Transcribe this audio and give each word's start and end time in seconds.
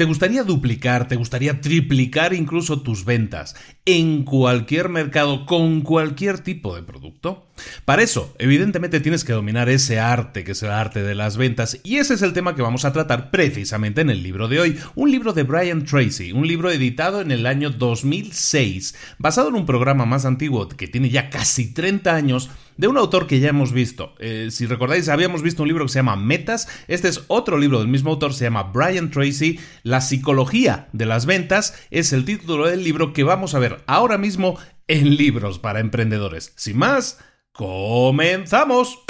¿Te 0.00 0.06
gustaría 0.06 0.44
duplicar, 0.44 1.08
te 1.08 1.16
gustaría 1.16 1.60
triplicar 1.60 2.32
incluso 2.32 2.80
tus 2.80 3.04
ventas 3.04 3.54
en 3.84 4.24
cualquier 4.24 4.88
mercado 4.88 5.44
con 5.44 5.82
cualquier 5.82 6.38
tipo 6.38 6.74
de 6.74 6.82
producto? 6.82 7.50
Para 7.84 8.00
eso, 8.00 8.34
evidentemente 8.38 9.00
tienes 9.00 9.24
que 9.24 9.34
dominar 9.34 9.68
ese 9.68 10.00
arte 10.00 10.42
que 10.42 10.52
es 10.52 10.62
el 10.62 10.70
arte 10.70 11.02
de 11.02 11.14
las 11.14 11.36
ventas 11.36 11.78
y 11.84 11.96
ese 11.96 12.14
es 12.14 12.22
el 12.22 12.32
tema 12.32 12.54
que 12.54 12.62
vamos 12.62 12.86
a 12.86 12.94
tratar 12.94 13.30
precisamente 13.30 14.00
en 14.00 14.08
el 14.08 14.22
libro 14.22 14.48
de 14.48 14.60
hoy, 14.60 14.78
un 14.94 15.10
libro 15.10 15.34
de 15.34 15.42
Brian 15.42 15.84
Tracy, 15.84 16.32
un 16.32 16.48
libro 16.48 16.70
editado 16.70 17.20
en 17.20 17.30
el 17.30 17.44
año 17.44 17.68
2006, 17.68 18.94
basado 19.18 19.50
en 19.50 19.56
un 19.56 19.66
programa 19.66 20.06
más 20.06 20.24
antiguo 20.24 20.66
que 20.66 20.88
tiene 20.88 21.10
ya 21.10 21.28
casi 21.28 21.74
30 21.74 22.14
años 22.14 22.48
de 22.80 22.88
un 22.88 22.96
autor 22.96 23.26
que 23.26 23.40
ya 23.40 23.50
hemos 23.50 23.72
visto. 23.72 24.14
Eh, 24.18 24.48
si 24.50 24.64
recordáis, 24.64 25.10
habíamos 25.10 25.42
visto 25.42 25.62
un 25.62 25.68
libro 25.68 25.84
que 25.84 25.92
se 25.92 25.98
llama 25.98 26.16
Metas. 26.16 26.66
Este 26.88 27.08
es 27.08 27.24
otro 27.28 27.58
libro 27.58 27.78
del 27.78 27.88
mismo 27.88 28.10
autor, 28.10 28.32
se 28.32 28.44
llama 28.44 28.72
Brian 28.72 29.10
Tracy. 29.10 29.60
La 29.82 30.00
psicología 30.00 30.88
de 30.94 31.04
las 31.04 31.26
ventas 31.26 31.78
es 31.90 32.14
el 32.14 32.24
título 32.24 32.66
del 32.66 32.82
libro 32.82 33.12
que 33.12 33.22
vamos 33.22 33.54
a 33.54 33.58
ver 33.58 33.84
ahora 33.86 34.16
mismo 34.16 34.58
en 34.88 35.16
libros 35.16 35.58
para 35.58 35.80
emprendedores. 35.80 36.54
Sin 36.56 36.78
más, 36.78 37.18
comenzamos. 37.52 39.09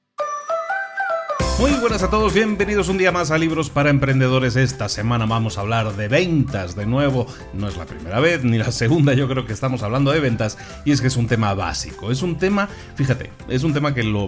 Muy 1.61 1.73
buenas 1.73 2.01
a 2.01 2.09
todos, 2.09 2.33
bienvenidos 2.33 2.89
un 2.89 2.97
día 2.97 3.11
más 3.11 3.29
a 3.29 3.37
Libros 3.37 3.69
para 3.69 3.91
Emprendedores. 3.91 4.55
Esta 4.55 4.89
semana 4.89 5.27
vamos 5.27 5.59
a 5.59 5.61
hablar 5.61 5.95
de 5.95 6.07
ventas 6.07 6.75
de 6.75 6.87
nuevo. 6.87 7.27
No 7.53 7.67
es 7.67 7.77
la 7.77 7.85
primera 7.85 8.19
vez 8.19 8.43
ni 8.43 8.57
la 8.57 8.71
segunda, 8.71 9.13
yo 9.13 9.27
creo 9.27 9.45
que 9.45 9.53
estamos 9.53 9.83
hablando 9.83 10.11
de 10.11 10.19
ventas 10.19 10.57
y 10.85 10.91
es 10.91 11.01
que 11.01 11.07
es 11.07 11.17
un 11.17 11.27
tema 11.27 11.53
básico. 11.53 12.09
Es 12.09 12.23
un 12.23 12.39
tema, 12.39 12.67
fíjate, 12.95 13.29
es 13.47 13.63
un 13.63 13.73
tema 13.73 13.93
que 13.93 14.01
lo, 14.01 14.25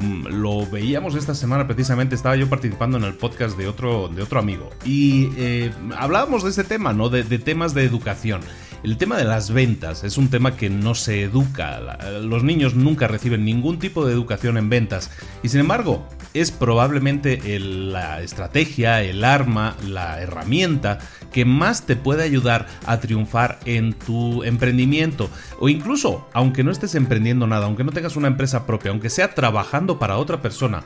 veíamos 0.67 1.15
esta 1.15 1.33
semana 1.33 1.65
precisamente, 1.65 2.13
estaba 2.13 2.35
yo 2.35 2.47
participando 2.47 2.99
en 2.99 3.03
el 3.03 3.15
podcast 3.15 3.57
de 3.57 3.67
otro, 3.67 4.09
de 4.09 4.21
otro 4.21 4.39
amigo 4.39 4.69
y 4.85 5.31
eh, 5.35 5.71
hablábamos 5.97 6.43
de 6.43 6.51
ese 6.51 6.63
tema, 6.63 6.93
¿no? 6.93 7.09
de 7.09 7.23
temas 7.39 7.73
de 7.73 7.83
educación. 7.83 8.41
El 8.83 8.97
tema 8.97 9.15
de 9.15 9.23
las 9.23 9.49
ventas 9.49 10.03
es 10.03 10.17
un 10.17 10.29
tema 10.29 10.57
que 10.57 10.69
no 10.69 10.93
se 10.93 11.21
educa. 11.21 11.79
Los 12.21 12.43
niños 12.43 12.75
nunca 12.75 13.07
reciben 13.07 13.45
ningún 13.45 13.79
tipo 13.79 14.05
de 14.05 14.11
educación 14.11 14.57
en 14.57 14.69
ventas. 14.69 15.09
Y 15.41 15.47
sin 15.47 15.61
embargo, 15.61 16.05
es 16.33 16.51
probablemente 16.51 17.59
la 17.59 18.21
estrategia, 18.21 19.01
el 19.01 19.23
arma, 19.23 19.77
la 19.87 20.21
herramienta 20.21 20.99
que 21.31 21.45
más 21.45 21.85
te 21.85 21.95
puede 21.95 22.23
ayudar 22.23 22.67
a 22.85 22.99
triunfar 22.99 23.57
en 23.63 23.93
tu 23.93 24.43
emprendimiento. 24.43 25.29
O 25.61 25.69
incluso, 25.69 26.27
aunque 26.33 26.65
no 26.65 26.71
estés 26.71 26.95
emprendiendo 26.95 27.47
nada, 27.47 27.67
aunque 27.67 27.85
no 27.85 27.93
tengas 27.93 28.17
una 28.17 28.27
empresa 28.27 28.65
propia, 28.65 28.91
aunque 28.91 29.09
sea 29.09 29.33
trabajando 29.33 29.97
para 29.97 30.17
otra 30.17 30.41
persona, 30.41 30.83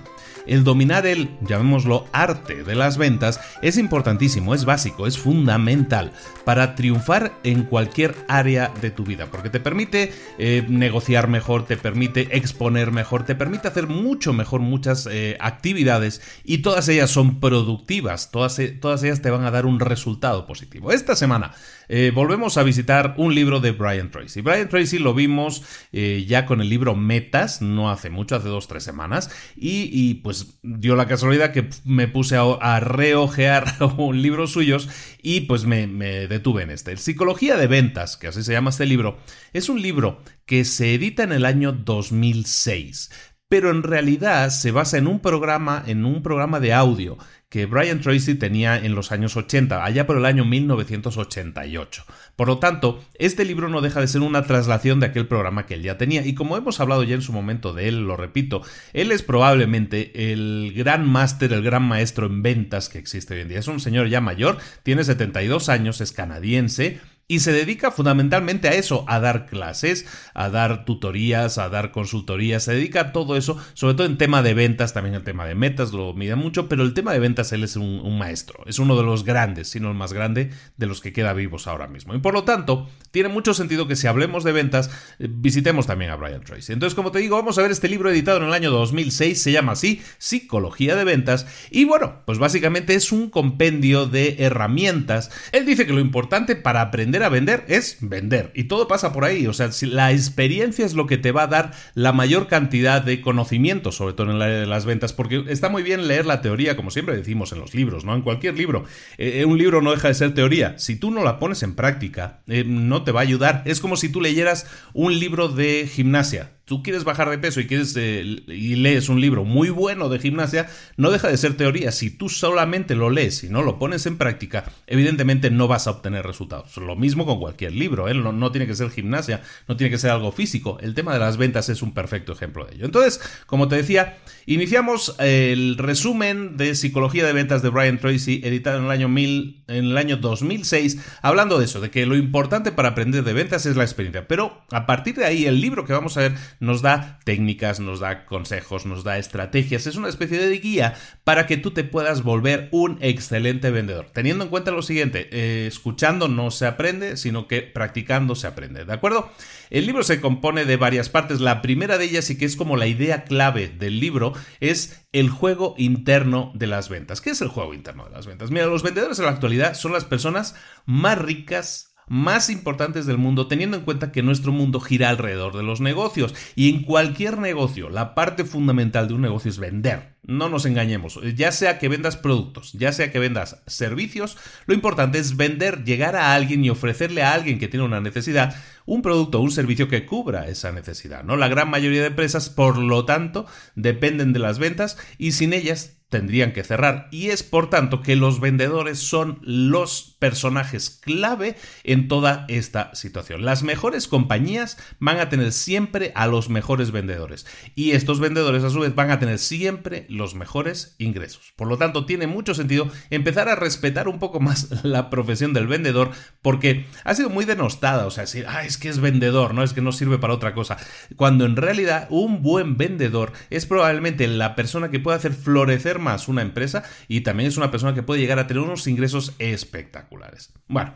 el 0.48 0.64
dominar 0.64 1.06
el, 1.06 1.30
llamémoslo, 1.42 2.06
arte 2.12 2.64
de 2.64 2.76
las 2.76 2.98
ventas 2.98 3.40
es 3.62 3.78
importantísimo, 3.78 4.54
es 4.54 4.66
básico, 4.66 5.08
es 5.08 5.18
fundamental 5.18 6.12
para 6.46 6.76
triunfar 6.76 7.34
en 7.44 7.64
cualquier 7.64 8.16
área 8.28 8.72
de 8.82 8.92
tu 8.92 9.04
vida, 9.04 9.28
porque 9.32 9.50
te 9.50 9.60
permite 9.60 10.14
eh, 10.38 10.66
negociar 10.68 11.28
mejor, 11.28 11.66
te 11.66 11.78
permite 11.78 12.38
exponer 12.38 12.92
mejor, 12.92 13.26
te 13.26 13.36
permite 13.36 13.68
hacer 13.68 13.88
mucho 13.88 14.34
mejor 14.34 14.62
muchas 14.62 15.08
eh, 15.12 15.38
actividades 15.40 16.22
y 16.44 16.60
todas 16.60 16.88
ellas 16.88 17.10
son 17.10 17.40
productivas, 17.40 18.32
todas, 18.32 18.60
todas 18.80 19.04
ellas 19.04 19.22
te 19.22 19.30
van 19.30 19.44
a 19.44 19.52
dar 19.52 19.66
un 19.66 19.80
resultado 19.80 20.46
positivo. 20.46 20.92
Esta 20.92 21.16
semana 21.16 21.54
eh, 21.90 22.12
volvemos 22.14 22.58
a 22.58 22.64
visitar 22.64 23.16
un 23.18 23.34
libro 23.34 23.60
de 23.60 23.72
Brian 23.72 24.12
Tracy. 24.12 24.42
Brian 24.42 24.70
Tracy 24.70 25.00
lo 25.00 25.14
vimos 25.14 25.64
eh, 25.92 26.26
ya 26.28 26.46
con 26.46 26.62
el 26.62 26.70
libro 26.70 26.96
Metas, 26.96 27.62
no 27.62 27.90
hace 27.90 28.10
mucho, 28.10 28.36
hace 28.36 28.50
dos, 28.50 28.68
tres 28.68 28.84
semanas, 28.84 29.30
y, 29.56 30.16
pues 30.16 30.60
dio 30.64 30.96
la 30.96 31.08
casualidad 31.08 31.52
que 31.52 31.70
me 31.86 32.08
puse 32.08 32.38
a, 32.38 32.80
reojear 32.80 33.76
un 33.98 34.22
libro 34.22 34.48
suyos 34.48 34.90
y 35.22 35.42
pues 35.42 35.66
me, 35.66 35.88
me 35.88 36.28
detuve 36.28 36.64
en 36.64 36.72
este. 36.72 36.98
Psicología 36.98 37.58
de 37.58 37.68
Ventas, 37.68 38.18
que 38.18 38.28
así 38.28 38.44
se 38.44 38.54
llama 38.54 38.70
este 38.70 38.86
libro, 38.86 39.18
es 39.54 39.70
un 39.70 39.82
libro 39.82 40.22
que 40.46 40.66
se 40.66 40.94
edita 40.94 41.24
en 41.24 41.32
el 41.32 41.46
año 41.46 41.72
2006 41.72 43.10
pero 43.50 43.72
en 43.72 43.84
realidad 43.84 44.50
se 44.50 44.72
basa 44.72 44.98
en 44.98 45.08
un 45.08 45.22
programa, 45.22 45.84
en 45.88 46.06
un 46.06 46.22
programa 46.22 46.60
de 46.60 46.74
audio 46.74 47.18
que 47.50 47.66
Brian 47.66 48.02
Tracy 48.02 48.36
tenía 48.36 48.78
en 48.78 48.94
los 48.94 49.12
años 49.12 49.38
80, 49.38 49.84
allá 49.84 50.06
por 50.06 50.18
el 50.18 50.26
año 50.26 50.44
1988. 50.44 52.04
Por 52.36 52.48
lo 52.48 52.60
tanto, 52.60 53.04
este 53.16 53.46
libro 53.46 53.70
no 53.70 53.80
deja 53.80 54.02
de 54.02 54.08
ser 54.08 54.22
una 54.22 54.44
traslación 54.44 55.00
de 55.00 55.06
aquel 55.06 55.28
programa 55.28 55.66
que 55.66 55.76
él 55.76 55.84
ya 55.84 55.98
tenía, 55.98 56.26
y 56.26 56.34
como 56.34 56.58
hemos 56.58 56.80
hablado 56.82 57.04
ya 57.04 57.16
en 57.16 57.22
su 57.22 57.32
momento 57.32 57.74
de 57.74 57.88
él, 57.88 58.06
lo 58.06 58.18
repito, 58.18 58.64
él 58.92 59.12
es 59.12 59.24
probablemente 59.24 60.32
el 60.32 60.74
gran 60.76 61.08
máster, 61.08 61.54
el 61.54 61.64
gran 61.64 61.84
maestro 61.84 62.28
en 62.28 62.44
ventas 62.44 62.90
que 62.90 63.00
existe 63.00 63.34
hoy 63.34 63.42
en 63.42 63.48
día. 63.48 63.60
Es 63.60 63.68
un 63.68 63.80
señor 63.80 64.10
ya 64.10 64.20
mayor, 64.20 64.58
tiene 64.84 65.06
72 65.06 65.70
años, 65.70 66.02
es 66.02 66.12
canadiense, 66.12 67.00
y 67.30 67.40
se 67.42 67.52
dedica 67.52 67.92
fundamentalmente 67.92 68.70
a 68.70 68.74
eso, 68.74 69.04
a 69.08 69.20
dar 69.20 69.48
clases, 69.48 70.06
a 70.34 70.50
dar 70.50 70.86
tutorías, 70.86 71.58
a 71.58 71.68
dar 71.68 71.92
consultorías, 71.92 72.64
se 72.64 72.74
dedica 72.74 73.02
a 73.02 73.12
todo 73.12 73.36
eso, 73.36 73.58
sobre 73.74 73.96
todo 73.96 74.08
en 74.08 74.18
tema 74.18 74.42
de 74.42 74.54
ventas, 74.54 74.94
también 74.94 75.14
el 75.14 75.24
tema 75.24 75.46
de 75.46 75.54
metas 75.54 75.92
lo 75.92 76.14
mide 76.14 76.36
mucho, 76.36 76.70
pero 76.70 76.84
el 76.84 76.94
tema 76.94 77.12
de 77.12 77.20
ventas 77.20 77.52
él 77.52 77.66
es 77.66 77.76
un, 77.76 78.18
maestro, 78.18 78.64
es 78.66 78.80
uno 78.80 78.96
de 78.96 79.04
los 79.04 79.26
grandes, 79.26 79.70
si 79.70 79.82
no 79.82 79.90
el 79.90 79.98
más 79.98 80.14
grande 80.14 80.52
de 80.78 80.86
los 80.86 81.02
que 81.02 81.12
queda 81.12 81.34
vivos 81.34 81.68
ahora 81.68 81.88
mismo. 81.88 82.16
Y 82.16 82.20
por 82.20 82.34
lo 82.34 82.46
tanto, 82.46 82.88
tiene 83.12 83.28
mucho 83.28 83.54
sentido 83.54 83.90
que 83.90 83.98
si 83.98 84.08
hablemos 84.08 84.46
de 84.46 84.54
ventas, 84.54 84.90
eh, 85.20 85.28
visitemos 85.30 85.86
también 85.86 86.12
a 86.12 86.16
Brian 86.16 86.44
Tracy. 86.44 86.72
Entonces, 86.72 86.96
como 86.96 87.12
te 87.12 87.20
digo, 87.20 87.36
vamos 87.36 87.58
a 87.58 87.62
ver 87.62 87.72
este 87.72 87.90
libro 87.90 88.10
editado 88.10 88.38
en 88.38 88.46
el 88.46 88.54
año 88.54 88.72
2006, 88.72 89.42
se 89.42 89.52
llama 89.52 89.74
así, 89.74 90.02
Psicología 90.18 90.96
de 90.96 91.04
Ventas, 91.04 91.46
y 91.72 91.84
bueno, 91.84 92.22
pues 92.26 92.40
básicamente 92.40 92.96
es 92.96 93.12
un 93.12 93.30
compendio 93.30 94.06
de 94.06 94.38
herramientas. 94.40 95.30
Él 95.52 95.66
dice 95.66 95.86
que 95.86 95.92
lo 95.92 96.00
importante 96.00 96.56
para 96.56 96.80
aprender 96.80 97.17
a 97.24 97.30
vender 97.30 97.66
es 97.68 97.98
vender. 98.02 98.52
Y 98.54 98.66
todo 98.66 98.88
pasa 98.88 99.14
por 99.14 99.26
ahí. 99.26 99.48
O 99.48 99.54
sea, 99.54 99.70
la 99.82 100.12
experiencia 100.12 100.86
es 100.86 100.94
lo 100.94 101.08
que 101.08 101.18
te 101.18 101.32
va 101.32 101.44
a 101.44 101.48
dar 101.48 101.74
la 101.94 102.14
mayor 102.14 102.48
cantidad 102.48 103.02
de 103.02 103.22
conocimiento, 103.22 103.92
sobre 103.92 104.14
todo 104.14 104.30
en 104.30 104.36
el 104.36 104.42
área 104.42 104.60
de 104.60 104.66
las 104.66 104.86
ventas, 104.86 105.14
porque 105.14 105.46
está 105.48 105.70
muy 105.70 105.84
bien 105.84 106.08
leer 106.08 106.26
la 106.26 106.42
teoría, 106.42 106.76
como 106.76 106.92
siempre 106.92 107.16
decimos 107.16 107.52
en 107.52 107.60
los 107.60 107.74
libros, 107.74 108.06
¿no? 108.06 108.16
En 108.16 108.22
cualquier 108.22 108.58
libro. 108.58 108.86
Eh, 109.18 109.46
un 109.46 109.58
libro 109.58 109.82
no 109.82 109.92
deja 109.92 110.08
de 110.08 110.14
ser 110.14 110.34
teoría. 110.34 110.78
Si 110.78 110.96
tú 110.96 111.12
no 111.12 111.24
la 111.24 111.40
pones 111.40 111.64
en 111.64 111.76
práctica, 111.76 112.42
eh, 112.48 112.64
no 112.66 113.04
te 113.04 113.12
va 113.12 113.22
a 113.22 113.24
ayudar. 113.24 113.64
Es 113.66 113.80
como 113.80 113.98
si 113.98 114.10
tú 114.10 114.22
leyeras 114.22 114.68
un 114.94 115.20
libro 115.20 115.48
de 115.48 115.90
gimnasia 115.92 116.57
tú 116.68 116.84
quieres 116.84 117.06
bajar 117.06 117.30
de 117.30 117.38
peso 117.38 117.62
y 117.62 117.66
quieres 117.66 117.96
eh, 117.98 118.44
y 118.48 118.76
lees 118.76 119.08
un 119.08 119.22
libro 119.22 119.46
muy 119.46 119.70
bueno 119.70 120.10
de 120.10 120.20
gimnasia, 120.20 120.68
no 120.98 121.12
deja 121.12 121.30
de 121.30 121.38
ser 121.38 121.56
teoría. 121.56 121.94
Si 121.94 122.10
tú 122.10 122.28
solamente 122.28 122.94
lo 122.94 123.10
lees 123.10 123.46
y 123.46 123.50
no 123.50 123.64
lo 123.64 123.80
pones 123.80 124.06
en 124.06 124.18
práctica, 124.18 124.66
evidentemente 124.86 125.50
no 125.50 125.70
vas 125.70 125.88
a 125.88 125.92
obtener 125.92 126.26
resultados. 126.26 126.76
Lo 126.76 126.98
mismo 126.98 127.26
con 127.26 127.40
cualquier 127.40 127.72
libro, 127.72 128.10
¿eh? 128.10 128.14
no, 128.14 128.34
no, 128.34 128.52
tiene 128.52 128.68
que 128.68 128.76
ser 128.76 128.90
gimnasia, 128.92 129.42
no 129.70 129.78
tiene 129.78 129.92
que 129.92 129.98
ser 129.98 130.12
algo 130.12 130.34
físico. 130.34 130.78
El 130.82 130.94
tema 130.94 131.14
de 131.14 131.20
las 131.20 131.38
ventas 131.38 131.70
es 131.70 131.82
un 131.82 131.94
perfecto 131.94 132.34
ejemplo 132.34 132.66
de 132.66 132.76
ello. 132.76 132.86
Entonces, 132.86 133.22
como 133.46 133.70
te 133.70 133.78
decía, 133.78 134.18
iniciamos 134.46 135.16
el 135.20 135.78
resumen 135.78 136.58
de 136.58 136.76
psicología 136.76 137.26
de 137.26 137.32
ventas 137.32 137.62
de 137.62 137.70
Brian 137.70 137.98
Tracy, 137.98 138.42
editado 138.44 138.80
en 138.80 138.86
el 138.86 138.92
año 138.92 139.08
mil, 139.08 139.64
en 139.68 139.86
el 139.86 139.98
año 139.98 140.18
2006, 140.18 140.98
hablando 141.22 141.60
de 141.60 141.66
eso, 141.66 141.80
de 141.80 141.92
que 141.92 142.06
lo 142.06 142.18
importante 142.18 142.74
para 142.74 142.90
aprender 142.90 143.24
de 143.24 143.32
ventas 143.32 143.66
es 143.66 143.78
la 143.78 143.84
experiencia. 143.84 144.28
Pero 144.28 144.62
a 144.72 144.86
partir 144.86 145.16
de 145.16 145.24
ahí, 145.24 145.46
el 145.46 145.62
libro 145.62 145.86
que 145.86 145.94
vamos 145.94 146.18
a 146.18 146.22
ver 146.22 146.36
nos 146.60 146.82
da 146.82 147.20
técnicas, 147.24 147.80
nos 147.80 148.00
da 148.00 148.26
consejos, 148.26 148.86
nos 148.86 149.04
da 149.04 149.18
estrategias, 149.18 149.88
es 149.88 149.96
una 149.96 150.10
especie 150.10 150.40
de 150.40 150.58
guía 150.60 150.96
para 151.24 151.48
que 151.48 151.58
tú 151.58 151.72
te 151.72 151.84
puedas 151.84 152.24
volver 152.24 152.70
un 152.72 152.98
excelente 153.02 153.72
vendedor. 153.72 154.08
Teniendo 154.14 154.44
en 154.44 154.50
cuenta 154.50 154.72
lo 154.72 154.82
siguiente, 154.82 155.30
eh, 155.32 155.68
escuchando 155.68 156.28
no 156.28 156.52
se 156.52 156.66
aprende, 156.66 157.18
sino 157.18 157.48
que 157.48 157.62
practicando 157.62 158.36
se 158.36 158.48
aprende, 158.48 158.86
¿de 158.86 158.94
acuerdo? 158.94 159.32
El 159.70 159.86
libro 159.86 160.04
se 160.04 160.22
compone 160.22 160.66
de 160.66 160.78
varias 160.78 161.10
partes, 161.10 161.42
la 161.42 161.62
primera 161.62 161.98
de 161.98 162.06
ellas 162.06 162.30
y 162.30 162.38
que 162.38 162.46
es 162.46 162.56
como 162.56 162.78
la 162.78 162.88
idea 162.88 163.24
clave 163.24 163.68
del 163.68 164.00
libro 164.00 164.34
es 164.60 165.06
el 165.12 165.30
juego 165.30 165.76
interno 165.78 166.52
de 166.56 166.68
las 166.68 166.90
ventas. 166.90 167.22
¿Qué 167.22 167.32
es 167.32 167.42
el 167.42 167.50
juego 167.50 167.74
interno 167.74 168.06
de 168.06 168.12
las 168.12 168.26
ventas? 168.26 168.52
Mira, 168.52 168.68
los 168.68 168.84
vendedores 168.84 169.20
en 169.20 169.26
la 169.26 169.32
actualidad 169.32 169.74
son 169.74 169.92
las 169.92 170.06
personas 170.06 170.56
más 170.86 171.18
ricas, 171.18 171.96
más 172.08 172.50
importantes 172.50 173.06
del 173.06 173.18
mundo, 173.18 173.48
teniendo 173.48 173.78
en 173.78 173.84
cuenta 173.84 174.12
que 174.12 174.24
nuestro 174.24 174.52
mundo 174.52 174.80
gira 174.80 175.10
alrededor 175.10 175.56
de 175.56 175.64
los 175.64 175.82
negocios. 175.82 176.34
Y 176.56 176.70
en 176.70 176.84
cualquier 176.84 177.38
negocio, 177.38 177.90
la 177.90 178.16
parte 178.16 178.46
fundamental 178.46 179.08
de 179.08 179.14
un 179.14 179.22
negocio 179.22 179.50
es 179.50 179.60
vender. 179.60 180.16
No 180.24 180.50
nos 180.50 180.66
engañemos, 180.66 181.20
ya 181.36 181.54
sea 181.54 181.80
que 181.80 181.88
vendas 181.88 182.18
productos, 182.18 182.74
ya 182.74 182.92
sea 182.92 183.12
que 183.12 183.20
vendas 183.20 183.62
servicios, 183.66 184.38
lo 184.66 184.74
importante 184.74 185.20
es 185.20 185.38
vender, 185.38 185.86
llegar 185.86 186.18
a 186.18 186.34
alguien 186.34 186.66
y 186.66 186.70
ofrecerle 186.70 187.24
a 187.24 187.34
alguien 187.34 187.60
que 187.60 187.70
tiene 187.70 187.86
una 187.86 188.02
necesidad 188.02 188.56
un 188.88 189.04
producto 189.04 189.38
o 189.38 189.44
un 189.44 189.52
servicio 189.52 189.88
que 189.88 190.08
cubra 190.08 190.48
esa 190.48 190.72
necesidad, 190.72 191.24
¿no? 191.24 191.38
La 191.38 191.50
gran 191.50 191.70
mayoría 191.70 192.02
de 192.02 192.08
empresas, 192.08 192.50
por 192.50 192.80
lo 192.80 193.06
tanto, 193.06 193.46
dependen 193.76 194.34
de 194.34 194.40
las 194.40 194.58
ventas 194.58 194.98
y 195.20 195.34
sin 195.34 195.54
ellas 195.54 195.98
tendrían 196.10 196.54
que 196.54 196.64
cerrar 196.64 197.10
y 197.12 197.30
es 197.30 197.44
por 197.44 197.70
tanto 197.70 198.02
que 198.02 198.16
los 198.16 198.40
vendedores 198.40 199.00
son 199.00 199.40
los 199.42 200.16
personajes 200.20 200.90
clave 200.90 201.58
en 201.84 202.08
toda 202.08 202.46
esta 202.48 202.96
situación. 202.96 203.44
Las 203.44 203.64
mejores 203.64 204.08
compañías 204.08 204.78
van 205.00 205.20
a 205.20 205.30
tener 205.30 205.52
siempre 205.52 206.14
a 206.16 206.28
los 206.28 206.50
mejores 206.50 206.92
vendedores 206.92 207.46
y 207.76 207.92
estos 207.92 208.20
vendedores 208.20 208.64
a 208.64 208.70
su 208.70 208.80
vez 208.80 208.96
van 208.96 209.12
a 209.12 209.20
tener 209.20 209.38
siempre 209.38 210.06
los 210.10 210.34
mejores 210.34 210.96
ingresos. 210.98 211.54
Por 211.58 211.68
lo 211.68 211.78
tanto, 211.78 212.06
tiene 212.06 212.28
mucho 212.28 212.54
sentido 212.54 212.90
empezar 213.10 213.50
a 213.50 213.56
respetar 213.56 214.08
un 214.08 214.20
poco 214.20 214.40
más 214.40 214.70
la 214.86 215.10
profesión 215.10 215.54
del 215.54 215.68
vendedor 215.68 216.12
porque 216.42 216.86
ha 217.04 217.16
sido 217.16 217.30
muy 217.30 217.44
denostada, 217.44 218.06
o 218.06 218.12
sea, 218.12 218.24
decir, 218.24 218.46
ah, 218.48 218.64
es 218.64 218.77
que 218.78 218.90
es 218.90 219.00
vendedor, 219.00 219.54
no 219.54 219.64
es 219.64 219.74
que 219.74 219.82
no 219.82 219.92
sirve 219.92 220.18
para 220.18 220.34
otra 220.34 220.54
cosa, 220.54 220.78
cuando 221.16 221.46
en 221.46 221.56
realidad 221.56 222.08
un 222.10 222.42
buen 222.42 222.78
vendedor 222.78 223.34
es 223.50 223.66
probablemente 223.66 224.28
la 224.28 224.56
persona 224.56 224.90
que 224.90 225.00
puede 225.00 225.18
hacer 225.18 225.34
florecer 225.34 226.00
más 226.00 226.28
una 226.28 226.42
empresa 226.42 226.84
y 227.08 227.22
también 227.22 227.50
es 227.50 227.58
una 227.58 227.72
persona 227.72 227.94
que 227.94 228.04
puede 228.04 228.22
llegar 228.22 228.40
a 228.40 228.48
tener 228.48 228.64
unos 228.64 228.88
ingresos 228.88 229.34
espectaculares. 229.40 230.54
Bueno, 230.68 230.94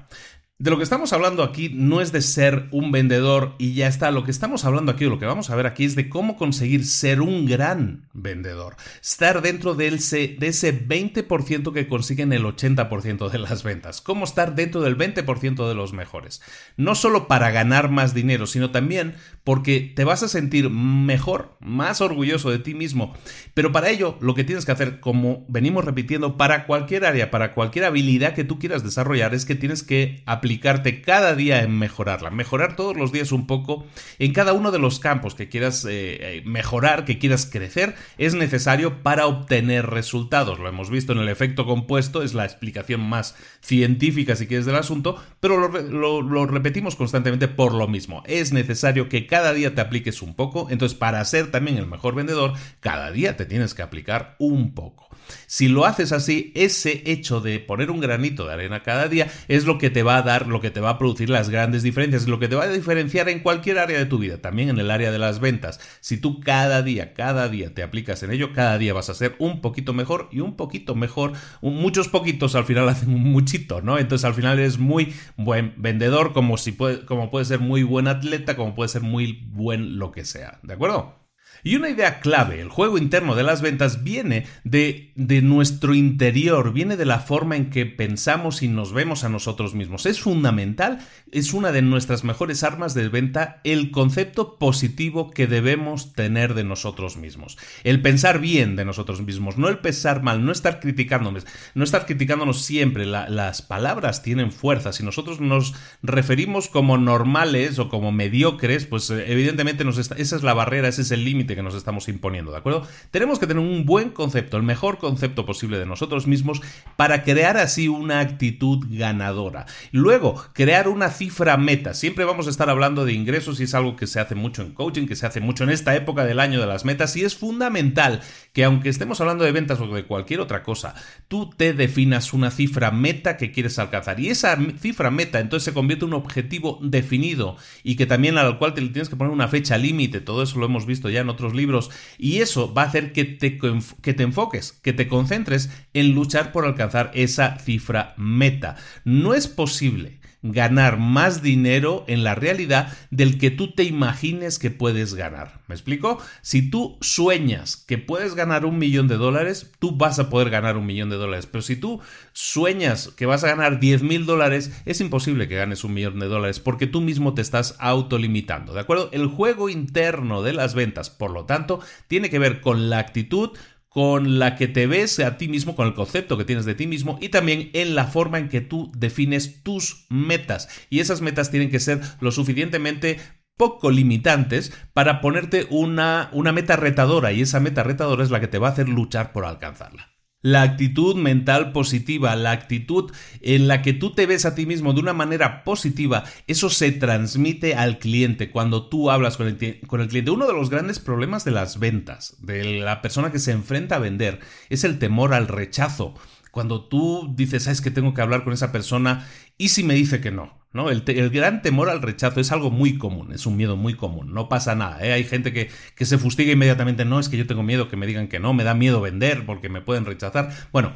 de 0.61 0.69
lo 0.69 0.77
que 0.77 0.83
estamos 0.83 1.11
hablando 1.11 1.41
aquí 1.41 1.71
no 1.73 2.01
es 2.01 2.11
de 2.11 2.21
ser 2.21 2.67
un 2.69 2.91
vendedor 2.91 3.55
y 3.57 3.73
ya 3.73 3.87
está. 3.87 4.11
Lo 4.11 4.23
que 4.23 4.29
estamos 4.29 4.63
hablando 4.63 4.91
aquí, 4.91 5.05
lo 5.05 5.17
que 5.17 5.25
vamos 5.25 5.49
a 5.49 5.55
ver 5.55 5.65
aquí, 5.65 5.85
es 5.85 5.95
de 5.95 6.07
cómo 6.07 6.37
conseguir 6.37 6.85
ser 6.85 7.19
un 7.19 7.47
gran 7.47 8.05
vendedor. 8.13 8.75
Estar 9.01 9.41
dentro 9.41 9.73
de 9.73 9.87
ese, 9.87 10.35
de 10.39 10.49
ese 10.49 10.87
20% 10.87 11.73
que 11.73 11.87
consiguen 11.87 12.31
el 12.31 12.43
80% 12.43 13.29
de 13.31 13.39
las 13.39 13.63
ventas. 13.63 14.01
Cómo 14.01 14.23
estar 14.23 14.53
dentro 14.53 14.81
del 14.81 14.95
20% 14.95 15.67
de 15.67 15.73
los 15.73 15.93
mejores. 15.93 16.43
No 16.77 16.93
solo 16.93 17.27
para 17.27 17.49
ganar 17.49 17.89
más 17.89 18.13
dinero, 18.13 18.45
sino 18.45 18.69
también 18.69 19.15
porque 19.43 19.91
te 19.95 20.03
vas 20.03 20.21
a 20.21 20.27
sentir 20.27 20.69
mejor, 20.69 21.57
más 21.59 22.01
orgulloso 22.01 22.51
de 22.51 22.59
ti 22.59 22.75
mismo. 22.75 23.15
Pero 23.55 23.71
para 23.71 23.89
ello, 23.89 24.15
lo 24.21 24.35
que 24.35 24.43
tienes 24.43 24.65
que 24.65 24.73
hacer, 24.73 24.99
como 24.99 25.43
venimos 25.47 25.85
repitiendo, 25.85 26.37
para 26.37 26.67
cualquier 26.67 27.05
área, 27.05 27.31
para 27.31 27.55
cualquier 27.55 27.85
habilidad 27.85 28.35
que 28.35 28.43
tú 28.43 28.59
quieras 28.59 28.83
desarrollar, 28.83 29.33
es 29.33 29.45
que 29.45 29.55
tienes 29.55 29.81
que 29.81 30.21
aplicar 30.27 30.50
cada 30.59 31.35
día 31.35 31.61
en 31.61 31.77
mejorarla, 31.77 32.29
mejorar 32.29 32.75
todos 32.75 32.97
los 32.97 33.11
días 33.11 33.31
un 33.31 33.47
poco 33.47 33.85
en 34.19 34.33
cada 34.33 34.53
uno 34.53 34.71
de 34.71 34.79
los 34.79 34.99
campos 34.99 35.35
que 35.35 35.49
quieras 35.49 35.85
eh, 35.85 36.37
eh, 36.37 36.41
mejorar, 36.45 37.05
que 37.05 37.19
quieras 37.19 37.45
crecer, 37.45 37.95
es 38.17 38.33
necesario 38.33 39.03
para 39.03 39.27
obtener 39.27 39.87
resultados. 39.87 40.59
Lo 40.59 40.67
hemos 40.67 40.89
visto 40.89 41.13
en 41.13 41.19
el 41.19 41.29
efecto 41.29 41.65
compuesto, 41.65 42.23
es 42.23 42.33
la 42.33 42.45
explicación 42.45 43.01
más 43.01 43.35
científica 43.61 44.35
si 44.35 44.47
quieres 44.47 44.65
del 44.65 44.75
asunto, 44.75 45.21
pero 45.39 45.57
lo, 45.57 46.21
lo 46.21 46.45
repetimos 46.45 46.95
constantemente 46.95 47.47
por 47.47 47.73
lo 47.73 47.87
mismo. 47.87 48.23
Es 48.25 48.51
necesario 48.51 49.09
que 49.09 49.27
cada 49.27 49.53
día 49.53 49.75
te 49.75 49.81
apliques 49.81 50.21
un 50.21 50.33
poco, 50.33 50.67
entonces 50.69 50.97
para 50.97 51.23
ser 51.25 51.51
también 51.51 51.77
el 51.77 51.87
mejor 51.87 52.15
vendedor, 52.15 52.53
cada 52.79 53.11
día 53.11 53.37
te 53.37 53.45
tienes 53.45 53.73
que 53.73 53.81
aplicar 53.81 54.35
un 54.39 54.73
poco. 54.73 55.10
Si 55.47 55.67
lo 55.67 55.85
haces 55.85 56.11
así, 56.11 56.51
ese 56.55 57.03
hecho 57.05 57.41
de 57.41 57.59
poner 57.59 57.91
un 57.91 57.99
granito 57.99 58.45
de 58.45 58.53
arena 58.53 58.83
cada 58.83 59.07
día 59.07 59.27
es 59.47 59.65
lo 59.65 59.77
que 59.77 59.89
te 59.89 60.03
va 60.03 60.17
a 60.17 60.21
dar 60.21 60.47
lo 60.47 60.61
que 60.61 60.71
te 60.71 60.79
va 60.79 60.91
a 60.91 60.97
producir 60.97 61.29
las 61.29 61.49
grandes 61.49 61.83
diferencias, 61.83 62.27
lo 62.27 62.39
que 62.39 62.47
te 62.47 62.55
va 62.55 62.63
a 62.63 62.69
diferenciar 62.69 63.29
en 63.29 63.39
cualquier 63.39 63.79
área 63.79 63.97
de 63.97 64.05
tu 64.05 64.17
vida, 64.17 64.37
también 64.37 64.69
en 64.69 64.79
el 64.79 64.91
área 64.91 65.11
de 65.11 65.19
las 65.19 65.39
ventas. 65.39 65.79
Si 65.99 66.17
tú 66.17 66.39
cada 66.39 66.81
día, 66.81 67.13
cada 67.13 67.49
día 67.49 67.73
te 67.73 67.83
aplicas 67.83 68.23
en 68.23 68.31
ello, 68.31 68.53
cada 68.53 68.77
día 68.77 68.93
vas 68.93 69.09
a 69.09 69.13
ser 69.13 69.35
un 69.39 69.61
poquito 69.61 69.93
mejor 69.93 70.29
y 70.31 70.39
un 70.39 70.55
poquito 70.55 70.95
mejor. 70.95 71.33
Muchos 71.61 72.07
poquitos 72.07 72.55
al 72.55 72.65
final 72.65 72.89
hacen 72.89 73.13
un 73.13 73.23
muchito, 73.23 73.81
¿no? 73.81 73.97
Entonces 73.97 74.25
al 74.25 74.33
final 74.33 74.59
eres 74.59 74.77
muy 74.77 75.13
buen 75.37 75.73
vendedor, 75.77 76.33
como, 76.33 76.57
si 76.57 76.71
puede, 76.71 77.05
como 77.05 77.29
puede 77.29 77.45
ser 77.45 77.59
muy 77.59 77.83
buen 77.83 78.07
atleta, 78.07 78.55
como 78.55 78.75
puede 78.75 78.89
ser 78.89 79.01
muy 79.01 79.47
buen 79.51 79.97
lo 79.97 80.11
que 80.11 80.25
sea. 80.25 80.59
¿De 80.63 80.73
acuerdo? 80.73 81.20
Y 81.63 81.75
una 81.75 81.89
idea 81.89 82.19
clave, 82.19 82.59
el 82.59 82.69
juego 82.69 82.97
interno 82.97 83.35
de 83.35 83.43
las 83.43 83.61
ventas 83.61 84.03
viene 84.03 84.45
de, 84.63 85.11
de, 85.15 85.41
nuestro 85.41 85.93
interior, 85.93 86.73
viene 86.73 86.97
de 86.97 87.05
la 87.05 87.19
forma 87.19 87.55
en 87.55 87.69
que 87.69 87.85
pensamos 87.85 88.61
y 88.63 88.67
nos 88.67 88.93
vemos 88.93 89.23
a 89.23 89.29
nosotros 89.29 89.75
mismos. 89.75 90.05
Es 90.05 90.21
fundamental, 90.21 90.99
es 91.31 91.53
una 91.53 91.71
de 91.71 91.81
nuestras 91.81 92.23
mejores 92.23 92.63
armas 92.63 92.93
de 92.93 93.09
venta, 93.09 93.61
el 93.63 93.91
concepto 93.91 94.57
positivo 94.57 95.31
que 95.31 95.47
debemos 95.47 96.13
tener 96.13 96.53
de 96.53 96.63
nosotros 96.63 97.17
mismos. 97.17 97.57
El 97.83 98.01
pensar 98.01 98.39
bien 98.39 98.75
de 98.75 98.85
nosotros 98.85 99.21
mismos, 99.21 99.57
no 99.57 99.69
el 99.69 99.79
pensar 99.79 100.23
mal, 100.23 100.45
no 100.45 100.51
estar 100.51 100.79
criticándonos, 100.79 101.45
no 101.75 101.83
estar 101.83 102.05
criticándonos 102.05 102.61
siempre. 102.61 103.05
las 103.05 103.61
palabras 103.61 104.23
tienen 104.23 104.51
fuerza. 104.51 104.93
Si 104.93 105.03
nosotros 105.03 105.39
nos 105.39 105.73
referimos 106.01 106.67
como 106.67 106.97
normales 106.97 107.79
o 107.79 107.89
como 107.89 108.11
mediocres, 108.11 108.85
pues 108.85 109.09
eh, 109.09 109.25
evidentemente 109.27 109.83
nos 109.83 109.97
esa 109.97 110.15
es 110.17 110.43
la 110.43 110.53
barrera, 110.53 110.87
ese 110.87 111.01
es 111.01 111.11
el 111.11 111.23
límite 111.23 111.50
que 111.55 111.63
nos 111.63 111.75
estamos 111.75 112.07
imponiendo, 112.09 112.51
¿de 112.51 112.57
acuerdo? 112.57 112.87
Tenemos 113.11 113.39
que 113.39 113.47
tener 113.47 113.63
un 113.63 113.85
buen 113.85 114.09
concepto, 114.09 114.57
el 114.57 114.63
mejor 114.63 114.97
concepto 114.97 115.45
posible 115.45 115.77
de 115.77 115.85
nosotros 115.85 116.27
mismos 116.27 116.61
para 116.95 117.23
crear 117.23 117.57
así 117.57 117.87
una 117.87 118.19
actitud 118.19 118.85
ganadora. 118.89 119.65
Luego, 119.91 120.43
crear 120.53 120.87
una 120.87 121.09
cifra 121.09 121.57
meta. 121.57 121.93
Siempre 121.93 122.25
vamos 122.25 122.47
a 122.47 122.49
estar 122.49 122.69
hablando 122.69 123.05
de 123.05 123.13
ingresos 123.13 123.59
y 123.59 123.63
es 123.63 123.73
algo 123.73 123.95
que 123.95 124.07
se 124.07 124.19
hace 124.19 124.35
mucho 124.35 124.61
en 124.61 124.73
coaching, 124.73 125.07
que 125.07 125.15
se 125.15 125.25
hace 125.25 125.39
mucho 125.39 125.63
en 125.63 125.71
esta 125.71 125.95
época 125.95 126.25
del 126.25 126.39
año 126.39 126.59
de 126.59 126.67
las 126.67 126.85
metas 126.85 127.15
y 127.15 127.23
es 127.23 127.35
fundamental 127.35 128.21
que 128.53 128.63
aunque 128.63 128.89
estemos 128.89 129.21
hablando 129.21 129.43
de 129.43 129.51
ventas 129.51 129.79
o 129.79 129.87
de 129.87 130.05
cualquier 130.05 130.39
otra 130.39 130.63
cosa, 130.63 130.95
tú 131.27 131.49
te 131.49 131.73
definas 131.73 132.33
una 132.33 132.51
cifra 132.51 132.91
meta 132.91 133.37
que 133.37 133.51
quieres 133.51 133.79
alcanzar 133.79 134.19
y 134.19 134.29
esa 134.29 134.57
cifra 134.79 135.11
meta 135.11 135.39
entonces 135.39 135.65
se 135.65 135.73
convierte 135.73 136.05
en 136.05 136.13
un 136.13 136.19
objetivo 136.19 136.79
definido 136.81 137.57
y 137.83 137.95
que 137.95 138.05
también 138.05 138.37
al 138.37 138.57
cual 138.57 138.73
te 138.73 138.81
tienes 138.81 139.09
que 139.09 139.15
poner 139.15 139.33
una 139.33 139.47
fecha 139.47 139.77
límite. 139.77 140.21
Todo 140.21 140.43
eso 140.43 140.59
lo 140.59 140.65
hemos 140.65 140.85
visto 140.85 141.09
ya 141.09 141.21
en 141.21 141.29
otros 141.29 141.40
libros 141.53 141.89
y 142.17 142.37
eso 142.37 142.73
va 142.73 142.83
a 142.83 142.85
hacer 142.85 143.11
que 143.11 143.25
te, 143.25 143.57
que 143.57 144.13
te 144.13 144.23
enfoques, 144.23 144.73
que 144.81 144.93
te 144.93 145.07
concentres 145.07 145.69
en 145.93 146.13
luchar 146.13 146.51
por 146.51 146.65
alcanzar 146.65 147.11
esa 147.13 147.57
cifra 147.59 148.13
meta. 148.17 148.77
No 149.03 149.33
es 149.33 149.47
posible 149.47 150.20
ganar 150.43 150.97
más 150.97 151.41
dinero 151.41 152.03
en 152.07 152.23
la 152.23 152.35
realidad 152.35 152.91
del 153.11 153.37
que 153.37 153.51
tú 153.51 153.71
te 153.73 153.83
imagines 153.83 154.59
que 154.59 154.71
puedes 154.71 155.13
ganar. 155.13 155.61
¿Me 155.67 155.75
explico? 155.75 156.19
Si 156.41 156.69
tú 156.69 156.97
sueñas 157.01 157.75
que 157.77 157.97
puedes 157.97 158.35
ganar 158.35 158.65
un 158.65 158.77
millón 158.77 159.07
de 159.07 159.17
dólares, 159.17 159.71
tú 159.79 159.95
vas 159.95 160.19
a 160.19 160.29
poder 160.29 160.49
ganar 160.49 160.77
un 160.77 160.85
millón 160.85 161.09
de 161.09 161.17
dólares. 161.17 161.45
Pero 161.45 161.61
si 161.61 161.75
tú 161.75 162.01
sueñas 162.33 163.09
que 163.09 163.25
vas 163.25 163.43
a 163.43 163.47
ganar 163.47 163.79
10 163.79 164.03
mil 164.03 164.25
dólares, 164.25 164.71
es 164.85 164.99
imposible 165.01 165.47
que 165.47 165.55
ganes 165.55 165.83
un 165.83 165.93
millón 165.93 166.19
de 166.19 166.27
dólares 166.27 166.59
porque 166.59 166.87
tú 166.87 167.01
mismo 167.01 167.33
te 167.33 167.41
estás 167.41 167.75
autolimitando. 167.79 168.73
¿De 168.73 168.79
acuerdo? 168.79 169.09
El 169.11 169.27
juego 169.27 169.69
interno 169.69 170.41
de 170.41 170.53
las 170.53 170.73
ventas, 170.73 171.09
por 171.09 171.31
lo 171.31 171.45
tanto, 171.45 171.79
tiene 172.07 172.29
que 172.29 172.39
ver 172.39 172.61
con 172.61 172.89
la 172.89 172.99
actitud, 172.99 173.51
con 173.91 174.39
la 174.39 174.55
que 174.55 174.69
te 174.69 174.87
ves 174.87 175.19
a 175.19 175.37
ti 175.37 175.49
mismo, 175.49 175.75
con 175.75 175.85
el 175.85 175.93
concepto 175.93 176.37
que 176.37 176.45
tienes 176.45 176.63
de 176.63 176.75
ti 176.75 176.87
mismo 176.87 177.19
y 177.19 177.27
también 177.27 177.71
en 177.73 177.93
la 177.93 178.05
forma 178.05 178.39
en 178.39 178.47
que 178.47 178.61
tú 178.61 178.89
defines 178.95 179.63
tus 179.63 180.05
metas. 180.09 180.69
Y 180.89 181.01
esas 181.01 181.19
metas 181.19 181.51
tienen 181.51 181.69
que 181.69 181.81
ser 181.81 181.99
lo 182.21 182.31
suficientemente 182.31 183.19
poco 183.57 183.91
limitantes 183.91 184.71
para 184.93 185.19
ponerte 185.19 185.67
una, 185.69 186.29
una 186.31 186.53
meta 186.53 186.77
retadora 186.77 187.33
y 187.33 187.41
esa 187.41 187.59
meta 187.59 187.83
retadora 187.83 188.23
es 188.23 188.31
la 188.31 188.39
que 188.39 188.47
te 188.47 188.59
va 188.59 188.69
a 188.69 188.71
hacer 188.71 188.87
luchar 188.87 189.33
por 189.33 189.45
alcanzarla. 189.45 190.10
La 190.41 190.63
actitud 190.63 191.15
mental 191.15 191.71
positiva, 191.71 192.35
la 192.35 192.51
actitud 192.51 193.11
en 193.41 193.67
la 193.67 193.83
que 193.83 193.93
tú 193.93 194.13
te 194.15 194.25
ves 194.25 194.45
a 194.45 194.55
ti 194.55 194.65
mismo 194.65 194.93
de 194.93 194.99
una 194.99 195.13
manera 195.13 195.63
positiva, 195.63 196.23
eso 196.47 196.71
se 196.71 196.91
transmite 196.91 197.75
al 197.75 197.99
cliente 197.99 198.49
cuando 198.49 198.87
tú 198.87 199.11
hablas 199.11 199.37
con 199.37 199.47
el, 199.47 199.57
cliente. 199.57 200.31
Uno 200.31 200.47
de 200.47 200.53
los 200.53 200.71
grandes 200.71 200.97
problemas 200.97 201.45
de 201.45 201.51
las 201.51 201.77
ventas, 201.77 202.37
de 202.39 202.79
la 202.79 203.03
persona 203.03 203.31
que 203.31 203.37
se 203.37 203.51
enfrenta 203.51 203.97
a 203.97 203.99
vender, 203.99 204.39
es 204.69 204.83
el 204.83 204.97
temor 204.97 205.35
al 205.35 205.47
rechazo. 205.47 206.15
Cuando 206.51 206.85
tú 206.85 207.33
dices, 207.35 207.63
sabes 207.63 207.81
que 207.81 207.91
tengo 207.91 208.13
que 208.13 208.21
hablar 208.21 208.43
con 208.43 208.53
esa 208.53 208.71
persona 208.71 209.27
y 209.57 209.69
si 209.69 209.83
me 209.83 209.93
dice 209.93 210.21
que 210.21 210.31
no, 210.31 210.61
¿no? 210.73 210.89
El, 210.89 211.01
gran 211.31 211.61
temor 211.61 211.89
al 211.89 212.01
rechazo 212.01 212.39
es 212.39 212.51
algo 212.51 212.71
muy 212.71 212.97
común, 212.97 213.33
es 213.33 213.45
un 213.45 213.57
miedo 213.57 213.77
muy 213.77 213.95
común, 213.95 214.33
no 214.33 214.49
pasa 214.49 214.75
nada. 214.75 215.05
¿eh? 215.05 215.13
Hay 215.13 215.23
gente 215.23 215.53
que, 215.53 215.69
que 215.95 216.05
se 216.05 216.17
fustiga 216.17 216.51
inmediatamente, 216.51 217.05
no, 217.05 217.19
es 217.19 217.29
que 217.29 217.37
yo 217.37 217.47
tengo 217.47 217.63
miedo 217.63 217.87
que 217.87 217.97
me 217.97 218.07
digan 218.07 218.27
que 218.27 218.39
no, 218.39 218.53
me 218.53 218.63
da 218.63 218.73
miedo 218.73 219.01
vender 219.01 219.45
porque 219.45 219.69
me 219.69 219.81
pueden 219.81 220.05
rechazar. 220.05 220.49
Bueno, 220.71 220.95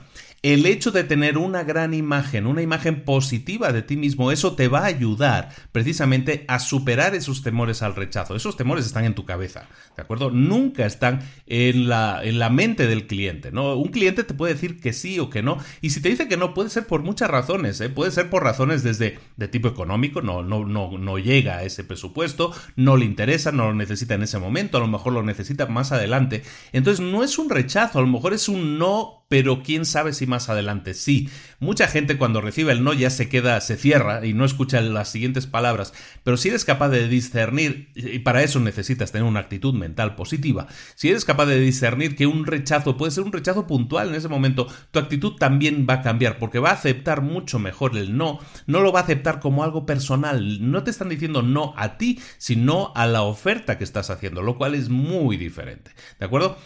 el 0.54 0.68
hecho 0.68 0.92
de 0.92 1.04
tener 1.04 1.40
una 1.40 1.64
gran 1.64 1.96
imagen, 1.96 2.46
una 2.46 2.62
imagen 2.62 3.04
positiva 3.04 3.74
de 3.74 3.82
ti 3.82 3.98
mismo, 3.98 4.32
eso 4.32 4.56
te 4.56 4.68
va 4.68 4.82
a 4.82 4.86
ayudar 4.86 5.50
precisamente 5.72 6.46
a 6.48 6.60
superar 6.60 7.16
esos 7.16 7.42
temores 7.42 7.82
al 7.82 7.96
rechazo. 7.96 8.36
Esos 8.36 8.56
temores 8.56 8.86
están 8.86 9.06
en 9.06 9.16
tu 9.16 9.26
cabeza, 9.26 9.68
¿de 9.96 10.04
acuerdo? 10.04 10.30
Nunca 10.30 10.86
están 10.86 11.22
en 11.48 11.90
la, 11.90 12.24
en 12.24 12.38
la 12.38 12.52
mente 12.52 12.86
del 12.86 13.08
cliente, 13.08 13.52
¿no? 13.52 13.76
Un 13.76 13.88
cliente 13.88 14.24
te 14.24 14.36
puede 14.36 14.54
decir 14.54 14.80
que 14.80 14.94
sí 14.94 15.18
o 15.18 15.32
que 15.32 15.42
no, 15.42 15.58
y 15.82 15.90
si 15.90 16.00
te 16.00 16.10
dice 16.10 16.28
que 16.28 16.38
no, 16.38 16.54
puede 16.54 16.70
ser 16.70 16.86
por 16.86 17.02
muchas 17.02 17.32
razones, 17.32 17.82
¿eh? 17.82 17.90
Puede 17.90 18.12
ser 18.12 18.30
por 18.30 18.44
razones 18.44 18.84
desde 18.84 19.18
de 19.38 19.48
tipo 19.48 19.68
económico, 19.68 20.22
no, 20.22 20.44
no, 20.44 20.64
no, 20.64 20.96
no 21.00 21.18
llega 21.18 21.58
a 21.58 21.64
ese 21.64 21.84
presupuesto, 21.84 22.54
no 22.76 22.98
le 22.98 23.06
interesa, 23.06 23.52
no 23.52 23.66
lo 23.70 23.74
necesita 23.74 24.14
en 24.14 24.22
ese 24.22 24.38
momento, 24.38 24.78
a 24.78 24.82
lo 24.82 24.88
mejor 24.88 25.14
lo 25.14 25.24
necesita 25.24 25.66
más 25.66 25.92
adelante. 25.92 26.44
Entonces 26.72 27.04
no 27.04 27.24
es 27.24 27.40
un 27.40 27.50
rechazo, 27.50 27.98
a 27.98 28.04
lo 28.04 28.08
mejor 28.10 28.36
es 28.36 28.48
un 28.48 28.78
no 28.78 29.25
pero 29.28 29.64
quién 29.64 29.86
sabe 29.86 30.14
si 30.14 30.28
más 30.28 30.50
adelante 30.50 30.94
sí. 30.94 31.30
Mucha 31.60 31.88
gente 31.88 32.18
cuando 32.18 32.42
recibe 32.42 32.72
el 32.72 32.84
no 32.84 32.94
ya 32.94 33.10
se 33.10 33.28
queda, 33.30 33.60
se 33.62 33.78
cierra 33.78 34.26
y 34.26 34.34
no 34.34 34.46
escucha 34.46 34.82
las 34.82 35.10
siguientes 35.10 35.48
palabras, 35.48 35.94
pero 36.24 36.38
si 36.38 36.50
eres 36.50 36.66
capaz 36.66 36.90
de 36.90 37.08
discernir, 37.08 37.90
y 37.96 38.20
para 38.20 38.44
eso 38.44 38.60
necesitas 38.60 39.12
tener 39.12 39.28
una 39.28 39.40
actitud 39.40 39.74
mental 39.74 40.16
positiva, 40.16 40.68
si 40.96 41.10
eres 41.10 41.26
capaz 41.26 41.48
de 41.48 41.60
discernir 41.60 42.16
que 42.16 42.28
un 42.28 42.46
rechazo 42.46 42.98
puede 42.98 43.12
ser 43.12 43.24
un 43.24 43.32
rechazo 43.32 43.68
puntual 43.68 44.10
en 44.10 44.16
ese 44.16 44.28
momento, 44.28 44.68
tu 44.92 45.00
actitud 45.00 45.36
también 45.38 45.88
va 45.90 45.96
a 45.96 46.02
cambiar 46.02 46.38
porque 46.38 46.60
va 46.60 46.70
a 46.70 46.74
aceptar 46.74 47.22
mucho 47.22 47.58
mejor 47.58 47.98
el 47.98 48.16
no, 48.18 48.40
no 48.68 48.82
lo 48.82 48.92
va 48.92 49.00
a 49.00 49.04
aceptar 49.04 49.40
como 49.40 49.64
algo 49.64 49.86
personal, 49.86 50.72
no 50.72 50.84
te 50.84 50.92
están 50.92 51.10
diciendo 51.10 51.42
no 51.42 51.74
a 51.78 51.98
ti, 51.98 52.20
sino 52.38 52.92
a 52.96 53.08
la 53.08 53.24
oferta 53.24 53.78
que 53.78 53.84
estás 53.84 54.10
haciendo, 54.10 54.42
lo 54.42 54.58
cual 54.58 54.76
es 54.76 54.90
muy 54.90 55.38
diferente, 55.38 55.92
¿de 56.20 56.26
acuerdo? 56.26 56.58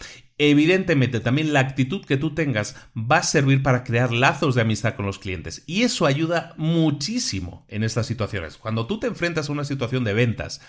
Evidentemente, 0.42 1.20
también 1.20 1.52
la 1.52 1.60
actitud 1.60 2.02
que 2.02 2.16
tú 2.16 2.34
tengas 2.34 2.74
va 2.96 3.18
a 3.18 3.22
servir 3.22 3.62
para 3.62 3.84
crear 3.84 4.10
lazos 4.10 4.54
de 4.54 4.62
amistad 4.62 4.94
con 4.94 5.04
los 5.04 5.18
clientes 5.18 5.62
y 5.66 5.82
eso 5.82 6.06
ayuda 6.06 6.54
muchísimo 6.56 7.66
en 7.68 7.84
estas 7.84 8.06
situaciones. 8.06 8.56
Cuando 8.56 8.86
tú 8.86 8.98
te 8.98 9.06
enfrentas 9.06 9.50
a 9.50 9.52
una 9.52 9.64
situación 9.64 10.02
de 10.02 10.14
ventas, 10.14 10.62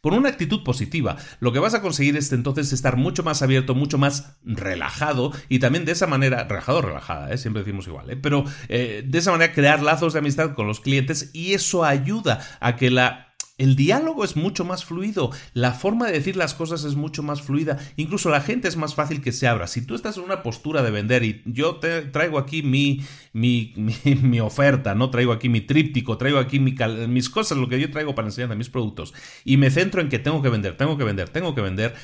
con 0.00 0.14
una 0.14 0.28
actitud 0.28 0.64
positiva, 0.64 1.18
lo 1.38 1.52
que 1.52 1.60
vas 1.60 1.74
a 1.74 1.82
conseguir 1.82 2.16
es 2.16 2.32
entonces 2.32 2.72
estar 2.72 2.96
mucho 2.96 3.22
más 3.22 3.42
abierto, 3.42 3.76
mucho 3.76 3.96
más 3.96 4.38
relajado 4.44 5.30
y 5.48 5.60
también 5.60 5.84
de 5.84 5.92
esa 5.92 6.08
manera, 6.08 6.42
relajado 6.42 6.82
relajada, 6.82 7.32
¿eh? 7.32 7.38
siempre 7.38 7.62
decimos 7.62 7.86
igual, 7.86 8.10
¿eh? 8.10 8.16
pero 8.16 8.44
eh, 8.68 9.04
de 9.06 9.18
esa 9.18 9.30
manera 9.30 9.52
crear 9.52 9.84
lazos 9.84 10.14
de 10.14 10.18
amistad 10.18 10.54
con 10.54 10.66
los 10.66 10.80
clientes 10.80 11.30
y 11.32 11.52
eso 11.52 11.84
ayuda 11.84 12.40
a 12.58 12.74
que 12.74 12.90
la 12.90 13.31
el 13.62 13.76
diálogo 13.76 14.24
es 14.24 14.34
mucho 14.34 14.64
más 14.64 14.84
fluido, 14.84 15.30
la 15.54 15.72
forma 15.72 16.06
de 16.06 16.14
decir 16.14 16.36
las 16.36 16.52
cosas 16.52 16.82
es 16.82 16.96
mucho 16.96 17.22
más 17.22 17.42
fluida, 17.42 17.78
incluso 17.96 18.28
la 18.28 18.40
gente 18.40 18.66
es 18.66 18.76
más 18.76 18.96
fácil 18.96 19.20
que 19.20 19.30
se 19.30 19.46
abra. 19.46 19.68
Si 19.68 19.86
tú 19.86 19.94
estás 19.94 20.16
en 20.16 20.24
una 20.24 20.42
postura 20.42 20.82
de 20.82 20.90
vender 20.90 21.22
y 21.22 21.42
yo 21.44 21.76
te 21.76 22.02
traigo 22.02 22.38
aquí 22.38 22.64
mi, 22.64 23.02
mi, 23.32 23.72
mi, 23.76 24.40
oferta, 24.40 24.96
no 24.96 25.10
traigo 25.10 25.30
aquí 25.32 25.48
mi 25.48 25.60
tríptico, 25.60 26.18
traigo 26.18 26.38
aquí 26.38 26.58
mis 26.58 27.30
cosas, 27.30 27.56
lo 27.56 27.68
que 27.68 27.78
yo 27.78 27.88
traigo 27.92 28.16
para 28.16 28.26
enseñar 28.26 28.50
de 28.50 28.56
mis 28.56 28.68
productos, 28.68 29.14
y 29.44 29.56
me 29.58 29.70
centro 29.70 30.00
en 30.00 30.08
que 30.08 30.18
tengo 30.18 30.42
que 30.42 30.48
vender, 30.48 30.76
tengo 30.76 30.98
que 30.98 31.04
vender, 31.04 31.28
tengo 31.28 31.54
que 31.54 31.60
vender, 31.60 31.94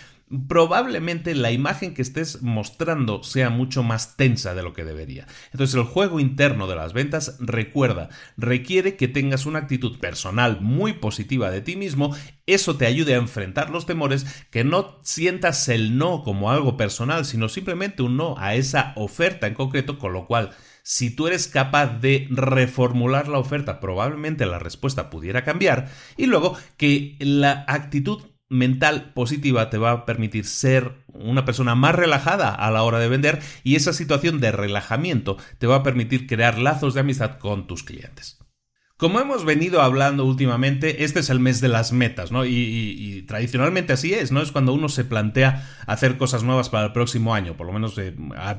probablemente 0.49 1.35
la 1.35 1.53
imagen 1.53 1.95
que 1.95 2.03
estés 2.03 2.43
mostrando 2.43 3.23
sea 3.23 3.51
mucho 3.51 3.83
más 3.83 4.17
tensa 4.17 4.55
de 4.55 4.63
lo 4.63 4.75
que 4.75 4.85
debería. 4.85 5.27
Entonces 5.53 5.75
el 5.75 5.85
juego 5.85 6.21
interno 6.21 6.67
de 6.67 6.77
las 6.77 6.93
ventas, 6.93 7.37
recuerda, 7.41 8.11
requiere 8.37 8.97
que 8.97 9.09
tengas 9.09 9.47
una 9.47 9.61
actitud 9.61 9.99
personal 9.99 10.61
muy 10.61 10.95
positiva 10.95 11.51
de 11.51 11.63
ti 11.63 11.77
mismo, 11.77 12.15
eso 12.47 12.77
te 12.77 12.87
ayude 12.87 13.15
a 13.15 13.19
enfrentar 13.19 13.71
los 13.71 13.87
temores, 13.87 14.27
que 14.51 14.65
no 14.65 14.99
sientas 15.03 15.69
el 15.69 15.97
no 15.97 16.23
como 16.23 16.51
algo 16.51 16.77
personal, 16.77 17.25
sino 17.25 17.49
simplemente 17.49 18.03
un 18.03 18.17
no 18.17 18.37
a 18.39 18.55
esa 18.55 18.93
oferta 18.97 19.47
en 19.47 19.55
concreto, 19.55 19.99
con 19.99 20.13
lo 20.13 20.27
cual 20.27 20.51
si 20.83 21.11
tú 21.11 21.27
eres 21.27 21.49
capaz 21.49 22.01
de 22.01 22.27
reformular 22.31 23.29
la 23.29 23.39
oferta, 23.39 23.79
probablemente 23.79 24.47
la 24.47 24.59
respuesta 24.59 25.11
pudiera 25.11 25.45
cambiar. 25.45 25.91
Y 26.17 26.25
luego 26.25 26.57
que 26.79 27.17
la 27.21 27.67
actitud 27.69 28.23
mental 28.49 29.13
positiva 29.13 29.71
te 29.71 29.79
va 29.79 29.93
a 29.93 30.07
permitir 30.07 30.45
ser 30.47 30.93
una 31.13 31.45
persona 31.45 31.75
más 31.75 31.95
relajada 31.95 32.55
a 32.55 32.71
la 32.71 32.83
hora 32.83 32.99
de 32.99 33.09
vender 33.09 33.41
y 33.63 33.77
esa 33.77 33.93
situación 33.93 34.41
de 34.41 34.53
relajamiento 34.53 35.37
te 35.59 35.67
va 35.67 35.77
a 35.77 35.83
permitir 35.83 36.27
crear 36.27 36.59
lazos 36.59 36.95
de 36.95 37.01
amistad 37.01 37.39
con 37.39 37.67
tus 37.67 37.83
clientes. 37.83 38.39
Como 38.99 39.21
hemos 39.21 39.45
venido 39.45 39.81
hablando 39.81 40.25
últimamente, 40.25 41.05
este 41.05 41.21
es 41.21 41.31
el 41.31 41.39
mes 41.39 41.61
de 41.61 41.69
las 41.69 41.93
metas, 41.93 42.33
¿no? 42.33 42.45
Y, 42.45 43.25
tradicionalmente 43.29 43.93
así 43.93 44.13
es, 44.13 44.33
¿no? 44.33 44.43
Es 44.43 44.51
cuando 44.51 44.73
uno 44.73 44.89
se 44.89 45.05
plantea 45.05 45.69
hacer 45.87 46.17
cosas 46.17 46.43
nuevas 46.43 46.69
para 46.69 46.87
el 46.87 46.93
próximo 46.93 47.33
año, 47.33 47.57
por 47.57 47.69
lo 47.69 47.73
menos 47.73 47.97
eh, 47.99 48.13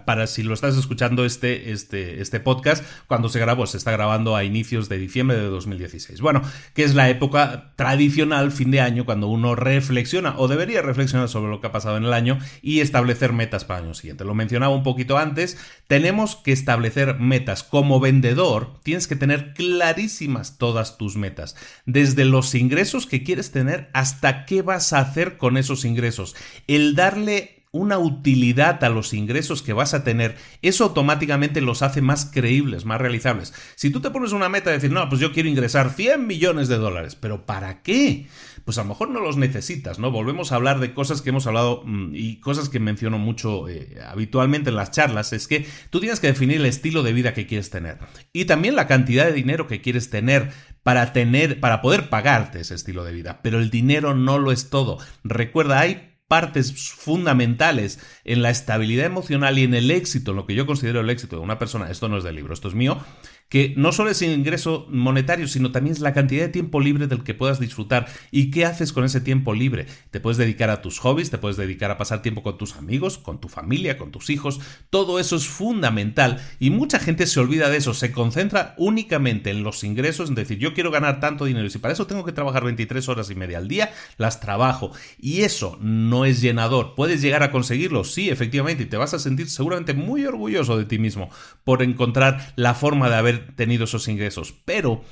para 0.06 0.28
si 0.28 0.44
lo 0.44 0.54
estás 0.54 0.78
escuchando 0.78 1.26
este, 1.26 1.74
este, 1.74 2.22
este 2.22 2.40
podcast, 2.40 2.86
cuando 3.08 3.28
se 3.28 3.40
grabó, 3.40 3.68
se 3.68 3.76
está 3.76 3.92
grabando 3.92 4.38
a 4.38 4.46
inicios 4.46 4.88
de 4.88 4.98
diciembre 4.98 5.36
de 5.36 5.44
2016. 5.44 6.22
Bueno, 6.22 6.42
que 6.74 6.86
es 6.86 6.96
la 6.96 7.10
época 7.10 7.74
tradicional, 7.76 8.54
fin 8.54 8.72
de 8.72 8.80
año, 8.80 9.04
cuando 9.04 9.28
uno 9.28 9.56
reflexiona 9.56 10.36
o 10.38 10.48
debería 10.48 10.82
reflexionar 10.82 11.28
sobre 11.28 11.52
lo 11.52 11.60
que 11.60 11.68
ha 11.68 11.74
pasado 11.74 11.98
en 11.98 12.06
el 12.06 12.14
año 12.14 12.40
y 12.62 12.80
establecer 12.80 13.34
metas 13.34 13.66
para 13.66 13.80
el 13.80 13.88
año 13.88 13.94
siguiente. 13.94 14.24
Lo 14.24 14.36
mencionaba 14.36 14.74
un 14.74 14.84
poquito 14.84 15.18
antes, 15.18 15.58
tenemos 15.88 16.38
que 16.38 16.54
establecer 16.54 17.20
metas. 17.20 17.64
Como 17.64 18.00
vendedor, 18.00 18.80
tienes 18.84 19.08
que 19.08 19.18
tener 19.18 19.54
clarísimo 19.54 20.29
todas 20.58 20.98
tus 20.98 21.16
metas, 21.18 21.56
desde 21.86 22.26
los 22.26 22.56
ingresos 22.56 23.06
que 23.06 23.24
quieres 23.24 23.52
tener 23.52 23.90
hasta 23.94 24.46
qué 24.46 24.62
vas 24.62 24.94
a 24.94 25.00
hacer 25.00 25.38
con 25.38 25.58
esos 25.58 25.86
ingresos. 25.86 26.36
El 26.68 26.96
darle 26.96 27.60
una 27.72 28.00
utilidad 28.00 28.84
a 28.84 28.90
los 28.90 29.14
ingresos 29.14 29.62
que 29.62 29.74
vas 29.74 29.94
a 29.94 30.04
tener, 30.04 30.36
eso 30.62 30.86
automáticamente 30.86 31.62
los 31.62 31.84
hace 31.84 32.02
más 32.02 32.26
creíbles, 32.26 32.86
más 32.86 33.00
realizables. 33.00 33.54
Si 33.76 33.92
tú 33.92 34.02
te 34.02 34.10
pones 34.10 34.32
una 34.32 34.50
meta 34.50 34.72
de 34.72 34.78
decir, 34.78 34.92
no, 34.92 35.08
pues 35.08 35.22
yo 35.22 35.32
quiero 35.32 35.50
ingresar 35.50 35.92
100 35.92 36.26
millones 36.26 36.68
de 36.68 36.78
dólares, 36.78 37.16
pero 37.16 37.46
¿para 37.46 37.84
qué? 37.84 38.28
Pues 38.70 38.78
a 38.78 38.84
lo 38.84 38.90
mejor 38.90 39.10
no 39.10 39.20
los 39.20 39.36
necesitas, 39.36 39.98
¿no? 39.98 40.12
Volvemos 40.12 40.52
a 40.52 40.56
hablar 40.56 40.80
de 40.80 40.94
cosas 40.94 41.24
que 41.24 41.32
hemos 41.32 41.48
hablado 41.48 41.82
mm, 41.88 42.12
y 42.14 42.40
cosas 42.40 42.70
que 42.70 42.80
menciono 42.80 43.18
mucho 43.18 43.68
eh, 43.68 43.98
habitualmente 44.08 44.70
en 44.70 44.76
las 44.76 44.92
charlas, 44.92 45.34
es 45.34 45.48
que 45.48 45.66
tú 45.90 46.00
tienes 46.00 46.20
que 46.20 46.28
definir 46.28 46.58
el 46.58 46.68
estilo 46.68 47.02
de 47.02 47.12
vida 47.12 47.34
que 47.34 47.48
quieres 47.48 47.72
tener 47.72 47.98
y 48.32 48.46
también 48.46 48.76
la 48.76 48.86
cantidad 48.86 49.26
de 49.26 49.34
dinero 49.34 49.66
que 49.66 49.82
quieres 49.82 50.12
tener 50.12 50.52
para 50.84 51.14
tener, 51.14 51.60
para 51.60 51.82
poder 51.82 52.10
pagarte 52.10 52.60
ese 52.60 52.76
estilo 52.76 53.04
de 53.04 53.12
vida. 53.12 53.40
Pero 53.42 53.58
el 53.58 53.72
dinero 53.72 54.14
no 54.14 54.38
lo 54.38 54.52
es 54.52 54.70
todo. 54.70 55.00
Recuerda, 55.24 55.80
hay 55.80 56.10
partes 56.28 56.92
fundamentales 56.92 58.00
en 58.24 58.44
la 58.44 58.52
estabilidad 58.52 59.08
emocional 59.08 59.58
y 59.58 59.64
en 59.64 59.74
el 59.74 59.90
éxito, 59.90 60.30
en 60.30 60.38
lo 60.38 60.46
que 60.46 60.54
yo 60.54 60.68
considero 60.68 61.02
el 61.02 61.10
éxito 61.10 61.38
de 61.38 61.42
una 61.42 61.58
persona, 61.58 61.90
esto 61.90 62.08
no 62.08 62.20
es 62.20 62.24
del 62.24 62.36
libro, 62.36 62.54
esto 62.54 62.68
es 62.68 62.76
mío, 62.76 63.04
que 63.50 63.74
no 63.76 63.92
solo 63.92 64.12
es 64.12 64.22
ingreso 64.22 64.86
monetario, 64.90 65.48
sino 65.48 65.72
también 65.72 65.96
es 65.96 66.02
la 66.02 66.14
cantidad 66.14 66.44
de 66.44 66.50
tiempo 66.50 66.80
libre 66.80 67.08
del 67.08 67.24
que 67.24 67.34
puedas 67.34 67.60
disfrutar 67.60 68.08
y 68.32 68.52
qué 68.52 68.66
haces 68.66 68.94
con 68.94 69.04
ese 69.04 69.22
tiempo 69.22 69.54
libre. 69.54 69.88
Te 70.12 70.20
puedes 70.20 70.38
dedicar 70.38 70.70
a 70.70 70.82
tus 70.82 71.00
hobbies, 71.00 71.32
te 71.32 71.40
puedes 71.40 71.58
dedicar 71.58 71.90
a 71.90 71.98
pasar 71.98 72.22
tiempo 72.22 72.44
con 72.44 72.58
tus 72.58 72.76
amigos, 72.76 73.18
con 73.18 73.42
tu 73.42 73.50
familia, 73.50 73.98
con 73.98 74.12
tus 74.12 74.30
hijos. 74.30 74.60
Todo 74.90 75.20
eso 75.20 75.36
es 75.36 75.48
fundamental 75.48 76.40
y 76.60 76.70
mucha 76.70 77.00
gente 77.00 77.26
se 77.26 77.40
olvida 77.40 77.70
de 77.70 77.78
eso, 77.78 77.94
se 77.94 78.12
concentra 78.12 78.76
únicamente 78.78 79.50
en 79.50 79.64
los 79.64 79.84
ingresos, 79.84 80.30
en 80.30 80.36
decir, 80.36 80.60
yo 80.60 80.74
quiero 80.74 80.92
ganar 80.92 81.20
tanto 81.20 81.46
dinero 81.46 81.66
y 81.66 81.72
si 81.72 81.80
para 81.80 81.94
eso 81.94 82.06
tengo 82.06 82.24
que 82.24 82.32
trabajar 82.32 82.64
23 82.64 83.10
horas 83.10 83.32
y 83.32 83.36
media 83.36 83.58
al 83.58 83.68
día, 83.68 83.92
las 84.18 84.40
trabajo. 84.40 84.92
Y 85.20 85.42
eso 85.42 85.78
no 85.82 86.26
es 86.26 86.42
llenador. 86.42 86.94
¿Puedes 86.96 87.22
llegar 87.22 87.42
a 87.42 87.52
conseguirlo? 87.52 88.04
Sí, 88.04 88.30
efectivamente, 88.30 88.84
y 88.84 88.86
te 88.86 88.98
vas 88.98 89.16
a 89.16 89.20
sentir 89.20 89.50
seguramente 89.50 89.96
muy 89.96 90.26
orgulloso 90.26 90.78
de 90.78 90.86
ti 90.86 91.00
mismo 91.00 91.30
por 91.64 91.82
encontrar 91.82 92.54
la 92.56 92.76
forma 92.76 93.10
de 93.10 93.16
haber 93.16 93.39
tenido 93.40 93.86
esos 93.86 94.08
ingresos, 94.08 94.54
pero 94.66 95.04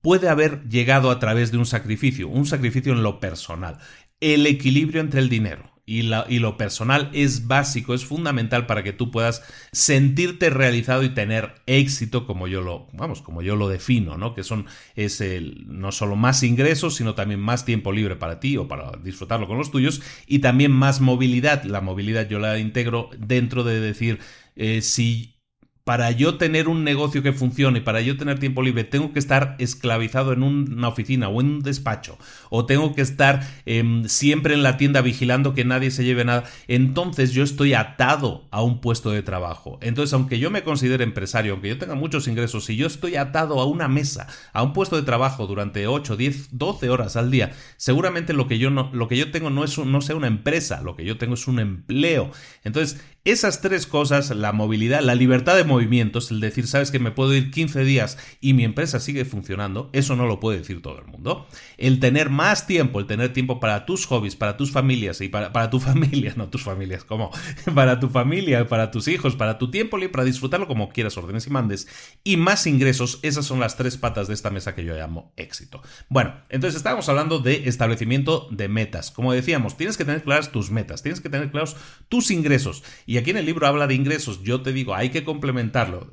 puede 0.00 0.28
haber 0.28 0.68
llegado 0.68 1.10
a 1.10 1.18
través 1.18 1.52
de 1.52 1.58
un 1.58 1.66
sacrificio, 1.66 2.28
un 2.28 2.46
sacrificio 2.46 2.92
en 2.92 3.02
lo 3.02 3.20
personal. 3.20 3.78
El 4.20 4.46
equilibrio 4.46 5.00
entre 5.00 5.20
el 5.20 5.28
dinero 5.28 5.72
y, 5.84 6.00
y, 6.28 6.38
lo 6.38 6.56
personal 6.56 7.10
es 7.12 7.48
básico, 7.48 7.92
es 7.92 8.04
fundamental 8.04 8.66
para 8.66 8.84
que 8.84 8.92
tú 8.92 9.10
puedas 9.10 9.42
sentirte 9.72 10.48
realizado 10.48 11.02
y 11.02 11.08
tener 11.08 11.54
éxito 11.66 12.24
como 12.24 12.46
yo 12.46 12.62
lo, 12.62 12.86
vamos, 12.92 13.20
como 13.20 13.42
yo 13.42 13.56
lo 13.56 13.68
defino, 13.68 14.16
¿no? 14.16 14.32
Que 14.32 14.44
son, 14.44 14.66
es 14.94 15.20
el, 15.20 15.64
no 15.66 15.90
solo 15.90 16.14
más 16.14 16.44
ingresos, 16.44 16.94
sino 16.94 17.14
también 17.14 17.40
más 17.40 17.64
tiempo 17.64 17.90
libre 17.90 18.14
para 18.14 18.38
ti 18.38 18.56
o 18.56 18.68
para 18.68 18.92
disfrutarlo 19.02 19.48
con 19.48 19.58
los 19.58 19.72
tuyos 19.72 20.02
y 20.26 20.38
también 20.38 20.70
más 20.70 21.00
movilidad. 21.00 21.64
La 21.64 21.80
movilidad 21.80 22.28
yo 22.28 22.38
la 22.38 22.58
integro 22.60 23.10
dentro 23.18 23.64
de 23.64 23.80
decir, 23.80 24.20
eh, 24.54 24.82
si 24.82 25.41
para 25.84 26.10
yo 26.12 26.36
tener 26.36 26.68
un 26.68 26.84
negocio 26.84 27.22
que 27.22 27.32
funcione, 27.32 27.80
para 27.80 28.00
yo 28.00 28.16
tener 28.16 28.38
tiempo 28.38 28.62
libre, 28.62 28.84
tengo 28.84 29.12
que 29.12 29.18
estar 29.18 29.56
esclavizado 29.58 30.32
en 30.32 30.42
una 30.42 30.88
oficina 30.88 31.28
o 31.28 31.40
en 31.40 31.46
un 31.48 31.60
despacho, 31.60 32.18
o 32.50 32.66
tengo 32.66 32.94
que 32.94 33.02
estar 33.02 33.46
em, 33.66 34.04
siempre 34.04 34.54
en 34.54 34.62
la 34.62 34.76
tienda 34.76 35.00
vigilando 35.00 35.54
que 35.54 35.64
nadie 35.64 35.90
se 35.90 36.04
lleve 36.04 36.24
nada, 36.24 36.44
entonces 36.68 37.32
yo 37.32 37.42
estoy 37.42 37.74
atado 37.74 38.46
a 38.50 38.62
un 38.62 38.80
puesto 38.80 39.10
de 39.10 39.22
trabajo. 39.22 39.78
Entonces, 39.82 40.14
aunque 40.14 40.38
yo 40.38 40.50
me 40.50 40.62
considere 40.62 41.02
empresario, 41.02 41.52
aunque 41.52 41.70
yo 41.70 41.78
tenga 41.78 41.94
muchos 41.94 42.28
ingresos, 42.28 42.64
si 42.64 42.76
yo 42.76 42.86
estoy 42.86 43.16
atado 43.16 43.60
a 43.60 43.66
una 43.66 43.88
mesa, 43.88 44.28
a 44.52 44.62
un 44.62 44.72
puesto 44.72 44.96
de 44.96 45.02
trabajo 45.02 45.46
durante 45.46 45.86
8, 45.88 46.16
10, 46.16 46.58
12 46.58 46.90
horas 46.90 47.16
al 47.16 47.30
día, 47.30 47.52
seguramente 47.76 48.32
lo 48.32 48.46
que 48.46 48.58
yo, 48.58 48.70
no, 48.70 48.90
lo 48.92 49.08
que 49.08 49.16
yo 49.16 49.30
tengo 49.32 49.50
no, 49.50 49.64
es 49.64 49.76
no 49.78 50.00
sea 50.00 50.14
una 50.14 50.28
empresa, 50.28 50.80
lo 50.82 50.94
que 50.94 51.04
yo 51.04 51.18
tengo 51.18 51.34
es 51.34 51.48
un 51.48 51.58
empleo. 51.58 52.30
Entonces, 52.62 53.00
esas 53.24 53.60
tres 53.60 53.86
cosas, 53.86 54.30
la 54.30 54.52
movilidad, 54.52 55.00
la 55.00 55.14
libertad 55.14 55.54
de 55.54 55.62
movimientos, 55.72 56.30
el 56.30 56.40
decir, 56.40 56.66
sabes 56.66 56.90
que 56.90 56.98
me 56.98 57.10
puedo 57.10 57.34
ir 57.34 57.50
15 57.50 57.84
días 57.84 58.18
y 58.40 58.54
mi 58.54 58.64
empresa 58.64 59.00
sigue 59.00 59.24
funcionando, 59.24 59.90
eso 59.92 60.16
no 60.16 60.26
lo 60.26 60.40
puede 60.40 60.58
decir 60.58 60.82
todo 60.82 60.98
el 60.98 61.06
mundo. 61.06 61.46
El 61.78 61.98
tener 62.00 62.30
más 62.30 62.66
tiempo, 62.66 63.00
el 63.00 63.06
tener 63.06 63.32
tiempo 63.32 63.60
para 63.60 63.86
tus 63.86 64.06
hobbies, 64.06 64.36
para 64.36 64.56
tus 64.56 64.70
familias 64.70 65.20
y 65.20 65.28
para, 65.28 65.52
para 65.52 65.70
tu 65.70 65.80
familia, 65.80 66.34
no 66.36 66.48
tus 66.48 66.62
familias, 66.62 67.04
¿cómo? 67.04 67.30
para 67.74 67.98
tu 68.00 68.08
familia, 68.08 68.68
para 68.68 68.90
tus 68.90 69.08
hijos, 69.08 69.36
para 69.36 69.58
tu 69.58 69.70
tiempo 69.70 69.96
libre, 69.96 70.12
para 70.12 70.24
disfrutarlo 70.24 70.66
como 70.66 70.90
quieras, 70.90 71.16
órdenes 71.16 71.46
y 71.46 71.50
mandes, 71.50 71.88
y 72.24 72.36
más 72.36 72.66
ingresos, 72.66 73.18
esas 73.22 73.46
son 73.46 73.60
las 73.60 73.76
tres 73.76 73.96
patas 73.96 74.28
de 74.28 74.34
esta 74.34 74.50
mesa 74.50 74.74
que 74.74 74.84
yo 74.84 74.94
llamo 74.94 75.32
éxito. 75.36 75.82
Bueno, 76.08 76.34
entonces 76.48 76.76
estábamos 76.76 77.08
hablando 77.08 77.38
de 77.38 77.68
establecimiento 77.68 78.48
de 78.50 78.68
metas. 78.68 79.10
Como 79.10 79.32
decíamos, 79.32 79.76
tienes 79.76 79.96
que 79.96 80.04
tener 80.04 80.22
claras 80.22 80.52
tus 80.52 80.70
metas, 80.70 81.02
tienes 81.02 81.20
que 81.20 81.28
tener 81.28 81.50
claros 81.50 81.76
tus 82.08 82.30
ingresos. 82.30 82.82
Y 83.06 83.16
aquí 83.16 83.30
en 83.30 83.36
el 83.38 83.46
libro 83.46 83.66
habla 83.66 83.86
de 83.86 83.94
ingresos. 83.94 84.42
Yo 84.42 84.62
te 84.62 84.72
digo, 84.72 84.94
hay 84.94 85.10
que 85.10 85.24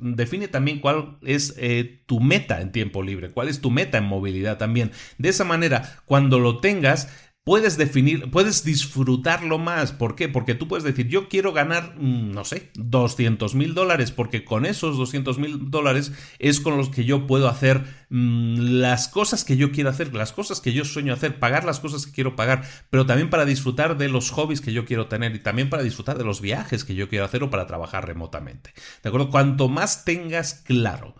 Define 0.00 0.48
también 0.48 0.78
cuál 0.78 1.18
es 1.22 1.54
eh, 1.58 2.02
tu 2.06 2.20
meta 2.20 2.60
en 2.60 2.70
tiempo 2.70 3.02
libre, 3.02 3.32
cuál 3.32 3.48
es 3.48 3.60
tu 3.60 3.70
meta 3.70 3.98
en 3.98 4.04
movilidad 4.04 4.58
también. 4.58 4.92
De 5.18 5.30
esa 5.30 5.44
manera, 5.44 6.00
cuando 6.04 6.38
lo 6.38 6.60
tengas, 6.60 7.08
puedes 7.44 7.76
definir, 7.76 8.30
puedes 8.30 8.64
disfrutarlo 8.64 9.58
más. 9.58 9.92
¿Por 9.92 10.14
qué? 10.14 10.28
Porque 10.28 10.54
tú 10.54 10.68
puedes 10.68 10.84
decir, 10.84 11.08
yo 11.08 11.28
quiero 11.28 11.52
ganar, 11.52 11.94
mm, 11.96 12.32
no 12.32 12.44
sé, 12.44 12.70
200 12.74 13.54
mil 13.54 13.74
dólares, 13.74 14.12
porque 14.12 14.44
con 14.44 14.66
esos 14.66 14.96
200 14.96 15.38
mil 15.38 15.70
dólares 15.70 16.12
es 16.38 16.60
con 16.60 16.76
los 16.76 16.90
que 16.90 17.04
yo 17.04 17.26
puedo 17.26 17.48
hacer 17.48 17.84
mm, 18.10 18.80
las 18.80 19.08
cosas 19.08 19.44
que 19.44 19.56
yo 19.56 19.72
quiero 19.72 19.90
hacer, 19.90 20.14
las 20.14 20.32
cosas 20.32 20.60
que 20.60 20.72
yo 20.72 20.84
sueño 20.84 21.14
hacer, 21.14 21.38
pagar 21.38 21.64
las 21.64 21.80
cosas 21.80 22.06
que 22.06 22.12
quiero 22.12 22.36
pagar, 22.36 22.64
pero 22.90 23.06
también 23.06 23.30
para 23.30 23.44
disfrutar 23.46 23.96
de 23.96 24.08
los 24.08 24.30
hobbies 24.30 24.60
que 24.60 24.72
yo 24.72 24.84
quiero 24.84 25.06
tener 25.06 25.34
y 25.34 25.40
también 25.40 25.70
para 25.70 25.82
disfrutar 25.82 26.18
de 26.18 26.24
los 26.24 26.40
viajes 26.40 26.84
que 26.84 26.94
yo 26.94 27.08
quiero 27.08 27.24
hacer 27.24 27.42
o 27.42 27.50
para 27.50 27.66
trabajar 27.66 28.06
remotamente. 28.06 28.72
¿De 29.02 29.08
acuerdo? 29.08 29.30
Cuanto 29.30 29.68
más 29.68 30.04
tengas 30.04 30.54
claro 30.54 31.14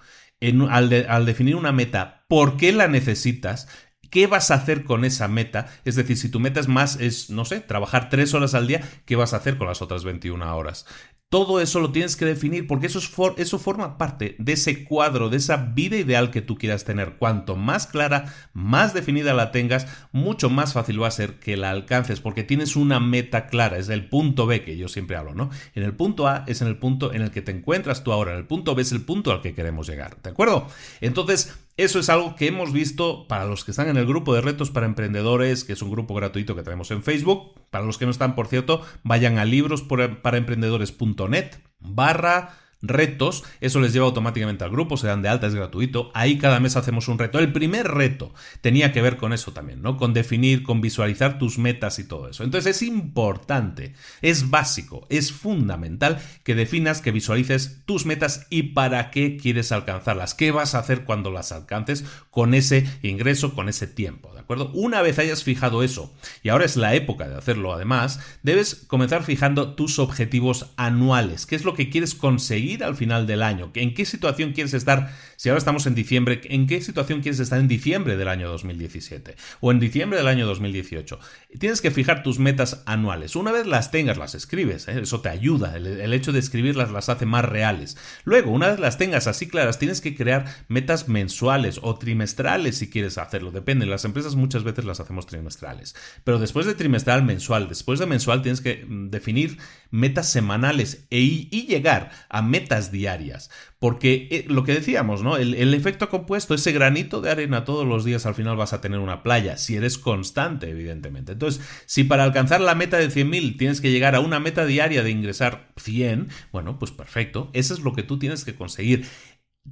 al, 0.71 1.07
al, 1.09 1.27
definir 1.27 1.57
una 1.57 1.73
meta, 1.73 2.25
por 2.29 2.57
qué 2.57 2.73
la 2.73 2.89
necesitas, 2.89 3.69
¿Qué 4.11 4.27
vas 4.27 4.51
a 4.51 4.55
hacer 4.55 4.85
con 4.85 5.05
esa 5.05 5.29
meta? 5.29 5.69
Es 5.85 5.95
decir, 5.95 6.17
si 6.19 6.29
tu 6.29 6.41
meta 6.41 6.61
es 6.61 6.69
más, 6.69 6.97
es, 7.01 7.31
no 7.31 7.45
sé, 7.45 7.61
trabajar 7.61 8.11
tres 8.11 8.35
horas 8.35 8.55
al 8.55 8.67
día, 8.67 8.83
¿qué 9.07 9.17
vas 9.17 9.33
a 9.33 9.37
hacer 9.37 9.57
con 9.57 9.69
las 9.69 9.83
otras 9.83 10.03
21 10.05 10.57
horas? 10.57 10.85
Todo 11.29 11.61
eso 11.61 11.79
lo 11.79 11.93
tienes 11.93 12.17
que 12.17 12.25
definir 12.25 12.67
porque 12.67 12.89
eso, 12.89 12.99
eso 13.37 13.59
forma 13.61 13.99
parte 13.99 14.35
de 14.41 14.55
ese 14.55 14.83
cuadro, 14.83 15.29
de 15.29 15.37
esa 15.37 15.59
vida 15.59 15.97
ideal 15.97 16.33
que 16.33 16.43
tú 16.43 16.59
quieras 16.59 16.85
tener. 16.85 17.19
Cuanto 17.19 17.55
más 17.55 17.87
clara, 17.87 18.35
más 18.53 18.95
definida 18.95 19.33
la 19.33 19.53
tengas, 19.53 19.87
mucho 20.11 20.51
más 20.51 20.73
fácil 20.73 21.01
va 21.01 21.07
a 21.07 21.13
ser 21.13 21.39
que 21.39 21.57
la 21.57 21.71
alcances 21.71 22.19
porque 22.19 22.43
tienes 22.43 22.75
una 22.75 22.99
meta 22.99 23.47
clara. 23.47 23.79
Es 23.79 23.91
el 23.91 24.09
punto 24.09 24.47
B 24.47 24.65
que 24.65 24.77
yo 24.77 24.89
siempre 24.89 25.17
hablo, 25.17 25.33
¿no? 25.33 25.51
En 25.77 25.85
el 25.85 25.95
punto 25.95 26.27
A 26.27 26.43
es 26.49 26.63
en 26.63 26.67
el 26.67 26.79
punto 26.79 27.13
en 27.15 27.23
el 27.23 27.31
que 27.31 27.43
te 27.43 27.53
encuentras 27.53 28.03
tú 28.03 28.13
ahora. 28.13 28.33
En 28.33 28.39
el 28.39 28.47
punto 28.49 28.75
B 28.75 28.83
es 28.83 28.91
el 28.91 29.03
punto 29.03 29.31
al 29.31 29.41
que 29.41 29.55
queremos 29.55 29.89
llegar. 29.89 30.21
¿De 30.21 30.31
acuerdo? 30.31 30.67
Entonces, 31.01 31.55
eso 31.83 31.99
es 31.99 32.09
algo 32.09 32.37
que 32.37 32.47
hemos 32.49 32.73
visto 32.73 33.27
para 33.27 33.47
los 33.47 33.65
que 33.65 33.71
están 33.71 33.89
en 33.89 33.97
el 33.97 34.07
grupo 34.07 34.35
de 34.35 34.43
retos 34.43 34.71
para 34.71 34.87
emprendedores, 34.87 35.65
que 35.65 35.73
es 35.73 35.83
un 35.83 35.91
grupo 35.91 36.15
gratuito 36.15 36.55
que 36.55 36.63
tenemos 36.63 36.91
en 36.91 37.03
Facebook. 37.03 37.55
Para 37.71 37.85
los 37.85 37.99
que 37.99 38.05
no 38.05 38.11
están, 38.11 38.35
por 38.35 38.49
cierto, 38.49 38.83
vayan 39.03 39.39
a 39.39 39.45
librosparaemprendedores.net 39.45 41.57
barra 41.81 42.60
retos, 42.83 43.45
eso 43.61 43.81
les 43.81 43.93
lleva 43.93 44.07
automáticamente 44.07 44.65
al 44.65 44.71
grupo, 44.71 44.97
se 44.97 45.07
dan 45.07 45.23
de 45.23 45.29
alta, 45.29 45.47
es 45.47 45.55
gratuito, 45.55 46.11
ahí 46.15 46.39
cada 46.39 46.61
mes 46.61 46.77
hacemos 46.77 47.09
un 47.09 47.19
reto. 47.19 47.39
El 47.39 47.53
primer 47.53 47.89
reto 47.89 48.33
tenía 48.61 48.93
que 48.93 49.03
ver 49.03 49.17
con 49.17 49.33
eso 49.33 49.53
también, 49.53 49.83
¿no? 49.83 49.97
Con 49.97 50.15
definir, 50.15 50.63
con 50.63 50.81
visualizar 50.81 51.39
tus 51.39 51.59
metas 51.59 51.99
y 51.99 52.05
todo 52.05 52.29
eso. 52.29 52.45
Entonces 52.45 52.77
es 52.77 52.83
importante, 52.83 53.95
es 54.23 54.51
básico, 54.51 55.07
es 55.11 55.33
fundamental 55.33 56.19
que 56.43 56.55
definas, 56.55 57.01
que 57.01 57.13
visualices 57.13 57.83
tus 57.85 58.07
metas 58.07 58.47
y 58.51 58.63
para 58.63 59.11
qué 59.11 59.37
quieres 59.37 59.73
alcanzarlas, 59.73 60.35
qué 60.35 60.51
vas 60.51 60.75
a 60.75 60.79
hacer 60.79 61.05
cuando 61.05 61.31
las 61.31 61.53
alcances 61.53 62.05
con 62.31 62.55
ese 62.55 62.87
ingreso, 63.03 63.55
con 63.55 63.69
ese 63.69 63.87
tiempo, 63.87 64.33
¿de 64.33 64.41
acuerdo? 64.41 64.71
Una 64.73 65.03
vez 65.03 65.19
hayas 65.19 65.45
fijado 65.45 65.83
eso, 65.83 66.15
y 66.43 66.49
ahora 66.49 66.65
es 66.65 66.77
la 66.77 66.95
época 66.95 67.29
de 67.29 67.37
hacerlo 67.37 67.73
además, 67.73 68.21
debes 68.43 68.75
comenzar 68.87 69.23
fijando 69.23 69.75
tus 69.75 69.99
objetivos 69.99 70.71
anuales, 70.77 71.47
qué 71.47 71.57
es 71.57 71.65
lo 71.65 71.75
que 71.75 71.91
quieres 71.91 72.15
conseguir 72.15 72.70
al 72.79 72.95
final 72.95 73.27
del 73.27 73.43
año. 73.43 73.71
¿En 73.75 73.95
qué 73.95 74.05
situación 74.05 74.53
quieres 74.53 74.75
estar? 74.75 75.13
Si 75.37 75.49
ahora 75.49 75.59
estamos 75.59 75.87
en 75.87 75.95
diciembre, 75.95 76.41
¿en 76.45 76.67
qué 76.67 76.81
situación 76.81 77.21
quieres 77.21 77.41
estar 77.41 77.59
en 77.59 77.69
diciembre 77.69 78.17
del 78.17 78.29
año 78.29 78.49
2017? 78.49 79.37
O 79.61 79.71
en 79.73 79.81
diciembre 79.81 80.19
del 80.19 80.29
año 80.29 80.47
2018. 80.47 81.19
Tienes 81.59 81.81
que 81.81 81.91
fijar 81.91 82.23
tus 82.23 82.39
metas 82.39 82.83
anuales. 82.87 83.37
Una 83.37 83.53
vez 83.53 83.67
las 83.67 83.91
tengas, 83.91 84.19
las 84.19 84.35
escribes. 84.35 84.87
¿eh? 84.89 85.01
Eso 85.03 85.21
te 85.21 85.29
ayuda. 85.29 85.77
El, 85.77 86.13
hecho 86.13 86.33
de 86.33 86.39
escribirlas 86.39 86.91
las 86.91 87.09
hace 87.09 87.27
más 87.27 87.45
reales. 87.45 87.97
Luego, 88.25 88.53
una 88.53 88.69
vez 88.69 88.79
las 88.79 88.99
tengas 88.99 89.27
así 89.27 89.49
claras, 89.49 89.79
tienes 89.79 90.01
que 90.01 90.15
crear 90.15 90.45
metas 90.69 91.09
mensuales 91.09 91.81
o 91.83 91.99
trimestrales 91.99 92.79
si 92.79 92.89
quieres 92.89 93.19
hacerlo. 93.19 93.51
Depende. 93.51 93.87
Las 93.87 94.05
empresas 94.05 94.37
muchas 94.37 94.63
veces 94.63 94.85
las 94.85 95.01
hacemos 95.01 95.27
trimestrales. 95.27 95.97
Pero 96.23 96.39
después 96.39 96.67
de 96.67 96.75
trimestral, 96.75 97.25
mensual. 97.25 97.69
Después 97.69 97.99
de 97.99 98.07
mensual 98.07 98.43
tienes 98.43 98.61
que 98.61 98.85
mm, 98.87 99.11
definir 99.11 99.59
metas 99.91 100.29
semanales 100.29 101.07
e, 101.11 101.19
y 101.19 101.67
llegar 101.67 102.11
a 102.29 102.43
metas 102.43 102.60
diarias. 102.91 103.51
Porque 103.79 104.29
eh, 104.31 104.45
lo 104.49 104.65
que 104.65 104.75
decíamos, 104.75 105.23
¿no? 105.23 105.37
El, 105.37 105.55
el, 105.55 105.75
efecto 105.75 106.09
compuesto, 106.09 106.55
ese 106.55 106.73
granito 106.73 107.21
de 107.21 107.31
arena 107.31 107.65
todos 107.65 107.87
los 107.87 108.05
días 108.05 108.27
al 108.27 108.35
final 108.35 108.57
vas 108.57 108.73
a 108.73 108.81
tener 108.81 108.99
una 108.99 109.23
playa, 109.23 109.57
si 109.57 109.77
eres 109.77 109.99
constante, 109.99 110.71
evidentemente. 110.71 111.33
Entonces, 111.33 111.63
si 111.87 112.05
para 112.05 112.25
alcanzar 112.25 112.61
la 112.61 112.75
meta 112.75 112.99
de 112.99 113.09
100.000 113.09 113.57
tienes 113.59 113.81
que 113.81 113.91
llegar 113.91 114.15
a 114.15 114.21
una 114.21 114.41
meta 114.41 114.67
diaria 114.67 115.03
de 115.03 115.11
ingresar 115.11 115.73
100, 115.77 116.29
bueno, 116.53 116.79
pues 116.79 116.91
perfecto, 116.91 117.51
eso 117.53 117.75
es 117.75 117.81
lo 117.81 117.93
que 117.95 118.03
tú 118.03 118.19
tienes 118.19 118.45
que 118.45 118.55
conseguir 118.55 119.07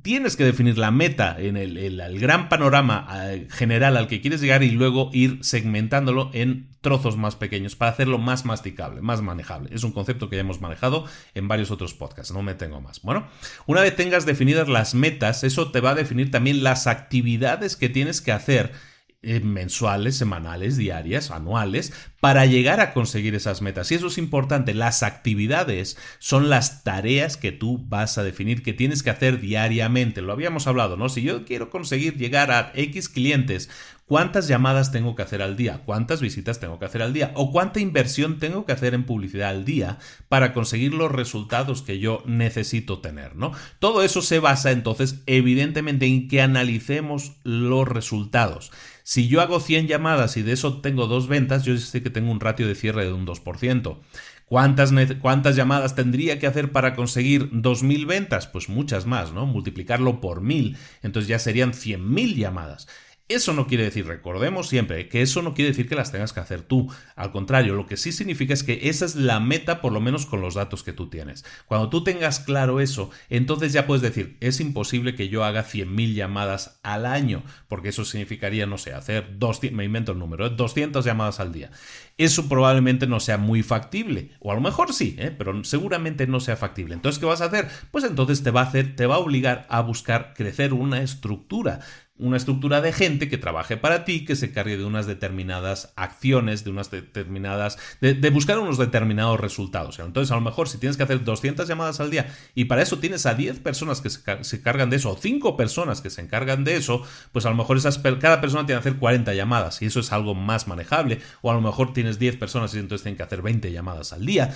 tienes 0.02 0.36
que 0.36 0.44
definir 0.44 0.78
la 0.78 0.90
meta 0.90 1.36
en 1.38 1.56
el, 1.56 2.20
gran 2.20 2.48
panorama 2.48 3.08
eh, 3.32 3.46
general 3.50 3.96
al 3.96 4.06
que 4.06 4.20
quieres 4.20 4.40
llegar 4.40 4.62
y 4.62 4.70
luego 4.70 5.10
ir 5.12 5.38
segmentándolo 5.42 6.30
en 6.34 6.68
trozos 6.88 7.18
más 7.18 7.36
pequeños 7.36 7.76
para 7.76 7.90
hacerlo 7.90 8.16
más 8.16 8.46
masticable, 8.46 9.02
más 9.02 9.20
manejable. 9.20 9.68
Es 9.74 9.84
un 9.84 9.92
concepto 9.92 10.30
que 10.30 10.36
ya 10.36 10.40
hemos 10.40 10.62
manejado 10.62 11.04
en 11.34 11.46
varios 11.46 11.70
otros 11.70 11.92
podcasts, 11.92 12.32
no 12.32 12.42
me 12.42 12.54
tengo 12.54 12.80
más. 12.80 13.02
Bueno, 13.02 13.26
una 13.66 13.82
vez 13.82 13.94
tengas 13.94 14.24
definidas 14.24 14.68
las 14.68 14.94
metas, 14.94 15.44
eso 15.44 15.70
te 15.70 15.82
va 15.82 15.90
a 15.90 15.94
definir 15.94 16.30
también 16.30 16.64
las 16.64 16.86
actividades 16.86 17.76
que 17.76 17.90
tienes 17.90 18.22
que 18.22 18.32
hacer 18.32 18.72
eh, 19.20 19.40
mensuales, 19.40 20.16
semanales, 20.16 20.76
diarias, 20.76 21.32
anuales, 21.32 21.92
para 22.20 22.46
llegar 22.46 22.78
a 22.78 22.92
conseguir 22.92 23.34
esas 23.34 23.62
metas. 23.62 23.90
Y 23.90 23.96
eso 23.96 24.06
es 24.06 24.16
importante, 24.16 24.74
las 24.74 25.02
actividades 25.02 25.96
son 26.20 26.48
las 26.48 26.84
tareas 26.84 27.36
que 27.36 27.50
tú 27.50 27.84
vas 27.88 28.16
a 28.16 28.22
definir 28.22 28.62
que 28.62 28.72
tienes 28.72 29.02
que 29.02 29.10
hacer 29.10 29.40
diariamente. 29.40 30.22
Lo 30.22 30.32
habíamos 30.32 30.68
hablado, 30.68 30.96
¿no? 30.96 31.08
Si 31.08 31.22
yo 31.22 31.44
quiero 31.44 31.68
conseguir 31.68 32.16
llegar 32.16 32.52
a 32.52 32.70
X 32.76 33.08
clientes, 33.08 33.70
¿cuántas 34.06 34.46
llamadas 34.46 34.92
tengo 34.92 35.16
que 35.16 35.22
hacer 35.22 35.42
al 35.42 35.56
día? 35.56 35.82
¿Cuántas 35.84 36.20
visitas 36.20 36.60
tengo 36.60 36.78
que 36.78 36.84
hacer 36.84 37.02
al 37.02 37.12
día? 37.12 37.32
¿O 37.34 37.50
cuánta 37.50 37.80
inversión 37.80 38.38
tengo 38.38 38.66
que 38.66 38.72
hacer 38.72 38.94
en 38.94 39.04
publicidad 39.04 39.50
al 39.50 39.64
día 39.64 39.98
para 40.28 40.52
conseguir 40.52 40.94
los 40.94 41.10
resultados 41.10 41.82
que 41.82 41.98
yo 41.98 42.22
necesito 42.24 43.00
tener, 43.00 43.34
¿no? 43.34 43.50
Todo 43.80 44.04
eso 44.04 44.22
se 44.22 44.38
basa 44.38 44.70
entonces 44.70 45.22
evidentemente 45.26 46.06
en 46.06 46.28
que 46.28 46.40
analicemos 46.40 47.32
los 47.42 47.88
resultados. 47.88 48.70
Si 49.08 49.26
yo 49.26 49.40
hago 49.40 49.58
100 49.58 49.86
llamadas 49.86 50.36
y 50.36 50.42
de 50.42 50.52
eso 50.52 50.82
tengo 50.82 51.06
dos 51.06 51.28
ventas, 51.28 51.64
yo 51.64 51.74
sé 51.78 52.02
que 52.02 52.10
tengo 52.10 52.30
un 52.30 52.40
ratio 52.40 52.68
de 52.68 52.74
cierre 52.74 53.06
de 53.06 53.14
un 53.14 53.26
2%. 53.26 53.96
¿Cuántas, 54.44 54.92
¿Cuántas, 55.22 55.56
llamadas 55.56 55.94
tendría 55.94 56.38
que 56.38 56.46
hacer 56.46 56.72
para 56.72 56.94
conseguir 56.94 57.50
2.000 57.50 58.06
ventas? 58.06 58.48
Pues 58.48 58.68
muchas 58.68 59.06
más, 59.06 59.32
¿no? 59.32 59.46
Multiplicarlo 59.46 60.20
por 60.20 60.42
1.000, 60.42 60.76
entonces 61.02 61.26
ya 61.26 61.38
serían 61.38 61.72
100.000 61.72 62.36
llamadas. 62.36 62.86
Eso 63.28 63.52
no 63.52 63.66
quiere 63.66 63.84
decir, 63.84 64.06
recordemos 64.06 64.68
siempre, 64.68 65.06
que 65.10 65.20
eso 65.20 65.42
no 65.42 65.52
quiere 65.52 65.72
decir 65.72 65.86
que 65.86 65.94
las 65.94 66.10
tengas 66.12 66.32
que 66.32 66.40
hacer 66.40 66.62
tú. 66.62 66.90
Al 67.14 67.30
contrario, 67.30 67.74
lo 67.74 67.86
que 67.86 67.98
sí 67.98 68.10
significa 68.10 68.54
es 68.54 68.62
que 68.62 68.88
esa 68.88 69.04
es 69.04 69.16
la 69.16 69.38
meta, 69.38 69.82
por 69.82 69.92
lo 69.92 70.00
menos 70.00 70.24
con 70.24 70.40
los 70.40 70.54
datos 70.54 70.82
que 70.82 70.94
tú 70.94 71.10
tienes. 71.10 71.44
Cuando 71.66 71.90
tú 71.90 72.02
tengas 72.02 72.40
claro 72.40 72.80
eso, 72.80 73.10
entonces 73.28 73.74
ya 73.74 73.86
puedes 73.86 74.00
decir, 74.00 74.38
es 74.40 74.60
imposible 74.60 75.14
que 75.14 75.28
yo 75.28 75.44
haga 75.44 75.62
100.000 75.62 76.14
llamadas 76.14 76.80
al 76.82 77.04
año, 77.04 77.42
porque 77.68 77.90
eso 77.90 78.06
significaría, 78.06 78.64
no 78.64 78.78
sé, 78.78 78.94
hacer, 78.94 79.38
200, 79.38 79.76
me 79.76 79.84
invento 79.84 80.12
el 80.12 80.18
número, 80.18 80.48
200 80.48 81.04
¿eh? 81.04 81.08
llamadas 81.08 81.38
al 81.38 81.52
día. 81.52 81.70
Eso 82.16 82.48
probablemente 82.48 83.06
no 83.06 83.20
sea 83.20 83.36
muy 83.36 83.62
factible, 83.62 84.30
o 84.40 84.52
a 84.52 84.54
lo 84.54 84.62
mejor 84.62 84.94
sí, 84.94 85.16
¿eh? 85.18 85.34
pero 85.36 85.62
seguramente 85.64 86.26
no 86.26 86.40
sea 86.40 86.56
factible. 86.56 86.94
Entonces, 86.94 87.18
¿qué 87.18 87.26
vas 87.26 87.42
a 87.42 87.46
hacer? 87.46 87.68
Pues 87.90 88.04
entonces 88.04 88.42
te 88.42 88.50
va 88.50 88.62
a 88.62 88.64
hacer, 88.64 88.96
te 88.96 89.04
va 89.04 89.16
a 89.16 89.18
obligar 89.18 89.66
a 89.68 89.82
buscar 89.82 90.32
crecer 90.34 90.72
una 90.72 91.02
estructura 91.02 91.80
una 92.18 92.36
estructura 92.36 92.80
de 92.80 92.92
gente 92.92 93.28
que 93.28 93.38
trabaje 93.38 93.76
para 93.76 94.04
ti, 94.04 94.24
que 94.24 94.36
se 94.36 94.52
cargue 94.52 94.76
de 94.76 94.84
unas 94.84 95.06
determinadas 95.06 95.92
acciones, 95.96 96.64
de 96.64 96.70
unas 96.70 96.90
determinadas, 96.90 97.78
de, 98.00 98.30
buscar 98.30 98.58
unos 98.58 98.78
determinados 98.78 99.38
resultados. 99.38 99.98
Entonces, 99.98 100.32
a 100.32 100.34
lo 100.34 100.40
mejor 100.40 100.68
si 100.68 100.78
tienes 100.78 100.96
que 100.96 101.04
hacer 101.04 101.24
200 101.24 101.68
llamadas 101.68 102.00
al 102.00 102.10
día 102.10 102.34
y 102.54 102.64
para 102.64 102.82
eso 102.82 102.98
tienes 102.98 103.26
a 103.26 103.34
10 103.34 103.60
personas 103.60 104.00
que 104.00 104.10
se, 104.10 104.62
cargan 104.62 104.90
de 104.90 104.96
eso, 104.96 105.12
o 105.12 105.16
5 105.16 105.56
personas 105.56 106.00
que 106.00 106.10
se 106.10 106.20
encargan 106.20 106.64
de 106.64 106.76
eso, 106.76 107.02
pues 107.32 107.46
a 107.46 107.50
lo 107.50 107.56
mejor 107.56 107.76
esas, 107.76 107.98
cada 107.98 108.40
persona 108.40 108.66
tiene 108.66 108.80
que 108.80 108.88
hacer 108.88 108.98
40 108.98 109.34
llamadas 109.34 109.80
y 109.82 109.86
eso 109.86 110.00
es 110.00 110.12
algo 110.12 110.34
más 110.34 110.66
manejable. 110.66 111.20
O 111.42 111.50
a 111.50 111.54
lo 111.54 111.60
mejor 111.60 111.92
tienes 111.92 112.18
10 112.18 112.36
personas 112.36 112.74
y 112.74 112.78
entonces 112.78 113.04
tienen 113.04 113.16
que 113.16 113.22
hacer 113.22 113.42
20 113.42 113.70
llamadas 113.70 114.12
al 114.12 114.26
día. 114.26 114.54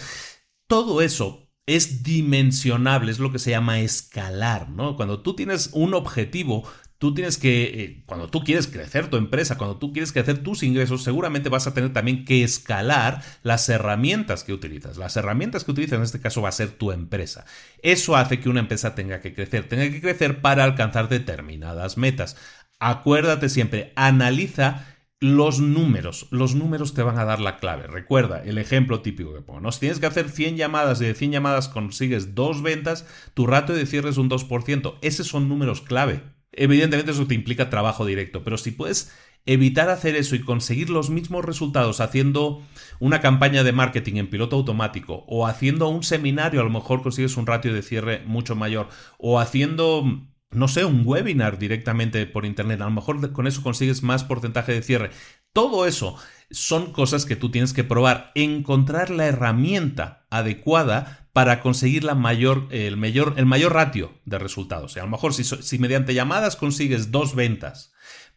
Todo 0.66 1.03
eso 1.03 1.48
es 1.66 2.03
dimensionable, 2.03 3.12
es 3.12 3.20
lo 3.20 3.31
que 3.31 3.38
se 3.38 3.51
llama 3.51 3.81
escalar, 3.81 4.68
¿no? 4.70 4.96
Cuando 4.96 5.22
tú 5.22 5.37
tienes 5.37 5.70
un 5.72 5.94
objetivo, 5.94 6.68
tú 7.02 7.12
tienes 7.14 7.36
que, 7.36 7.64
eh, 7.64 8.02
cuando 8.06 8.28
tú 8.28 8.44
quieres 8.44 8.68
crecer 8.68 9.08
tu 9.08 9.16
empresa, 9.16 9.58
cuando 9.58 9.76
tú 9.76 9.92
quieres 9.92 10.12
crecer 10.12 10.40
tus 10.44 10.62
ingresos, 10.62 11.02
seguramente 11.02 11.48
vas 11.48 11.66
a 11.66 11.74
tener 11.74 11.92
también 11.92 12.24
que 12.24 12.44
escalar 12.44 13.24
las 13.42 13.68
herramientas 13.68 14.44
que 14.44 14.52
utilizas. 14.52 14.98
Las 14.98 15.16
herramientas 15.16 15.64
que 15.64 15.72
utilizas 15.72 15.96
en 15.96 16.04
este 16.04 16.20
caso 16.20 16.42
va 16.42 16.50
a 16.50 16.52
ser 16.52 16.70
tu 16.70 16.92
empresa. 16.92 17.44
Eso 17.82 18.14
hace 18.14 18.38
que 18.38 18.48
una 18.48 18.60
empresa 18.60 18.94
tenga 18.94 19.20
que 19.20 19.34
crecer, 19.34 19.68
tenga 19.68 19.90
que 19.90 20.00
crecer 20.00 20.40
para 20.42 20.62
alcanzar 20.62 21.08
determinadas 21.08 21.98
metas. 21.98 22.36
Acuérdate 22.78 23.48
siempre, 23.48 23.92
analiza 23.96 24.86
los 25.18 25.58
números. 25.58 26.28
Los 26.30 26.54
números 26.54 26.94
te 26.94 27.02
van 27.02 27.18
a 27.18 27.24
dar 27.24 27.40
la 27.40 27.56
clave. 27.56 27.88
Recuerda 27.88 28.44
el 28.44 28.58
ejemplo 28.58 29.02
típico 29.02 29.34
que 29.34 29.40
pongo. 29.40 29.72
Si 29.72 29.80
tienes 29.80 29.98
que 29.98 30.06
hacer 30.06 30.28
100 30.28 30.56
llamadas 30.56 31.00
y 31.00 31.06
de 31.06 31.14
100 31.14 31.32
llamadas 31.32 31.68
consigues 31.68 32.36
dos 32.36 32.62
ventas, 32.62 33.06
tu 33.34 33.48
ratio 33.48 33.74
de 33.74 33.86
cierre 33.86 34.10
es 34.10 34.18
un 34.18 34.30
2%. 34.30 34.98
Esos 35.02 35.26
son 35.26 35.48
números 35.48 35.80
clave. 35.80 36.22
Evidentemente 36.52 37.12
eso 37.12 37.26
te 37.26 37.34
implica 37.34 37.70
trabajo 37.70 38.04
directo, 38.04 38.44
pero 38.44 38.58
si 38.58 38.70
puedes 38.70 39.12
evitar 39.46 39.88
hacer 39.88 40.14
eso 40.14 40.36
y 40.36 40.40
conseguir 40.40 40.90
los 40.90 41.10
mismos 41.10 41.44
resultados 41.44 42.00
haciendo 42.00 42.62
una 43.00 43.20
campaña 43.20 43.64
de 43.64 43.72
marketing 43.72 44.16
en 44.16 44.30
piloto 44.30 44.56
automático 44.56 45.24
o 45.26 45.46
haciendo 45.46 45.88
un 45.88 46.02
seminario, 46.02 46.60
a 46.60 46.64
lo 46.64 46.70
mejor 46.70 47.02
consigues 47.02 47.36
un 47.36 47.46
ratio 47.46 47.74
de 47.74 47.82
cierre 47.82 48.22
mucho 48.24 48.54
mayor 48.54 48.88
o 49.18 49.40
haciendo 49.40 50.04
no 50.52 50.68
sé, 50.68 50.84
un 50.84 51.02
webinar 51.04 51.58
directamente 51.58 52.26
por 52.26 52.44
internet, 52.44 52.80
a 52.80 52.84
lo 52.84 52.90
mejor 52.90 53.32
con 53.32 53.46
eso 53.46 53.62
consigues 53.62 54.02
más 54.02 54.22
porcentaje 54.22 54.72
de 54.72 54.82
cierre. 54.82 55.10
Todo 55.52 55.86
eso 55.86 56.16
son 56.52 56.92
cosas 56.92 57.24
que 57.24 57.36
tú 57.36 57.50
tienes 57.50 57.72
que 57.72 57.84
probar, 57.84 58.30
encontrar 58.34 59.10
la 59.10 59.26
herramienta 59.26 60.26
adecuada 60.30 61.28
para 61.32 61.60
conseguir 61.60 62.04
la 62.04 62.14
mayor, 62.14 62.68
el, 62.70 62.96
mayor, 62.96 63.34
el 63.36 63.46
mayor 63.46 63.72
ratio 63.72 64.12
de 64.26 64.38
resultados. 64.38 64.96
a 64.96 65.00
lo 65.00 65.08
mejor 65.08 65.34
si, 65.34 65.44
si 65.44 65.78
mediante 65.78 66.14
llamadas 66.14 66.56
consigues 66.56 67.10
dos 67.10 67.34
ventas, 67.34 67.92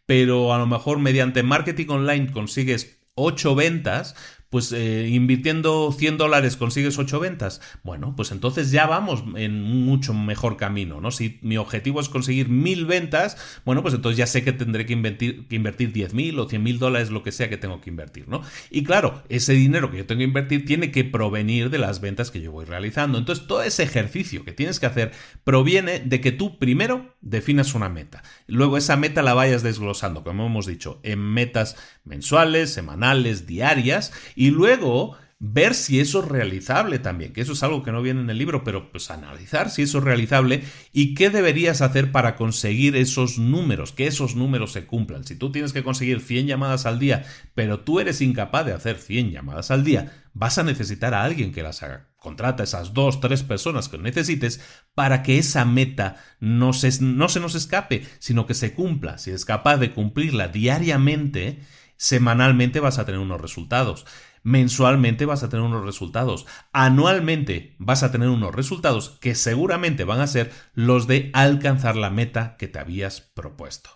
pero 0.06 0.54
a 0.54 0.58
lo 0.58 0.66
mejor 0.66 1.00
mediante 1.00 1.44
marketing 1.44 1.88
online 1.90 2.32
consigues 2.32 3.02
ocho 3.16 3.56
ventas, 3.56 4.16
pues 4.56 4.72
eh, 4.72 5.10
invirtiendo 5.10 5.92
100 5.92 6.16
dólares 6.16 6.56
consigues 6.56 6.98
8 6.98 7.20
ventas. 7.20 7.60
Bueno, 7.84 8.14
pues 8.16 8.32
entonces 8.32 8.72
ya 8.72 8.88
vamos 8.88 9.22
en 9.36 9.62
mucho 9.62 10.14
mejor 10.14 10.56
camino, 10.56 11.02
¿no? 11.02 11.12
Si 11.12 11.40
mi 11.42 11.58
objetivo 11.58 12.00
es 12.00 12.08
conseguir 12.08 12.48
1000 12.48 12.86
ventas, 12.86 13.36
bueno, 13.66 13.82
pues 13.82 13.94
entonces 13.96 14.18
ya 14.18 14.28
sé 14.28 14.46
que 14.46 14.54
tendré 14.54 14.86
que 14.86 14.94
invertir, 14.94 15.50
que 15.50 15.58
invertir 15.58 15.92
10.000 15.92 16.40
o 16.40 16.48
100.000 16.48 16.78
dólares, 16.78 17.10
lo 17.10 17.22
que 17.22 17.34
sea 17.34 17.50
que 17.50 17.58
tengo 17.58 17.82
que 17.82 17.90
invertir, 17.90 18.30
¿no? 18.30 18.44
Y 18.70 18.86
claro, 18.86 19.24
ese 19.28 19.52
dinero 19.52 19.92
que 19.92 19.98
yo 19.98 20.06
tengo 20.06 20.20
que 20.20 20.24
invertir 20.24 20.64
tiene 20.66 20.90
que 20.90 21.04
provenir 21.04 21.70
de 21.70 21.78
las 21.78 22.00
ventas 22.00 22.32
que 22.32 22.40
yo 22.40 22.54
voy 22.54 22.64
realizando. 22.64 23.18
Entonces, 23.18 23.48
todo 23.48 23.62
ese 23.62 23.84
ejercicio 23.84 24.46
que 24.46 24.54
tienes 24.54 24.80
que 24.80 24.86
hacer 24.86 25.12
proviene 25.44 26.00
de 26.00 26.22
que 26.22 26.32
tú 26.32 26.58
primero 26.60 27.14
definas 27.20 27.76
una 27.76 27.90
meta. 27.90 28.24
Luego 28.48 28.78
esa 28.78 28.96
meta 28.96 29.22
la 29.22 29.34
vayas 29.34 29.64
desglosando, 29.64 30.24
como 30.24 30.46
hemos 30.46 30.66
dicho, 30.66 31.00
en 31.04 31.20
metas 31.20 31.76
mensuales, 32.04 32.72
semanales, 32.74 33.48
diarias 33.48 34.14
y 34.36 34.52
luego 34.52 35.18
ver 35.40 35.74
si 35.74 36.00
eso 36.00 36.24
es 36.24 36.30
realizable 36.30 37.00
también, 37.00 37.34
que 37.34 37.42
eso 37.42 37.54
es 37.54 37.64
algo 37.64 37.84
que 37.84 37.92
no 37.92 38.02
viene 38.02 38.22
en 38.22 38.30
el 38.30 38.38
libro, 38.38 38.64
pero 38.64 38.92
pues 38.92 39.12
analizar 39.12 39.70
si 39.70 39.82
eso 39.82 39.98
es 39.98 40.04
realizable 40.04 40.64
y 40.94 41.14
qué 41.14 41.30
deberías 41.30 41.82
hacer 41.82 42.12
para 42.12 42.36
conseguir 42.36 42.96
esos 42.96 43.38
números, 43.38 43.92
que 43.92 44.08
esos 44.08 44.36
números 44.36 44.72
se 44.72 44.86
cumplan. 44.86 45.26
Si 45.26 45.36
tú 45.36 45.52
tienes 45.52 45.74
que 45.74 45.84
conseguir 45.84 46.22
100 46.22 46.48
llamadas 46.48 46.86
al 46.86 47.00
día, 47.00 47.26
pero 47.54 47.82
tú 47.82 48.00
eres 48.00 48.22
incapaz 48.22 48.66
de 48.66 48.74
hacer 48.74 48.98
100 48.98 49.32
llamadas 49.32 49.72
al 49.72 49.84
día, 49.84 50.24
vas 50.34 50.58
a 50.58 50.64
necesitar 50.64 51.14
a 51.14 51.24
alguien 51.24 51.52
que 51.52 51.64
las 51.64 51.84
haga. 51.84 52.08
Contrata 52.26 52.64
esas 52.64 52.96
dos, 52.96 53.22
tres 53.22 53.44
personas 53.44 53.88
que 53.88 54.00
necesites 54.00 54.60
para 54.96 55.22
que 55.22 55.38
esa 55.38 55.64
meta 55.64 56.16
no 56.40 56.74
se, 56.74 56.90
no 57.04 57.30
se 57.30 57.40
nos 57.40 57.54
escape, 57.54 58.04
sino 58.18 58.48
que 58.48 58.56
se 58.56 58.74
cumpla. 58.74 59.20
Si 59.20 59.30
es 59.30 59.46
capaz 59.46 59.78
de 59.78 59.94
cumplirla 59.94 60.48
diariamente, 60.48 61.60
semanalmente 61.98 62.80
vas 62.80 62.98
a 62.98 63.06
tener 63.06 63.22
unos 63.22 63.40
resultados 63.40 64.08
mensualmente 64.42 65.26
vas 65.26 65.44
a 65.44 65.50
tener 65.50 65.66
unos 65.66 65.86
resultados, 65.86 66.46
anualmente 66.72 67.76
vas 67.80 68.04
a 68.04 68.12
tener 68.12 68.30
unos 68.30 68.54
resultados 68.54 69.18
que 69.20 69.34
seguramente 69.34 70.04
van 70.04 70.22
a 70.22 70.28
ser 70.28 70.52
los 70.74 71.08
de 71.08 71.32
alcanzar 71.34 71.96
la 71.96 72.12
meta 72.12 72.56
que 72.58 72.68
te 72.68 72.78
habías 72.78 73.22
propuesto. 73.22 73.90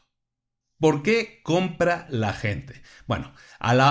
¿Por 0.79 1.03
qué 1.03 1.41
compra 1.43 2.07
la 2.09 2.31
gente? 2.31 2.81
Bueno, 3.05 3.33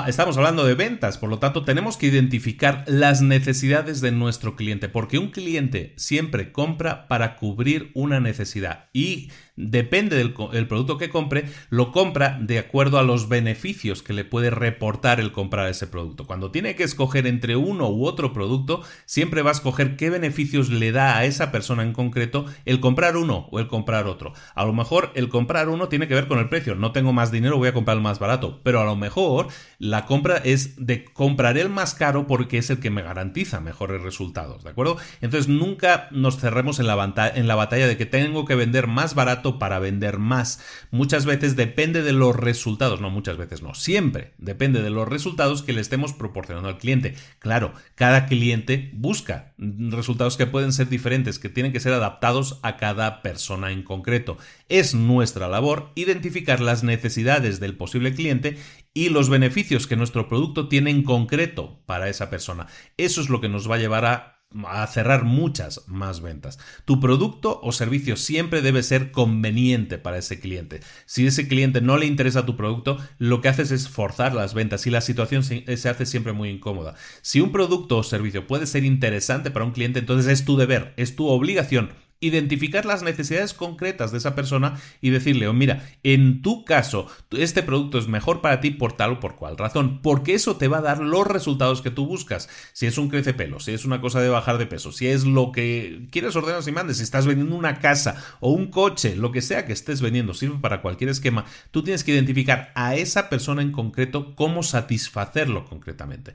estamos 0.06 0.36
hablando 0.36 0.64
de 0.64 0.74
ventas, 0.74 1.18
por 1.18 1.28
lo 1.28 1.38
tanto 1.38 1.64
tenemos 1.64 1.96
que 1.96 2.06
identificar 2.06 2.84
las 2.86 3.20
necesidades 3.20 4.00
de 4.00 4.12
nuestro 4.12 4.56
cliente, 4.56 4.88
porque 4.88 5.18
un 5.18 5.30
cliente 5.30 5.92
siempre 5.96 6.52
compra 6.52 7.06
para 7.06 7.36
cubrir 7.36 7.90
una 7.94 8.18
necesidad 8.18 8.86
y 8.92 9.30
depende 9.56 10.16
del 10.16 10.68
producto 10.68 10.98
que 10.98 11.10
compre, 11.10 11.46
lo 11.68 11.90
compra 11.90 12.38
de 12.40 12.60
acuerdo 12.60 12.98
a 12.98 13.02
los 13.02 13.28
beneficios 13.28 14.02
que 14.04 14.12
le 14.12 14.24
puede 14.24 14.50
reportar 14.50 15.18
el 15.18 15.32
comprar 15.32 15.68
ese 15.68 15.88
producto. 15.88 16.26
Cuando 16.26 16.52
tiene 16.52 16.76
que 16.76 16.84
escoger 16.84 17.26
entre 17.26 17.56
uno 17.56 17.90
u 17.90 18.06
otro 18.06 18.32
producto, 18.32 18.82
siempre 19.04 19.42
va 19.42 19.50
a 19.50 19.54
escoger 19.54 19.96
qué 19.96 20.10
beneficios 20.10 20.70
le 20.70 20.92
da 20.92 21.18
a 21.18 21.24
esa 21.24 21.50
persona 21.50 21.82
en 21.82 21.92
concreto 21.92 22.46
el 22.66 22.78
comprar 22.78 23.16
uno 23.16 23.48
o 23.50 23.58
el 23.58 23.66
comprar 23.66 24.06
otro. 24.06 24.32
A 24.54 24.64
lo 24.64 24.72
mejor 24.72 25.10
el 25.16 25.28
comprar 25.28 25.68
uno 25.68 25.88
tiene 25.88 26.06
que 26.06 26.14
ver 26.14 26.28
con 26.28 26.38
el 26.38 26.48
precio. 26.48 26.76
No 26.76 26.92
tengo 26.92 27.12
más 27.12 27.32
dinero, 27.32 27.58
voy 27.58 27.68
a 27.68 27.74
comprar 27.74 27.96
el 27.96 28.02
más 28.02 28.20
barato. 28.20 28.60
Pero 28.62 28.80
a 28.80 28.84
lo 28.84 28.94
mejor 28.94 29.48
la 29.78 30.06
compra 30.06 30.38
es 30.38 30.84
de 30.84 31.04
comprar 31.04 31.56
el 31.58 31.68
más 31.68 31.94
caro 31.94 32.26
porque 32.26 32.58
es 32.58 32.70
el 32.70 32.80
que 32.80 32.90
me 32.90 33.02
garantiza 33.02 33.60
mejores 33.60 34.02
resultados. 34.02 34.64
¿De 34.64 34.70
acuerdo? 34.70 34.96
Entonces 35.20 35.48
nunca 35.48 36.08
nos 36.10 36.38
cerremos 36.38 36.80
en 36.80 36.86
la, 36.86 37.32
en 37.34 37.46
la 37.46 37.54
batalla 37.54 37.86
de 37.86 37.96
que 37.96 38.06
tengo 38.06 38.44
que 38.44 38.54
vender 38.54 38.86
más 38.86 39.14
barato 39.14 39.58
para 39.58 39.78
vender 39.78 40.18
más. 40.18 40.60
Muchas 40.90 41.26
veces 41.26 41.56
depende 41.56 42.02
de 42.02 42.12
los 42.12 42.34
resultados, 42.34 43.00
no 43.00 43.10
muchas 43.10 43.36
veces 43.36 43.62
no, 43.62 43.74
siempre 43.74 44.32
depende 44.38 44.82
de 44.82 44.90
los 44.90 45.06
resultados 45.06 45.62
que 45.62 45.72
le 45.72 45.80
estemos 45.80 46.12
proporcionando 46.12 46.68
al 46.68 46.78
cliente. 46.78 47.14
Claro, 47.38 47.72
cada 47.94 48.26
cliente 48.26 48.90
busca 48.94 49.52
resultados 49.58 50.36
que 50.36 50.46
pueden 50.46 50.72
ser 50.72 50.88
diferentes, 50.88 51.38
que 51.38 51.48
tienen 51.48 51.72
que 51.72 51.80
ser 51.80 51.92
adaptados 51.92 52.58
a 52.62 52.76
cada 52.76 53.22
persona 53.22 53.70
en 53.70 53.82
concreto. 53.82 54.38
Es 54.68 54.94
nuestra 54.94 55.48
labor 55.48 55.92
identificar 55.94 56.60
las 56.60 56.82
necesidades 56.82 57.60
del 57.60 57.76
posible 57.76 58.14
cliente 58.14 58.58
y 58.98 59.10
los 59.10 59.28
beneficios 59.28 59.86
que 59.86 59.94
nuestro 59.94 60.28
producto 60.28 60.66
tiene 60.66 60.90
en 60.90 61.04
concreto 61.04 61.78
para 61.86 62.08
esa 62.08 62.30
persona. 62.30 62.66
Eso 62.96 63.20
es 63.20 63.28
lo 63.28 63.40
que 63.40 63.48
nos 63.48 63.70
va 63.70 63.76
a 63.76 63.78
llevar 63.78 64.04
a 64.04 64.86
cerrar 64.88 65.22
muchas 65.22 65.86
más 65.86 66.20
ventas. 66.20 66.58
Tu 66.84 66.98
producto 66.98 67.60
o 67.62 67.70
servicio 67.70 68.16
siempre 68.16 68.60
debe 68.60 68.82
ser 68.82 69.12
conveniente 69.12 69.98
para 69.98 70.18
ese 70.18 70.40
cliente. 70.40 70.80
Si 71.06 71.24
ese 71.24 71.46
cliente 71.46 71.80
no 71.80 71.96
le 71.96 72.06
interesa 72.06 72.44
tu 72.44 72.56
producto, 72.56 72.98
lo 73.18 73.40
que 73.40 73.48
haces 73.48 73.70
es 73.70 73.88
forzar 73.88 74.34
las 74.34 74.52
ventas 74.52 74.84
y 74.88 74.90
la 74.90 75.00
situación 75.00 75.44
se, 75.44 75.62
hace 75.88 76.04
siempre 76.04 76.32
muy 76.32 76.48
incómoda. 76.48 76.96
Si 77.22 77.40
un 77.40 77.52
producto 77.52 77.98
o 77.98 78.02
servicio 78.02 78.48
puede 78.48 78.66
ser 78.66 78.82
interesante 78.82 79.52
para 79.52 79.64
un 79.64 79.70
cliente, 79.70 80.00
entonces 80.00 80.26
es 80.26 80.44
tu 80.44 80.56
deber, 80.56 80.92
es 80.96 81.14
tu 81.14 81.28
obligación 81.28 81.90
identificar 82.20 82.84
las 82.84 83.02
necesidades 83.02 83.54
concretas 83.54 84.12
de 84.12 84.18
esa 84.18 84.34
persona 84.34 84.80
y 85.00 85.10
decirle, 85.10 85.48
oh, 85.48 85.52
mira, 85.52 85.88
en 86.02 86.42
tu 86.42 86.64
caso, 86.64 87.06
este 87.30 87.62
producto 87.62 87.98
es 87.98 88.08
mejor 88.08 88.40
para 88.40 88.60
ti 88.60 88.70
por 88.70 88.92
tal 88.92 89.12
o 89.12 89.20
por 89.20 89.36
cual 89.36 89.56
razón, 89.56 90.00
porque 90.02 90.34
eso 90.34 90.56
te 90.56 90.68
va 90.68 90.78
a 90.78 90.82
dar 90.82 90.98
los 90.98 91.26
resultados 91.26 91.82
que 91.82 91.90
tú 91.90 92.06
buscas. 92.06 92.48
Si 92.72 92.86
es 92.86 92.98
un 92.98 93.08
crece 93.08 93.34
pelo, 93.34 93.60
si 93.60 93.72
es 93.72 93.84
una 93.84 94.00
cosa 94.00 94.20
de 94.20 94.28
bajar 94.28 94.58
de 94.58 94.66
peso, 94.66 94.92
si 94.92 95.06
es 95.06 95.24
lo 95.24 95.52
que 95.52 96.08
quieres 96.10 96.34
ordenar 96.36 96.62
y 96.66 96.72
mandes, 96.72 96.96
si 96.98 97.02
estás 97.02 97.26
vendiendo 97.26 97.54
una 97.54 97.78
casa 97.78 98.22
o 98.40 98.50
un 98.50 98.66
coche, 98.70 99.16
lo 99.16 99.32
que 99.32 99.42
sea 99.42 99.66
que 99.66 99.72
estés 99.72 100.00
vendiendo, 100.00 100.34
sirve 100.34 100.58
para 100.60 100.82
cualquier 100.82 101.10
esquema, 101.10 101.44
tú 101.70 101.82
tienes 101.82 102.04
que 102.04 102.12
identificar 102.12 102.72
a 102.74 102.96
esa 102.96 103.28
persona 103.28 103.62
en 103.62 103.72
concreto 103.72 104.34
cómo 104.34 104.62
satisfacerlo 104.62 105.64
concretamente. 105.64 106.34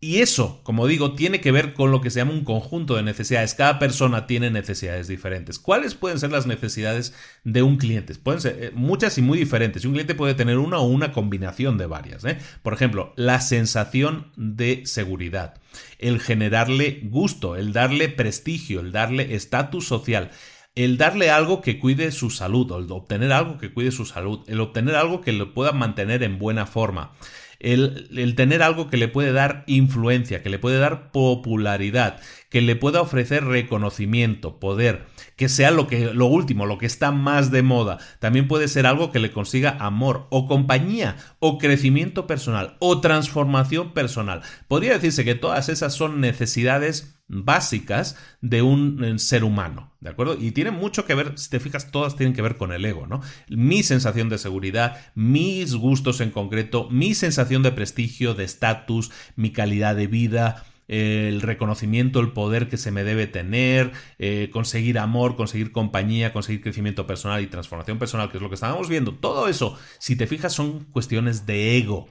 Y 0.00 0.20
eso, 0.20 0.60
como 0.62 0.86
digo, 0.86 1.16
tiene 1.16 1.40
que 1.40 1.50
ver 1.50 1.74
con 1.74 1.90
lo 1.90 2.00
que 2.00 2.10
se 2.10 2.20
llama 2.20 2.30
un 2.30 2.44
conjunto 2.44 2.94
de 2.94 3.02
necesidades. 3.02 3.54
Cada 3.54 3.80
persona 3.80 4.28
tiene 4.28 4.48
necesidades 4.48 5.08
diferentes. 5.08 5.58
¿Cuáles 5.58 5.96
pueden 5.96 6.20
ser 6.20 6.30
las 6.30 6.46
necesidades 6.46 7.14
de 7.42 7.62
un 7.62 7.78
cliente? 7.78 8.14
Pueden 8.14 8.40
ser 8.40 8.56
eh, 8.62 8.70
muchas 8.72 9.18
y 9.18 9.22
muy 9.22 9.38
diferentes. 9.38 9.84
Un 9.84 9.94
cliente 9.94 10.14
puede 10.14 10.34
tener 10.34 10.58
una 10.58 10.78
o 10.78 10.86
una 10.86 11.10
combinación 11.10 11.78
de 11.78 11.86
varias. 11.86 12.24
¿eh? 12.24 12.38
Por 12.62 12.74
ejemplo, 12.74 13.12
la 13.16 13.40
sensación 13.40 14.30
de 14.36 14.86
seguridad, 14.86 15.60
el 15.98 16.20
generarle 16.20 17.00
gusto, 17.02 17.56
el 17.56 17.72
darle 17.72 18.08
prestigio, 18.08 18.78
el 18.78 18.92
darle 18.92 19.34
estatus 19.34 19.88
social 19.88 20.30
el 20.74 20.96
darle 20.96 21.28
algo 21.28 21.60
que 21.60 21.80
cuide 21.80 22.12
su 22.12 22.30
salud, 22.30 22.70
el 22.70 22.92
obtener 22.92 23.32
algo 23.32 23.58
que 23.58 23.72
cuide 23.72 23.90
su 23.90 24.06
salud, 24.06 24.44
el 24.46 24.60
obtener 24.60 24.94
algo 24.94 25.22
que 25.22 25.32
lo 25.32 25.52
pueda 25.52 25.72
mantener 25.72 26.22
en 26.22 26.38
buena 26.38 26.66
forma, 26.66 27.10
el, 27.60 28.34
tener 28.36 28.62
algo 28.62 28.88
que 28.88 28.96
le 28.96 29.08
puede 29.08 29.32
dar 29.32 29.64
influencia, 29.66 30.42
que 30.42 30.48
le 30.48 30.58
puede 30.58 30.78
dar 30.78 31.10
popularidad, 31.10 32.20
que 32.50 32.60
le 32.60 32.76
pueda 32.76 33.00
ofrecer 33.00 33.44
reconocimiento, 33.44 34.60
poder, 34.60 35.06
que 35.36 35.48
sea 35.48 35.70
lo 35.70 35.86
que 35.86 36.12
lo 36.14 36.26
último, 36.26 36.66
lo 36.66 36.78
que 36.78 36.86
está 36.86 37.10
más 37.10 37.50
de 37.50 37.62
moda. 37.62 37.98
También 38.20 38.48
puede 38.48 38.68
ser 38.68 38.86
algo 38.86 39.10
que 39.10 39.18
le 39.18 39.32
consiga 39.32 39.76
amor 39.80 40.26
o 40.30 40.46
compañía 40.46 41.16
o 41.40 41.58
crecimiento 41.58 42.26
personal 42.26 42.76
o 42.78 43.00
transformación 43.00 43.92
personal. 43.92 44.42
Podría 44.68 44.92
decirse 44.92 45.24
que 45.24 45.34
todas 45.34 45.68
esas 45.68 45.94
son 45.94 46.20
necesidades 46.20 47.17
básicas 47.28 48.16
de 48.40 48.62
un 48.62 49.04
eh, 49.04 49.18
ser 49.18 49.44
humano, 49.44 49.92
¿de 50.00 50.10
acuerdo? 50.10 50.36
Y 50.38 50.52
tienen 50.52 50.74
mucho 50.74 51.04
que 51.04 51.14
ver, 51.14 51.38
si 51.38 51.50
te 51.50 51.60
fijas, 51.60 51.90
todas 51.90 52.16
tienen 52.16 52.34
que 52.34 52.42
ver 52.42 52.56
con 52.56 52.72
el 52.72 52.84
ego, 52.84 53.06
¿no? 53.06 53.20
Mi 53.48 53.82
sensación 53.82 54.28
de 54.28 54.38
seguridad, 54.38 54.98
mis 55.14 55.74
gustos 55.74 56.20
en 56.20 56.30
concreto, 56.30 56.88
mi 56.90 57.14
sensación 57.14 57.62
de 57.62 57.72
prestigio, 57.72 58.34
de 58.34 58.44
estatus, 58.44 59.10
mi 59.36 59.52
calidad 59.52 59.94
de 59.94 60.06
vida, 60.06 60.64
el 60.88 61.42
reconocimiento, 61.42 62.18
el 62.20 62.32
poder 62.32 62.68
que 62.68 62.78
se 62.78 62.90
me 62.90 63.04
debe 63.04 63.26
tener, 63.26 63.92
eh, 64.18 64.48
conseguir 64.50 64.98
amor, 64.98 65.36
conseguir 65.36 65.70
compañía, 65.70 66.32
conseguir 66.32 66.62
crecimiento 66.62 67.06
personal 67.06 67.42
y 67.42 67.46
transformación 67.46 67.98
personal, 67.98 68.30
que 68.30 68.38
es 68.38 68.42
lo 68.42 68.48
que 68.48 68.54
estábamos 68.54 68.88
viendo. 68.88 69.14
Todo 69.14 69.48
eso, 69.48 69.78
si 69.98 70.16
te 70.16 70.26
fijas, 70.26 70.54
son 70.54 70.84
cuestiones 70.84 71.44
de 71.44 71.76
ego. 71.76 72.08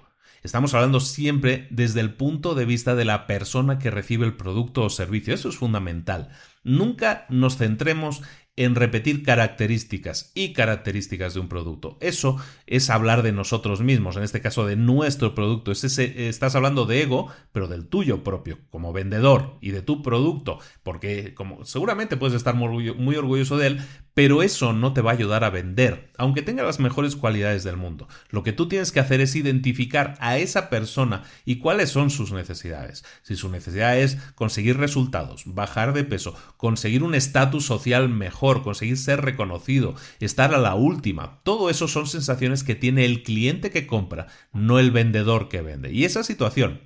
Estamos 0.47 0.73
hablando 0.73 1.01
siempre 1.01 1.67
desde 1.71 1.99
el 1.99 2.13
punto 2.13 2.55
de 2.55 2.63
vista 2.63 2.95
de 2.95 3.03
la 3.03 3.27
persona 3.27 3.79
que 3.79 3.91
recibe 3.91 4.25
el 4.25 4.37
producto 4.37 4.83
o 4.83 4.89
servicio. 4.89 5.33
Eso 5.33 5.49
es 5.49 5.57
fundamental. 5.57 6.29
Nunca 6.63 7.25
nos 7.27 7.57
centremos 7.57 8.21
en 8.55 8.75
repetir 8.75 9.23
características 9.23 10.31
y 10.35 10.53
características 10.53 11.33
de 11.33 11.41
un 11.41 11.49
producto. 11.49 11.97
Eso 11.99 12.37
es 12.65 12.89
hablar 12.89 13.23
de 13.23 13.33
nosotros 13.33 13.81
mismos, 13.81 14.15
en 14.15 14.23
este 14.23 14.39
caso 14.39 14.65
de 14.65 14.77
nuestro 14.77 15.35
producto. 15.35 15.73
estás 15.73 16.55
hablando 16.55 16.85
de 16.85 17.01
ego, 17.01 17.27
pero 17.51 17.67
del 17.67 17.89
tuyo 17.89 18.23
propio, 18.23 18.59
como 18.69 18.93
vendedor 18.93 19.57
y 19.59 19.71
de 19.71 19.81
tu 19.81 20.01
producto, 20.01 20.59
porque 20.81 21.33
como 21.33 21.65
seguramente 21.65 22.15
puedes 22.15 22.37
estar 22.37 22.55
muy 22.55 23.15
orgulloso 23.17 23.57
de 23.57 23.67
él, 23.67 23.81
pero 24.17 24.41
eso 24.41 24.73
no 24.73 24.93
te 24.93 25.01
va 25.01 25.11
a 25.11 25.13
ayudar 25.13 25.43
a 25.43 25.51
vender, 25.51 26.09
aunque 26.17 26.41
tenga 26.41 26.63
las 26.63 26.79
mejores 26.79 27.15
cualidades 27.15 27.63
del 27.63 27.77
mundo. 27.77 28.07
Lo 28.31 28.41
que 28.41 28.51
tú 28.51 28.67
tienes 28.67 28.91
que 28.91 28.99
hacer 28.99 29.21
es 29.21 29.35
identificar 29.35 30.15
a 30.19 30.39
esa 30.39 30.71
persona 30.71 31.21
y 31.45 31.57
cuáles 31.57 31.91
son 31.91 32.09
sus 32.09 32.31
necesidades. 32.31 33.05
Si 33.21 33.35
su 33.35 33.47
necesidad 33.47 33.95
es 33.95 34.17
conseguir 34.33 34.77
resultados, 34.77 35.43
bajar 35.45 35.93
de 35.93 36.03
peso, 36.03 36.33
conseguir 36.57 37.03
un 37.03 37.13
estatus 37.13 37.67
social 37.67 38.09
mejor, 38.09 38.63
conseguir 38.63 38.97
ser 38.97 39.21
reconocido, 39.21 39.93
estar 40.19 40.55
a 40.55 40.57
la 40.57 40.73
última. 40.73 41.39
Todo 41.43 41.69
eso 41.69 41.87
son 41.87 42.07
sensaciones 42.07 42.63
que 42.63 42.73
tiene 42.73 43.05
el 43.05 43.21
cliente 43.21 43.69
que 43.69 43.85
compra, 43.85 44.25
no 44.51 44.79
el 44.79 44.89
vendedor 44.89 45.47
que 45.47 45.61
vende. 45.61 45.93
Y 45.93 46.05
esa 46.05 46.23
situación 46.23 46.81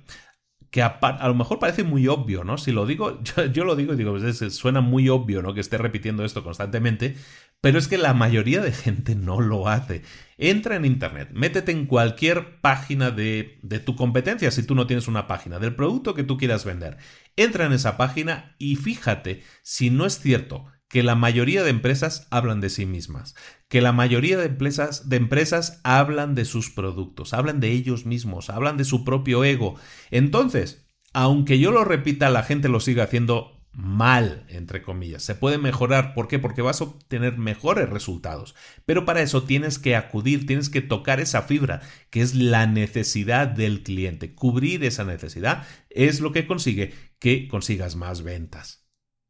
que 0.72 0.80
a, 0.80 0.98
lo 1.28 1.34
mejor 1.34 1.58
parece 1.58 1.84
muy 1.84 2.08
obvio, 2.08 2.44
¿no? 2.44 2.56
Si 2.56 2.72
lo 2.72 2.86
digo, 2.86 3.20
yo, 3.52 3.64
lo 3.64 3.76
digo 3.76 3.92
y 3.92 3.96
digo, 3.96 4.16
pues 4.18 4.38
suena 4.54 4.80
muy 4.80 5.10
obvio, 5.10 5.42
¿no? 5.42 5.52
Que 5.52 5.60
esté 5.60 5.76
repitiendo 5.76 6.24
esto 6.24 6.42
constantemente, 6.42 7.14
pero 7.60 7.78
es 7.78 7.88
que 7.88 7.98
la 7.98 8.14
mayoría 8.14 8.62
de 8.62 8.72
gente 8.72 9.14
no 9.14 9.42
lo 9.42 9.68
hace. 9.68 10.02
Entra 10.38 10.76
en 10.76 10.86
Internet, 10.86 11.28
métete 11.34 11.72
en 11.72 11.84
cualquier 11.84 12.62
página 12.62 13.10
de, 13.10 13.60
de 13.62 13.80
tu 13.80 13.96
competencia, 13.96 14.50
si 14.50 14.62
tú 14.62 14.74
no 14.74 14.86
tienes 14.86 15.08
una 15.08 15.26
página, 15.26 15.58
del 15.58 15.74
producto 15.74 16.14
que 16.14 16.24
tú 16.24 16.38
quieras 16.38 16.64
vender. 16.64 16.96
Entra 17.36 17.66
en 17.66 17.74
esa 17.74 17.98
página 17.98 18.56
y 18.58 18.76
fíjate 18.76 19.42
si 19.62 19.90
no 19.90 20.06
es 20.06 20.20
cierto 20.20 20.64
que 20.92 21.02
la 21.02 21.14
mayoría 21.14 21.62
de 21.62 21.70
empresas 21.70 22.26
hablan 22.30 22.60
de 22.60 22.68
sí 22.68 22.84
mismas, 22.84 23.34
que 23.68 23.80
la 23.80 23.92
mayoría 23.92 24.36
de 24.36 24.44
empresas, 24.44 25.08
de 25.08 25.16
empresas 25.16 25.80
hablan 25.84 26.34
de 26.34 26.44
sus 26.44 26.68
productos, 26.68 27.32
hablan 27.32 27.60
de 27.60 27.70
ellos 27.70 28.04
mismos, 28.04 28.50
hablan 28.50 28.76
de 28.76 28.84
su 28.84 29.02
propio 29.02 29.42
ego. 29.42 29.76
Entonces, 30.10 30.86
aunque 31.14 31.58
yo 31.58 31.70
lo 31.70 31.84
repita, 31.84 32.28
la 32.28 32.42
gente 32.42 32.68
lo 32.68 32.78
sigue 32.78 33.00
haciendo 33.00 33.66
mal, 33.72 34.44
entre 34.50 34.82
comillas. 34.82 35.22
Se 35.22 35.34
puede 35.34 35.56
mejorar. 35.56 36.12
¿Por 36.12 36.28
qué? 36.28 36.38
Porque 36.38 36.60
vas 36.60 36.82
a 36.82 36.84
obtener 36.84 37.38
mejores 37.38 37.88
resultados. 37.88 38.54
Pero 38.84 39.06
para 39.06 39.22
eso 39.22 39.44
tienes 39.44 39.78
que 39.78 39.96
acudir, 39.96 40.46
tienes 40.46 40.68
que 40.68 40.82
tocar 40.82 41.20
esa 41.20 41.40
fibra, 41.40 41.80
que 42.10 42.20
es 42.20 42.34
la 42.34 42.66
necesidad 42.66 43.48
del 43.48 43.82
cliente. 43.82 44.34
Cubrir 44.34 44.84
esa 44.84 45.04
necesidad 45.04 45.66
es 45.88 46.20
lo 46.20 46.32
que 46.32 46.46
consigue 46.46 46.92
que 47.18 47.48
consigas 47.48 47.96
más 47.96 48.22
ventas. 48.22 48.81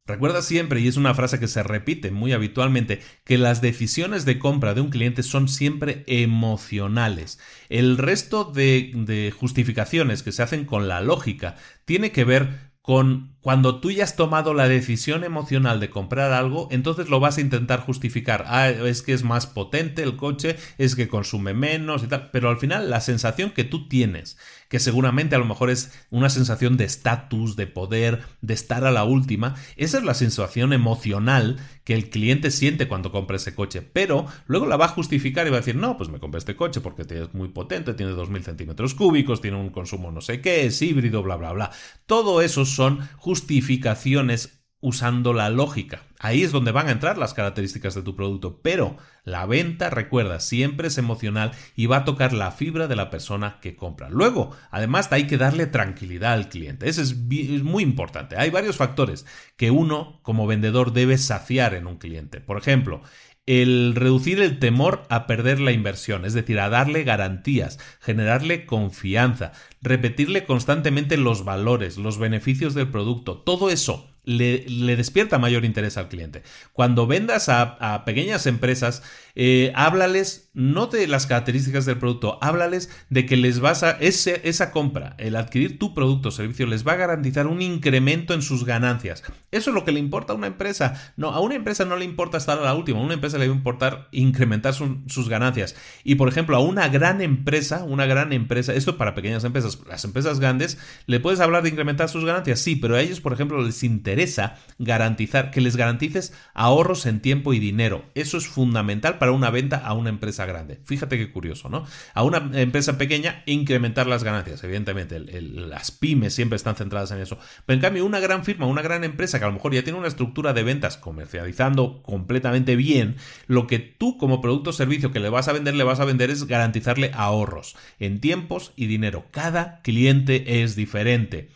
Recuerda 0.05 0.41
siempre, 0.41 0.81
y 0.81 0.89
es 0.89 0.97
una 0.97 1.13
frase 1.13 1.39
que 1.39 1.47
se 1.47 1.63
repite 1.63 2.11
muy 2.11 2.33
habitualmente, 2.33 3.01
que 3.23 3.37
las 3.37 3.61
decisiones 3.61 4.25
de 4.25 4.37
compra 4.37 4.73
de 4.73 4.81
un 4.81 4.89
cliente 4.89 5.23
son 5.23 5.47
siempre 5.47 6.03
emocionales. 6.07 7.39
El 7.69 7.97
resto 7.97 8.43
de, 8.43 9.33
justificaciones 9.37 10.21
que 10.21 10.33
se 10.33 10.43
hacen 10.43 10.65
con 10.65 10.89
la 10.89 10.99
lógica 10.99 11.55
tiene 11.85 12.11
que 12.11 12.25
ver 12.25 12.73
con 12.81 13.37
cuando 13.39 13.79
tú 13.79 13.91
ya 13.91 14.03
has 14.03 14.17
tomado 14.17 14.53
la 14.53 14.67
decisión 14.67 15.23
emocional 15.23 15.79
de 15.79 15.89
comprar 15.89 16.33
algo, 16.33 16.67
entonces 16.69 17.07
lo 17.07 17.21
vas 17.21 17.37
a 17.37 17.41
intentar 17.41 17.79
justificar. 17.79 18.43
Ah, 18.47 18.69
es 18.69 19.01
que 19.03 19.13
es 19.13 19.23
más 19.23 19.47
potente 19.47 20.03
el 20.03 20.17
coche, 20.17 20.57
es 20.77 20.97
que 20.97 21.07
consume 21.07 21.53
menos 21.53 22.03
y 22.03 22.07
tal. 22.07 22.29
Pero 22.31 22.49
al 22.49 22.57
final 22.57 22.89
la 22.89 22.99
sensación 22.99 23.51
que 23.51 23.63
tú 23.63 23.87
tienes, 23.87 24.37
que 24.73 24.79
seguramente 24.79 25.35
a 25.35 25.37
lo 25.37 25.45
mejor 25.45 25.69
es 25.69 25.91
una 26.09 26.31
sensación 26.31 26.77
de 26.77 26.85
estatus, 26.85 27.55
de 27.55 27.67
poder, 27.67 28.23
de 28.41 28.55
estar 28.55 28.85
a 28.85 28.91
la 28.91 29.03
última, 29.03 29.53
esa 29.75 29.99
es 29.99 30.03
la 30.03 30.15
sensación 30.15 30.73
emocional 30.73 31.59
que 31.83 31.93
el 31.93 32.09
cliente 32.09 32.49
siente 32.49 32.87
cuando 32.87 33.11
compra 33.11 33.35
ese 33.35 33.53
coche. 33.53 33.83
Pero 33.83 34.25
luego 34.47 34.65
la 34.65 34.75
va 34.75 34.85
a 34.85 34.87
justificar 34.87 35.45
y 35.45 35.51
va 35.51 35.57
a 35.57 35.59
decir, 35.59 35.75
no, 35.75 35.95
pues 35.95 36.09
me 36.09 36.19
compré 36.19 36.39
este 36.39 36.55
coche 36.55 36.81
porque 36.81 37.03
es 37.03 37.35
muy 37.35 37.49
potente, 37.49 37.93
tiene 37.93 38.13
2.000 38.13 38.41
centímetros 38.41 38.95
cúbicos, 38.95 39.41
tiene 39.41 39.57
un 39.57 39.69
consumo 39.69 40.09
no 40.09 40.21
sé 40.21 40.41
qué, 40.41 40.65
es 40.65 40.81
híbrido, 40.81 41.21
bla, 41.21 41.35
bla, 41.35 41.51
bla. 41.51 41.71
Todo 42.07 42.41
eso 42.41 42.65
son 42.65 43.07
justificaciones 43.17 44.62
usando 44.83 45.31
la 45.31 45.49
lógica. 45.49 46.01
Ahí 46.19 46.43
es 46.43 46.51
donde 46.51 46.73
van 46.73 46.89
a 46.89 46.91
entrar 46.91 47.17
las 47.17 47.33
características 47.33 47.95
de 47.95 48.01
tu 48.01 48.17
producto, 48.17 48.59
pero 48.61 48.97
la 49.23 49.45
venta, 49.45 49.89
recuerda, 49.89 50.41
siempre 50.41 50.89
es 50.89 50.97
emocional 50.97 51.51
y 51.77 51.85
va 51.85 51.97
a 51.97 52.03
tocar 52.03 52.33
la 52.33 52.51
fibra 52.51 52.87
de 52.87 52.97
la 52.97 53.09
persona 53.09 53.59
que 53.61 53.77
compra. 53.77 54.09
Luego, 54.09 54.51
además, 54.71 55.07
hay 55.11 55.25
que 55.25 55.37
darle 55.37 55.67
tranquilidad 55.67 56.33
al 56.33 56.49
cliente. 56.49 56.89
Eso 56.89 57.01
es, 57.01 57.15
muy 57.15 57.81
importante. 57.81 58.35
Hay 58.35 58.49
varios 58.49 58.75
factores 58.75 59.25
que 59.55 59.71
uno, 59.71 60.19
como 60.21 60.47
vendedor, 60.47 60.91
debe 60.91 61.17
saciar 61.17 61.75
en 61.75 61.87
un 61.87 61.97
cliente. 61.97 62.41
Por 62.41 62.57
ejemplo, 62.57 63.01
el 63.45 63.95
reducir 63.95 64.41
el 64.41 64.59
temor 64.59 65.03
a 65.09 65.27
perder 65.27 65.61
la 65.61 65.71
inversión, 65.71 66.25
es 66.25 66.33
decir, 66.33 66.59
a 66.59 66.67
darle 66.67 67.05
garantías, 67.05 67.79
generarle 68.01 68.65
confianza, 68.65 69.53
repetirle 69.81 70.43
constantemente 70.43 71.15
los 71.15 71.45
valores, 71.45 71.97
los 71.97 72.17
beneficios 72.17 72.73
del 72.73 72.89
producto, 72.89 73.37
todo 73.37 73.69
eso 73.69 74.12
le, 74.23 74.95
despierta 74.95 75.37
mayor 75.37 75.65
interés 75.65 75.97
al 75.97 76.09
cliente. 76.09 76.43
Cuando 76.73 77.07
vendas 77.07 77.49
a, 77.49 78.03
pequeñas 78.05 78.45
empresas, 78.45 79.03
eh, 79.35 79.71
háblales 79.75 80.42
no 80.53 80.87
de 80.87 81.07
las 81.07 81.25
características 81.25 81.85
del 81.85 81.97
producto, 81.97 82.37
háblales 82.41 82.89
de 83.09 83.25
que 83.25 83.37
les 83.37 83.59
vas 83.59 83.83
a, 83.83 83.91
esa 83.99 84.71
compra, 84.71 85.15
el 85.17 85.35
adquirir 85.35 85.79
tu 85.79 85.93
producto 85.93 86.29
o 86.29 86.31
servicio, 86.31 86.67
les 86.67 86.87
va 86.87 86.93
a 86.93 86.97
garantizar 86.97 87.47
un 87.47 87.61
incremento 87.61 88.33
en 88.33 88.41
sus 88.43 88.63
ganancias. 88.63 89.23
Eso 89.51 89.69
es 89.71 89.73
lo 89.73 89.83
que 89.83 89.91
le 89.91 89.99
importa 89.99 90.33
a 90.33 90.35
una 90.35 90.47
empresa. 90.47 91.13
No, 91.17 91.31
a 91.31 91.39
una 91.39 91.55
empresa 91.55 91.85
no 91.85 91.95
le 91.95 92.05
importa 92.05 92.37
estar 92.37 92.59
a 92.59 92.61
la 92.61 92.75
última, 92.75 92.99
a 92.99 93.03
una 93.03 93.15
empresa 93.15 93.37
le 93.37 93.47
va 93.47 93.53
a 93.53 93.57
importar 93.57 94.07
incrementar 94.11 94.73
sus 94.73 95.29
ganancias. 95.29 95.75
Y 96.03 96.15
por 96.15 96.29
ejemplo, 96.29 96.55
a 96.55 96.59
una 96.59 96.87
gran 96.87 97.21
empresa, 97.21 97.83
una 97.83 98.05
gran 98.05 98.31
empresa, 98.31 98.73
esto 98.73 98.97
para 98.97 99.15
pequeñas 99.15 99.43
empresas, 99.43 99.79
las 99.87 100.05
empresas 100.05 100.39
grandes, 100.39 100.77
le 101.07 101.19
puedes 101.19 101.39
hablar 101.39 101.63
de 101.63 101.69
incrementar 101.69 102.09
sus 102.09 102.25
ganancias, 102.25 102.59
sí, 102.59 102.75
pero 102.75 102.95
a 102.95 103.01
ellos, 103.01 103.21
por 103.21 103.33
ejemplo, 103.33 103.61
les 103.61 103.83
interesa 103.83 104.57
garantizar, 104.77 105.49
que 105.49 105.61
les 105.61 105.75
garantices 105.75 106.33
ahorros 106.53 107.07
en 107.07 107.21
tiempo 107.21 107.53
y 107.53 107.59
dinero. 107.59 108.05
Eso 108.13 108.37
es 108.37 108.47
fundamental 108.47 109.17
para 109.17 109.31
una 109.31 109.49
venta 109.49 109.77
a 109.77 109.93
una 109.93 110.09
empresa 110.09 110.42
grande. 110.45 110.79
Fíjate 110.85 111.17
qué 111.17 111.31
curioso, 111.31 111.69
¿no? 111.69 111.85
A 112.13 112.23
una 112.23 112.49
empresa 112.53 112.97
pequeña, 112.97 113.43
incrementar 113.45 114.07
las 114.07 114.23
ganancias. 114.23 114.63
Evidentemente, 114.63 115.19
las 115.19 115.91
pymes 115.91 116.33
siempre 116.33 116.55
están 116.55 116.75
centradas 116.75 117.11
en 117.11 117.19
eso. 117.19 117.37
Pero 117.65 117.75
en 117.75 117.81
cambio, 117.81 118.05
una 118.05 118.19
gran 118.19 118.43
firma, 118.43 118.65
una 118.65 118.81
gran 118.81 119.03
empresa 119.03 119.39
que 119.39 119.45
a 119.45 119.47
lo 119.47 119.53
mejor 119.53 119.73
ya 119.73 119.83
tiene 119.83 119.99
una 119.99 120.07
estructura 120.07 120.53
de 120.53 120.63
ventas 120.63 120.97
comercializando 120.97 122.01
completamente 122.03 122.75
bien, 122.75 123.15
lo 123.47 123.67
que 123.67 123.79
tú 123.79 124.17
como 124.17 124.41
producto 124.41 124.71
o 124.71 124.73
servicio 124.73 125.11
que 125.11 125.19
le 125.19 125.29
vas 125.29 125.47
a 125.47 125.53
vender, 125.53 125.75
le 125.75 125.83
vas 125.83 125.99
a 125.99 126.05
vender 126.05 126.29
es 126.29 126.45
garantizarle 126.45 127.11
ahorros 127.13 127.75
en 127.99 128.19
tiempos 128.19 128.73
y 128.75 128.87
dinero. 128.87 129.25
Cada 129.31 129.81
cliente 129.81 130.63
es 130.63 130.75
diferente. 130.75 131.49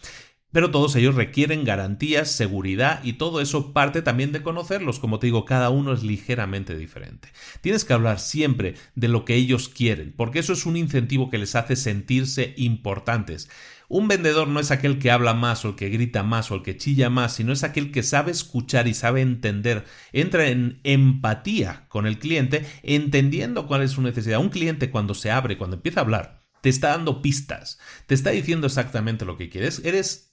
Pero 0.51 0.71
todos 0.71 0.95
ellos 0.95 1.15
requieren 1.15 1.65
garantías, 1.65 2.31
seguridad 2.31 3.03
y 3.03 3.13
todo 3.13 3.41
eso 3.41 3.73
parte 3.73 4.01
también 4.01 4.31
de 4.31 4.41
conocerlos. 4.41 4.99
Como 4.99 5.19
te 5.19 5.27
digo, 5.27 5.43
cada 5.43 5.69
uno 5.69 5.91
es 5.91 6.03
ligeramente 6.03 6.77
diferente. 6.77 7.29
Tienes 7.61 7.83
que 7.83 7.93
hablar 7.93 8.19
siempre 8.19 8.75
de 8.95 9.09
lo 9.09 9.25
que 9.25 9.35
ellos 9.35 9.67
quieren, 9.67 10.13
porque 10.15 10.39
eso 10.39 10.53
es 10.53 10.65
un 10.65 10.77
incentivo 10.77 11.29
que 11.29 11.37
les 11.37 11.55
hace 11.55 11.75
sentirse 11.75 12.53
importantes. 12.57 13.49
Un 13.89 14.07
vendedor 14.07 14.47
no 14.49 14.59
es 14.59 14.71
aquel 14.71 14.99
que 14.99 15.11
habla 15.11 15.33
más 15.33 15.63
o 15.63 15.69
el 15.69 15.75
que 15.75 15.89
grita 15.89 16.21
más 16.23 16.51
o 16.51 16.55
el 16.55 16.63
que 16.63 16.77
chilla 16.77 17.09
más, 17.09 17.35
sino 17.35 17.53
es 17.53 17.63
aquel 17.63 17.91
que 17.91 18.03
sabe 18.03 18.31
escuchar 18.31 18.87
y 18.87 18.93
sabe 18.93 19.21
entender, 19.21 19.85
entra 20.11 20.47
en 20.47 20.81
empatía 20.83 21.85
con 21.87 22.05
el 22.05 22.19
cliente, 22.19 22.65
entendiendo 22.83 23.65
cuál 23.65 23.83
es 23.83 23.91
su 23.91 24.01
necesidad. 24.01 24.39
Un 24.39 24.49
cliente 24.49 24.91
cuando 24.91 25.13
se 25.13 25.31
abre, 25.31 25.57
cuando 25.57 25.77
empieza 25.77 26.01
a 26.01 26.03
hablar, 26.03 26.43
te 26.61 26.69
está 26.69 26.89
dando 26.89 27.21
pistas, 27.21 27.79
te 28.07 28.15
está 28.15 28.31
diciendo 28.31 28.67
exactamente 28.67 29.23
lo 29.23 29.37
que 29.37 29.49
quieres, 29.49 29.81
eres 29.85 30.26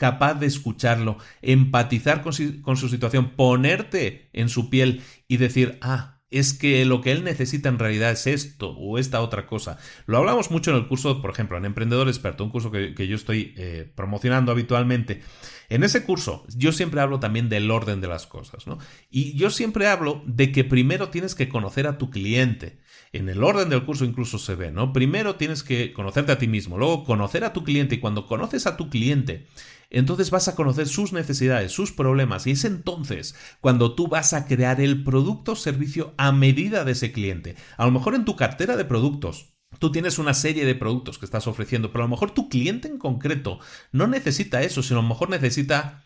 capaz 0.00 0.32
de 0.32 0.46
escucharlo, 0.46 1.18
empatizar 1.42 2.22
con 2.22 2.32
su, 2.32 2.88
situación, 2.88 3.32
ponerte 3.36 4.30
en 4.32 4.48
su 4.48 4.70
piel 4.70 5.02
y 5.28 5.36
decir, 5.36 5.78
ah, 5.82 6.22
es 6.30 6.54
que 6.54 6.86
lo 6.86 7.02
que 7.02 7.12
él 7.12 7.22
necesita 7.22 7.68
en 7.68 7.78
realidad 7.78 8.10
es 8.10 8.26
esto 8.26 8.70
o 8.70 8.96
esta 8.96 9.20
otra 9.20 9.46
cosa. 9.46 9.76
Lo 10.06 10.16
hablamos 10.16 10.50
mucho 10.50 10.70
en 10.70 10.78
el 10.78 10.88
curso, 10.88 11.20
por 11.20 11.30
ejemplo, 11.30 11.58
en 11.58 11.66
Emprendedor 11.66 12.08
Experto, 12.08 12.44
un 12.44 12.50
curso 12.50 12.70
que, 12.70 12.94
yo 13.06 13.14
estoy 13.14 13.52
eh, 13.58 13.92
promocionando 13.94 14.52
habitualmente. 14.52 15.20
En 15.68 15.84
ese 15.84 16.02
curso 16.02 16.46
yo 16.56 16.72
siempre 16.72 17.02
hablo 17.02 17.20
también 17.20 17.50
del 17.50 17.70
orden 17.70 18.00
de 18.00 18.08
las 18.08 18.26
cosas, 18.26 18.66
¿no? 18.66 18.78
Y 19.10 19.36
yo 19.36 19.50
siempre 19.50 19.86
hablo 19.86 20.22
de 20.24 20.50
que 20.50 20.64
primero 20.64 21.10
tienes 21.10 21.34
que 21.34 21.50
conocer 21.50 21.86
a 21.86 21.98
tu 21.98 22.08
cliente. 22.08 22.80
En 23.12 23.28
el 23.28 23.42
orden 23.42 23.68
del 23.68 23.84
curso 23.84 24.04
incluso 24.04 24.38
se 24.38 24.54
ve, 24.54 24.70
¿no? 24.70 24.92
Primero 24.92 25.34
tienes 25.34 25.62
que 25.62 25.92
conocerte 25.92 26.32
a 26.32 26.38
ti 26.38 26.46
mismo, 26.46 26.78
luego 26.78 27.04
conocer 27.04 27.44
a 27.44 27.52
tu 27.52 27.64
cliente 27.64 27.96
y 27.96 27.98
cuando 27.98 28.26
conoces 28.26 28.68
a 28.68 28.76
tu 28.76 28.88
cliente, 28.88 29.48
entonces 29.90 30.30
vas 30.30 30.48
a 30.48 30.54
conocer 30.54 30.88
sus 30.88 31.12
necesidades, 31.12 31.72
sus 31.72 31.92
problemas 31.92 32.46
y 32.46 32.52
es 32.52 32.64
entonces 32.64 33.34
cuando 33.60 33.94
tú 33.94 34.08
vas 34.08 34.32
a 34.32 34.46
crear 34.46 34.80
el 34.80 35.02
producto 35.04 35.52
o 35.52 35.56
servicio 35.56 36.14
a 36.16 36.32
medida 36.32 36.84
de 36.84 36.92
ese 36.92 37.12
cliente. 37.12 37.56
A 37.76 37.84
lo 37.84 37.90
mejor 37.90 38.14
en 38.14 38.24
tu 38.24 38.36
cartera 38.36 38.76
de 38.76 38.84
productos 38.84 39.54
Tú 39.78 39.92
tienes 39.92 40.18
una 40.18 40.34
serie 40.34 40.64
de 40.64 40.74
productos 40.74 41.18
que 41.18 41.24
estás 41.24 41.46
ofreciendo, 41.46 41.92
pero 41.92 42.02
a 42.02 42.06
lo 42.06 42.10
mejor 42.10 42.32
tu 42.32 42.48
cliente 42.48 42.88
en 42.88 42.98
concreto 42.98 43.60
no 43.92 44.08
necesita 44.08 44.62
eso, 44.62 44.82
sino 44.82 44.98
a 44.98 45.02
lo 45.02 45.08
mejor 45.08 45.30
necesita 45.30 46.04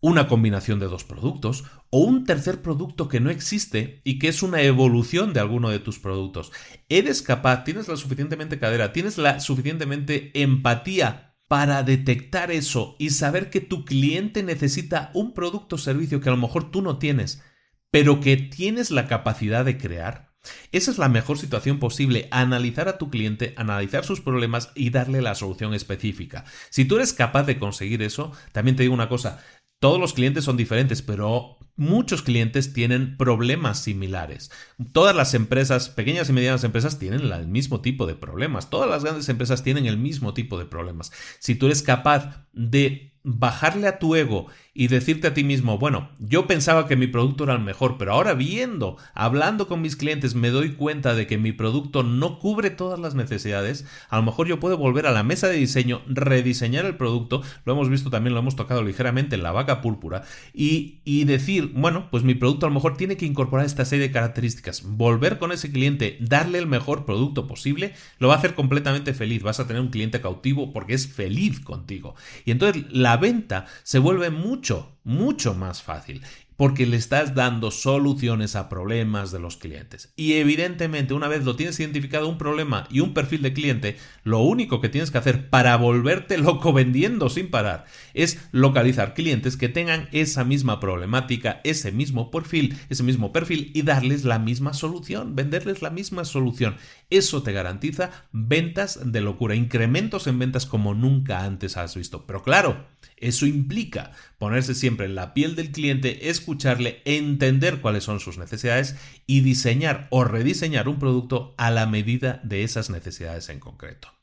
una 0.00 0.28
combinación 0.28 0.78
de 0.78 0.86
dos 0.86 1.04
productos 1.04 1.64
o 1.90 2.00
un 2.00 2.24
tercer 2.24 2.62
producto 2.62 3.08
que 3.08 3.20
no 3.20 3.30
existe 3.30 4.00
y 4.04 4.18
que 4.18 4.28
es 4.28 4.42
una 4.42 4.62
evolución 4.62 5.32
de 5.32 5.40
alguno 5.40 5.68
de 5.70 5.78
tus 5.78 5.98
productos. 5.98 6.52
Eres 6.88 7.22
capaz, 7.22 7.64
tienes 7.64 7.88
la 7.88 7.96
suficientemente 7.96 8.58
cadera, 8.58 8.92
tienes 8.92 9.18
la 9.18 9.40
suficientemente 9.40 10.30
empatía 10.40 11.35
para 11.48 11.82
detectar 11.82 12.50
eso 12.50 12.96
y 12.98 13.10
saber 13.10 13.50
que 13.50 13.60
tu 13.60 13.84
cliente 13.84 14.42
necesita 14.42 15.10
un 15.14 15.32
producto 15.34 15.76
o 15.76 15.78
servicio 15.78 16.20
que 16.20 16.28
a 16.28 16.32
lo 16.32 16.38
mejor 16.38 16.70
tú 16.70 16.82
no 16.82 16.98
tienes, 16.98 17.42
pero 17.90 18.20
que 18.20 18.36
tienes 18.36 18.90
la 18.90 19.06
capacidad 19.06 19.64
de 19.64 19.78
crear, 19.78 20.26
esa 20.72 20.90
es 20.90 20.98
la 20.98 21.08
mejor 21.08 21.38
situación 21.38 21.78
posible, 21.78 22.28
analizar 22.30 22.88
a 22.88 22.98
tu 22.98 23.10
cliente, 23.10 23.54
analizar 23.56 24.04
sus 24.04 24.20
problemas 24.20 24.70
y 24.74 24.90
darle 24.90 25.22
la 25.22 25.34
solución 25.34 25.74
específica. 25.74 26.44
Si 26.70 26.84
tú 26.84 26.96
eres 26.96 27.12
capaz 27.12 27.44
de 27.44 27.58
conseguir 27.58 28.02
eso, 28.02 28.32
también 28.52 28.76
te 28.76 28.82
digo 28.82 28.94
una 28.94 29.08
cosa, 29.08 29.42
todos 29.78 30.00
los 30.00 30.12
clientes 30.12 30.44
son 30.44 30.56
diferentes, 30.56 31.02
pero 31.02 31.55
muchos 31.76 32.22
clientes 32.22 32.72
tienen 32.72 33.16
problemas 33.16 33.78
similares. 33.78 34.50
Todas 34.92 35.14
las 35.14 35.34
empresas, 35.34 35.88
pequeñas 35.88 36.28
y 36.28 36.32
medianas 36.32 36.64
empresas, 36.64 36.98
tienen 36.98 37.20
el 37.20 37.46
mismo 37.46 37.80
tipo 37.80 38.06
de 38.06 38.14
problemas. 38.14 38.70
Todas 38.70 38.88
las 38.90 39.04
grandes 39.04 39.28
empresas 39.28 39.62
tienen 39.62 39.86
el 39.86 39.98
mismo 39.98 40.34
tipo 40.34 40.58
de 40.58 40.64
problemas. 40.64 41.12
Si 41.38 41.54
tú 41.54 41.66
eres 41.66 41.82
capaz 41.82 42.45
de 42.56 43.12
bajarle 43.28 43.88
a 43.88 43.98
tu 43.98 44.14
ego 44.14 44.46
y 44.72 44.88
decirte 44.88 45.26
a 45.26 45.34
ti 45.34 45.42
mismo, 45.42 45.78
bueno, 45.78 46.10
yo 46.18 46.46
pensaba 46.46 46.86
que 46.86 46.96
mi 46.96 47.06
producto 47.06 47.44
era 47.44 47.54
el 47.54 47.60
mejor, 47.60 47.96
pero 47.98 48.12
ahora 48.12 48.34
viendo, 48.34 48.98
hablando 49.14 49.66
con 49.66 49.80
mis 49.80 49.96
clientes, 49.96 50.34
me 50.34 50.50
doy 50.50 50.74
cuenta 50.74 51.14
de 51.14 51.26
que 51.26 51.38
mi 51.38 51.52
producto 51.52 52.02
no 52.02 52.38
cubre 52.38 52.68
todas 52.68 53.00
las 53.00 53.14
necesidades, 53.14 53.86
a 54.10 54.16
lo 54.18 54.22
mejor 54.22 54.46
yo 54.46 54.60
puedo 54.60 54.76
volver 54.76 55.06
a 55.06 55.12
la 55.12 55.22
mesa 55.22 55.48
de 55.48 55.56
diseño, 55.56 56.02
rediseñar 56.06 56.84
el 56.84 56.96
producto, 56.96 57.42
lo 57.64 57.72
hemos 57.72 57.88
visto 57.88 58.10
también, 58.10 58.34
lo 58.34 58.40
hemos 58.40 58.54
tocado 58.54 58.82
ligeramente 58.82 59.34
en 59.34 59.42
la 59.42 59.50
vaca 59.50 59.80
púrpura, 59.80 60.24
y, 60.52 61.00
y 61.04 61.24
decir, 61.24 61.72
bueno, 61.74 62.08
pues 62.10 62.22
mi 62.22 62.34
producto 62.34 62.66
a 62.66 62.68
lo 62.68 62.74
mejor 62.74 62.98
tiene 62.98 63.16
que 63.16 63.24
incorporar 63.24 63.64
esta 63.64 63.86
serie 63.86 64.08
de 64.08 64.12
características, 64.12 64.82
volver 64.84 65.38
con 65.38 65.52
ese 65.52 65.72
cliente, 65.72 66.18
darle 66.20 66.58
el 66.58 66.66
mejor 66.66 67.06
producto 67.06 67.46
posible, 67.46 67.94
lo 68.18 68.28
va 68.28 68.34
a 68.34 68.38
hacer 68.38 68.54
completamente 68.54 69.14
feliz, 69.14 69.42
vas 69.42 69.58
a 69.58 69.66
tener 69.66 69.80
un 69.80 69.88
cliente 69.88 70.20
cautivo 70.20 70.74
porque 70.74 70.92
es 70.92 71.08
feliz 71.08 71.60
contigo. 71.60 72.14
Y 72.46 72.52
entonces 72.52 72.84
la 72.90 73.18
venta 73.18 73.66
se 73.82 73.98
vuelve 73.98 74.30
mucho, 74.30 74.96
mucho 75.04 75.52
más 75.52 75.82
fácil. 75.82 76.22
Porque 76.56 76.86
le 76.86 76.96
estás 76.96 77.34
dando 77.34 77.70
soluciones 77.70 78.56
a 78.56 78.68
problemas 78.68 79.30
de 79.30 79.38
los 79.38 79.56
clientes. 79.56 80.12
Y 80.16 80.34
evidentemente, 80.34 81.14
una 81.14 81.28
vez 81.28 81.44
lo 81.44 81.56
tienes 81.56 81.78
identificado 81.80 82.28
un 82.28 82.38
problema 82.38 82.86
y 82.90 83.00
un 83.00 83.14
perfil 83.14 83.42
de 83.42 83.52
cliente, 83.52 83.96
lo 84.24 84.40
único 84.40 84.80
que 84.80 84.88
tienes 84.88 85.10
que 85.10 85.18
hacer 85.18 85.50
para 85.50 85.76
volverte 85.76 86.38
loco 86.38 86.72
vendiendo 86.72 87.28
sin 87.28 87.50
parar 87.50 87.84
es 88.14 88.38
localizar 88.52 89.14
clientes 89.14 89.56
que 89.56 89.68
tengan 89.68 90.08
esa 90.12 90.44
misma 90.44 90.80
problemática, 90.80 91.60
ese 91.64 91.92
mismo 91.92 92.30
perfil, 92.30 92.76
ese 92.88 93.02
mismo 93.02 93.32
perfil 93.32 93.70
y 93.74 93.82
darles 93.82 94.24
la 94.24 94.38
misma 94.38 94.72
solución, 94.72 95.36
venderles 95.36 95.82
la 95.82 95.90
misma 95.90 96.24
solución. 96.24 96.76
Eso 97.10 97.42
te 97.42 97.52
garantiza 97.52 98.10
ventas 98.32 99.00
de 99.04 99.20
locura, 99.20 99.54
incrementos 99.54 100.26
en 100.26 100.38
ventas 100.38 100.66
como 100.66 100.94
nunca 100.94 101.44
antes 101.44 101.76
has 101.76 101.94
visto. 101.96 102.26
Pero 102.26 102.42
claro, 102.42 102.84
eso 103.16 103.46
implica 103.46 104.12
ponerse 104.38 104.74
siempre 104.74 105.06
en 105.06 105.14
la 105.14 105.34
piel 105.34 105.56
del 105.56 105.72
cliente, 105.72 106.28
escucharle, 106.28 107.02
entender 107.04 107.80
cuáles 107.80 108.04
son 108.04 108.20
sus 108.20 108.38
necesidades 108.38 108.96
y 109.26 109.40
diseñar 109.40 110.06
o 110.10 110.24
rediseñar 110.24 110.88
un 110.88 110.98
producto 110.98 111.54
a 111.56 111.70
la 111.70 111.86
medida 111.86 112.40
de 112.44 112.62
esas 112.62 112.90
necesidades 112.90 113.48
en 113.48 113.60
concreto. 113.60 114.16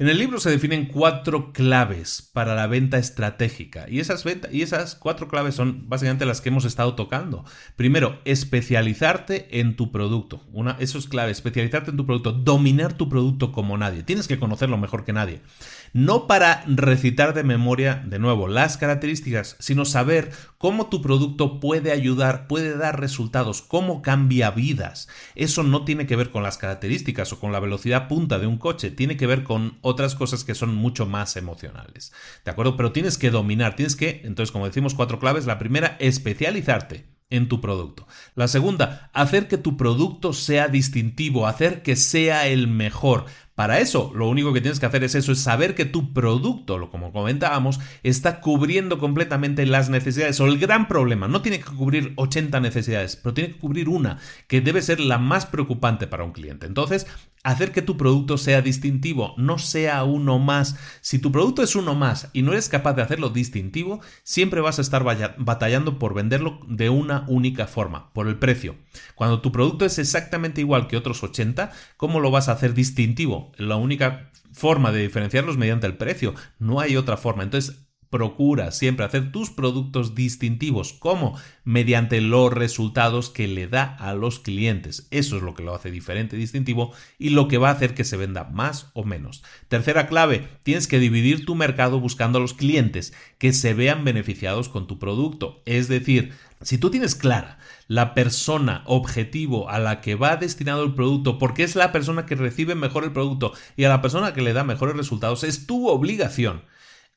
En 0.00 0.08
el 0.08 0.16
libro 0.16 0.38
se 0.38 0.50
definen 0.50 0.86
cuatro 0.86 1.52
claves 1.52 2.30
para 2.32 2.54
la 2.54 2.68
venta 2.68 2.98
estratégica 2.98 3.86
y 3.90 3.98
esas, 3.98 4.24
y 4.52 4.62
esas 4.62 4.94
cuatro 4.94 5.26
claves 5.26 5.56
son 5.56 5.88
básicamente 5.88 6.24
las 6.24 6.40
que 6.40 6.50
hemos 6.50 6.64
estado 6.64 6.94
tocando. 6.94 7.44
Primero, 7.74 8.20
especializarte 8.24 9.58
en 9.58 9.74
tu 9.74 9.90
producto. 9.90 10.46
Una, 10.52 10.76
eso 10.78 10.98
es 10.98 11.08
clave, 11.08 11.32
especializarte 11.32 11.90
en 11.90 11.96
tu 11.96 12.06
producto, 12.06 12.30
dominar 12.30 12.92
tu 12.92 13.08
producto 13.08 13.50
como 13.50 13.76
nadie. 13.76 14.04
Tienes 14.04 14.28
que 14.28 14.38
conocerlo 14.38 14.78
mejor 14.78 15.04
que 15.04 15.12
nadie 15.12 15.40
no 15.92 16.26
para 16.26 16.62
recitar 16.66 17.34
de 17.34 17.44
memoria 17.44 18.02
de 18.06 18.18
nuevo 18.18 18.48
las 18.48 18.76
características, 18.76 19.56
sino 19.58 19.84
saber 19.84 20.30
cómo 20.58 20.88
tu 20.88 21.02
producto 21.02 21.60
puede 21.60 21.92
ayudar, 21.92 22.46
puede 22.46 22.76
dar 22.76 23.00
resultados, 23.00 23.62
cómo 23.62 24.02
cambia 24.02 24.50
vidas. 24.50 25.08
Eso 25.34 25.62
no 25.62 25.84
tiene 25.84 26.06
que 26.06 26.16
ver 26.16 26.30
con 26.30 26.42
las 26.42 26.58
características 26.58 27.32
o 27.32 27.40
con 27.40 27.52
la 27.52 27.60
velocidad 27.60 28.08
punta 28.08 28.38
de 28.38 28.46
un 28.46 28.58
coche, 28.58 28.90
tiene 28.90 29.16
que 29.16 29.26
ver 29.26 29.44
con 29.44 29.78
otras 29.80 30.14
cosas 30.14 30.44
que 30.44 30.54
son 30.54 30.74
mucho 30.74 31.06
más 31.06 31.36
emocionales. 31.36 32.12
¿De 32.44 32.50
acuerdo? 32.50 32.76
Pero 32.76 32.92
tienes 32.92 33.18
que 33.18 33.30
dominar, 33.30 33.76
tienes 33.76 33.96
que, 33.96 34.22
entonces 34.24 34.52
como 34.52 34.66
decimos, 34.66 34.94
cuatro 34.94 35.18
claves. 35.18 35.46
La 35.46 35.58
primera, 35.58 35.96
especializarte 36.00 37.06
en 37.30 37.48
tu 37.48 37.60
producto. 37.60 38.06
La 38.34 38.48
segunda, 38.48 39.10
hacer 39.12 39.48
que 39.48 39.58
tu 39.58 39.76
producto 39.76 40.32
sea 40.32 40.68
distintivo, 40.68 41.46
hacer 41.46 41.82
que 41.82 41.96
sea 41.96 42.46
el 42.46 42.68
mejor. 42.68 43.26
Para 43.58 43.80
eso, 43.80 44.12
lo 44.14 44.28
único 44.28 44.52
que 44.52 44.60
tienes 44.60 44.78
que 44.78 44.86
hacer 44.86 45.02
es 45.02 45.16
eso, 45.16 45.32
es 45.32 45.40
saber 45.40 45.74
que 45.74 45.84
tu 45.84 46.12
producto, 46.12 46.78
lo 46.78 46.90
como 46.90 47.10
comentábamos, 47.10 47.80
está 48.04 48.40
cubriendo 48.40 49.00
completamente 49.00 49.66
las 49.66 49.90
necesidades 49.90 50.38
o 50.38 50.46
el 50.46 50.60
gran 50.60 50.86
problema. 50.86 51.26
No 51.26 51.42
tiene 51.42 51.58
que 51.58 51.64
cubrir 51.64 52.12
80 52.14 52.60
necesidades, 52.60 53.16
pero 53.16 53.34
tiene 53.34 53.54
que 53.54 53.58
cubrir 53.58 53.88
una, 53.88 54.20
que 54.46 54.60
debe 54.60 54.80
ser 54.80 55.00
la 55.00 55.18
más 55.18 55.44
preocupante 55.44 56.06
para 56.06 56.22
un 56.22 56.30
cliente. 56.30 56.66
Entonces, 56.66 57.08
hacer 57.44 57.72
que 57.72 57.82
tu 57.82 57.96
producto 57.96 58.38
sea 58.38 58.62
distintivo, 58.62 59.34
no 59.36 59.58
sea 59.58 60.04
uno 60.04 60.38
más. 60.38 60.76
Si 61.00 61.18
tu 61.18 61.32
producto 61.32 61.62
es 61.62 61.76
uno 61.76 61.94
más 61.94 62.30
y 62.32 62.42
no 62.42 62.52
eres 62.52 62.68
capaz 62.68 62.94
de 62.94 63.02
hacerlo 63.02 63.30
distintivo, 63.30 64.00
siempre 64.22 64.60
vas 64.60 64.78
a 64.78 64.82
estar 64.82 65.04
batallando 65.38 65.98
por 65.98 66.14
venderlo 66.14 66.60
de 66.68 66.90
una 66.90 67.24
única 67.28 67.66
forma, 67.66 68.12
por 68.12 68.28
el 68.28 68.38
precio. 68.38 68.76
Cuando 69.14 69.40
tu 69.40 69.52
producto 69.52 69.84
es 69.84 69.98
exactamente 69.98 70.60
igual 70.60 70.88
que 70.88 70.96
otros 70.96 71.22
80, 71.22 71.72
¿cómo 71.96 72.20
lo 72.20 72.30
vas 72.30 72.48
a 72.48 72.52
hacer 72.52 72.74
distintivo? 72.74 73.52
La 73.56 73.76
única 73.76 74.30
forma 74.52 74.92
de 74.92 75.02
diferenciarlos 75.02 75.56
mediante 75.56 75.86
el 75.86 75.96
precio, 75.96 76.34
no 76.58 76.80
hay 76.80 76.96
otra 76.96 77.16
forma. 77.16 77.42
Entonces, 77.42 77.87
Procura 78.10 78.70
siempre 78.72 79.04
hacer 79.04 79.32
tus 79.32 79.50
productos 79.50 80.14
distintivos. 80.14 80.94
¿Cómo? 80.94 81.38
Mediante 81.64 82.20
los 82.20 82.52
resultados 82.52 83.28
que 83.28 83.48
le 83.48 83.68
da 83.68 83.84
a 83.84 84.14
los 84.14 84.38
clientes. 84.38 85.08
Eso 85.10 85.36
es 85.36 85.42
lo 85.42 85.54
que 85.54 85.62
lo 85.62 85.74
hace 85.74 85.90
diferente, 85.90 86.36
distintivo 86.36 86.92
y 87.18 87.30
lo 87.30 87.48
que 87.48 87.58
va 87.58 87.68
a 87.68 87.72
hacer 87.72 87.94
que 87.94 88.04
se 88.04 88.16
venda 88.16 88.44
más 88.44 88.90
o 88.94 89.04
menos. 89.04 89.42
Tercera 89.68 90.06
clave, 90.06 90.48
tienes 90.62 90.86
que 90.86 90.98
dividir 90.98 91.44
tu 91.44 91.54
mercado 91.54 92.00
buscando 92.00 92.38
a 92.38 92.40
los 92.40 92.54
clientes 92.54 93.12
que 93.36 93.52
se 93.52 93.74
vean 93.74 94.04
beneficiados 94.04 94.68
con 94.68 94.86
tu 94.86 94.98
producto. 94.98 95.62
Es 95.66 95.88
decir, 95.88 96.32
si 96.62 96.78
tú 96.78 96.90
tienes 96.90 97.14
clara 97.14 97.58
la 97.86 98.14
persona 98.14 98.82
objetivo 98.86 99.68
a 99.68 99.78
la 99.78 100.00
que 100.00 100.14
va 100.14 100.36
destinado 100.36 100.82
el 100.82 100.94
producto, 100.94 101.38
porque 101.38 101.62
es 101.62 101.76
la 101.76 101.92
persona 101.92 102.26
que 102.26 102.34
recibe 102.34 102.74
mejor 102.74 103.04
el 103.04 103.12
producto 103.12 103.52
y 103.76 103.84
a 103.84 103.88
la 103.88 104.02
persona 104.02 104.34
que 104.34 104.42
le 104.42 104.52
da 104.52 104.64
mejores 104.64 104.96
resultados, 104.96 105.44
es 105.44 105.66
tu 105.66 105.88
obligación 105.88 106.62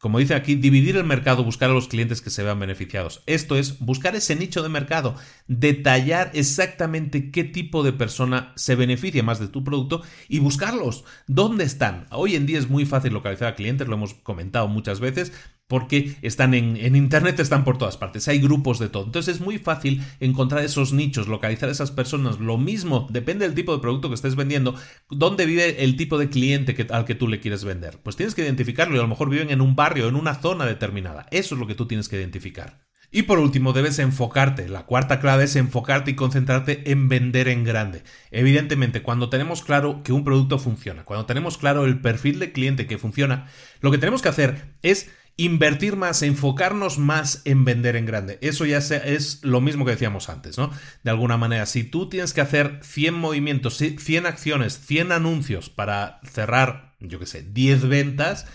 como 0.02 0.18
dice 0.18 0.34
aquí, 0.34 0.56
dividir 0.56 0.98
el 0.98 1.04
mercado, 1.04 1.44
buscar 1.44 1.70
a 1.70 1.74
los 1.74 1.88
clientes 1.88 2.22
que 2.22 2.32
se 2.32 2.42
vean 2.42 2.60
beneficiados. 2.60 3.22
Esto 3.28 3.56
es 3.56 3.78
buscar 3.78 4.16
ese 4.16 4.36
nicho 4.36 4.64
de 4.64 4.70
mercado, 4.70 5.16
detallar 5.48 6.32
exactamente 6.34 7.30
qué 7.30 7.44
tipo 7.44 7.84
de 7.84 7.94
persona 7.94 8.52
se 8.56 8.76
beneficia 8.76 9.22
más 9.22 9.40
de 9.40 9.48
tu 9.48 9.64
producto 9.64 10.02
y 10.28 10.40
buscarlos. 10.40 11.04
¿Dónde 11.28 11.66
están? 11.66 12.08
Hoy 12.10 12.36
en 12.36 12.48
día 12.48 12.58
es 12.58 12.68
muy 12.68 12.86
fácil 12.86 13.14
localizar 13.14 13.50
a 13.50 13.56
clientes, 13.56 13.88
lo 13.88 13.94
hemos 13.94 14.16
comentado 14.16 14.68
muchas 14.68 15.00
veces, 15.00 15.34
porque 15.72 16.18
están 16.22 16.54
en, 16.54 16.98
Internet, 16.98 17.40
están 17.40 17.64
por 17.64 17.78
todas 17.78 17.96
partes, 17.96 18.28
hay 18.28 18.40
grupos 18.40 18.78
de 18.78 18.90
todo. 18.90 19.06
Entonces 19.06 19.36
es 19.36 19.42
muy 19.42 19.58
fácil 19.58 20.04
encontrar 20.20 20.66
esos 20.66 20.92
nichos, 20.92 21.30
localizar 21.30 21.70
a 21.70 21.72
esas 21.72 21.92
personas. 21.92 22.42
Lo 22.42 22.58
mismo, 22.58 23.08
depende 23.10 23.46
del 23.46 23.56
tipo 23.56 23.74
de 23.74 23.82
producto 23.82 24.10
que 24.10 24.16
estés 24.16 24.36
vendiendo, 24.36 24.76
dónde 25.10 25.46
vive 25.46 25.82
el 25.86 25.96
tipo 25.96 26.18
de 26.18 26.28
cliente 26.28 26.76
al 26.90 27.06
que 27.06 27.16
tú 27.16 27.30
le 27.30 27.40
quieres 27.40 27.64
vender. 27.64 28.00
Pues 28.04 28.18
tienes 28.18 28.36
que 28.36 28.44
identificarlo 28.44 28.98
y 28.98 29.00
a 29.00 29.04
lo 29.04 29.08
mejor 29.08 29.30
viven 29.30 29.50
en 29.50 29.62
un 29.62 29.78
barrio, 29.78 30.10
en 30.10 30.16
una 30.16 30.36
zona 30.36 30.66
determinada. 30.66 31.26
Eso 31.32 31.56
es 31.56 31.62
lo 31.62 31.68
que 31.68 31.76
tú 31.76 31.86
tienes 31.88 32.10
que 32.10 32.18
identificar. 32.18 32.82
Y 33.14 33.24
por 33.24 33.40
último, 33.40 33.74
debes 33.74 34.00
enfocarte. 34.00 34.70
La 34.70 34.86
cuarta 34.86 35.20
clave 35.20 35.44
es 35.44 35.58
enfocarte 35.58 36.12
y 36.12 36.16
concentrarte 36.16 36.90
en 36.92 37.10
vender 37.10 37.50
en 37.50 37.66
grande. 37.66 38.04
Evidentemente, 38.32 39.02
cuando 39.02 39.30
tenemos 39.30 39.64
claro 39.64 40.02
que 40.02 40.14
un 40.14 40.24
producto 40.24 40.60
funciona, 40.60 41.04
cuando 41.04 41.26
tenemos 41.26 41.58
claro 41.58 41.84
el 41.84 42.00
perfil 42.00 42.40
de 42.40 42.54
cliente 42.54 42.88
que 42.88 42.98
funciona, 42.98 43.48
lo 43.82 43.92
que 43.92 43.98
tenemos 43.98 44.22
que 44.22 44.30
hacer 44.30 44.76
es 44.82 45.12
invertir 45.38 45.96
más, 45.96 46.22
enfocarnos 46.22 46.98
más 46.98 47.42
en 47.46 47.66
vender 47.66 47.96
en 47.96 48.06
grande. 48.06 48.38
Eso 48.42 48.66
ya 48.66 48.78
es 48.78 49.40
lo 49.44 49.62
mismo 49.62 49.86
que 49.86 49.92
decíamos 49.92 50.30
antes, 50.30 50.58
¿no? 50.58 50.72
De 51.04 51.12
alguna 51.12 51.38
manera, 51.38 51.66
si 51.66 51.84
tú 51.84 52.10
tienes 52.10 52.34
que 52.34 52.42
hacer 52.42 52.80
100 52.84 53.14
movimientos, 53.14 53.78
100 53.78 54.26
acciones, 54.26 54.80
100 54.86 55.12
anuncios 55.12 55.70
para 55.70 56.20
cerrar, 56.24 56.94
yo 57.00 57.20
qué 57.20 57.26
sé, 57.26 57.42
10 57.44 57.88
ventas, 57.88 58.46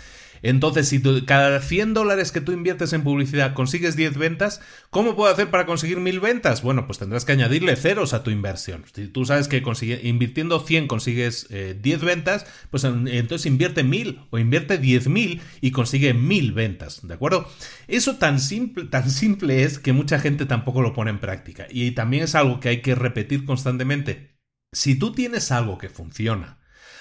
entonces, 0.42 0.88
si 0.88 1.02
cada 1.24 1.60
100 1.60 1.94
dólares 1.94 2.32
que 2.32 2.40
tú 2.40 2.52
inviertes 2.52 2.92
en 2.92 3.02
publicidad 3.02 3.54
consigues 3.54 3.96
10 3.96 4.18
ventas, 4.18 4.60
¿cómo 4.90 5.16
puedo 5.16 5.32
hacer 5.32 5.50
para 5.50 5.66
conseguir 5.66 5.98
1000 5.98 6.20
ventas? 6.20 6.62
Bueno, 6.62 6.86
pues 6.86 6.98
tendrás 6.98 7.24
que 7.24 7.32
añadirle 7.32 7.76
ceros 7.76 8.14
a 8.14 8.22
tu 8.22 8.30
inversión. 8.30 8.84
Si 8.92 9.08
tú 9.08 9.24
sabes 9.24 9.48
que 9.48 9.62
invirtiendo 10.02 10.60
100 10.60 10.88
consigues 10.88 11.48
10 11.48 11.50
eh, 11.50 12.04
ventas, 12.04 12.46
pues 12.70 12.84
entonces 12.84 13.46
invierte 13.46 13.84
1000 13.84 14.20
o 14.30 14.38
invierte 14.38 14.80
10.000 14.80 15.40
y 15.60 15.70
consigue 15.70 16.14
1000 16.14 16.52
ventas, 16.52 17.06
¿de 17.06 17.14
acuerdo? 17.14 17.48
Eso 17.88 18.16
tan 18.16 18.40
simple, 18.40 18.84
tan 18.84 19.10
simple 19.10 19.62
es 19.62 19.78
que 19.78 19.92
mucha 19.92 20.18
gente 20.18 20.46
tampoco 20.46 20.82
lo 20.82 20.92
pone 20.92 21.10
en 21.10 21.20
práctica 21.20 21.66
y 21.70 21.92
también 21.92 22.24
es 22.24 22.34
algo 22.34 22.60
que 22.60 22.68
hay 22.68 22.82
que 22.82 22.94
repetir 22.94 23.44
constantemente. 23.44 24.36
Si 24.72 24.98
tú 24.98 25.12
tienes 25.12 25.52
algo 25.52 25.78
que 25.78 25.88
funciona, 25.88 26.58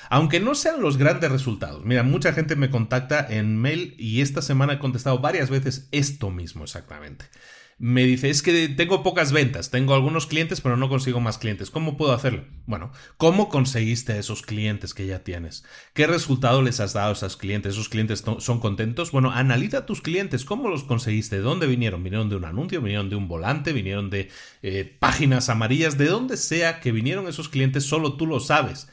aunque 0.10 0.39
no 0.39 0.56
sean 0.56 0.82
los 0.82 0.97
grandes 0.97 1.32
resultados. 1.32 1.86
Mira, 1.86 2.03
mucha 2.03 2.34
gente 2.34 2.56
me 2.56 2.70
contacta 2.70 3.26
en 3.30 3.58
mail 3.58 3.95
y 3.97 4.22
esta 4.22 4.41
semana 4.41 4.74
he 4.74 4.80
contestado 4.80 5.20
varias 5.20 5.49
veces 5.49 5.88
esto 5.91 6.32
mismo 6.32 6.64
exactamente. 6.64 7.26
Me 7.78 8.06
dice, 8.06 8.30
es 8.30 8.41
que 8.41 8.70
tengo 8.70 9.03
pocas 9.03 9.34
ventas, 9.34 9.70
tengo 9.70 9.95
algunos 9.95 10.28
clientes, 10.28 10.62
pero 10.62 10.78
no 10.78 10.88
consigo 10.88 11.20
más 11.20 11.38
clientes. 11.38 11.70
¿Cómo 11.70 11.97
puedo 11.97 12.14
hacerlo? 12.14 12.45
Bueno, 12.68 12.93
¿cómo 13.18 13.49
conseguiste 13.49 14.18
esos 14.18 14.43
clientes 14.43 14.93
que 14.93 15.06
ya 15.06 15.26
tienes? 15.26 15.66
¿Qué 15.93 16.08
resultado 16.08 16.62
les 16.62 16.80
has 16.80 16.93
dado 16.93 17.10
a 17.10 17.12
esos 17.12 17.36
clientes? 17.36 17.74
¿Esos 17.74 17.89
clientes 17.89 18.24
son 18.38 18.62
contentos? 18.62 19.12
Bueno, 19.12 19.32
analiza 19.32 19.86
tus 19.86 20.01
clientes, 20.01 20.45
¿cómo 20.45 20.70
los 20.70 20.86
conseguiste? 20.86 21.36
¿De 21.36 21.41
dónde 21.41 21.68
vinieron? 21.68 22.01
¿Vinieron 22.01 22.30
de 22.30 22.38
un 22.38 22.45
anuncio? 22.45 22.82
¿Vinieron 22.82 23.10
de 23.10 23.18
un 23.18 23.28
volante? 23.28 23.74
¿Vinieron 23.74 24.10
de 24.10 24.30
eh, 24.62 24.95
páginas 24.97 25.49
amarillas? 25.49 25.97
De 25.97 26.06
donde 26.06 26.38
sea 26.38 26.80
que 26.80 26.93
vinieron 26.93 27.28
esos 27.28 27.49
clientes, 27.49 27.84
solo 27.84 28.16
tú 28.16 28.26
lo 28.26 28.39
sabes. 28.39 28.88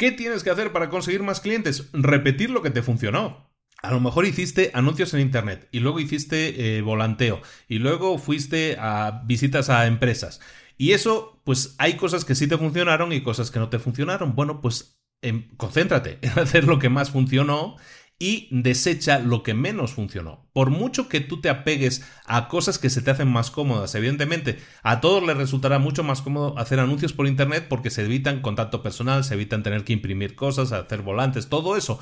¿Qué 0.00 0.12
tienes 0.12 0.42
que 0.42 0.48
hacer 0.48 0.72
para 0.72 0.88
conseguir 0.88 1.22
más 1.22 1.42
clientes? 1.42 1.90
Repetir 1.92 2.48
lo 2.48 2.62
que 2.62 2.70
te 2.70 2.80
funcionó. 2.80 3.50
A 3.82 3.90
lo 3.90 4.00
mejor 4.00 4.24
hiciste 4.24 4.70
anuncios 4.72 5.12
en 5.12 5.20
Internet 5.20 5.68
y 5.72 5.80
luego 5.80 6.00
hiciste 6.00 6.78
eh, 6.78 6.80
volanteo 6.80 7.42
y 7.68 7.80
luego 7.80 8.16
fuiste 8.16 8.78
a 8.80 9.20
visitas 9.26 9.68
a 9.68 9.86
empresas. 9.86 10.40
Y 10.78 10.92
eso, 10.92 11.42
pues 11.44 11.74
hay 11.76 11.98
cosas 11.98 12.24
que 12.24 12.34
sí 12.34 12.46
te 12.46 12.56
funcionaron 12.56 13.12
y 13.12 13.22
cosas 13.22 13.50
que 13.50 13.58
no 13.58 13.68
te 13.68 13.78
funcionaron. 13.78 14.34
Bueno, 14.34 14.62
pues 14.62 14.98
em, 15.20 15.54
concéntrate 15.58 16.18
en 16.22 16.30
hacer 16.38 16.64
lo 16.64 16.78
que 16.78 16.88
más 16.88 17.10
funcionó 17.10 17.76
y 18.22 18.48
desecha 18.50 19.18
lo 19.18 19.42
que 19.42 19.54
menos 19.54 19.94
funcionó. 19.94 20.46
Por 20.52 20.68
mucho 20.68 21.08
que 21.08 21.20
tú 21.20 21.40
te 21.40 21.48
apegues 21.48 22.04
a 22.26 22.48
cosas 22.48 22.78
que 22.78 22.90
se 22.90 23.00
te 23.00 23.10
hacen 23.10 23.28
más 23.28 23.50
cómodas, 23.50 23.94
evidentemente 23.94 24.58
a 24.82 25.00
todos 25.00 25.26
les 25.26 25.38
resultará 25.38 25.78
mucho 25.78 26.04
más 26.04 26.20
cómodo 26.20 26.56
hacer 26.58 26.80
anuncios 26.80 27.14
por 27.14 27.26
internet 27.26 27.66
porque 27.68 27.88
se 27.90 28.04
evitan 28.04 28.42
contacto 28.42 28.82
personal, 28.82 29.24
se 29.24 29.34
evitan 29.34 29.62
tener 29.62 29.84
que 29.84 29.94
imprimir 29.94 30.36
cosas, 30.36 30.70
hacer 30.70 31.00
volantes, 31.00 31.48
todo 31.48 31.78
eso. 31.78 31.98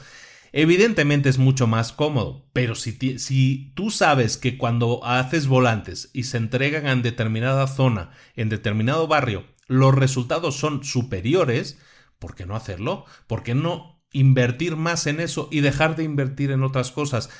Evidentemente 0.50 1.28
es 1.28 1.38
mucho 1.38 1.68
más 1.68 1.92
cómodo, 1.92 2.48
pero 2.52 2.74
si, 2.74 3.18
si, 3.20 3.72
tú 3.76 3.90
sabes 3.92 4.36
que 4.38 4.58
cuando 4.58 5.04
haces 5.04 5.46
volantes 5.46 6.10
y 6.12 6.24
se 6.24 6.38
entregan 6.38 6.88
en 6.88 7.02
determinada 7.02 7.68
zona, 7.68 8.10
en 8.34 8.48
determinado 8.48 9.06
barrio, 9.06 9.44
los 9.68 9.94
resultados 9.94 10.56
son 10.56 10.82
superiores, 10.82 11.78
¿por 12.18 12.34
qué 12.34 12.44
no 12.44 12.56
hacerlo? 12.56 13.04
¿Por 13.28 13.44
qué 13.44 13.54
no 13.54 13.97
invertir 14.12 14.76
más 14.76 15.06
en 15.06 15.20
eso 15.20 15.48
y 15.50 15.60
dejar 15.60 15.96
de 15.96 16.04
invertir 16.04 16.50
en 16.50 16.62
otras 16.62 16.90
cosas? 16.90 17.30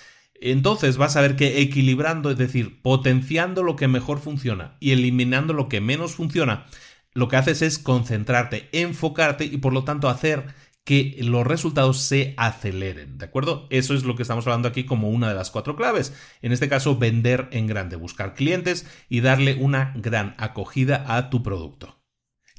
Entonces 0.40 0.96
vas 0.96 1.16
a 1.16 1.20
ver 1.20 1.36
que 1.36 1.60
equilibrando, 1.60 2.30
es 2.30 2.38
decir, 2.38 2.80
potenciando 2.82 3.62
lo 3.62 3.76
que 3.76 3.88
mejor 3.88 4.20
funciona 4.20 4.76
y 4.80 4.92
eliminando 4.92 5.52
lo 5.52 5.68
que 5.68 5.80
menos 5.80 6.14
funciona, 6.14 6.66
lo 7.12 7.28
que 7.28 7.36
haces 7.36 7.62
es 7.62 7.78
concentrarte, 7.78 8.68
enfocarte 8.72 9.44
y 9.44 9.56
por 9.58 9.72
lo 9.72 9.84
tanto 9.84 10.08
hacer 10.08 10.54
que 10.84 11.18
los 11.20 11.46
resultados 11.46 11.98
se 11.98 12.32
aceleren, 12.38 13.18
¿de 13.18 13.26
acuerdo? 13.26 13.66
Eso 13.68 13.92
es 13.92 14.04
lo 14.04 14.16
que 14.16 14.22
estamos 14.22 14.46
hablando 14.46 14.68
aquí 14.68 14.84
como 14.84 15.10
una 15.10 15.28
de 15.28 15.34
las 15.34 15.50
cuatro 15.50 15.76
claves. 15.76 16.14
En 16.40 16.50
este 16.50 16.70
caso, 16.70 16.96
vender 16.96 17.48
en 17.52 17.66
grande, 17.66 17.96
buscar 17.96 18.32
clientes 18.32 18.86
y 19.08 19.20
darle 19.20 19.56
una 19.56 19.92
gran 19.96 20.34
acogida 20.38 21.04
a 21.14 21.28
tu 21.28 21.42
producto. 21.42 21.97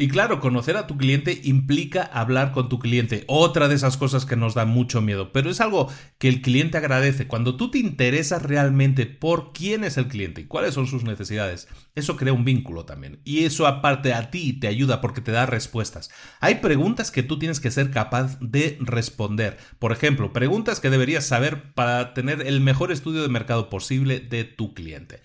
Y 0.01 0.07
claro, 0.07 0.39
conocer 0.39 0.77
a 0.77 0.87
tu 0.87 0.95
cliente 0.95 1.41
implica 1.43 2.03
hablar 2.03 2.53
con 2.53 2.69
tu 2.69 2.79
cliente. 2.79 3.25
Otra 3.27 3.67
de 3.67 3.75
esas 3.75 3.97
cosas 3.97 4.25
que 4.25 4.37
nos 4.37 4.53
da 4.53 4.63
mucho 4.63 5.01
miedo, 5.01 5.33
pero 5.33 5.49
es 5.49 5.59
algo 5.59 5.91
que 6.17 6.29
el 6.29 6.41
cliente 6.41 6.77
agradece. 6.77 7.27
Cuando 7.27 7.57
tú 7.57 7.69
te 7.69 7.79
interesas 7.79 8.41
realmente 8.43 9.05
por 9.07 9.51
quién 9.51 9.83
es 9.83 9.97
el 9.97 10.07
cliente 10.07 10.39
y 10.39 10.45
cuáles 10.45 10.73
son 10.73 10.87
sus 10.87 11.03
necesidades, 11.03 11.67
eso 11.95 12.15
crea 12.15 12.31
un 12.31 12.45
vínculo 12.45 12.85
también. 12.85 13.19
Y 13.25 13.43
eso 13.43 13.67
aparte 13.67 14.13
a 14.13 14.31
ti 14.31 14.53
te 14.53 14.69
ayuda 14.69 15.01
porque 15.01 15.19
te 15.19 15.33
da 15.33 15.45
respuestas. 15.45 16.09
Hay 16.39 16.55
preguntas 16.55 17.11
que 17.11 17.21
tú 17.21 17.37
tienes 17.37 17.59
que 17.59 17.69
ser 17.69 17.91
capaz 17.91 18.39
de 18.39 18.77
responder. 18.79 19.57
Por 19.79 19.91
ejemplo, 19.91 20.31
preguntas 20.31 20.79
que 20.79 20.89
deberías 20.89 21.25
saber 21.25 21.73
para 21.73 22.13
tener 22.13 22.47
el 22.47 22.61
mejor 22.61 22.93
estudio 22.93 23.21
de 23.21 23.27
mercado 23.27 23.69
posible 23.69 24.21
de 24.21 24.45
tu 24.45 24.73
cliente. 24.73 25.23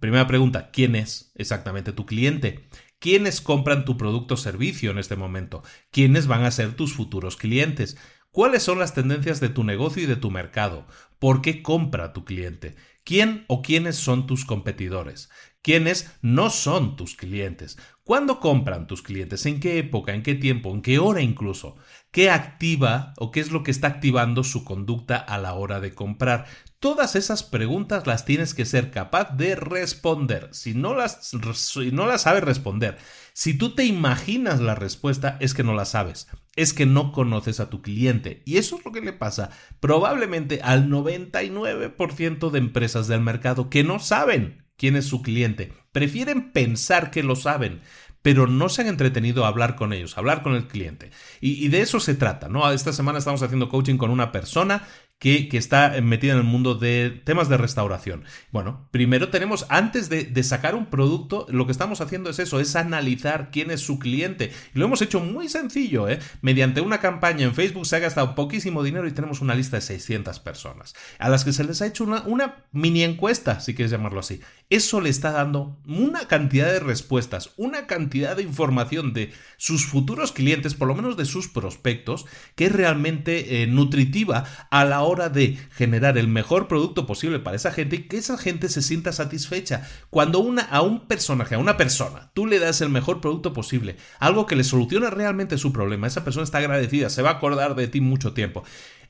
Primera 0.00 0.26
pregunta, 0.26 0.70
¿quién 0.72 0.96
es 0.96 1.30
exactamente 1.36 1.92
tu 1.92 2.06
cliente? 2.06 2.66
¿Quiénes 3.06 3.40
compran 3.40 3.84
tu 3.84 3.96
producto 3.96 4.34
o 4.34 4.36
servicio 4.36 4.90
en 4.90 4.98
este 4.98 5.14
momento? 5.14 5.62
¿Quiénes 5.92 6.26
van 6.26 6.42
a 6.42 6.50
ser 6.50 6.74
tus 6.74 6.92
futuros 6.92 7.36
clientes? 7.36 7.96
¿Cuáles 8.32 8.64
son 8.64 8.80
las 8.80 8.94
tendencias 8.94 9.38
de 9.38 9.48
tu 9.48 9.62
negocio 9.62 10.02
y 10.02 10.06
de 10.06 10.16
tu 10.16 10.32
mercado? 10.32 10.88
¿Por 11.20 11.40
qué 11.40 11.62
compra 11.62 12.12
tu 12.12 12.24
cliente? 12.24 12.74
¿Quién 13.04 13.44
o 13.46 13.62
quiénes 13.62 13.94
son 13.94 14.26
tus 14.26 14.44
competidores? 14.44 15.30
¿Quiénes 15.62 16.10
no 16.20 16.50
son 16.50 16.96
tus 16.96 17.14
clientes? 17.14 17.78
¿Cuándo 18.02 18.40
compran 18.40 18.88
tus 18.88 19.02
clientes? 19.02 19.46
¿En 19.46 19.60
qué 19.60 19.78
época? 19.78 20.12
¿En 20.12 20.24
qué 20.24 20.34
tiempo? 20.34 20.74
¿En 20.74 20.82
qué 20.82 20.98
hora 20.98 21.22
incluso? 21.22 21.76
¿Qué 22.16 22.30
activa 22.30 23.12
o 23.18 23.30
qué 23.30 23.40
es 23.40 23.50
lo 23.50 23.62
que 23.62 23.70
está 23.70 23.88
activando 23.88 24.42
su 24.42 24.64
conducta 24.64 25.18
a 25.18 25.36
la 25.36 25.52
hora 25.52 25.80
de 25.80 25.92
comprar? 25.92 26.46
Todas 26.80 27.14
esas 27.14 27.42
preguntas 27.42 28.06
las 28.06 28.24
tienes 28.24 28.54
que 28.54 28.64
ser 28.64 28.90
capaz 28.90 29.36
de 29.36 29.54
responder. 29.54 30.48
Si 30.52 30.72
no 30.72 30.94
las, 30.94 31.30
si 31.52 31.90
no 31.90 32.06
las 32.06 32.22
sabes 32.22 32.42
responder, 32.42 32.96
si 33.34 33.52
tú 33.52 33.74
te 33.74 33.84
imaginas 33.84 34.60
la 34.60 34.74
respuesta, 34.74 35.36
es 35.40 35.52
que 35.52 35.62
no 35.62 35.74
la 35.74 35.84
sabes, 35.84 36.26
es 36.54 36.72
que 36.72 36.86
no 36.86 37.12
conoces 37.12 37.60
a 37.60 37.68
tu 37.68 37.82
cliente. 37.82 38.42
Y 38.46 38.56
eso 38.56 38.78
es 38.78 38.84
lo 38.86 38.92
que 38.92 39.02
le 39.02 39.12
pasa 39.12 39.50
probablemente 39.80 40.62
al 40.62 40.88
99% 40.88 42.50
de 42.50 42.58
empresas 42.58 43.08
del 43.08 43.20
mercado 43.20 43.68
que 43.68 43.84
no 43.84 43.98
saben 43.98 44.64
quién 44.78 44.96
es 44.96 45.04
su 45.04 45.20
cliente. 45.20 45.74
Prefieren 45.92 46.52
pensar 46.52 47.10
que 47.10 47.22
lo 47.22 47.36
saben 47.36 47.82
pero 48.26 48.48
no 48.48 48.68
se 48.68 48.82
han 48.82 48.88
entretenido 48.88 49.44
a 49.44 49.48
hablar 49.48 49.76
con 49.76 49.92
ellos, 49.92 50.16
a 50.16 50.20
hablar 50.20 50.42
con 50.42 50.56
el 50.56 50.66
cliente. 50.66 51.12
Y, 51.40 51.64
y, 51.64 51.68
de 51.68 51.80
eso 51.80 52.00
se 52.00 52.16
trata, 52.16 52.48
¿no? 52.48 52.68
Esta 52.72 52.92
semana 52.92 53.20
estamos 53.20 53.40
haciendo 53.40 53.68
coaching 53.68 53.98
con 53.98 54.10
una 54.10 54.32
persona 54.32 54.82
que, 55.18 55.48
está 55.52 55.98
metida 56.02 56.32
en 56.32 56.38
el 56.38 56.44
mundo 56.44 56.74
de 56.74 57.10
temas 57.24 57.48
de 57.48 57.56
restauración. 57.56 58.24
Bueno, 58.50 58.88
primero 58.90 59.30
tenemos, 59.30 59.66
antes 59.70 60.08
de, 60.08 60.42
sacar 60.42 60.74
un 60.74 60.86
producto, 60.86 61.46
lo 61.48 61.66
que 61.66 61.72
estamos 61.72 62.00
haciendo 62.00 62.30
es 62.30 62.38
eso, 62.38 62.60
es 62.60 62.76
analizar 62.76 63.50
quién 63.50 63.70
es 63.70 63.80
su 63.80 63.98
cliente. 63.98 64.52
Y 64.74 64.78
lo 64.78 64.84
hemos 64.84 65.02
hecho 65.02 65.20
muy 65.20 65.48
sencillo, 65.48 66.08
¿eh? 66.08 66.18
Mediante 66.42 66.82
una 66.82 67.00
campaña 67.00 67.46
en 67.46 67.54
Facebook 67.54 67.86
se 67.86 67.96
ha 67.96 68.00
gastado 68.00 68.34
poquísimo 68.34 68.82
dinero 68.82 69.08
y 69.08 69.12
tenemos 69.12 69.40
una 69.40 69.54
lista 69.54 69.76
de 69.76 69.82
600 69.82 70.38
personas, 70.40 70.94
a 71.18 71.28
las 71.28 71.44
que 71.44 71.52
se 71.52 71.64
les 71.64 71.80
ha 71.80 71.86
hecho 71.86 72.04
una, 72.04 72.22
una 72.22 72.64
mini 72.72 73.02
encuesta, 73.02 73.60
si 73.60 73.74
quieres 73.74 73.90
llamarlo 73.90 74.20
así. 74.20 74.40
Eso 74.68 75.00
le 75.00 75.08
está 75.10 75.32
dando 75.32 75.78
una 75.86 76.28
cantidad 76.28 76.66
de 76.66 76.80
respuestas, 76.80 77.52
una 77.56 77.86
cantidad 77.86 78.36
de 78.36 78.42
información 78.42 79.12
de 79.12 79.32
sus 79.56 79.86
futuros 79.86 80.32
clientes, 80.32 80.74
por 80.74 80.88
lo 80.88 80.94
menos 80.94 81.16
de 81.16 81.24
sus 81.24 81.48
prospectos, 81.48 82.26
que 82.54 82.66
es 82.66 82.72
realmente 82.72 83.62
eh, 83.62 83.66
nutritiva 83.66 84.44
a 84.70 84.84
la 84.84 85.05
hora 85.06 85.28
de 85.28 85.58
generar 85.70 86.18
el 86.18 86.28
mejor 86.28 86.68
producto 86.68 87.06
posible 87.06 87.38
para 87.38 87.56
esa 87.56 87.72
gente 87.72 87.96
y 87.96 88.02
que 88.02 88.18
esa 88.18 88.36
gente 88.36 88.68
se 88.68 88.82
sienta 88.82 89.12
satisfecha. 89.12 89.88
Cuando 90.10 90.40
una, 90.40 90.62
a 90.62 90.82
un 90.82 91.06
personaje, 91.06 91.54
a 91.54 91.58
una 91.58 91.76
persona, 91.76 92.30
tú 92.34 92.46
le 92.46 92.58
das 92.58 92.80
el 92.80 92.90
mejor 92.90 93.20
producto 93.20 93.52
posible, 93.52 93.96
algo 94.18 94.46
que 94.46 94.56
le 94.56 94.64
soluciona 94.64 95.10
realmente 95.10 95.58
su 95.58 95.72
problema, 95.72 96.06
esa 96.06 96.24
persona 96.24 96.44
está 96.44 96.58
agradecida, 96.58 97.08
se 97.08 97.22
va 97.22 97.30
a 97.30 97.34
acordar 97.34 97.74
de 97.74 97.88
ti 97.88 98.00
mucho 98.00 98.34
tiempo. 98.34 98.64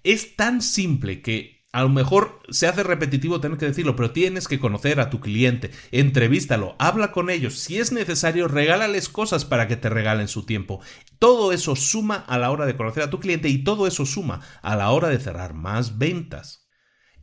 Es 0.04 0.36
tan 0.36 0.62
simple 0.62 1.20
que 1.20 1.55
a 1.76 1.82
lo 1.82 1.90
mejor 1.90 2.40
se 2.48 2.66
hace 2.66 2.82
repetitivo 2.82 3.38
tener 3.38 3.58
que 3.58 3.66
decirlo, 3.66 3.96
pero 3.96 4.10
tienes 4.10 4.48
que 4.48 4.58
conocer 4.58 4.98
a 4.98 5.10
tu 5.10 5.20
cliente, 5.20 5.72
entrevístalo, 5.90 6.74
habla 6.78 7.12
con 7.12 7.28
ellos, 7.28 7.58
si 7.58 7.78
es 7.78 7.92
necesario, 7.92 8.48
regálales 8.48 9.10
cosas 9.10 9.44
para 9.44 9.68
que 9.68 9.76
te 9.76 9.90
regalen 9.90 10.26
su 10.26 10.46
tiempo. 10.46 10.80
Todo 11.18 11.52
eso 11.52 11.76
suma 11.76 12.16
a 12.16 12.38
la 12.38 12.50
hora 12.50 12.64
de 12.64 12.78
conocer 12.78 13.02
a 13.02 13.10
tu 13.10 13.20
cliente 13.20 13.50
y 13.50 13.62
todo 13.62 13.86
eso 13.86 14.06
suma 14.06 14.40
a 14.62 14.74
la 14.74 14.90
hora 14.90 15.10
de 15.10 15.20
cerrar 15.20 15.52
más 15.52 15.98
ventas. 15.98 16.65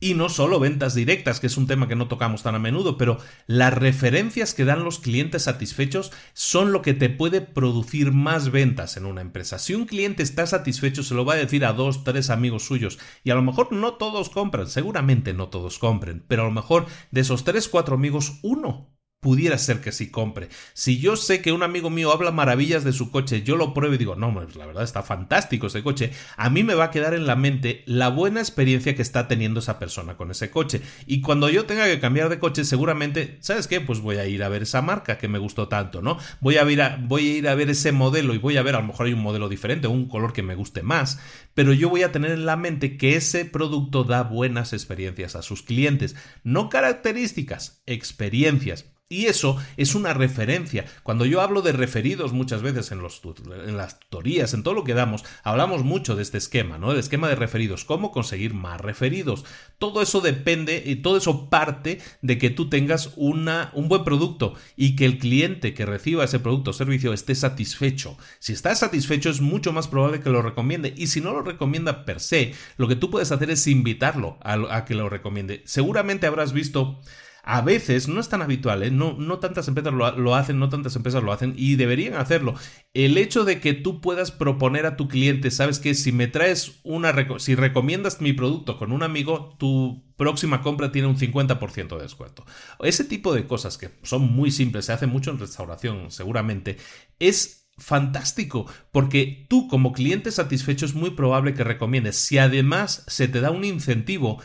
Y 0.03 0.15
no 0.15 0.27
solo 0.27 0.59
ventas 0.59 0.95
directas, 0.95 1.39
que 1.39 1.47
es 1.47 1.55
un 1.55 1.65
tema 1.65 1.87
que 1.87 1.95
no 1.95 2.09
tocamos 2.09 2.43
tan 2.43 2.55
a 2.55 2.59
menudo, 2.59 2.97
pero 2.97 3.19
las 3.47 3.73
referencias 3.73 4.53
que 4.53 4.65
dan 4.65 4.83
los 4.83 4.99
clientes 4.99 5.43
satisfechos 5.43 6.11
son 6.33 6.73
lo 6.73 6.81
que 6.81 6.93
te 6.93 7.09
puede 7.09 7.39
producir 7.39 8.11
más 8.11 8.51
ventas 8.51 8.97
en 8.97 9.05
una 9.05 9.21
empresa. 9.21 9.59
Si 9.59 9.73
un 9.73 9.85
cliente 9.85 10.21
está 10.21 10.45
satisfecho, 10.45 11.03
se 11.03 11.13
lo 11.15 11.23
va 11.23 11.35
a 11.35 11.37
decir 11.37 11.63
a 11.63 11.71
dos, 11.71 12.03
tres 12.03 12.29
amigos 12.29 12.65
suyos, 12.65 12.99
y 13.23 13.29
a 13.29 13.35
lo 13.35 13.43
mejor 13.43 13.71
no 13.71 13.93
todos 13.93 14.29
compran, 14.29 14.67
seguramente 14.67 15.33
no 15.33 15.47
todos 15.47 15.79
compren, 15.79 16.21
pero 16.27 16.41
a 16.41 16.47
lo 16.47 16.51
mejor 16.51 16.85
de 17.11 17.21
esos 17.21 17.45
tres, 17.45 17.69
cuatro 17.69 17.95
amigos, 17.95 18.39
uno 18.41 18.93
pudiera 19.23 19.57
ser 19.57 19.81
que 19.81 19.91
sí 19.91 20.11
compre. 20.11 20.49
Si 20.73 20.99
yo 20.99 21.15
sé 21.15 21.41
que 21.41 21.51
un 21.51 21.63
amigo 21.63 21.89
mío 21.89 22.11
habla 22.11 22.31
maravillas 22.31 22.83
de 22.83 22.93
su 22.93 23.09
coche, 23.09 23.41
yo 23.41 23.55
lo 23.55 23.73
pruebo 23.73 23.95
y 23.95 23.97
digo, 23.97 24.15
no, 24.15 24.31
pues 24.31 24.55
la 24.55 24.67
verdad 24.67 24.83
está 24.83 25.01
fantástico 25.01 25.67
ese 25.67 25.81
coche, 25.81 26.11
a 26.37 26.51
mí 26.51 26.61
me 26.61 26.75
va 26.75 26.85
a 26.85 26.91
quedar 26.91 27.15
en 27.15 27.25
la 27.25 27.35
mente 27.35 27.81
la 27.87 28.09
buena 28.09 28.41
experiencia 28.41 28.95
que 28.95 29.01
está 29.01 29.27
teniendo 29.27 29.61
esa 29.61 29.79
persona 29.79 30.15
con 30.15 30.29
ese 30.29 30.51
coche. 30.51 30.81
Y 31.07 31.21
cuando 31.21 31.49
yo 31.49 31.65
tenga 31.65 31.85
que 31.85 31.99
cambiar 31.99 32.29
de 32.29 32.37
coche, 32.37 32.65
seguramente, 32.65 33.37
¿sabes 33.39 33.67
qué? 33.67 33.81
Pues 33.81 34.01
voy 34.01 34.17
a 34.17 34.27
ir 34.27 34.43
a 34.43 34.49
ver 34.49 34.63
esa 34.63 34.83
marca 34.83 35.17
que 35.17 35.27
me 35.27 35.39
gustó 35.39 35.67
tanto, 35.67 36.01
¿no? 36.01 36.19
Voy 36.41 36.57
a, 36.57 36.69
ir 36.69 36.81
a, 36.81 36.99
voy 37.01 37.27
a 37.27 37.37
ir 37.37 37.47
a 37.47 37.55
ver 37.55 37.69
ese 37.69 37.91
modelo 37.91 38.35
y 38.35 38.37
voy 38.37 38.57
a 38.57 38.63
ver, 38.63 38.75
a 38.75 38.81
lo 38.81 38.87
mejor 38.87 39.07
hay 39.07 39.13
un 39.13 39.23
modelo 39.23 39.49
diferente, 39.49 39.87
un 39.87 40.07
color 40.07 40.33
que 40.33 40.43
me 40.43 40.55
guste 40.55 40.83
más, 40.83 41.19
pero 41.53 41.73
yo 41.73 41.89
voy 41.89 42.03
a 42.03 42.11
tener 42.11 42.31
en 42.31 42.45
la 42.45 42.57
mente 42.57 42.97
que 42.97 43.15
ese 43.15 43.45
producto 43.45 44.03
da 44.03 44.23
buenas 44.23 44.73
experiencias 44.73 45.35
a 45.35 45.41
sus 45.41 45.63
clientes, 45.63 46.15
no 46.43 46.69
características, 46.69 47.81
experiencias. 47.85 48.92
Y 49.13 49.27
eso 49.27 49.57
es 49.77 49.93
una 49.93 50.13
referencia. 50.15 50.85
Cuando 51.03 51.25
yo 51.25 51.41
hablo 51.41 51.61
de 51.61 51.71
referidos 51.71 52.33
muchas 52.33 52.63
veces 52.63 52.91
en, 52.91 52.99
los, 52.99 53.21
en 53.47 53.77
las 53.77 53.99
tutorías, 53.99 54.55
en 54.55 54.63
todo 54.63 54.73
lo 54.73 54.83
que 54.83 54.95
damos, 54.95 55.23
hablamos 55.43 55.83
mucho 55.83 56.15
de 56.15 56.23
este 56.23 56.39
esquema, 56.39 56.79
¿no? 56.79 56.91
El 56.91 56.97
esquema 56.97 57.29
de 57.29 57.35
referidos, 57.35 57.85
cómo 57.85 58.11
conseguir 58.11 58.55
más 58.55 58.81
referidos. 58.81 59.45
Todo 59.77 60.01
eso 60.01 60.19
depende 60.19 60.81
y 60.83 60.95
todo 60.95 61.17
eso 61.17 61.51
parte 61.51 62.01
de 62.23 62.39
que 62.39 62.49
tú 62.49 62.69
tengas 62.69 63.11
una, 63.15 63.69
un 63.73 63.87
buen 63.87 64.03
producto 64.03 64.55
y 64.75 64.95
que 64.95 65.05
el 65.05 65.19
cliente 65.19 65.75
que 65.75 65.85
reciba 65.85 66.23
ese 66.23 66.39
producto 66.39 66.71
o 66.71 66.73
servicio 66.73 67.13
esté 67.13 67.35
satisfecho. 67.35 68.17
Si 68.39 68.53
está 68.53 68.73
satisfecho 68.73 69.29
es 69.29 69.41
mucho 69.41 69.73
más 69.73 69.87
probable 69.87 70.21
que 70.21 70.31
lo 70.31 70.41
recomiende 70.41 70.91
y 70.97 71.05
si 71.05 71.21
no 71.21 71.33
lo 71.33 71.43
recomienda 71.43 72.03
per 72.03 72.19
se, 72.19 72.55
lo 72.77 72.87
que 72.87 72.95
tú 72.95 73.11
puedes 73.11 73.31
hacer 73.31 73.51
es 73.51 73.67
invitarlo 73.67 74.39
a, 74.41 74.53
a 74.75 74.85
que 74.85 74.95
lo 74.95 75.07
recomiende. 75.07 75.61
Seguramente 75.65 76.25
habrás 76.25 76.51
visto 76.51 76.99
a 77.45 77.59
veces 77.59 78.07
no 78.07 78.21
es 78.21 78.29
tan 78.29 78.41
habitual, 78.41 78.83
¿eh? 78.83 78.89
no, 78.89 79.17
no, 79.19 79.39
tantas 79.39 79.67
empresas 79.67 79.93
lo, 79.93 80.35
hacen, 80.35 80.59
no 80.59 80.69
tantas 80.69 80.95
empresas 80.95 81.21
lo 81.21 81.33
hacen 81.33 81.53
y 81.57 81.75
deberían 81.75 82.13
hacerlo. 82.13 82.55
El 82.93 83.17
hecho 83.17 83.43
de 83.43 83.59
que 83.59 83.73
tú 83.73 83.99
puedas 83.99 84.31
proponer 84.31 84.85
a 84.85 84.95
tu 84.95 85.09
cliente, 85.09 85.51
sabes 85.51 85.79
que 85.79 85.93
si 85.93 86.13
me 86.13 86.27
traes 86.27 86.79
una, 86.83 87.13
si 87.39 87.55
recomiendas 87.55 88.21
mi 88.21 88.31
producto 88.31 88.77
con 88.77 88.93
un 88.93 89.03
amigo, 89.03 89.57
tu 89.59 90.05
próxima 90.15 90.61
compra 90.61 90.93
tiene 90.93 91.09
un 91.09 91.17
50% 91.17 91.97
de 91.97 92.01
descuento. 92.01 92.45
Ese 92.79 93.03
tipo 93.03 93.33
de 93.33 93.45
cosas 93.45 93.77
que 93.77 93.91
son 94.03 94.31
muy 94.33 94.49
simples, 94.49 94.85
se 94.85 94.93
hace 94.93 95.07
mucho 95.07 95.29
en 95.29 95.39
restauración 95.39 96.11
seguramente, 96.11 96.77
es 97.19 97.63
fantástico, 97.77 98.67
porque 98.93 99.47
tú 99.49 99.67
como 99.67 99.91
cliente 99.91 100.31
satisfecho 100.31 100.85
es 100.85 100.93
muy 100.93 101.09
probable 101.11 101.53
que 101.53 101.65
recomiendes. 101.65 102.15
Si 102.15 102.37
además 102.37 103.03
se 103.07 103.27
te 103.27 103.41
da 103.41 103.51
un 103.51 103.65
incentivo, 103.65 104.41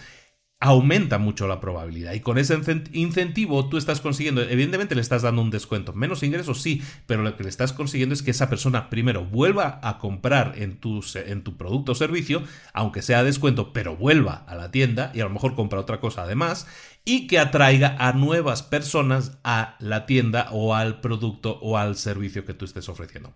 aumenta 0.60 1.18
mucho 1.18 1.46
la 1.46 1.60
probabilidad. 1.60 2.14
Y 2.14 2.20
con 2.20 2.36
ese 2.36 2.58
incentivo 2.92 3.68
tú 3.68 3.76
estás 3.76 4.00
consiguiendo, 4.00 4.42
evidentemente 4.42 4.94
le 4.94 5.00
estás 5.00 5.22
dando 5.22 5.42
un 5.42 5.50
descuento, 5.50 5.92
menos 5.92 6.22
ingresos 6.22 6.60
sí, 6.60 6.82
pero 7.06 7.22
lo 7.22 7.36
que 7.36 7.44
le 7.44 7.48
estás 7.48 7.72
consiguiendo 7.72 8.12
es 8.12 8.22
que 8.22 8.32
esa 8.32 8.48
persona 8.48 8.90
primero 8.90 9.24
vuelva 9.24 9.78
a 9.82 9.98
comprar 9.98 10.54
en 10.56 10.78
tu, 10.78 11.04
en 11.14 11.44
tu 11.44 11.56
producto 11.56 11.92
o 11.92 11.94
servicio, 11.94 12.42
aunque 12.72 13.02
sea 13.02 13.22
descuento, 13.22 13.72
pero 13.72 13.96
vuelva 13.96 14.44
a 14.48 14.56
la 14.56 14.70
tienda 14.70 15.12
y 15.14 15.20
a 15.20 15.24
lo 15.24 15.30
mejor 15.30 15.54
compra 15.54 15.80
otra 15.80 16.00
cosa 16.00 16.22
además, 16.22 16.66
y 17.04 17.26
que 17.26 17.38
atraiga 17.38 17.96
a 17.98 18.12
nuevas 18.12 18.62
personas 18.62 19.38
a 19.44 19.76
la 19.78 20.06
tienda 20.06 20.48
o 20.50 20.74
al 20.74 21.00
producto 21.00 21.58
o 21.62 21.78
al 21.78 21.96
servicio 21.96 22.44
que 22.44 22.54
tú 22.54 22.64
estés 22.64 22.88
ofreciendo. 22.88 23.32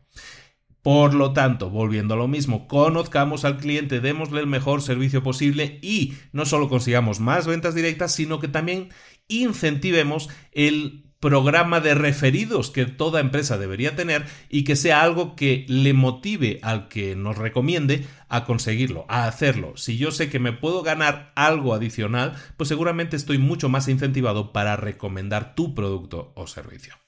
Por 0.83 1.15
lo 1.15 1.33
tanto, 1.33 1.71
volviendo 1.71 2.15
a 2.15 2.17
lo 2.17 2.27
mismo, 2.27 2.67
conozcamos 2.67 3.45
al 3.45 3.59
cliente, 3.59 4.01
démosle 4.01 4.41
el 4.41 4.49
mejor 4.49 4.83
servicio 4.83 5.23
posible 5.23 5.79
y 5.81 6.15
no 6.33 6.45
solo 6.45 6.69
consigamos 6.69 7.21
más 7.21 7.47
ventas 7.47 7.77
directas, 7.77 8.13
sino 8.13 8.41
que 8.41 8.49
también 8.49 8.89
incentivemos 9.29 10.29
el 10.51 11.05
programa 11.21 11.79
de 11.79 11.95
referidos 11.95 12.73
que 12.73 12.85
toda 12.85 13.21
empresa 13.21 13.57
debería 13.57 13.95
tener 13.95 14.27
y 14.49 14.65
que 14.65 14.75
sea 14.75 15.03
algo 15.03 15.37
que 15.37 15.65
le 15.69 15.93
motive 15.93 16.59
al 16.63 16.89
que 16.89 17.15
nos 17.15 17.39
recomiende 17.39 18.05
a 18.29 18.45
conseguirlo, 18.45 19.07
a 19.09 19.29
hacerlo. 19.29 19.77
Si 19.77 19.97
yo 19.99 20.11
sé 20.11 20.29
que 20.29 20.41
me 20.41 20.53
puedo 20.53 20.83
ganar 20.83 21.33
algo 21.37 21.75
adicional, 21.75 22.35
pues 22.57 22.67
seguramente 22.67 23.15
estoy 23.15 23.39
mucho 23.39 23.69
más 23.69 23.87
incentivado 23.87 24.53
para 24.53 24.75
recomendar 24.75 25.55
tu 25.55 25.77
producto 25.77 26.33
o 26.35 26.49
servicio. 26.49 27.02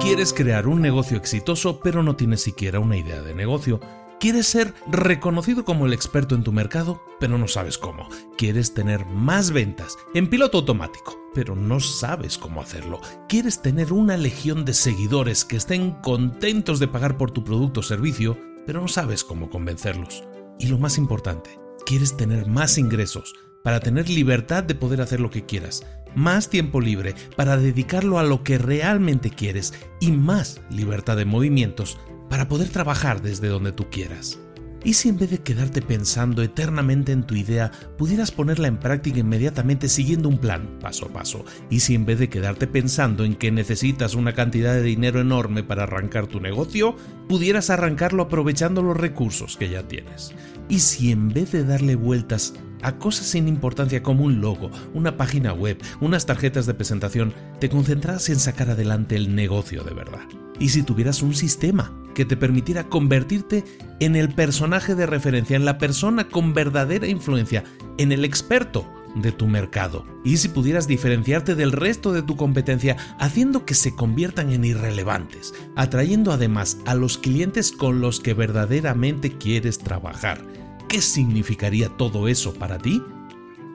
Quieres 0.00 0.32
crear 0.32 0.66
un 0.66 0.80
negocio 0.80 1.16
exitoso 1.16 1.80
pero 1.80 2.02
no 2.02 2.16
tienes 2.16 2.40
siquiera 2.40 2.80
una 2.80 2.96
idea 2.96 3.20
de 3.22 3.34
negocio. 3.34 3.78
Quieres 4.18 4.46
ser 4.46 4.74
reconocido 4.90 5.64
como 5.64 5.86
el 5.86 5.92
experto 5.92 6.34
en 6.34 6.42
tu 6.42 6.50
mercado, 6.50 7.02
pero 7.20 7.36
no 7.36 7.46
sabes 7.46 7.78
cómo. 7.78 8.08
Quieres 8.36 8.74
tener 8.74 9.06
más 9.06 9.50
ventas 9.50 9.96
en 10.14 10.30
piloto 10.30 10.58
automático, 10.58 11.16
pero 11.34 11.54
no 11.54 11.78
sabes 11.78 12.38
cómo 12.38 12.60
hacerlo. 12.60 13.00
Quieres 13.28 13.62
tener 13.62 13.92
una 13.92 14.16
legión 14.16 14.64
de 14.64 14.74
seguidores 14.74 15.44
que 15.44 15.56
estén 15.56 15.92
contentos 16.02 16.80
de 16.80 16.88
pagar 16.88 17.16
por 17.16 17.30
tu 17.30 17.44
producto 17.44 17.80
o 17.80 17.82
servicio, 17.84 18.36
pero 18.66 18.80
no 18.80 18.88
sabes 18.88 19.22
cómo 19.22 19.50
convencerlos. 19.50 20.24
Y 20.58 20.66
lo 20.66 20.78
más 20.78 20.98
importante, 20.98 21.58
quieres 21.86 22.16
tener 22.16 22.46
más 22.46 22.78
ingresos 22.78 23.34
para 23.62 23.80
tener 23.80 24.08
libertad 24.08 24.64
de 24.64 24.74
poder 24.74 25.00
hacer 25.00 25.20
lo 25.20 25.30
que 25.30 25.44
quieras, 25.44 25.84
más 26.18 26.50
tiempo 26.50 26.80
libre 26.80 27.14
para 27.36 27.56
dedicarlo 27.56 28.18
a 28.18 28.24
lo 28.24 28.42
que 28.42 28.58
realmente 28.58 29.30
quieres 29.30 29.72
y 30.00 30.10
más 30.10 30.60
libertad 30.68 31.16
de 31.16 31.24
movimientos 31.24 31.98
para 32.28 32.48
poder 32.48 32.68
trabajar 32.68 33.22
desde 33.22 33.48
donde 33.48 33.72
tú 33.72 33.88
quieras. 33.88 34.38
¿Y 34.84 34.94
si 34.94 35.08
en 35.08 35.18
vez 35.18 35.30
de 35.30 35.38
quedarte 35.38 35.82
pensando 35.82 36.42
eternamente 36.42 37.10
en 37.10 37.24
tu 37.24 37.34
idea, 37.34 37.72
pudieras 37.96 38.30
ponerla 38.30 38.68
en 38.68 38.78
práctica 38.78 39.18
inmediatamente 39.18 39.88
siguiendo 39.88 40.28
un 40.28 40.38
plan, 40.38 40.78
paso 40.80 41.06
a 41.06 41.12
paso? 41.12 41.44
¿Y 41.68 41.80
si 41.80 41.94
en 41.94 42.06
vez 42.06 42.20
de 42.20 42.28
quedarte 42.28 42.68
pensando 42.68 43.24
en 43.24 43.34
que 43.34 43.50
necesitas 43.50 44.14
una 44.14 44.34
cantidad 44.34 44.74
de 44.74 44.82
dinero 44.82 45.20
enorme 45.20 45.64
para 45.64 45.82
arrancar 45.82 46.28
tu 46.28 46.40
negocio, 46.40 46.94
pudieras 47.28 47.70
arrancarlo 47.70 48.22
aprovechando 48.22 48.82
los 48.82 48.96
recursos 48.96 49.56
que 49.56 49.68
ya 49.68 49.88
tienes? 49.88 50.32
¿Y 50.68 50.78
si 50.78 51.10
en 51.10 51.28
vez 51.30 51.50
de 51.50 51.64
darle 51.64 51.96
vueltas 51.96 52.54
a 52.82 52.98
cosas 52.98 53.26
sin 53.26 53.48
importancia 53.48 54.02
como 54.02 54.24
un 54.24 54.40
logo, 54.40 54.70
una 54.94 55.16
página 55.16 55.52
web, 55.52 55.78
unas 56.00 56.26
tarjetas 56.26 56.66
de 56.66 56.74
presentación, 56.74 57.34
te 57.58 57.68
concentraras 57.68 58.28
en 58.28 58.38
sacar 58.38 58.70
adelante 58.70 59.16
el 59.16 59.34
negocio 59.34 59.82
de 59.82 59.94
verdad. 59.94 60.22
Y 60.60 60.68
si 60.68 60.84
tuvieras 60.84 61.22
un 61.22 61.34
sistema 61.34 61.92
que 62.18 62.24
te 62.24 62.36
permitiera 62.36 62.88
convertirte 62.88 63.62
en 64.00 64.16
el 64.16 64.28
personaje 64.34 64.96
de 64.96 65.06
referencia, 65.06 65.54
en 65.54 65.64
la 65.64 65.78
persona 65.78 66.28
con 66.28 66.52
verdadera 66.52 67.06
influencia, 67.06 67.62
en 67.96 68.10
el 68.10 68.24
experto 68.24 68.92
de 69.14 69.30
tu 69.30 69.46
mercado. 69.46 70.04
Y 70.24 70.38
si 70.38 70.48
pudieras 70.48 70.88
diferenciarte 70.88 71.54
del 71.54 71.70
resto 71.70 72.12
de 72.12 72.22
tu 72.22 72.36
competencia 72.36 72.96
haciendo 73.20 73.64
que 73.64 73.74
se 73.74 73.94
conviertan 73.94 74.50
en 74.50 74.64
irrelevantes, 74.64 75.54
atrayendo 75.76 76.32
además 76.32 76.78
a 76.86 76.96
los 76.96 77.18
clientes 77.18 77.70
con 77.70 78.00
los 78.00 78.18
que 78.18 78.34
verdaderamente 78.34 79.38
quieres 79.38 79.78
trabajar 79.78 80.44
¿Qué 80.88 81.02
significaría 81.02 81.90
todo 81.90 82.28
eso 82.28 82.54
para 82.54 82.78
ti? 82.78 83.02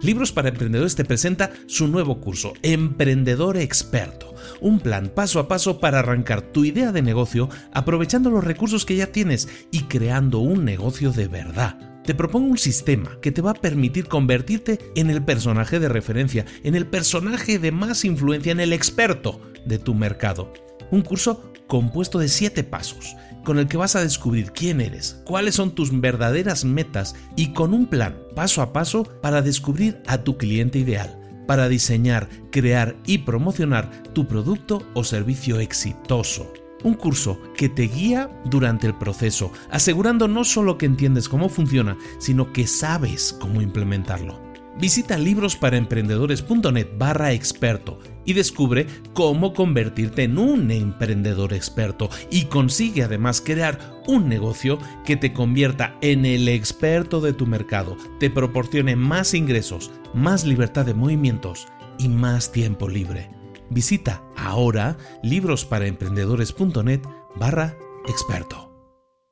Libros 0.03 0.33
para 0.33 0.49
Emprendedores 0.49 0.95
te 0.95 1.05
presenta 1.05 1.51
su 1.65 1.87
nuevo 1.87 2.19
curso, 2.19 2.51
Emprendedor 2.61 3.55
Experto, 3.55 4.35
un 4.59 4.81
plan 4.81 5.07
paso 5.07 5.39
a 5.39 5.47
paso 5.47 5.79
para 5.79 5.99
arrancar 5.99 6.41
tu 6.41 6.65
idea 6.65 6.91
de 6.91 7.01
negocio 7.01 7.47
aprovechando 7.71 8.29
los 8.29 8.43
recursos 8.43 8.83
que 8.85 8.97
ya 8.97 9.13
tienes 9.13 9.47
y 9.71 9.83
creando 9.83 10.39
un 10.39 10.65
negocio 10.65 11.13
de 11.13 11.29
verdad. 11.29 12.01
Te 12.03 12.13
propongo 12.13 12.51
un 12.51 12.57
sistema 12.57 13.17
que 13.21 13.31
te 13.31 13.41
va 13.41 13.51
a 13.51 13.61
permitir 13.61 14.09
convertirte 14.09 14.77
en 14.97 15.09
el 15.09 15.23
personaje 15.23 15.79
de 15.79 15.87
referencia, 15.87 16.45
en 16.65 16.75
el 16.75 16.85
personaje 16.85 17.57
de 17.57 17.71
más 17.71 18.03
influencia, 18.03 18.51
en 18.51 18.59
el 18.59 18.73
experto 18.73 19.39
de 19.65 19.79
tu 19.79 19.93
mercado. 19.93 20.51
Un 20.91 21.01
curso 21.01 21.53
compuesto 21.67 22.19
de 22.19 22.27
7 22.27 22.65
pasos 22.65 23.15
con 23.43 23.59
el 23.59 23.67
que 23.67 23.77
vas 23.77 23.95
a 23.95 24.01
descubrir 24.01 24.51
quién 24.51 24.81
eres, 24.81 25.21
cuáles 25.25 25.55
son 25.55 25.71
tus 25.71 25.99
verdaderas 25.99 26.65
metas 26.65 27.15
y 27.35 27.53
con 27.53 27.73
un 27.73 27.87
plan 27.87 28.17
paso 28.35 28.61
a 28.61 28.73
paso 28.73 29.03
para 29.21 29.41
descubrir 29.41 30.01
a 30.07 30.19
tu 30.19 30.37
cliente 30.37 30.79
ideal, 30.79 31.19
para 31.47 31.67
diseñar, 31.67 32.29
crear 32.51 32.95
y 33.05 33.19
promocionar 33.19 33.91
tu 34.13 34.27
producto 34.27 34.81
o 34.93 35.03
servicio 35.03 35.59
exitoso. 35.59 36.51
Un 36.83 36.95
curso 36.95 37.39
que 37.55 37.69
te 37.69 37.83
guía 37.83 38.29
durante 38.45 38.87
el 38.87 38.97
proceso, 38.97 39.51
asegurando 39.71 40.27
no 40.27 40.43
solo 40.43 40.77
que 40.77 40.85
entiendes 40.85 41.29
cómo 41.29 41.47
funciona, 41.47 41.97
sino 42.19 42.51
que 42.51 42.67
sabes 42.67 43.33
cómo 43.39 43.61
implementarlo. 43.61 44.41
Visita 44.79 45.17
librosparaemprendedores.net 45.17 46.87
barra 46.97 47.31
experto 47.31 47.99
y 48.26 48.34
descubre 48.34 48.88
cómo 49.13 49.53
convertirte 49.53 50.24
en 50.24 50.38
un 50.38 50.71
emprendedor 50.71 51.53
experto 51.53 52.09
y 52.32 52.45
consigue 52.45 53.03
además 53.03 53.41
crear 53.41 54.01
un 54.07 54.28
negocio 54.28 54.80
que 55.05 55.15
te 55.15 55.34
convierta 55.34 55.97
en 56.01 56.26
el 56.26 56.47
experto 56.47 57.21
de 57.21 57.34
tu 57.34 57.45
mercado, 57.45 57.97
te 58.19 58.30
proporcione 58.30 58.95
más 58.95 59.34
ingresos, 59.34 59.91
más 60.13 60.45
libertad 60.45 60.86
de 60.86 60.93
movimientos 60.93 61.67
y 61.97 62.09
más 62.09 62.51
tiempo 62.51 62.89
libre. 62.89 63.30
Visita 63.69 64.24
ahora 64.36 64.97
librosparaemprendedores.net 65.24 67.01
barra 67.36 67.76
experto. 68.07 68.72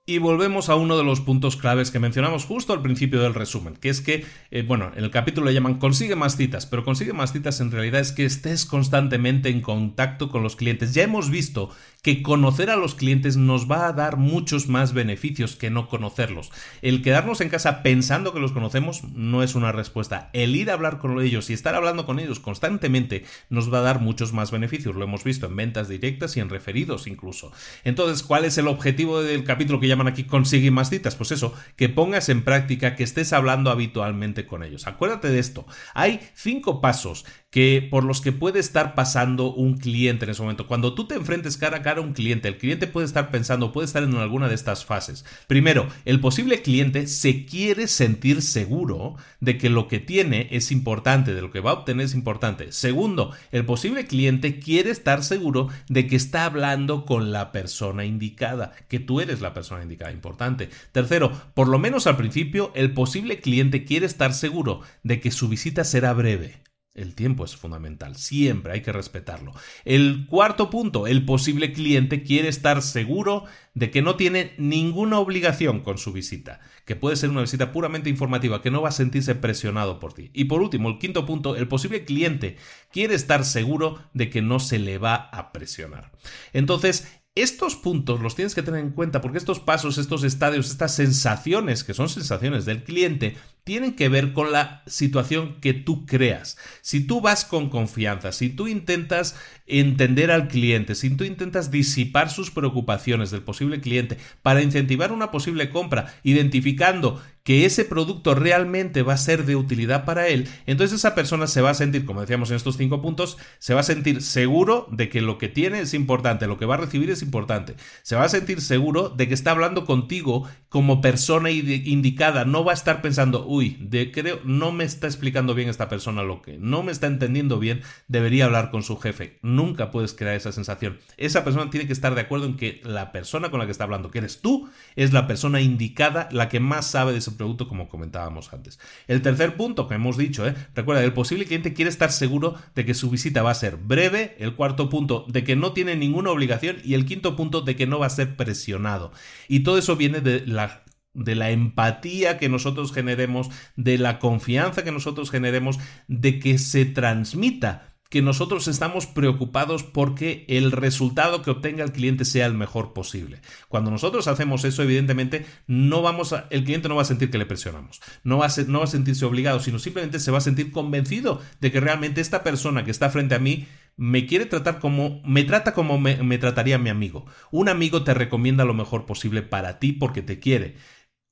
Y 0.08 0.18
volvemos 0.18 0.70
a 0.70 0.76
uno 0.76 0.98
de 0.98 1.04
los 1.04 1.22
puntos 1.22 1.58
claves 1.58 1.92
que 1.92 2.00
mencionamos 2.00 2.46
justo 2.46 2.74
al 2.74 2.82
principio 2.82 3.22
del 3.22 3.36
resumen, 3.36 3.76
que 3.76 3.90
es 3.90 4.02
que, 4.02 4.26
eh, 4.50 4.64
bueno, 4.64 4.92
en 4.96 5.04
el 5.04 5.12
capítulo 5.12 5.46
le 5.46 5.54
llaman 5.54 5.78
consigue 5.78 6.16
más 6.16 6.38
citas, 6.38 6.66
pero 6.66 6.84
consigue 6.84 7.14
más 7.14 7.34
citas 7.34 7.62
en 7.62 7.70
realidad 7.70 8.02
es 8.02 8.12
que 8.12 8.26
estés 8.26 8.66
constantemente 8.66 9.50
en 9.50 9.62
contacto 9.62 10.30
con 10.30 10.42
los 10.42 10.56
clientes. 10.56 10.96
Ya 10.96 11.04
hemos 11.04 11.30
visto 11.30 11.70
que 12.02 12.24
conocer 12.24 12.72
a 12.72 12.76
los 12.76 12.96
clientes 12.96 13.38
nos 13.38 13.70
va 13.70 13.88
a 13.88 13.94
dar 13.94 14.18
muchos 14.18 14.68
más 14.68 14.94
beneficios 14.94 15.56
que 15.56 15.70
no 15.70 15.88
conocerlos. 15.88 16.52
El 16.82 17.04
quedarnos 17.04 17.42
en 17.42 17.50
casa 17.50 17.84
pensando 17.84 18.34
que 18.34 18.40
los 18.40 18.54
conocemos 18.54 19.04
no 19.14 19.44
es 19.44 19.54
una 19.54 19.72
respuesta. 19.72 20.32
El 20.34 20.56
ir 20.56 20.72
a 20.72 20.74
hablar 20.74 20.98
con 20.98 21.22
ellos 21.22 21.50
y 21.50 21.54
estar 21.54 21.76
hablando 21.76 22.08
con 22.08 22.20
ellos 22.20 22.40
constantemente 22.40 23.26
nos 23.50 23.72
va 23.72 23.80
a 23.80 23.84
dar 23.84 24.00
muchos 24.00 24.34
más 24.34 24.50
beneficios. 24.50 24.96
Lo 24.96 25.04
hemos 25.04 25.24
visto 25.24 25.46
en 25.46 25.56
ventas 25.56 25.90
directas 25.90 26.36
y 26.38 26.40
en 26.40 26.50
referidos 26.50 27.06
incluso. 27.06 27.52
Entonces, 27.84 28.24
¿cuál 28.24 28.46
es 28.46 28.58
el 28.58 28.68
objetivo 28.68 29.22
del 29.22 29.44
capítulo 29.44 29.80
que 29.80 29.88
llaman 29.88 30.08
aquí 30.08 30.24
consigue 30.24 30.72
más 30.72 30.90
citas? 30.90 31.16
Pues 31.16 31.32
eso, 31.32 31.54
que 31.76 31.88
pongas 31.90 32.30
en 32.30 32.44
práctica, 32.44 32.96
que 32.96 33.04
estés 33.04 33.32
hablando 33.32 33.70
habitualmente 33.70 34.48
con 34.48 34.64
ellos. 34.64 34.88
Acuérdate 34.88 35.30
de 35.30 35.40
esto. 35.40 35.68
Hay 35.94 36.20
cinco 36.34 36.82
pasos 36.82 37.26
que 37.52 37.86
por 37.92 38.06
los 38.06 38.22
que 38.22 38.32
puede 38.32 38.60
estar 38.60 38.96
pasando 38.96 39.54
un 39.54 39.78
cliente 39.78 40.24
en 40.24 40.32
ese 40.32 40.42
momento. 40.42 40.68
Cuando 40.68 40.96
tú 40.96 41.06
te 41.06 41.16
enfrentes 41.16 41.58
cara 41.58 41.78
a 41.78 41.82
cara 41.82 42.00
a 42.00 42.04
un 42.04 42.14
cliente, 42.14 42.48
el 42.48 42.58
cliente 42.58 42.88
puede 42.88 43.06
estar 43.06 43.30
pensando, 43.30 43.74
puede 43.74 43.86
estar 43.86 44.04
en 44.04 44.16
alguna 44.16 44.48
de 44.48 44.56
estas 44.56 44.86
fases. 44.86 45.26
Primero, 45.48 45.88
el 46.06 46.22
posible 46.22 46.62
cliente 46.62 47.08
se 47.08 47.46
quiere 47.46 47.88
sentir 47.88 48.42
seguro 48.42 49.18
de 49.42 49.58
que 49.58 49.70
lo 49.70 49.90
que 49.90 50.00
tiene 50.00 50.48
es 50.52 50.72
importante, 50.72 51.34
de 51.34 51.42
lo 51.42 51.52
que 51.52 51.60
va 51.60 51.72
a 51.72 51.76
obtener 51.76 52.06
es 52.06 52.14
importante. 52.14 52.72
Segundo, 52.72 53.32
el 53.52 53.66
posible 53.66 54.08
cliente 54.08 54.60
quiere 54.60 54.90
estar 54.90 55.22
seguro 55.22 55.68
de 55.90 56.08
que 56.08 56.16
está 56.16 56.46
hablando 56.46 57.06
con 57.06 57.34
la 57.34 57.52
persona 57.52 58.06
indicada, 58.06 58.72
que 58.88 59.02
tú 59.02 59.20
eres 59.20 59.42
la 59.42 59.54
persona 59.54 59.84
indicada, 59.84 60.14
importante. 60.14 60.70
Tercero, 60.94 61.32
por 61.54 61.68
lo 61.68 61.80
menos 61.80 62.08
al 62.08 62.16
principio, 62.16 62.72
el 62.76 62.94
posible 62.94 63.42
cliente 63.42 63.84
quiere 63.84 64.06
estar 64.06 64.34
seguro 64.34 64.80
de 65.04 65.20
que 65.20 65.32
su 65.32 65.50
visita 65.50 65.84
será 65.84 66.14
breve. 66.14 66.71
El 66.94 67.16
tiempo 67.16 67.46
es 67.46 67.56
fundamental, 67.56 68.18
siempre 68.18 68.74
hay 68.74 68.82
que 68.82 68.92
respetarlo. 68.92 69.54
El 69.86 70.26
cuarto 70.28 70.70
punto, 70.70 71.08
el 71.08 71.24
posible 71.24 71.72
cliente 71.72 72.24
quiere 72.24 72.50
estar 72.50 72.82
seguro 72.82 73.46
de 73.74 73.92
que 73.92 74.02
no 74.02 74.18
tiene 74.18 74.54
ninguna 74.58 75.18
obligación 75.20 75.80
con 75.80 75.98
su 75.98 76.12
visita, 76.12 76.60
que 76.84 76.98
puede 76.98 77.16
ser 77.16 77.30
una 77.30 77.42
visita 77.42 77.72
puramente 77.72 78.10
informativa, 78.10 78.62
que 78.62 78.72
no 78.72 78.82
va 78.82 78.90
a 78.90 78.94
sentirse 78.94 79.36
presionado 79.36 80.00
por 80.00 80.12
ti. 80.12 80.32
Y 80.34 80.46
por 80.46 80.62
último, 80.62 80.90
el 80.90 81.00
quinto 81.00 81.26
punto, 81.26 81.56
el 81.56 81.70
posible 81.70 82.04
cliente 82.04 82.58
quiere 82.92 83.16
estar 83.16 83.46
seguro 83.46 84.00
de 84.14 84.30
que 84.30 84.42
no 84.42 84.60
se 84.60 84.78
le 84.78 84.98
va 84.98 85.16
a 85.16 85.54
presionar. 85.54 86.12
Entonces, 86.52 87.08
estos 87.36 87.78
puntos 87.78 88.20
los 88.20 88.36
tienes 88.36 88.54
que 88.54 88.64
tener 88.64 88.82
en 88.82 88.92
cuenta 88.92 89.22
porque 89.22 89.38
estos 89.38 89.62
pasos, 89.62 89.98
estos 89.98 90.26
estadios, 90.26 90.70
estas 90.70 90.94
sensaciones, 90.94 91.86
que 91.86 91.94
son 91.94 92.10
sensaciones 92.10 92.66
del 92.66 92.84
cliente, 92.84 93.38
tienen 93.64 93.96
que 93.96 94.10
ver 94.10 94.34
con 94.34 94.52
la 94.52 94.82
situación 94.88 95.60
que 95.62 95.74
tú 95.74 96.06
creas. 96.06 96.58
Si 96.82 97.06
tú 97.06 97.22
vas 97.22 97.46
con 97.46 97.70
confianza, 97.70 98.32
si 98.32 98.50
tú 98.50 98.68
intentas 98.68 99.36
entender 99.68 100.32
al 100.32 100.48
cliente, 100.48 100.96
si 100.96 101.16
tú 101.16 101.24
intentas 101.24 101.70
disipar 101.70 102.30
sus 102.30 102.50
preocupaciones 102.50 103.30
del 103.30 103.44
posible 103.44 103.80
cliente 103.80 104.18
para 104.42 104.62
incentivar 104.62 105.12
una 105.12 105.32
posible 105.32 105.70
compra, 105.70 106.14
identificando 106.24 107.22
que 107.44 107.66
ese 107.66 107.86
producto 107.86 108.36
realmente 108.36 109.04
va 109.04 109.14
a 109.14 109.18
ser 109.18 109.46
de 109.46 109.56
utilidad 109.56 110.06
para 110.06 110.28
él, 110.28 110.48
entonces 110.66 111.00
esa 111.00 111.16
persona 111.16 111.48
se 111.48 111.62
va 111.62 111.72
a 111.72 111.76
sentir, 111.76 112.06
como 112.06 112.22
decíamos 112.22 112.50
en 112.50 112.58
estos 112.58 112.78
cinco 112.78 113.02
puntos, 113.02 113.38
se 113.60 113.74
va 113.74 113.82
a 113.82 113.84
sentir 113.84 114.22
seguro 114.22 114.88
de 114.92 115.10
que 115.10 115.22
lo 115.22 115.38
que 115.38 115.50
tiene 115.50 115.82
es 115.82 115.94
importante, 115.94 116.48
lo 116.48 116.58
que 116.58 116.66
va 116.66 116.76
a 116.76 116.80
recibir 116.80 117.10
es 117.10 117.22
importante, 117.22 117.76
se 118.04 118.16
va 118.16 118.24
a 118.24 118.30
sentir 118.30 118.62
seguro 118.62 119.10
de 119.10 119.28
que 119.28 119.34
está 119.34 119.52
hablando 119.52 119.86
contigo 119.86 120.48
como 120.70 121.02
persona 121.02 121.52
indicada, 121.52 122.46
no 122.46 122.64
va 122.64 122.72
a 122.72 122.76
estar 122.76 123.02
pensando, 123.02 123.46
uy, 123.46 123.78
de 123.82 124.12
creo, 124.12 124.40
no 124.44 124.72
me 124.72 124.84
está 124.84 125.08
explicando 125.08 125.54
bien 125.54 125.70
esta 125.70 125.90
persona 125.90 126.24
lo 126.24 126.42
que, 126.42 126.58
no 126.58 126.84
me 126.84 126.92
está 126.92 127.08
entendiendo 127.08 127.60
bien, 127.60 127.82
debería 128.08 128.46
hablar 128.46 128.72
con 128.72 128.84
su 128.84 128.98
jefe. 128.98 129.40
Nunca 129.42 129.92
puedes 129.92 130.14
crear 130.14 130.36
esa 130.36 130.52
sensación. 130.52 131.00
Esa 131.18 131.44
persona 131.44 131.70
tiene 131.70 131.88
que 131.88 131.94
estar 131.94 132.16
de 132.16 132.22
acuerdo 132.22 132.46
en 132.46 132.58
que 132.58 132.82
la 132.84 133.12
persona 133.12 133.50
con 133.50 133.60
la 133.60 133.66
que 133.66 133.72
está 133.72 133.84
hablando, 133.84 134.12
que 134.12 134.20
eres 134.20 134.42
tú, 134.42 134.70
es 134.96 135.14
la 135.14 135.28
persona 135.28 135.62
indicada, 135.62 136.30
la 136.32 136.50
que 136.50 136.60
más 136.60 136.88
sabe 136.88 137.12
de 137.12 137.20
ese 137.20 137.31
producto, 137.34 137.68
como 137.68 137.90
comentábamos 137.90 138.52
antes. 138.54 138.80
El 139.08 139.22
tercer 139.22 139.56
punto 139.56 139.88
que 139.88 139.96
hemos 139.96 140.18
dicho, 140.18 140.48
¿eh? 140.48 140.56
recuerda, 140.76 141.04
el 141.04 141.14
posible 141.14 141.46
cliente 141.46 141.74
quiere 141.74 141.90
estar 141.90 142.12
seguro 142.12 142.56
de 142.76 142.86
que 142.86 142.94
su 142.94 143.10
visita 143.10 143.44
va 143.44 143.52
a 143.52 143.56
ser 143.56 143.78
breve, 143.78 144.36
el 144.40 144.56
cuarto 144.56 144.90
punto, 144.90 145.26
de 145.28 145.44
que 145.44 145.56
no 145.56 145.74
tiene 145.74 145.96
ninguna 145.96 146.32
obligación 146.32 146.78
y 146.84 146.94
el 146.94 147.06
quinto 147.06 147.36
punto, 147.36 147.62
de 147.62 147.76
que 147.76 147.88
no 147.88 148.00
va 148.00 148.08
a 148.08 148.12
ser 148.12 148.36
presionado. 148.36 149.12
Y 149.48 149.62
todo 149.62 149.78
eso 149.78 149.96
viene 149.96 150.22
de 150.22 150.46
la 150.46 150.84
de 151.14 151.36
la 151.36 151.52
empatía 151.52 152.38
que 152.38 152.48
nosotros 152.48 152.94
generemos, 152.94 153.50
de 153.76 153.98
la 153.98 154.18
confianza 154.20 154.84
que 154.84 154.94
nosotros 154.94 155.30
generemos, 155.30 155.78
de 156.08 156.40
que 156.40 156.58
se 156.58 156.86
transmita 156.86 157.91
que 158.12 158.22
nosotros 158.22 158.68
estamos 158.68 159.08
preocupados 159.08 159.84
porque 159.84 160.44
el 160.50 160.74
resultado 160.74 161.42
que 161.42 161.50
obtenga 161.50 161.86
el 161.86 161.94
cliente 161.94 162.26
sea 162.26 162.46
el 162.46 162.54
mejor 162.54 162.92
posible. 162.92 163.40
Cuando 163.70 163.90
nosotros 163.90 164.28
hacemos 164.28 164.66
eso, 164.66 164.84
evidentemente, 164.84 165.46
no 165.66 166.02
vamos 166.02 166.34
a, 166.34 166.46
el 166.50 166.66
cliente 166.66 166.90
no 166.90 166.98
va 166.98 167.04
a 167.04 167.06
sentir 167.06 167.32
que 167.32 167.38
le 167.38 167.46
presionamos, 167.46 168.02
no 168.26 168.38
va, 168.38 168.48
a 168.48 168.50
sentirse 168.50 169.24
obligado, 169.24 169.62
sino 169.62 169.80
simplemente 169.80 170.20
se 170.20 170.30
va 170.30 170.40
a 170.40 170.42
sentir 170.42 170.74
convencido 170.74 171.42
de 171.62 171.72
que 171.72 171.80
realmente 171.80 172.20
esta 172.20 172.44
persona 172.44 172.84
que 172.84 172.92
está 172.92 173.10
frente 173.10 173.34
a 173.34 173.40
mí 173.40 173.66
me 173.96 174.26
quiere 174.26 174.46
tratar 174.46 174.80
como, 174.80 175.22
me 175.24 175.46
trata 175.46 175.74
como 175.74 175.98
me, 175.98 176.22
me 176.22 176.38
trataría 176.38 176.78
mi 176.78 176.90
amigo. 176.90 177.26
Un 177.50 177.70
amigo 177.70 178.04
te 178.04 178.14
recomienda 178.14 178.66
lo 178.66 178.74
mejor 178.74 179.06
posible 179.06 179.42
para 179.42 179.80
ti 179.80 179.94
porque 179.94 180.22
te 180.22 180.38
quiere. 180.38 180.76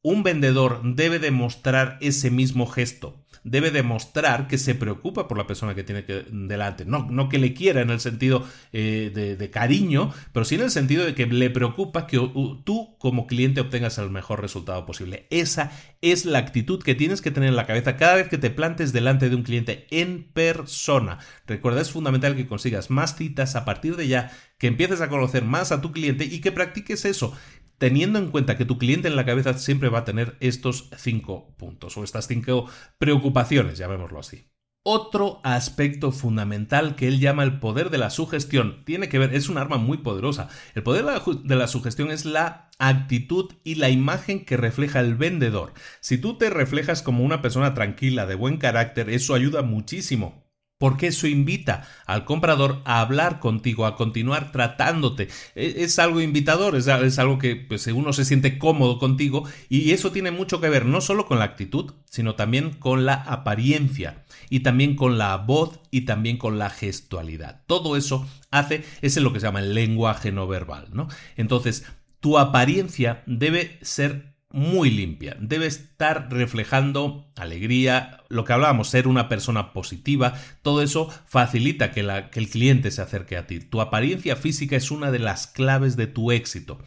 Un 0.01 0.23
vendedor 0.23 0.80
debe 0.95 1.19
demostrar 1.19 1.97
ese 1.99 2.32
mismo 2.32 2.67
gesto 2.67 3.25
debe 3.43 3.71
demostrar 3.71 4.47
que 4.47 4.57
se 4.57 4.75
preocupa 4.75 5.27
por 5.27 5.37
la 5.37 5.47
persona 5.47 5.75
que 5.75 5.83
tiene 5.83 6.05
que, 6.05 6.25
delante. 6.31 6.85
No, 6.85 7.29
que 7.29 7.39
le 7.39 7.53
quiera 7.53 7.81
en 7.81 7.89
el 7.89 7.99
sentido 7.99 8.45
eh, 8.73 9.11
de, 9.37 9.49
cariño, 9.49 10.13
pero 10.33 10.45
sí 10.45 10.55
en 10.55 10.61
el 10.61 10.71
sentido 10.71 11.05
de 11.05 11.15
que 11.15 11.25
le 11.25 11.49
preocupa 11.49 12.07
que 12.07 12.17
tú 12.63 12.95
como 12.99 13.27
cliente 13.27 13.61
obtengas 13.61 13.97
el 13.97 14.09
mejor 14.09 14.41
resultado 14.41 14.85
posible. 14.85 15.27
Esa 15.29 15.71
es 16.01 16.25
la 16.25 16.39
actitud 16.39 16.81
que 16.81 16.95
tienes 16.95 17.21
que 17.21 17.31
tener 17.31 17.49
en 17.49 17.55
la 17.55 17.65
cabeza 17.65 17.97
cada 17.97 18.15
vez 18.15 18.27
que 18.29 18.37
te 18.37 18.49
plantes 18.49 18.93
delante 18.93 19.29
de 19.29 19.35
un 19.35 19.43
cliente 19.43 19.87
en 19.91 20.23
persona. 20.23 21.19
Recuerda, 21.47 21.81
es 21.81 21.91
fundamental 21.91 22.35
que 22.35 22.47
consigas 22.47 22.89
más 22.89 23.15
citas 23.15 23.55
a 23.55 23.65
partir 23.65 23.95
de 23.95 24.07
ya, 24.07 24.31
que 24.57 24.67
empieces 24.67 25.01
a 25.01 25.09
conocer 25.09 25.43
más 25.43 25.71
a 25.71 25.81
tu 25.81 25.91
cliente 25.91 26.25
y 26.25 26.41
que 26.41 26.51
practiques 26.51 27.05
eso 27.05 27.33
teniendo 27.80 28.19
en 28.19 28.30
cuenta 28.30 28.57
que 28.57 28.65
tu 28.65 28.77
cliente 28.77 29.07
en 29.07 29.15
la 29.15 29.25
cabeza 29.25 29.57
siempre 29.57 29.89
va 29.89 29.99
a 29.99 30.05
tener 30.05 30.38
estos 30.39 30.89
cinco 30.97 31.55
puntos 31.57 31.97
o 31.97 32.03
estas 32.03 32.27
cinco 32.27 32.69
preocupaciones, 32.99 33.80
llamémoslo 33.80 34.19
así. 34.19 34.51
Otro 34.84 35.41
aspecto 35.43 36.11
fundamental 36.11 36.95
que 36.95 37.07
él 37.07 37.19
llama 37.19 37.43
el 37.43 37.59
poder 37.59 37.89
de 37.89 37.97
la 37.97 38.09
sugestión 38.09 38.84
tiene 38.86 39.09
que 39.09 39.19
ver, 39.19 39.34
es 39.34 39.49
un 39.49 39.57
arma 39.57 39.77
muy 39.77 39.97
poderosa. 39.97 40.49
El 40.73 40.84
poder 40.84 41.05
de 41.43 41.55
la, 41.55 41.67
sugestión 41.67 42.11
es 42.11 42.25
la 42.25 42.69
actitud 42.80 43.51
y 43.63 43.75
la 43.75 43.89
imagen 43.89 44.45
que 44.45 44.55
refleja 44.55 45.01
el 45.01 45.15
vendedor. 45.15 45.73
Si 45.99 46.17
tú 46.17 46.38
te 46.38 46.49
reflejas 46.49 47.01
como 47.01 47.23
una 47.23 47.41
persona 47.41 47.73
tranquila, 47.73 48.25
de 48.25 48.36
buen 48.36 48.57
carácter, 48.57 49.09
eso 49.09 49.34
ayuda 49.34 49.63
muchísimo 49.63 50.49
porque 50.80 51.07
eso 51.07 51.27
invita 51.27 51.88
al 52.07 52.25
comprador 52.25 52.82
a 52.86 53.01
hablar 53.01 53.39
contigo, 53.39 53.86
a 53.86 53.95
continuar 53.95 54.51
tratándote. 54.51 55.27
E, 55.53 55.84
es, 55.84 55.99
algo 55.99 56.21
invitador, 56.21 56.75
es, 56.75 56.88
algo 56.88 57.38
que 57.38 57.57
pues, 57.57 57.86
uno 57.88 58.13
se 58.13 58.25
siente 58.25 58.57
cómodo 58.57 58.97
contigo 58.97 59.43
y 59.67 59.91
eso 59.91 60.11
tiene 60.11 60.32
mucho 60.32 60.59
que 60.59 60.69
ver 60.69 60.86
no 60.86 61.01
solo 61.01 61.27
con 61.27 61.38
la 61.38 61.45
actitud, 61.45 61.93
sino 62.05 62.36
también 62.36 62.71
con 62.71 63.05
la 63.05 63.15
apariencia 63.15 64.23
y 64.49 64.61
también 64.61 64.95
con 64.95 65.17
la 65.17 65.36
voz 65.36 65.82
y 65.91 66.01
también 66.01 66.38
con 66.38 66.57
la 66.57 66.69
gestualidad. 66.69 67.61
Todo 67.67 67.97
eso 67.97 68.25
hace, 68.49 68.86
es 69.01 69.17
lo 69.17 69.34
que 69.34 69.41
se 69.41 69.47
llama 69.47 69.59
el 69.59 69.73
lenguaje 69.73 70.32
no 70.32 70.47
verbal, 70.47 70.88
¿no? 70.93 71.09
Entonces, 71.36 71.86
tu 72.21 72.39
apariencia 72.39 73.21
debe 73.25 73.77
ser 73.82 74.38
muy 74.52 74.89
limpia, 74.89 75.38
debe 75.39 75.68
estar 75.68 76.32
reflejando 76.32 77.32
alegría, 77.36 78.24
lo 78.30 78.45
que 78.45 78.54
hablábamos, 78.54 78.89
ser 78.89 79.08
una 79.08 79.30
persona 79.30 79.74
positiva, 79.74 80.34
todo 80.64 80.82
eso 80.82 81.10
facilita 81.28 81.91
que, 81.91 82.02
que, 82.32 82.39
el 82.39 82.50
cliente 82.50 82.89
se 82.89 83.04
acerque 83.04 83.38
a 83.38 83.45
ti. 83.45 83.60
Tu 83.60 83.80
apariencia 83.80 84.36
física 84.36 84.76
es 84.76 84.89
una 84.89 85.12
de 85.12 85.20
las 85.20 85.45
claves 85.45 85.95
de 85.97 86.08
tu 86.08 86.32
éxito. 86.32 86.80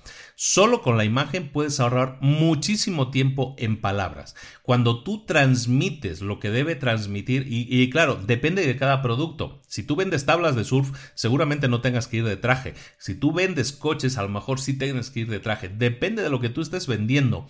Solo 0.44 0.82
con 0.82 0.96
la 0.96 1.04
imagen 1.04 1.50
puedes 1.50 1.78
ahorrar 1.78 2.18
muchísimo 2.20 3.12
tiempo 3.12 3.54
en 3.58 3.80
palabras. 3.80 4.34
Cuando 4.62 5.04
tú 5.04 5.24
transmites 5.24 6.20
lo 6.20 6.40
que 6.40 6.50
debe 6.50 6.74
transmitir, 6.74 7.46
y, 7.48 7.88
claro, 7.90 8.16
depende 8.16 8.66
de 8.66 8.76
cada 8.76 9.02
producto. 9.02 9.62
Si 9.68 9.84
tú 9.84 9.94
vendes 9.94 10.26
tablas 10.26 10.56
de 10.56 10.64
surf, 10.64 10.98
seguramente 11.14 11.68
no 11.68 11.80
tengas 11.80 12.08
que 12.08 12.16
ir 12.16 12.24
de 12.24 12.36
traje. 12.36 12.74
Si 12.98 13.14
tú 13.14 13.32
vendes 13.32 13.70
coches, 13.70 14.18
a 14.18 14.24
lo 14.24 14.30
mejor 14.30 14.58
sí 14.58 14.76
tienes 14.76 15.10
que 15.10 15.20
ir 15.20 15.30
de 15.30 15.38
traje. 15.38 15.68
Depende 15.68 16.22
de 16.22 16.30
lo 16.30 16.40
que 16.40 16.48
tú 16.48 16.60
estés 16.60 16.88
vendiendo. 16.88 17.46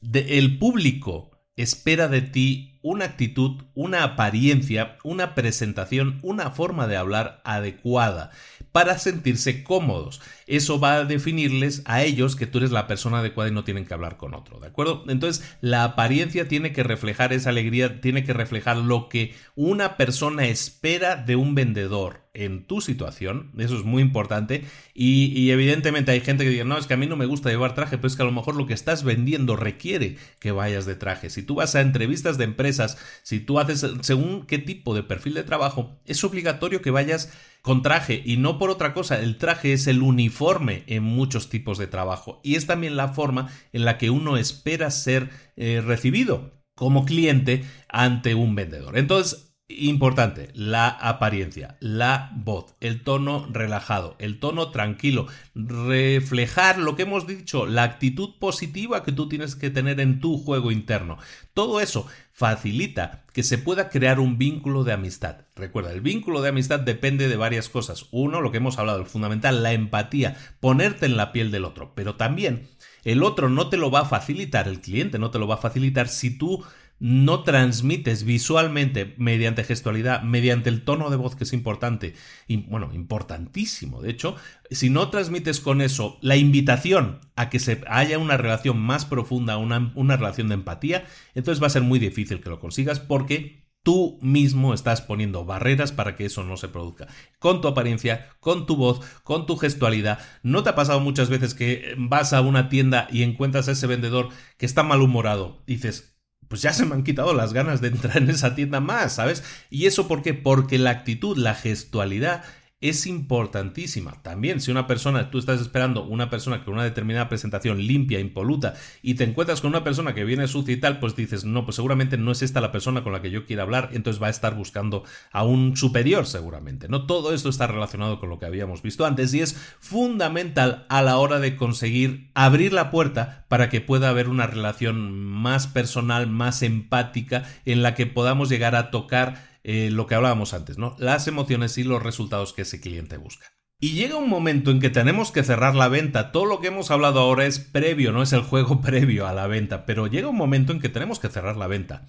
De, 0.00 0.38
el 0.40 0.58
público 0.58 1.30
espera 1.54 2.08
de 2.08 2.22
ti 2.22 2.80
una 2.82 3.04
actitud, 3.04 3.62
una 3.74 4.02
apariencia, 4.02 4.96
una 5.04 5.36
presentación, 5.36 6.18
una 6.22 6.50
forma 6.50 6.88
de 6.88 6.96
hablar 6.96 7.40
adecuada 7.44 8.32
para 8.72 8.98
sentirse 8.98 9.62
cómodos. 9.62 10.20
Eso 10.46 10.80
va 10.80 10.94
a 10.94 11.04
definirles 11.04 11.82
a 11.84 12.02
ellos 12.02 12.36
que 12.36 12.46
tú 12.46 12.58
eres 12.58 12.72
la 12.72 12.86
persona 12.86 13.20
adecuada 13.20 13.50
y 13.50 13.54
no 13.54 13.64
tienen 13.64 13.84
que 13.84 13.94
hablar 13.94 14.16
con 14.16 14.34
otro, 14.34 14.58
¿de 14.58 14.66
acuerdo? 14.66 15.04
Entonces, 15.08 15.56
la 15.60 15.84
apariencia 15.84 16.48
tiene 16.48 16.72
que 16.72 16.82
reflejar 16.82 17.32
esa 17.32 17.50
alegría, 17.50 18.00
tiene 18.00 18.24
que 18.24 18.32
reflejar 18.32 18.78
lo 18.78 19.08
que 19.08 19.34
una 19.54 19.96
persona 19.96 20.46
espera 20.46 21.16
de 21.16 21.36
un 21.36 21.54
vendedor 21.54 22.22
en 22.34 22.64
tu 22.64 22.80
situación, 22.80 23.52
eso 23.58 23.76
es 23.76 23.84
muy 23.84 24.02
importante, 24.02 24.64
y, 24.94 25.50
evidentemente 25.50 26.12
hay 26.12 26.20
gente 26.20 26.44
que 26.44 26.50
dice, 26.50 26.64
no, 26.64 26.78
es 26.78 26.86
que 26.86 26.94
a 26.94 26.96
mí 26.96 27.06
no 27.06 27.16
me 27.16 27.26
gusta 27.26 27.50
llevar 27.50 27.74
traje, 27.74 27.98
pero 27.98 28.08
es 28.08 28.16
que 28.16 28.22
a 28.22 28.26
lo 28.26 28.32
mejor 28.32 28.56
lo 28.56 28.66
que 28.66 28.72
estás 28.72 29.04
vendiendo 29.04 29.54
requiere 29.54 30.16
que 30.38 30.50
vayas 30.50 30.86
de 30.86 30.94
traje. 30.94 31.28
Si 31.28 31.42
tú 31.42 31.56
vas 31.56 31.74
a 31.74 31.82
entrevistas 31.82 32.38
de 32.38 32.44
empresas, 32.44 32.96
si 33.22 33.40
tú 33.40 33.58
haces 33.58 33.86
según 34.00 34.46
qué 34.46 34.58
tipo 34.58 34.94
de 34.94 35.02
perfil 35.02 35.34
de 35.34 35.42
trabajo, 35.42 35.98
es 36.06 36.24
obligatorio 36.24 36.80
que 36.80 36.90
vayas 36.90 37.32
con 37.62 37.82
traje 37.82 38.20
y 38.24 38.36
no 38.36 38.58
por 38.58 38.70
otra 38.70 38.92
cosa, 38.92 39.20
el 39.20 39.38
traje 39.38 39.72
es 39.72 39.86
el 39.86 40.02
uniforme 40.02 40.82
en 40.88 41.04
muchos 41.04 41.48
tipos 41.48 41.78
de 41.78 41.86
trabajo 41.86 42.40
y 42.42 42.56
es 42.56 42.66
también 42.66 42.96
la 42.96 43.08
forma 43.08 43.48
en 43.72 43.84
la 43.84 43.98
que 43.98 44.10
uno 44.10 44.36
espera 44.36 44.90
ser 44.90 45.30
eh, 45.56 45.80
recibido 45.84 46.62
como 46.74 47.04
cliente 47.04 47.64
ante 47.88 48.34
un 48.34 48.54
vendedor. 48.54 48.98
Entonces, 48.98 49.52
Importante, 49.78 50.50
la 50.54 50.88
apariencia, 50.88 51.76
la 51.80 52.30
voz, 52.34 52.74
el 52.80 53.02
tono 53.02 53.46
relajado, 53.50 54.16
el 54.18 54.38
tono 54.38 54.70
tranquilo, 54.70 55.28
reflejar 55.54 56.78
lo 56.78 56.94
que 56.94 57.02
hemos 57.02 57.26
dicho, 57.26 57.66
la 57.66 57.84
actitud 57.84 58.38
positiva 58.38 59.02
que 59.02 59.12
tú 59.12 59.28
tienes 59.28 59.56
que 59.56 59.70
tener 59.70 60.00
en 60.00 60.20
tu 60.20 60.36
juego 60.36 60.72
interno. 60.72 61.16
Todo 61.54 61.80
eso 61.80 62.06
facilita 62.42 63.22
que 63.32 63.44
se 63.44 63.56
pueda 63.56 63.88
crear 63.88 64.18
un 64.18 64.36
vínculo 64.36 64.82
de 64.82 64.92
amistad. 64.92 65.42
Recuerda, 65.54 65.92
el 65.92 66.00
vínculo 66.00 66.42
de 66.42 66.48
amistad 66.48 66.80
depende 66.80 67.28
de 67.28 67.36
varias 67.36 67.68
cosas. 67.68 68.08
Uno, 68.10 68.40
lo 68.40 68.50
que 68.50 68.56
hemos 68.56 68.80
hablado, 68.80 68.98
el 68.98 69.06
fundamental, 69.06 69.62
la 69.62 69.72
empatía, 69.72 70.34
ponerte 70.58 71.06
en 71.06 71.16
la 71.16 71.30
piel 71.30 71.52
del 71.52 71.64
otro, 71.64 71.92
pero 71.94 72.16
también 72.16 72.68
el 73.04 73.22
otro 73.22 73.48
no 73.48 73.68
te 73.68 73.76
lo 73.76 73.92
va 73.92 74.00
a 74.00 74.06
facilitar, 74.06 74.66
el 74.66 74.80
cliente 74.80 75.20
no 75.20 75.30
te 75.30 75.38
lo 75.38 75.46
va 75.46 75.54
a 75.54 75.58
facilitar 75.58 76.08
si 76.08 76.36
tú 76.36 76.64
no 77.02 77.42
transmites 77.42 78.22
visualmente 78.22 79.16
mediante 79.18 79.64
gestualidad, 79.64 80.22
mediante 80.22 80.70
el 80.70 80.84
tono 80.84 81.10
de 81.10 81.16
voz 81.16 81.34
que 81.34 81.42
es 81.42 81.52
importante, 81.52 82.14
y 82.46 82.58
bueno, 82.58 82.90
importantísimo, 82.94 84.00
de 84.00 84.10
hecho, 84.10 84.36
si 84.70 84.88
no 84.88 85.10
transmites 85.10 85.58
con 85.58 85.80
eso 85.80 86.16
la 86.20 86.36
invitación 86.36 87.18
a 87.34 87.50
que 87.50 87.58
se 87.58 87.82
haya 87.88 88.18
una 88.18 88.36
relación 88.36 88.78
más 88.78 89.04
profunda, 89.04 89.56
una, 89.56 89.90
una 89.96 90.16
relación 90.16 90.46
de 90.46 90.54
empatía, 90.54 91.04
entonces 91.34 91.60
va 91.60 91.66
a 91.66 91.70
ser 91.70 91.82
muy 91.82 91.98
difícil 91.98 92.40
que 92.40 92.50
lo 92.50 92.60
consigas 92.60 93.00
porque 93.00 93.66
tú 93.82 94.20
mismo 94.22 94.72
estás 94.72 95.02
poniendo 95.02 95.44
barreras 95.44 95.90
para 95.90 96.14
que 96.14 96.26
eso 96.26 96.44
no 96.44 96.56
se 96.56 96.68
produzca. 96.68 97.08
Con 97.40 97.60
tu 97.60 97.66
apariencia, 97.66 98.28
con 98.38 98.64
tu 98.64 98.76
voz, 98.76 99.00
con 99.24 99.46
tu 99.46 99.56
gestualidad. 99.56 100.20
¿No 100.44 100.62
te 100.62 100.70
ha 100.70 100.76
pasado 100.76 101.00
muchas 101.00 101.30
veces 101.30 101.54
que 101.54 101.96
vas 101.98 102.32
a 102.32 102.42
una 102.42 102.68
tienda 102.68 103.08
y 103.10 103.24
encuentras 103.24 103.66
a 103.66 103.72
ese 103.72 103.88
vendedor 103.88 104.28
que 104.56 104.66
está 104.66 104.84
malhumorado? 104.84 105.64
Dices, 105.66 106.11
pues 106.52 106.60
ya 106.60 106.74
se 106.74 106.84
me 106.84 106.94
han 106.94 107.02
quitado 107.02 107.32
las 107.32 107.54
ganas 107.54 107.80
de 107.80 107.88
entrar 107.88 108.18
en 108.18 108.28
esa 108.28 108.54
tienda 108.54 108.78
más, 108.78 109.14
¿sabes? 109.14 109.42
¿Y 109.70 109.86
eso 109.86 110.06
por 110.06 110.20
qué? 110.20 110.34
Porque 110.34 110.78
la 110.78 110.90
actitud, 110.90 111.38
la 111.38 111.54
gestualidad 111.54 112.44
es 112.82 113.06
importantísima. 113.06 114.22
También, 114.22 114.60
si 114.60 114.70
una 114.70 114.86
persona, 114.86 115.30
tú 115.30 115.38
estás 115.38 115.60
esperando 115.60 116.04
una 116.04 116.28
persona 116.28 116.64
con 116.64 116.74
una 116.74 116.84
determinada 116.84 117.28
presentación 117.28 117.78
limpia, 117.78 118.20
impoluta, 118.20 118.74
y 119.02 119.14
te 119.14 119.24
encuentras 119.24 119.60
con 119.60 119.70
una 119.70 119.84
persona 119.84 120.14
que 120.14 120.24
viene 120.24 120.48
sucia 120.48 120.74
y 120.74 120.80
tal, 120.80 120.98
pues 120.98 121.16
dices, 121.16 121.44
no, 121.44 121.64
pues 121.64 121.76
seguramente 121.76 122.18
no 122.18 122.32
es 122.32 122.42
esta 122.42 122.60
la 122.60 122.72
persona 122.72 123.02
con 123.02 123.12
la 123.12 123.22
que 123.22 123.30
yo 123.30 123.46
quiero 123.46 123.62
hablar, 123.62 123.90
entonces 123.92 124.22
va 124.22 124.26
a 124.26 124.30
estar 124.30 124.54
buscando 124.54 125.04
a 125.30 125.44
un 125.44 125.76
superior 125.76 126.26
seguramente. 126.26 126.88
No 126.88 127.06
todo 127.06 127.32
esto 127.32 127.48
está 127.48 127.66
relacionado 127.66 128.18
con 128.18 128.28
lo 128.28 128.38
que 128.38 128.46
habíamos 128.46 128.82
visto 128.82 129.06
antes 129.06 129.32
y 129.32 129.40
es 129.40 129.54
fundamental 129.80 130.86
a 130.88 131.02
la 131.02 131.18
hora 131.18 131.38
de 131.38 131.56
conseguir 131.56 132.30
abrir 132.34 132.72
la 132.72 132.90
puerta 132.90 133.44
para 133.48 133.68
que 133.68 133.80
pueda 133.80 134.08
haber 134.08 134.28
una 134.28 134.46
relación 134.46 135.12
más 135.12 135.68
personal, 135.68 136.26
más 136.26 136.62
empática, 136.62 137.44
en 137.64 137.82
la 137.82 137.94
que 137.94 138.06
podamos 138.06 138.48
llegar 138.48 138.74
a 138.74 138.90
tocar 138.90 139.51
eh, 139.64 139.90
lo 139.90 140.06
que 140.06 140.14
hablábamos 140.14 140.54
antes, 140.54 140.78
¿no? 140.78 140.96
Las 140.98 141.28
emociones 141.28 141.78
y 141.78 141.84
los 141.84 142.02
resultados 142.02 142.52
que 142.52 142.62
ese 142.62 142.80
cliente 142.80 143.16
busca. 143.16 143.46
Y 143.84 143.94
llega 143.94 144.14
un 144.14 144.28
momento 144.28 144.70
en 144.70 144.78
que 144.78 144.90
tenemos 144.90 145.32
que 145.32 145.42
cerrar 145.42 145.74
la 145.74 145.88
venta. 145.88 146.30
Todo 146.30 146.44
lo 146.44 146.60
que 146.60 146.68
hemos 146.68 146.92
hablado 146.92 147.18
ahora 147.18 147.46
es 147.46 147.58
previo, 147.58 148.12
no 148.12 148.22
es 148.22 148.32
el 148.32 148.42
juego 148.42 148.80
previo 148.82 149.26
a 149.26 149.32
la 149.32 149.48
venta, 149.48 149.86
pero 149.86 150.06
llega 150.06 150.28
un 150.28 150.36
momento 150.36 150.72
en 150.72 150.80
que 150.80 150.88
tenemos 150.88 151.18
que 151.18 151.28
cerrar 151.28 151.56
la 151.56 151.66
venta. 151.66 152.08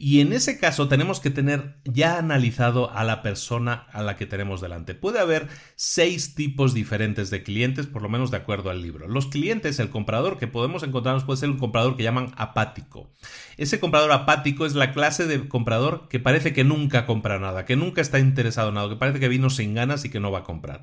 Y 0.00 0.20
en 0.20 0.32
ese 0.32 0.60
caso 0.60 0.86
tenemos 0.86 1.18
que 1.18 1.30
tener 1.30 1.74
ya 1.84 2.18
analizado 2.18 2.92
a 2.92 3.02
la 3.02 3.20
persona 3.20 3.86
a 3.90 4.00
la 4.00 4.16
que 4.16 4.26
tenemos 4.26 4.60
delante. 4.60 4.94
Puede 4.94 5.18
haber 5.18 5.48
seis 5.74 6.36
tipos 6.36 6.72
diferentes 6.72 7.30
de 7.30 7.42
clientes, 7.42 7.88
por 7.88 8.02
lo 8.02 8.08
menos 8.08 8.30
de 8.30 8.36
acuerdo 8.36 8.70
al 8.70 8.80
libro. 8.80 9.08
Los 9.08 9.26
clientes, 9.26 9.80
el 9.80 9.90
comprador 9.90 10.38
que 10.38 10.46
podemos 10.46 10.84
encontrarnos 10.84 11.24
puede 11.24 11.40
ser 11.40 11.50
un 11.50 11.58
comprador 11.58 11.96
que 11.96 12.04
llaman 12.04 12.32
apático. 12.36 13.10
Ese 13.56 13.80
comprador 13.80 14.12
apático 14.12 14.66
es 14.66 14.76
la 14.76 14.92
clase 14.92 15.26
de 15.26 15.48
comprador 15.48 16.06
que 16.08 16.20
parece 16.20 16.52
que 16.52 16.62
nunca 16.62 17.04
compra 17.04 17.40
nada, 17.40 17.64
que 17.64 17.74
nunca 17.74 18.00
está 18.00 18.20
interesado 18.20 18.68
en 18.68 18.76
nada, 18.76 18.88
que 18.88 18.96
parece 18.96 19.18
que 19.18 19.28
vino 19.28 19.50
sin 19.50 19.74
ganas 19.74 20.04
y 20.04 20.10
que 20.10 20.20
no 20.20 20.30
va 20.30 20.40
a 20.40 20.44
comprar. 20.44 20.82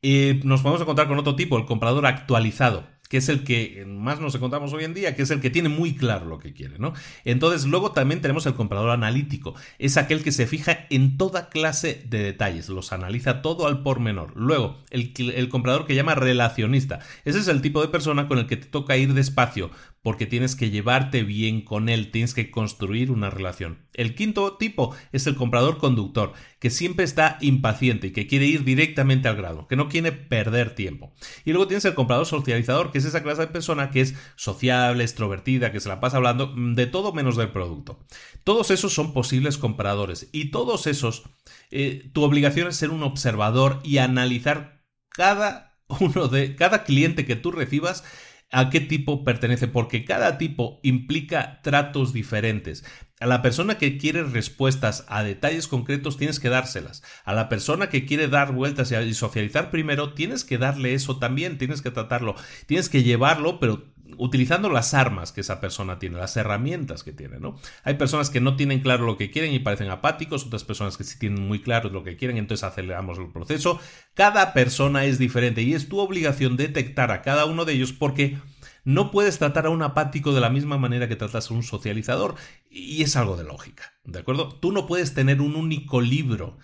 Eh, 0.00 0.40
nos 0.44 0.62
podemos 0.62 0.80
encontrar 0.80 1.08
con 1.08 1.18
otro 1.18 1.36
tipo, 1.36 1.58
el 1.58 1.66
comprador 1.66 2.06
actualizado 2.06 2.86
que 3.08 3.18
es 3.18 3.28
el 3.28 3.44
que 3.44 3.84
más 3.86 4.20
nos 4.20 4.34
encontramos 4.34 4.72
hoy 4.72 4.84
en 4.84 4.94
día, 4.94 5.14
que 5.14 5.22
es 5.22 5.30
el 5.30 5.40
que 5.40 5.50
tiene 5.50 5.68
muy 5.68 5.94
claro 5.96 6.26
lo 6.26 6.38
que 6.38 6.52
quiere, 6.52 6.78
¿no? 6.78 6.92
Entonces, 7.24 7.66
luego 7.66 7.92
también 7.92 8.20
tenemos 8.20 8.46
el 8.46 8.54
comprador 8.54 8.90
analítico, 8.90 9.54
es 9.78 9.96
aquel 9.96 10.22
que 10.22 10.32
se 10.32 10.46
fija 10.46 10.86
en 10.90 11.16
toda 11.16 11.48
clase 11.48 12.04
de 12.08 12.22
detalles, 12.22 12.68
los 12.68 12.92
analiza 12.92 13.42
todo 13.42 13.66
al 13.66 13.82
por 13.82 14.00
menor. 14.00 14.32
Luego, 14.36 14.78
el, 14.90 15.12
el 15.34 15.48
comprador 15.48 15.86
que 15.86 15.94
llama 15.94 16.14
relacionista, 16.14 17.00
ese 17.24 17.38
es 17.38 17.48
el 17.48 17.62
tipo 17.62 17.80
de 17.80 17.88
persona 17.88 18.28
con 18.28 18.38
el 18.38 18.46
que 18.46 18.56
te 18.56 18.66
toca 18.66 18.96
ir 18.96 19.14
despacio, 19.14 19.70
porque 20.06 20.26
tienes 20.26 20.54
que 20.54 20.70
llevarte 20.70 21.24
bien 21.24 21.62
con 21.62 21.88
él, 21.88 22.12
tienes 22.12 22.32
que 22.32 22.52
construir 22.52 23.10
una 23.10 23.28
relación. 23.28 23.88
El 23.92 24.14
quinto 24.14 24.56
tipo 24.56 24.94
es 25.10 25.26
el 25.26 25.34
comprador 25.34 25.78
conductor, 25.78 26.32
que 26.60 26.70
siempre 26.70 27.04
está 27.04 27.38
impaciente 27.40 28.06
y 28.06 28.10
que 28.12 28.28
quiere 28.28 28.46
ir 28.46 28.62
directamente 28.62 29.26
al 29.26 29.34
grado, 29.34 29.66
que 29.66 29.74
no 29.74 29.88
quiere 29.88 30.12
perder 30.12 30.76
tiempo. 30.76 31.12
Y 31.44 31.50
luego 31.50 31.66
tienes 31.66 31.86
el 31.86 31.96
comprador 31.96 32.24
socializador, 32.24 32.92
que 32.92 32.98
es 32.98 33.04
esa 33.04 33.24
clase 33.24 33.40
de 33.40 33.46
persona 33.48 33.90
que 33.90 34.00
es 34.00 34.14
sociable, 34.36 35.02
extrovertida, 35.02 35.72
que 35.72 35.80
se 35.80 35.88
la 35.88 35.98
pasa 35.98 36.18
hablando 36.18 36.54
de 36.54 36.86
todo 36.86 37.12
menos 37.12 37.36
del 37.36 37.50
producto. 37.50 37.98
Todos 38.44 38.70
esos 38.70 38.94
son 38.94 39.12
posibles 39.12 39.58
compradores 39.58 40.28
y 40.30 40.52
todos 40.52 40.86
esos, 40.86 41.24
eh, 41.72 42.12
tu 42.12 42.22
obligación 42.22 42.68
es 42.68 42.76
ser 42.76 42.90
un 42.90 43.02
observador 43.02 43.80
y 43.82 43.98
analizar 43.98 44.84
cada 45.08 45.80
uno 46.00 46.28
de 46.28 46.54
cada 46.54 46.84
cliente 46.84 47.26
que 47.26 47.34
tú 47.34 47.50
recibas 47.50 48.04
a 48.50 48.70
qué 48.70 48.80
tipo 48.80 49.24
pertenece, 49.24 49.68
porque 49.68 50.04
cada 50.04 50.38
tipo 50.38 50.80
implica 50.82 51.60
tratos 51.62 52.12
diferentes. 52.12 52.84
A 53.18 53.26
la 53.26 53.40
persona 53.40 53.78
que 53.78 53.96
quiere 53.96 54.22
respuestas 54.24 55.06
a 55.08 55.22
detalles 55.22 55.68
concretos 55.68 56.18
tienes 56.18 56.38
que 56.38 56.50
dárselas. 56.50 57.02
A 57.24 57.32
la 57.32 57.48
persona 57.48 57.88
que 57.88 58.04
quiere 58.04 58.28
dar 58.28 58.52
vueltas 58.52 58.92
y 58.92 59.14
socializar 59.14 59.70
primero 59.70 60.12
tienes 60.12 60.44
que 60.44 60.58
darle 60.58 60.92
eso 60.92 61.18
también, 61.18 61.56
tienes 61.56 61.80
que 61.80 61.90
tratarlo, 61.90 62.34
tienes 62.66 62.90
que 62.90 63.02
llevarlo, 63.02 63.58
pero 63.58 63.95
utilizando 64.18 64.68
las 64.68 64.94
armas 64.94 65.32
que 65.32 65.40
esa 65.40 65.60
persona 65.60 65.98
tiene, 65.98 66.18
las 66.18 66.36
herramientas 66.36 67.02
que 67.02 67.12
tiene, 67.12 67.38
¿no? 67.38 67.58
Hay 67.84 67.94
personas 67.94 68.30
que 68.30 68.40
no 68.40 68.56
tienen 68.56 68.80
claro 68.80 69.06
lo 69.06 69.16
que 69.16 69.30
quieren 69.30 69.52
y 69.52 69.58
parecen 69.58 69.90
apáticos, 69.90 70.46
otras 70.46 70.64
personas 70.64 70.96
que 70.96 71.04
sí 71.04 71.18
tienen 71.18 71.46
muy 71.46 71.60
claro 71.60 71.90
lo 71.90 72.04
que 72.04 72.16
quieren, 72.16 72.36
entonces 72.36 72.64
aceleramos 72.64 73.18
el 73.18 73.32
proceso. 73.32 73.80
Cada 74.14 74.52
persona 74.52 75.04
es 75.04 75.18
diferente 75.18 75.62
y 75.62 75.74
es 75.74 75.88
tu 75.88 75.98
obligación 75.98 76.56
detectar 76.56 77.10
a 77.10 77.22
cada 77.22 77.44
uno 77.44 77.64
de 77.64 77.74
ellos 77.74 77.92
porque 77.92 78.38
no 78.84 79.10
puedes 79.10 79.38
tratar 79.38 79.66
a 79.66 79.70
un 79.70 79.82
apático 79.82 80.32
de 80.32 80.40
la 80.40 80.48
misma 80.48 80.78
manera 80.78 81.08
que 81.08 81.16
tratas 81.16 81.50
a 81.50 81.54
un 81.54 81.64
socializador 81.64 82.36
y 82.70 83.02
es 83.02 83.16
algo 83.16 83.36
de 83.36 83.42
lógica, 83.42 83.94
¿de 84.04 84.20
acuerdo? 84.20 84.48
Tú 84.48 84.70
no 84.70 84.86
puedes 84.86 85.12
tener 85.12 85.40
un 85.40 85.56
único 85.56 86.00
libro 86.00 86.56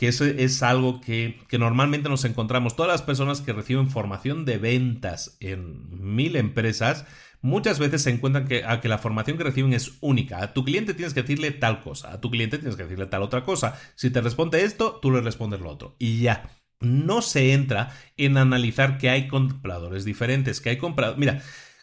que 0.00 0.08
eso 0.08 0.24
es 0.24 0.62
algo 0.62 1.02
que, 1.02 1.38
normalmente 1.58 2.08
nos 2.08 2.24
encontramos. 2.24 2.74
Todas 2.74 2.90
las 2.90 3.02
personas 3.02 3.42
que 3.42 3.52
reciben 3.52 3.90
formación 3.90 4.46
de 4.46 4.56
ventas 4.56 5.36
en 5.40 6.14
mil 6.14 6.36
empresas, 6.36 7.04
muchas 7.42 7.78
veces 7.78 8.00
se 8.00 8.08
encuentran 8.08 8.48
que, 8.48 8.64
a 8.64 8.80
que 8.80 8.88
la 8.88 8.96
formación 8.96 9.36
que 9.36 9.44
reciben 9.44 9.74
es 9.74 9.98
única. 10.00 10.42
A 10.42 10.54
tu 10.54 10.64
cliente 10.64 10.94
tienes 10.94 11.12
que 11.12 11.20
decirle 11.20 11.50
tal 11.50 11.82
cosa, 11.82 12.14
a 12.14 12.20
tu 12.22 12.30
cliente 12.30 12.56
tienes 12.56 12.76
que 12.76 12.84
decirle 12.84 13.08
tal 13.08 13.20
otra 13.20 13.44
cosa. 13.44 13.78
Si 13.94 14.08
te 14.08 14.22
responde 14.22 14.64
esto, 14.64 15.00
tú 15.02 15.10
le 15.10 15.20
respondes 15.20 15.60
lo 15.60 15.68
otro. 15.68 15.96
Y 15.98 16.22
ya. 16.22 16.48
No 16.80 17.20
se 17.20 17.52
entra 17.52 17.94
en 18.16 18.38
analizar 18.38 18.96
que 18.96 19.10
hay 19.10 19.28
compradores 19.28 20.06
diferentes, 20.06 20.62
que 20.62 20.70
hay 20.70 20.78
compradores... 20.78 21.18
Mira, 21.18 21.42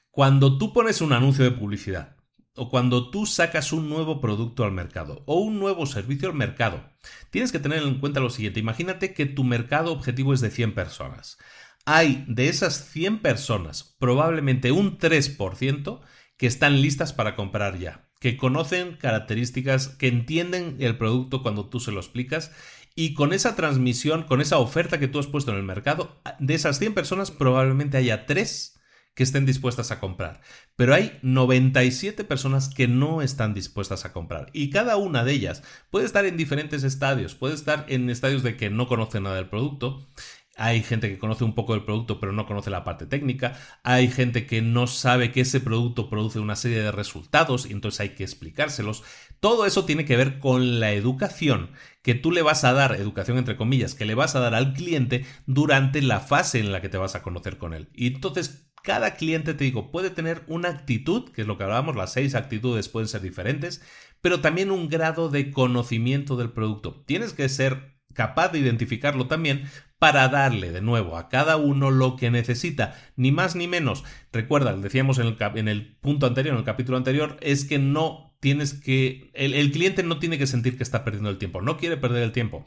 cuando 0.10 0.58
tú 0.58 0.74
pones 0.74 1.02
un 1.02 1.14
anuncio 1.14 1.44
de 1.44 1.52
publicidad 1.52 2.17
o 2.58 2.70
cuando 2.70 3.10
tú 3.10 3.26
sacas 3.26 3.72
un 3.72 3.90
nuevo 3.90 4.20
producto 4.20 4.64
al 4.64 4.72
mercado 4.72 5.24
o 5.26 5.40
un 5.40 5.60
nuevo 5.60 5.86
servicio 5.86 6.28
al 6.28 6.36
mercado, 6.36 6.90
tienes 7.30 7.52
que 7.52 7.60
tener 7.60 7.84
en 7.84 8.00
cuenta 8.00 8.20
lo 8.20 8.30
siguiente. 8.30 8.60
Imagínate 8.60 9.14
que 9.14 9.26
tu 9.26 9.44
mercado 9.44 9.92
objetivo 9.92 10.34
es 10.34 10.42
de 10.42 10.50
100 10.50 10.74
personas. 10.74 11.38
Hay 11.86 12.26
de 12.28 12.50
esas 12.50 12.90
100 12.90 13.20
personas 13.20 13.96
probablemente 14.00 14.72
un 14.72 14.98
3% 14.98 16.02
que 16.38 16.48
están 16.48 16.82
listas 16.82 17.14
para 17.14 17.36
comprar 17.36 17.80
ya, 17.80 18.10
que 18.20 18.38
conocen 18.38 18.98
características, 18.98 19.88
que 19.88 20.08
entienden 20.08 20.78
el 20.80 20.98
producto 20.98 21.42
cuando 21.42 21.70
tú 21.70 21.80
se 21.80 21.92
lo 21.92 22.00
explicas 22.00 22.52
y 22.96 23.14
con 23.14 23.32
esa 23.32 23.56
transmisión, 23.56 24.24
con 24.24 24.42
esa 24.42 24.58
oferta 24.58 25.00
que 25.00 25.08
tú 25.08 25.20
has 25.20 25.28
puesto 25.28 25.52
en 25.52 25.58
el 25.58 25.64
mercado, 25.64 26.20
de 26.40 26.56
esas 26.56 26.80
100 26.80 26.94
personas 26.94 27.32
probablemente 27.32 27.98
haya 27.98 28.26
3 28.26 28.77
que 29.18 29.24
estén 29.24 29.48
dispuestas 29.48 29.90
a 29.90 30.00
comprar. 30.00 30.42
Pero 30.76 30.94
hay 30.94 31.18
97 31.24 32.24
personas 32.24 32.70
que 32.70 32.88
no 32.88 33.24
están 33.24 33.56
dispuestas 33.56 34.06
a 34.06 34.14
comprar. 34.14 34.52
Y 34.54 34.70
cada 34.70 34.96
una 34.96 35.24
de 35.24 35.34
ellas 35.34 35.64
puede 35.90 36.06
estar 36.06 36.26
en 36.26 36.38
diferentes 36.38 36.84
estadios. 36.84 37.34
Puede 37.34 37.56
estar 37.56 37.88
en 37.90 38.12
estadios 38.12 38.44
de 38.44 38.56
que 38.56 38.70
no 38.70 38.88
conoce 38.88 39.20
nada 39.20 39.38
del 39.38 39.50
producto. 39.50 40.08
Hay 40.56 40.84
gente 40.84 41.10
que 41.10 41.18
conoce 41.18 41.44
un 41.44 41.56
poco 41.56 41.74
del 41.74 41.84
producto 41.84 42.20
pero 42.20 42.32
no 42.32 42.46
conoce 42.46 42.70
la 42.70 42.84
parte 42.84 43.08
técnica. 43.08 43.58
Hay 43.82 44.08
gente 44.08 44.46
que 44.46 44.62
no 44.62 44.86
sabe 44.86 45.32
que 45.32 45.42
ese 45.42 45.62
producto 45.62 46.12
produce 46.12 46.38
una 46.38 46.56
serie 46.56 46.80
de 46.80 46.92
resultados 46.92 47.66
y 47.66 47.74
entonces 47.74 48.02
hay 48.02 48.10
que 48.10 48.24
explicárselos. 48.24 49.04
Todo 49.40 49.66
eso 49.66 49.86
tiene 49.86 50.06
que 50.06 50.16
ver 50.16 50.38
con 50.38 50.80
la 50.80 50.92
educación 50.94 51.72
que 52.04 52.14
tú 52.14 52.32
le 52.32 52.44
vas 52.44 52.64
a 52.64 52.74
dar, 52.74 52.94
educación 52.96 53.40
entre 53.40 53.58
comillas, 53.58 53.96
que 53.96 54.06
le 54.06 54.14
vas 54.14 54.36
a 54.36 54.40
dar 54.40 54.54
al 54.54 54.74
cliente 54.74 55.26
durante 55.48 56.04
la 56.04 56.20
fase 56.20 56.60
en 56.60 56.72
la 56.72 56.82
que 56.82 56.90
te 56.90 57.00
vas 57.00 57.16
a 57.16 57.24
conocer 57.24 57.58
con 57.58 57.74
él. 57.74 57.90
Y 57.94 58.08
entonces 58.08 58.67
cada 58.84 59.16
cliente, 59.16 59.54
te 59.54 59.64
digo, 59.64 59.92
puede 59.92 60.10
tener 60.10 60.44
una 60.48 60.70
actitud, 60.70 61.30
que 61.32 61.42
es 61.42 61.48
lo 61.48 61.58
que 61.58 61.64
hablábamos, 61.64 61.96
las 61.96 62.14
seis 62.14 62.36
actitudes 62.36 62.90
pueden 62.90 63.08
ser 63.08 63.22
diferentes, 63.22 63.82
pero 64.22 64.42
también 64.42 64.72
un 64.72 64.90
grado 64.90 65.30
de 65.30 65.52
conocimiento 65.52 66.38
del 66.38 66.52
producto. 66.52 67.04
Tienes 67.06 67.34
que 67.34 67.50
ser 67.50 67.98
capaz 68.14 68.50
de 68.50 68.60
identificarlo 68.60 69.28
también 69.28 69.70
para 70.00 70.28
darle 70.28 70.72
de 70.72 70.82
nuevo 70.82 71.18
a 71.18 71.30
cada 71.30 71.58
uno 71.58 71.92
lo 71.92 72.16
que 72.16 72.32
necesita, 72.32 72.96
ni 73.16 73.32
más 73.32 73.56
ni 73.56 73.68
menos. 73.68 74.04
Recuerda, 74.32 74.76
decíamos 74.76 75.20
en 75.20 75.28
el, 75.28 75.38
en 75.56 75.68
el 75.68 75.96
punto 75.98 76.26
anterior, 76.26 76.54
en 76.54 76.60
el 76.60 76.66
capítulo 76.66 76.98
anterior, 76.98 77.38
es 77.42 77.66
que 77.66 77.80
no 77.80 78.36
tienes 78.40 78.74
que, 78.74 79.32
el, 79.34 79.54
el 79.54 79.72
cliente 79.72 80.04
no 80.04 80.20
tiene 80.20 80.38
que 80.38 80.48
sentir 80.48 80.78
que 80.78 80.84
está 80.84 81.04
perdiendo 81.04 81.30
el 81.30 81.38
tiempo, 81.38 81.62
no 81.62 81.78
quiere 81.78 81.98
perder 81.98 82.24
el 82.24 82.32
tiempo. 82.32 82.66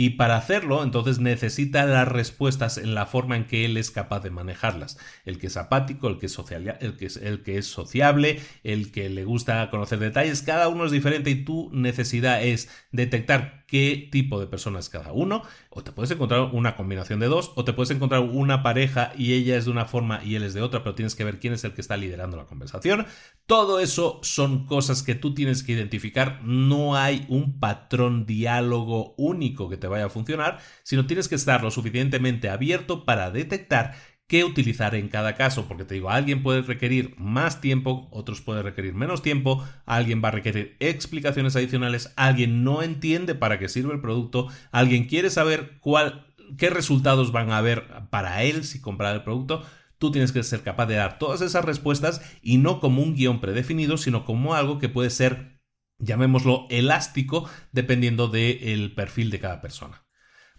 Y 0.00 0.08
para 0.08 0.38
hacerlo, 0.38 0.82
entonces 0.82 1.18
necesita 1.18 1.84
las 1.84 2.08
respuestas 2.08 2.78
en 2.78 2.94
la 2.94 3.04
forma 3.04 3.36
en 3.36 3.44
que 3.44 3.66
él 3.66 3.76
es 3.76 3.90
capaz 3.90 4.20
de 4.20 4.30
manejarlas. 4.30 4.96
El 5.26 5.36
que 5.36 5.48
es 5.48 5.58
apático, 5.58 6.08
el 6.08 6.16
que 6.16 6.24
es, 6.24 6.32
social, 6.32 6.78
el 6.80 6.96
que 6.96 7.04
es, 7.04 7.18
el 7.18 7.42
que 7.42 7.58
es 7.58 7.66
sociable, 7.66 8.40
el 8.64 8.92
que 8.92 9.10
le 9.10 9.26
gusta 9.26 9.68
conocer 9.68 9.98
detalles, 9.98 10.40
cada 10.40 10.68
uno 10.68 10.86
es 10.86 10.90
diferente 10.90 11.28
y 11.28 11.44
tu 11.44 11.68
necesidad 11.74 12.42
es 12.42 12.70
detectar 12.92 13.59
qué 13.70 14.08
tipo 14.10 14.40
de 14.40 14.48
persona 14.48 14.80
es 14.80 14.88
cada 14.88 15.12
uno. 15.12 15.42
O 15.70 15.82
te 15.84 15.92
puedes 15.92 16.10
encontrar 16.10 16.50
una 16.52 16.76
combinación 16.76 17.20
de 17.20 17.28
dos, 17.28 17.52
o 17.54 17.64
te 17.64 17.72
puedes 17.72 17.90
encontrar 17.90 18.22
una 18.22 18.62
pareja 18.64 19.12
y 19.16 19.34
ella 19.34 19.56
es 19.56 19.66
de 19.66 19.70
una 19.70 19.86
forma 19.86 20.22
y 20.24 20.34
él 20.34 20.42
es 20.42 20.54
de 20.54 20.60
otra, 20.60 20.82
pero 20.82 20.96
tienes 20.96 21.14
que 21.14 21.24
ver 21.24 21.38
quién 21.38 21.52
es 21.52 21.62
el 21.62 21.72
que 21.72 21.80
está 21.80 21.96
liderando 21.96 22.36
la 22.36 22.46
conversación. 22.46 23.06
Todo 23.46 23.78
eso 23.78 24.18
son 24.22 24.66
cosas 24.66 25.04
que 25.04 25.14
tú 25.14 25.34
tienes 25.34 25.62
que 25.62 25.72
identificar. 25.72 26.40
No 26.42 26.96
hay 26.96 27.24
un 27.28 27.60
patrón 27.60 28.26
diálogo 28.26 29.14
único 29.16 29.68
que 29.68 29.76
te 29.76 29.86
vaya 29.86 30.06
a 30.06 30.10
funcionar, 30.10 30.58
sino 30.82 31.06
tienes 31.06 31.28
que 31.28 31.36
estar 31.36 31.62
lo 31.62 31.70
suficientemente 31.70 32.48
abierto 32.48 33.04
para 33.04 33.30
detectar 33.30 33.94
qué 34.30 34.44
utilizar 34.44 34.94
en 34.94 35.08
cada 35.08 35.34
caso, 35.34 35.66
porque 35.66 35.84
te 35.84 35.94
digo, 35.94 36.08
alguien 36.08 36.44
puede 36.44 36.62
requerir 36.62 37.16
más 37.18 37.60
tiempo, 37.60 38.06
otros 38.12 38.40
pueden 38.40 38.62
requerir 38.62 38.94
menos 38.94 39.22
tiempo, 39.22 39.66
alguien 39.86 40.22
va 40.22 40.28
a 40.28 40.30
requerir 40.30 40.76
explicaciones 40.78 41.56
adicionales, 41.56 42.12
alguien 42.14 42.62
no 42.62 42.84
entiende 42.84 43.34
para 43.34 43.58
qué 43.58 43.68
sirve 43.68 43.92
el 43.92 44.00
producto, 44.00 44.46
alguien 44.70 45.08
quiere 45.08 45.30
saber 45.30 45.78
cuál, 45.80 46.28
qué 46.56 46.70
resultados 46.70 47.32
van 47.32 47.50
a 47.50 47.58
haber 47.58 47.88
para 48.10 48.44
él 48.44 48.62
si 48.62 48.80
comprar 48.80 49.16
el 49.16 49.24
producto. 49.24 49.64
Tú 49.98 50.12
tienes 50.12 50.30
que 50.30 50.44
ser 50.44 50.62
capaz 50.62 50.86
de 50.86 50.94
dar 50.94 51.18
todas 51.18 51.40
esas 51.40 51.64
respuestas 51.64 52.22
y 52.40 52.58
no 52.58 52.78
como 52.78 53.02
un 53.02 53.16
guion 53.16 53.40
predefinido, 53.40 53.96
sino 53.96 54.24
como 54.24 54.54
algo 54.54 54.78
que 54.78 54.88
puede 54.88 55.10
ser, 55.10 55.58
llamémoslo, 55.98 56.68
elástico, 56.70 57.50
dependiendo 57.72 58.28
del 58.28 58.94
perfil 58.94 59.30
de 59.30 59.40
cada 59.40 59.60
persona. 59.60 60.04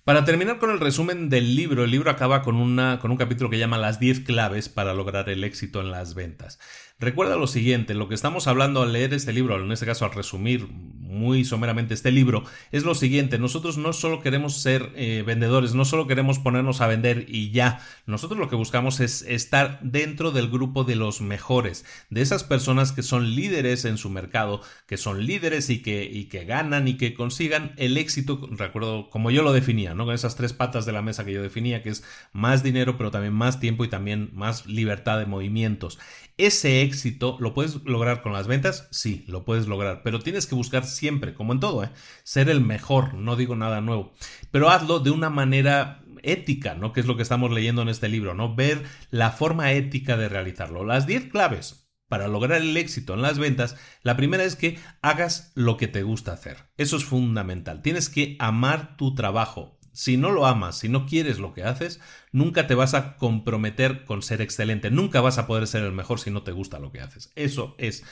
Para 0.04 0.26
terminar 0.26 0.58
con 0.58 0.72
el 0.72 0.80
resumen 0.80 1.30
del 1.30 1.56
libro, 1.56 1.84
el 1.84 1.92
libro 1.92 2.10
acaba 2.10 2.42
con, 2.42 2.56
una, 2.56 2.98
con 3.00 3.12
un 3.12 3.18
capítulo 3.18 3.52
que 3.52 3.60
llama 3.60 3.78
Las 3.78 4.00
10 4.00 4.22
claves 4.22 4.68
para 4.68 4.96
lograr 4.96 5.30
el 5.30 5.44
éxito 5.44 5.80
en 5.80 5.92
las 5.92 6.16
ventas. 6.16 6.58
Recuerda 7.02 7.36
lo 7.36 7.48
siguiente, 7.48 7.96
lo 7.96 8.08
que 8.08 8.14
estamos 8.14 8.46
hablando 8.46 8.84
al 8.84 8.94
leer 8.94 9.16
este 9.16 9.34
libro, 9.34 9.60
en 9.60 9.72
este 9.72 9.88
caso 9.88 10.06
al 10.06 10.12
resumir 10.14 10.68
muy 10.68 11.44
someramente 11.44 11.96
este 11.96 12.12
libro, 12.12 12.44
es 12.72 12.84
lo 12.84 12.94
siguiente, 12.94 13.40
nosotros 13.40 13.80
no 13.80 13.92
solo 13.92 14.22
queremos 14.22 14.62
ser 14.62 14.92
eh, 14.96 15.24
vendedores, 15.26 15.74
no 15.74 15.84
solo 15.84 16.06
queremos 16.06 16.38
ponernos 16.38 16.80
a 16.80 16.86
vender 16.86 17.26
y 17.28 17.50
ya, 17.50 17.82
nosotros 18.06 18.40
lo 18.40 18.50
que 18.50 18.56
buscamos 18.56 19.00
es 19.00 19.24
estar 19.24 19.80
dentro 19.82 20.32
del 20.32 20.50
grupo 20.50 20.84
de 20.84 20.96
los 20.96 21.22
mejores, 21.22 21.86
de 22.12 22.22
esas 22.22 22.44
personas 22.44 22.92
que 22.92 23.02
son 23.02 23.36
líderes 23.36 23.84
en 23.86 23.98
su 23.98 24.12
mercado, 24.12 24.62
que 24.86 24.98
son 24.98 25.26
líderes 25.26 25.72
y 25.72 25.82
que, 25.82 26.04
y 26.04 26.26
que 26.26 26.46
ganan 26.46 26.88
y 26.88 26.98
que 26.98 27.16
consigan 27.16 27.74
el 27.78 27.98
éxito, 27.98 28.48
recuerdo 28.52 29.10
como 29.10 29.32
yo 29.32 29.42
lo 29.42 29.54
definía, 29.54 29.96
¿no? 29.96 30.06
Con 30.06 30.14
esas 30.14 30.36
tres 30.36 30.54
patas 30.54 30.86
de 30.86 30.92
la 30.92 31.02
mesa 31.02 31.26
que 31.26 31.34
yo 31.34 31.42
definía, 31.42 31.82
que 31.82 31.90
es 31.90 32.04
más 32.32 32.62
dinero, 32.62 32.96
pero 32.98 33.10
también 33.10 33.34
más 33.34 33.60
tiempo 33.60 33.84
y 33.84 33.90
también 33.90 34.30
más 34.34 34.68
libertad 34.68 35.18
de 35.18 35.26
movimientos. 35.26 35.98
Ese 36.38 36.82
éxito 36.82 36.91
lo 37.40 37.54
puedes 37.54 37.84
lograr 37.84 38.22
con 38.22 38.34
las 38.34 38.48
ventas, 38.48 38.88
sí, 38.92 39.26
lo 39.28 39.46
puedes 39.46 39.68
lograr, 39.68 40.02
pero 40.04 40.20
tienes 40.20 40.48
que 40.48 40.56
buscar 40.56 40.86
siempre, 40.86 41.34
como 41.34 41.54
en 41.54 41.60
todo, 41.60 41.84
¿eh? 41.84 41.90
ser 42.24 42.50
el 42.50 42.62
mejor, 42.62 43.14
no 43.14 43.36
digo 43.36 43.56
nada 43.56 43.82
nuevo, 43.82 44.14
pero 44.52 44.70
hazlo 44.70 45.00
de 45.00 45.12
una 45.12 45.30
manera 45.30 46.04
ética, 46.24 46.76
¿no? 46.76 46.94
Que 46.94 47.00
es 47.00 47.06
lo 47.06 47.16
que 47.16 47.24
estamos 47.24 47.52
leyendo 47.52 47.82
en 47.82 47.90
este 47.90 48.10
libro, 48.10 48.34
¿no? 48.34 48.56
Ver 48.56 48.84
la 49.10 49.32
forma 49.32 49.72
ética 49.72 50.18
de 50.18 50.30
realizarlo. 50.30 50.86
Las 50.86 51.08
10 51.08 51.30
claves 51.30 51.88
para 52.08 52.28
lograr 52.28 52.62
el 52.62 52.76
éxito 52.76 53.14
en 53.14 53.22
las 53.22 53.40
ventas, 53.40 53.78
la 54.04 54.18
primera 54.18 54.44
es 54.44 54.58
que 54.58 54.78
hagas 55.02 55.54
lo 55.56 55.78
que 55.78 55.88
te 55.88 56.04
gusta 56.04 56.34
hacer. 56.34 56.58
Eso 56.76 56.98
es 56.98 57.06
fundamental. 57.06 57.82
Tienes 57.82 58.10
que 58.10 58.36
amar 58.38 58.98
tu 58.98 59.16
trabajo 59.16 59.80
si 59.94 60.18
no 60.18 60.32
lo 60.32 60.46
amas, 60.46 60.78
si 60.78 60.90
no 60.90 61.06
quieres 61.06 61.40
lo 61.40 61.54
que 61.54 61.64
haces, 61.64 62.00
nunca 62.32 62.68
te 62.68 62.76
vas 62.76 62.94
a 62.94 63.18
comprometer 63.18 64.06
con 64.06 64.22
ser 64.22 64.42
excelente, 64.42 64.92
nunca 64.92 65.22
vas 65.22 65.38
a 65.38 65.48
poder 65.48 65.68
ser 65.68 65.84
el 65.84 65.92
mejor 65.92 66.20
si 66.20 66.32
no 66.32 66.44
te 66.44 66.52
gusta 66.52 66.80
lo 66.80 66.92
que 66.92 67.02
haces. 67.02 67.32
Eso 67.36 67.76
es 67.78 68.04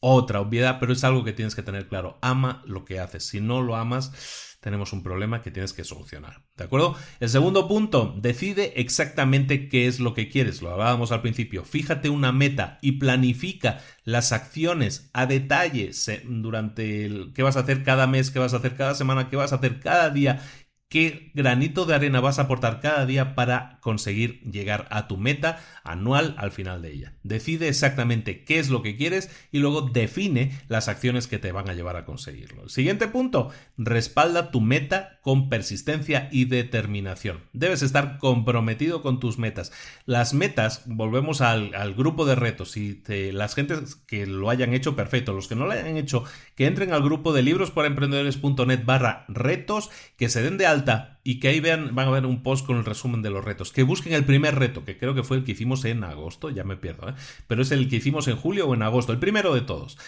otra 0.00 0.40
obviedad, 0.40 0.78
pero 0.78 0.92
es 0.92 1.04
algo 1.04 1.24
que 1.24 1.32
tienes 1.32 1.54
que 1.54 1.62
tener 1.62 1.88
claro. 1.88 2.18
Ama 2.22 2.62
lo 2.66 2.84
que 2.84 3.00
haces. 3.00 3.26
Si 3.26 3.40
no 3.40 3.62
lo 3.62 3.76
amas, 3.76 4.56
tenemos 4.60 4.92
un 4.92 5.02
problema 5.02 5.42
que 5.42 5.50
tienes 5.50 5.72
que 5.72 5.84
solucionar. 5.84 6.42
¿De 6.56 6.64
acuerdo? 6.64 6.96
El 7.20 7.28
segundo 7.28 7.68
punto, 7.68 8.14
decide 8.18 8.80
exactamente 8.80 9.68
qué 9.68 9.86
es 9.86 10.00
lo 10.00 10.12
que 10.12 10.28
quieres. 10.28 10.60
Lo 10.60 10.72
hablábamos 10.72 11.12
al 11.12 11.22
principio. 11.22 11.64
Fíjate 11.64 12.08
una 12.08 12.32
meta 12.32 12.78
y 12.82 12.92
planifica 12.92 13.80
las 14.04 14.32
acciones 14.32 15.10
a 15.12 15.26
detalle 15.26 15.90
durante 16.24 17.04
el, 17.04 17.32
qué 17.32 17.42
vas 17.42 17.56
a 17.56 17.60
hacer 17.60 17.82
cada 17.82 18.06
mes, 18.06 18.30
qué 18.30 18.38
vas 18.38 18.54
a 18.54 18.58
hacer 18.58 18.76
cada 18.76 18.94
semana, 18.94 19.28
qué 19.28 19.36
vas 19.36 19.52
a 19.52 19.56
hacer 19.56 19.80
cada 19.80 20.10
día 20.10 20.42
qué 20.88 21.32
granito 21.34 21.84
de 21.84 21.94
arena 21.94 22.20
vas 22.20 22.38
a 22.38 22.42
aportar 22.42 22.80
cada 22.80 23.06
día 23.06 23.34
para 23.34 23.78
conseguir 23.80 24.40
llegar 24.42 24.86
a 24.90 25.08
tu 25.08 25.16
meta 25.16 25.58
anual 25.82 26.34
al 26.38 26.52
final 26.52 26.80
de 26.80 26.92
ella. 26.92 27.14
Decide 27.22 27.68
exactamente 27.68 28.44
qué 28.44 28.58
es 28.58 28.70
lo 28.70 28.82
que 28.82 28.96
quieres 28.96 29.30
y 29.50 29.58
luego 29.58 29.82
define 29.82 30.52
las 30.68 30.88
acciones 30.88 31.26
que 31.26 31.38
te 31.38 31.52
van 31.52 31.68
a 31.68 31.74
llevar 31.74 31.96
a 31.96 32.04
conseguirlo. 32.04 32.68
siguiente 32.68 33.08
punto, 33.08 33.50
respalda 33.76 34.50
tu 34.50 34.60
meta 34.60 35.18
con 35.22 35.48
persistencia 35.48 36.28
y 36.30 36.44
determinación. 36.44 37.40
Debes 37.52 37.82
estar 37.82 38.18
comprometido 38.18 39.02
con 39.02 39.18
tus 39.18 39.38
metas. 39.38 39.72
Las 40.04 40.34
metas, 40.34 40.82
volvemos 40.86 41.40
al, 41.40 41.94
grupo 41.94 42.26
de 42.26 42.36
retos 42.36 42.76
y 42.76 43.02
las 43.32 43.54
gentes 43.54 43.96
que 43.96 44.26
lo 44.26 44.50
hayan 44.50 44.72
hecho, 44.72 44.94
perfecto. 44.94 45.32
Los 45.32 45.48
que 45.48 45.56
no 45.56 45.66
lo 45.66 45.72
hayan 45.72 45.96
hecho, 45.96 46.24
que 46.54 46.66
entren 46.66 46.92
al 46.92 47.02
grupo 47.02 47.32
de 47.32 47.42
libros 47.42 47.70
para 47.70 47.88
emprendedores.net 47.88 48.84
barra 48.84 49.24
retos, 49.28 49.90
que 50.16 50.28
se 50.28 50.42
den 50.42 50.58
de 50.58 50.66
alta 50.66 50.75
y 51.24 51.40
que 51.40 51.48
ahí 51.48 51.60
vean, 51.60 51.94
van 51.94 52.08
a 52.08 52.10
ver 52.10 52.26
un 52.26 52.42
post 52.42 52.66
con 52.66 52.76
el 52.76 52.84
resumen 52.84 53.22
de 53.22 53.30
los 53.30 53.44
retos. 53.44 53.72
Que 53.72 53.82
busquen 53.82 54.12
el 54.12 54.24
primer 54.24 54.54
reto, 54.54 54.84
que 54.84 54.98
creo 54.98 55.14
que 55.14 55.22
fue 55.22 55.38
el 55.38 55.44
que 55.44 55.52
hicimos 55.52 55.84
en 55.84 56.04
agosto, 56.04 56.50
ya 56.50 56.64
me 56.64 56.76
pierdo, 56.76 57.08
¿eh? 57.08 57.14
pero 57.46 57.62
es 57.62 57.70
el 57.70 57.88
que 57.88 57.96
hicimos 57.96 58.28
en 58.28 58.36
julio 58.36 58.68
o 58.68 58.74
en 58.74 58.82
agosto, 58.82 59.12
el 59.12 59.18
primero 59.18 59.54
de 59.54 59.62
todos. 59.62 59.98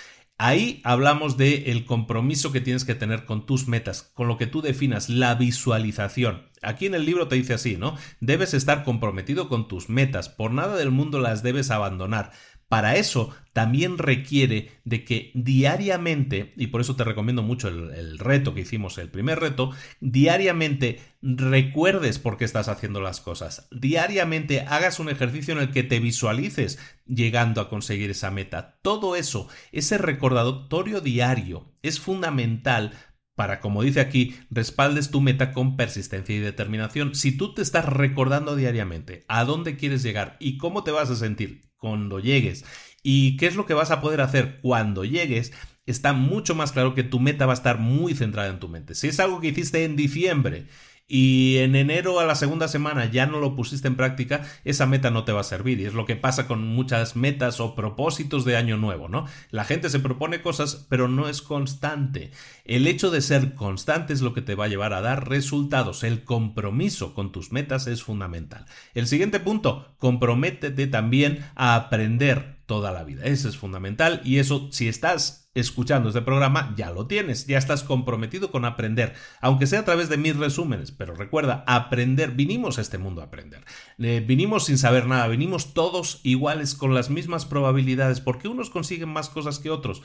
Ahí 0.41 0.81
hablamos 0.85 1.37
de 1.37 1.73
el 1.73 1.85
compromiso 1.85 2.53
que 2.53 2.61
tienes 2.61 2.85
que 2.85 2.95
tener 2.95 3.25
con 3.25 3.45
tus 3.45 3.67
metas, 3.67 4.13
con 4.15 4.29
lo 4.29 4.39
que 4.39 4.47
tú 4.47 4.63
definas, 4.63 5.09
la 5.09 5.35
visualización. 5.35 6.49
Aquí 6.63 6.87
en 6.87 6.95
el 6.95 7.05
libro 7.05 7.27
te 7.27 7.35
dice 7.35 7.55
así, 7.55 7.77
¿no? 7.77 7.97
Debes 8.21 8.55
estar 8.55 8.85
comprometido 8.85 9.49
con 9.49 9.67
tus 9.67 9.89
metas, 9.89 10.29
por 10.29 10.53
nada 10.53 10.77
del 10.77 10.93
mundo 10.93 11.19
las 11.19 11.43
debes 11.43 11.73
abandonar. 11.73 12.31
Para 12.69 12.97
eso 12.97 13.35
también 13.55 13.97
requiere 13.97 14.71
de 14.85 15.03
que 15.05 15.33
diariamente, 15.35 16.53
y 16.57 16.67
por 16.67 16.83
eso 16.83 16.97
te 16.97 17.05
recomiendo 17.05 17.43
mucho 17.43 17.69
el, 17.69 18.19
reto 18.19 18.55
que 18.55 18.61
hicimos, 18.61 18.99
el 18.99 19.11
primer 19.11 19.41
reto, 19.41 19.71
diariamente 20.01 21.01
recuerdes 21.23 22.19
por 22.19 22.37
qué 22.37 22.45
estás 22.45 22.69
haciendo 22.69 23.01
las 23.01 23.21
cosas. 23.23 23.69
Diariamente 23.71 24.61
hagas 24.61 25.01
un 25.01 25.09
ejercicio 25.09 25.55
en 25.55 25.61
el 25.61 25.71
que 25.71 25.83
te 25.83 25.99
visualices 25.99 26.79
llegando 27.07 27.63
a 27.63 27.71
conseguir 27.71 28.11
esa 28.11 28.31
meta. 28.31 28.79
Todo 28.83 29.17
eso, 29.17 29.49
ese 29.73 29.97
recordatorio 29.97 31.01
diario, 31.01 31.73
es 31.83 31.99
fundamental 31.99 32.93
para, 33.35 33.61
como 33.61 33.83
dice 33.83 34.01
aquí, 34.01 34.37
respaldes 34.51 35.11
tu 35.11 35.21
meta 35.21 35.53
con 35.53 35.77
persistencia 35.77 36.37
y 36.37 36.41
determinación. 36.41 37.15
Si 37.15 37.37
tú 37.37 37.55
te 37.55 37.63
estás 37.63 37.87
recordando 37.87 38.57
diariamente 38.57 39.25
a 39.27 39.45
dónde 39.45 39.77
quieres 39.77 40.03
llegar 40.03 40.37
y 40.39 40.59
cómo 40.59 40.85
te 40.85 40.91
vas 40.91 41.09
a 41.09 41.17
sentir 41.17 41.68
cuando 41.79 42.21
llegues 42.21 42.65
y 43.03 43.37
qué 43.37 43.47
es 43.47 43.57
lo 43.57 43.67
que 43.67 43.75
vas 43.75 43.91
a 43.91 44.01
poder 44.01 44.21
hacer 44.21 44.61
cuando 44.61 45.05
llegues, 45.05 45.53
está 45.87 46.13
mucho 46.13 46.55
más 46.55 46.73
claro 46.73 46.95
que 46.95 47.05
tu 47.05 47.21
meta 47.21 47.47
va 47.47 47.53
a 47.53 47.55
estar 47.55 47.79
muy 47.79 48.15
centrada 48.15 48.51
en 48.51 48.59
tu 48.61 48.69
mente. 48.69 48.95
Si 48.95 49.09
es 49.09 49.21
algo 49.21 49.41
que 49.41 49.49
hiciste 49.49 49.85
en 49.85 49.97
diciembre 49.97 50.67
y 51.11 51.57
en 51.59 51.75
enero 51.75 52.21
a 52.21 52.27
la 52.27 52.35
segunda 52.35 52.69
semana 52.69 53.07
ya 53.07 53.25
no 53.25 53.41
lo 53.41 53.57
pusiste 53.57 53.89
en 53.89 53.97
práctica, 53.97 54.43
esa 54.65 54.87
meta 54.87 55.11
no 55.11 55.25
te 55.25 55.33
va 55.33 55.41
a 55.41 55.45
servir. 55.45 55.81
Y 55.81 55.87
es 55.87 55.95
lo 55.95 56.05
que 56.05 56.17
pasa 56.17 56.47
con 56.47 56.67
muchas 56.67 57.17
metas 57.17 57.61
o 57.61 57.75
propósitos 57.75 58.45
de 58.45 58.59
año 58.59 58.77
nuevo, 58.77 59.09
¿no? 59.09 59.25
La 59.51 59.65
gente 59.65 59.89
se 59.89 60.01
propone 60.01 60.43
cosas, 60.43 60.87
pero 60.91 61.09
no 61.09 61.29
es 61.29 61.41
constante. 61.41 62.31
El 62.67 62.87
hecho 62.87 63.11
de 63.11 63.23
ser 63.23 63.55
constante 63.55 64.13
es 64.13 64.21
lo 64.21 64.35
que 64.35 64.43
te 64.43 64.55
va 64.55 64.67
a 64.67 64.69
llevar 64.69 64.93
a 64.93 65.01
dar 65.01 65.31
resultados. 65.31 66.05
El 66.05 66.25
compromiso 66.25 67.15
con 67.15 67.33
tus 67.33 67.53
metas 67.53 67.87
es 67.87 68.03
fundamental. 68.03 68.67
El 68.93 69.07
siguiente 69.07 69.41
punto, 69.41 69.95
comprométete 69.99 70.87
también 70.89 71.43
a 71.55 71.75
aprender 71.75 72.59
toda 72.67 72.93
la 72.93 73.03
vida. 73.03 73.25
Eso 73.25 73.49
es 73.49 73.57
fundamental 73.57 74.21
y 74.25 74.39
eso, 74.39 74.69
si 74.73 74.89
estás 74.89 75.48
escuchando 75.61 76.09
este 76.09 76.23
programa, 76.23 76.75
ya 76.77 76.91
lo 76.91 77.07
tienes, 77.07 77.47
ya 77.47 77.59
estás 77.59 77.83
comprometido 77.83 78.51
con 78.51 78.65
aprender, 78.65 79.15
aunque 79.41 79.67
sea 79.67 79.81
a 79.81 79.85
través 79.85 80.09
de 80.09 80.17
mis 80.17 80.37
resúmenes, 80.37 80.93
pero 80.93 81.15
recuerda, 81.15 81.65
aprender, 81.67 82.33
vinimos 82.33 82.79
a 82.79 82.81
este 82.81 82.99
mundo 82.99 83.21
a 83.21 83.27
aprender, 83.27 83.65
eh, 83.99 84.25
vinimos 84.27 84.67
sin 84.67 84.79
saber 84.79 85.07
nada, 85.07 85.29
vinimos 85.29 85.75
todos 85.75 86.21
iguales 86.23 86.75
con 86.75 86.95
las 86.95 87.11
mismas 87.11 87.47
probabilidades, 87.47 88.21
porque 88.21 88.49
unos 88.49 88.71
consiguen 88.71 89.09
más 89.09 89.29
cosas 89.29 89.59
que 89.59 89.71
otros, 89.71 90.03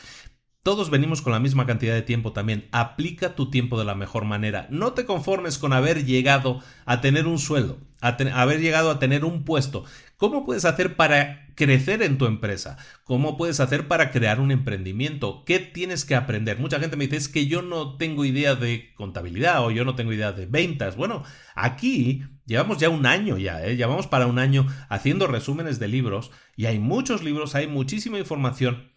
todos 0.64 0.90
venimos 0.90 1.22
con 1.22 1.34
la 1.34 1.42
misma 1.42 1.66
cantidad 1.66 1.94
de 1.94 2.04
tiempo 2.04 2.32
también. 2.32 2.70
Aplica 2.72 3.36
tu 3.36 3.50
tiempo 3.50 3.78
de 3.78 3.84
la 3.84 3.96
mejor 3.96 4.24
manera. 4.24 4.66
No 4.70 4.94
te 4.94 5.06
conformes 5.06 5.58
con 5.58 5.74
haber 5.74 6.06
llegado 6.06 6.62
a 6.86 7.02
tener 7.02 7.28
un 7.28 7.38
sueldo, 7.38 7.80
a 8.00 8.16
haber 8.42 8.62
llegado 8.62 8.90
a 8.90 8.98
tener 8.98 9.26
un 9.26 9.44
puesto. 9.44 9.84
¿Cómo 10.24 10.46
puedes 10.46 10.64
hacer 10.64 10.96
para 10.96 11.50
crecer 11.54 12.02
en 12.02 12.18
tu 12.18 12.28
empresa? 12.28 12.78
¿Cómo 13.04 13.36
puedes 13.36 13.60
hacer 13.60 13.90
para 13.90 14.10
crear 14.10 14.40
un 14.40 14.52
emprendimiento? 14.52 15.44
¿Qué 15.46 15.60
tienes 15.60 16.06
que 16.06 16.16
aprender? 16.16 16.60
Mucha 16.60 16.80
gente 16.80 16.96
me 16.96 17.04
dice, 17.04 17.18
es 17.18 17.28
que 17.28 17.48
yo 17.48 17.62
no 17.62 17.98
tengo 17.98 18.24
idea 18.24 18.56
de 18.56 18.94
contabilidad 18.96 19.66
o 19.66 19.70
yo 19.70 19.84
no 19.84 19.96
tengo 19.96 20.14
idea 20.14 20.32
de 20.32 20.46
ventas. 20.46 20.96
Bueno, 20.96 21.24
aquí 21.56 22.24
llevamos 22.46 22.78
ya 22.78 22.88
un 22.88 23.06
año 23.06 23.38
ya, 23.38 23.66
¿eh? 23.66 23.76
llevamos 23.76 24.08
para 24.08 24.26
un 24.26 24.40
año 24.40 24.66
haciendo 24.88 25.28
resúmenes 25.28 25.78
de 25.78 25.90
libros 25.90 26.32
y 26.56 26.68
hay 26.68 26.80
muchos 26.80 27.22
libros, 27.22 27.54
hay 27.54 27.68
muchísima 27.68 28.18
información 28.18 28.94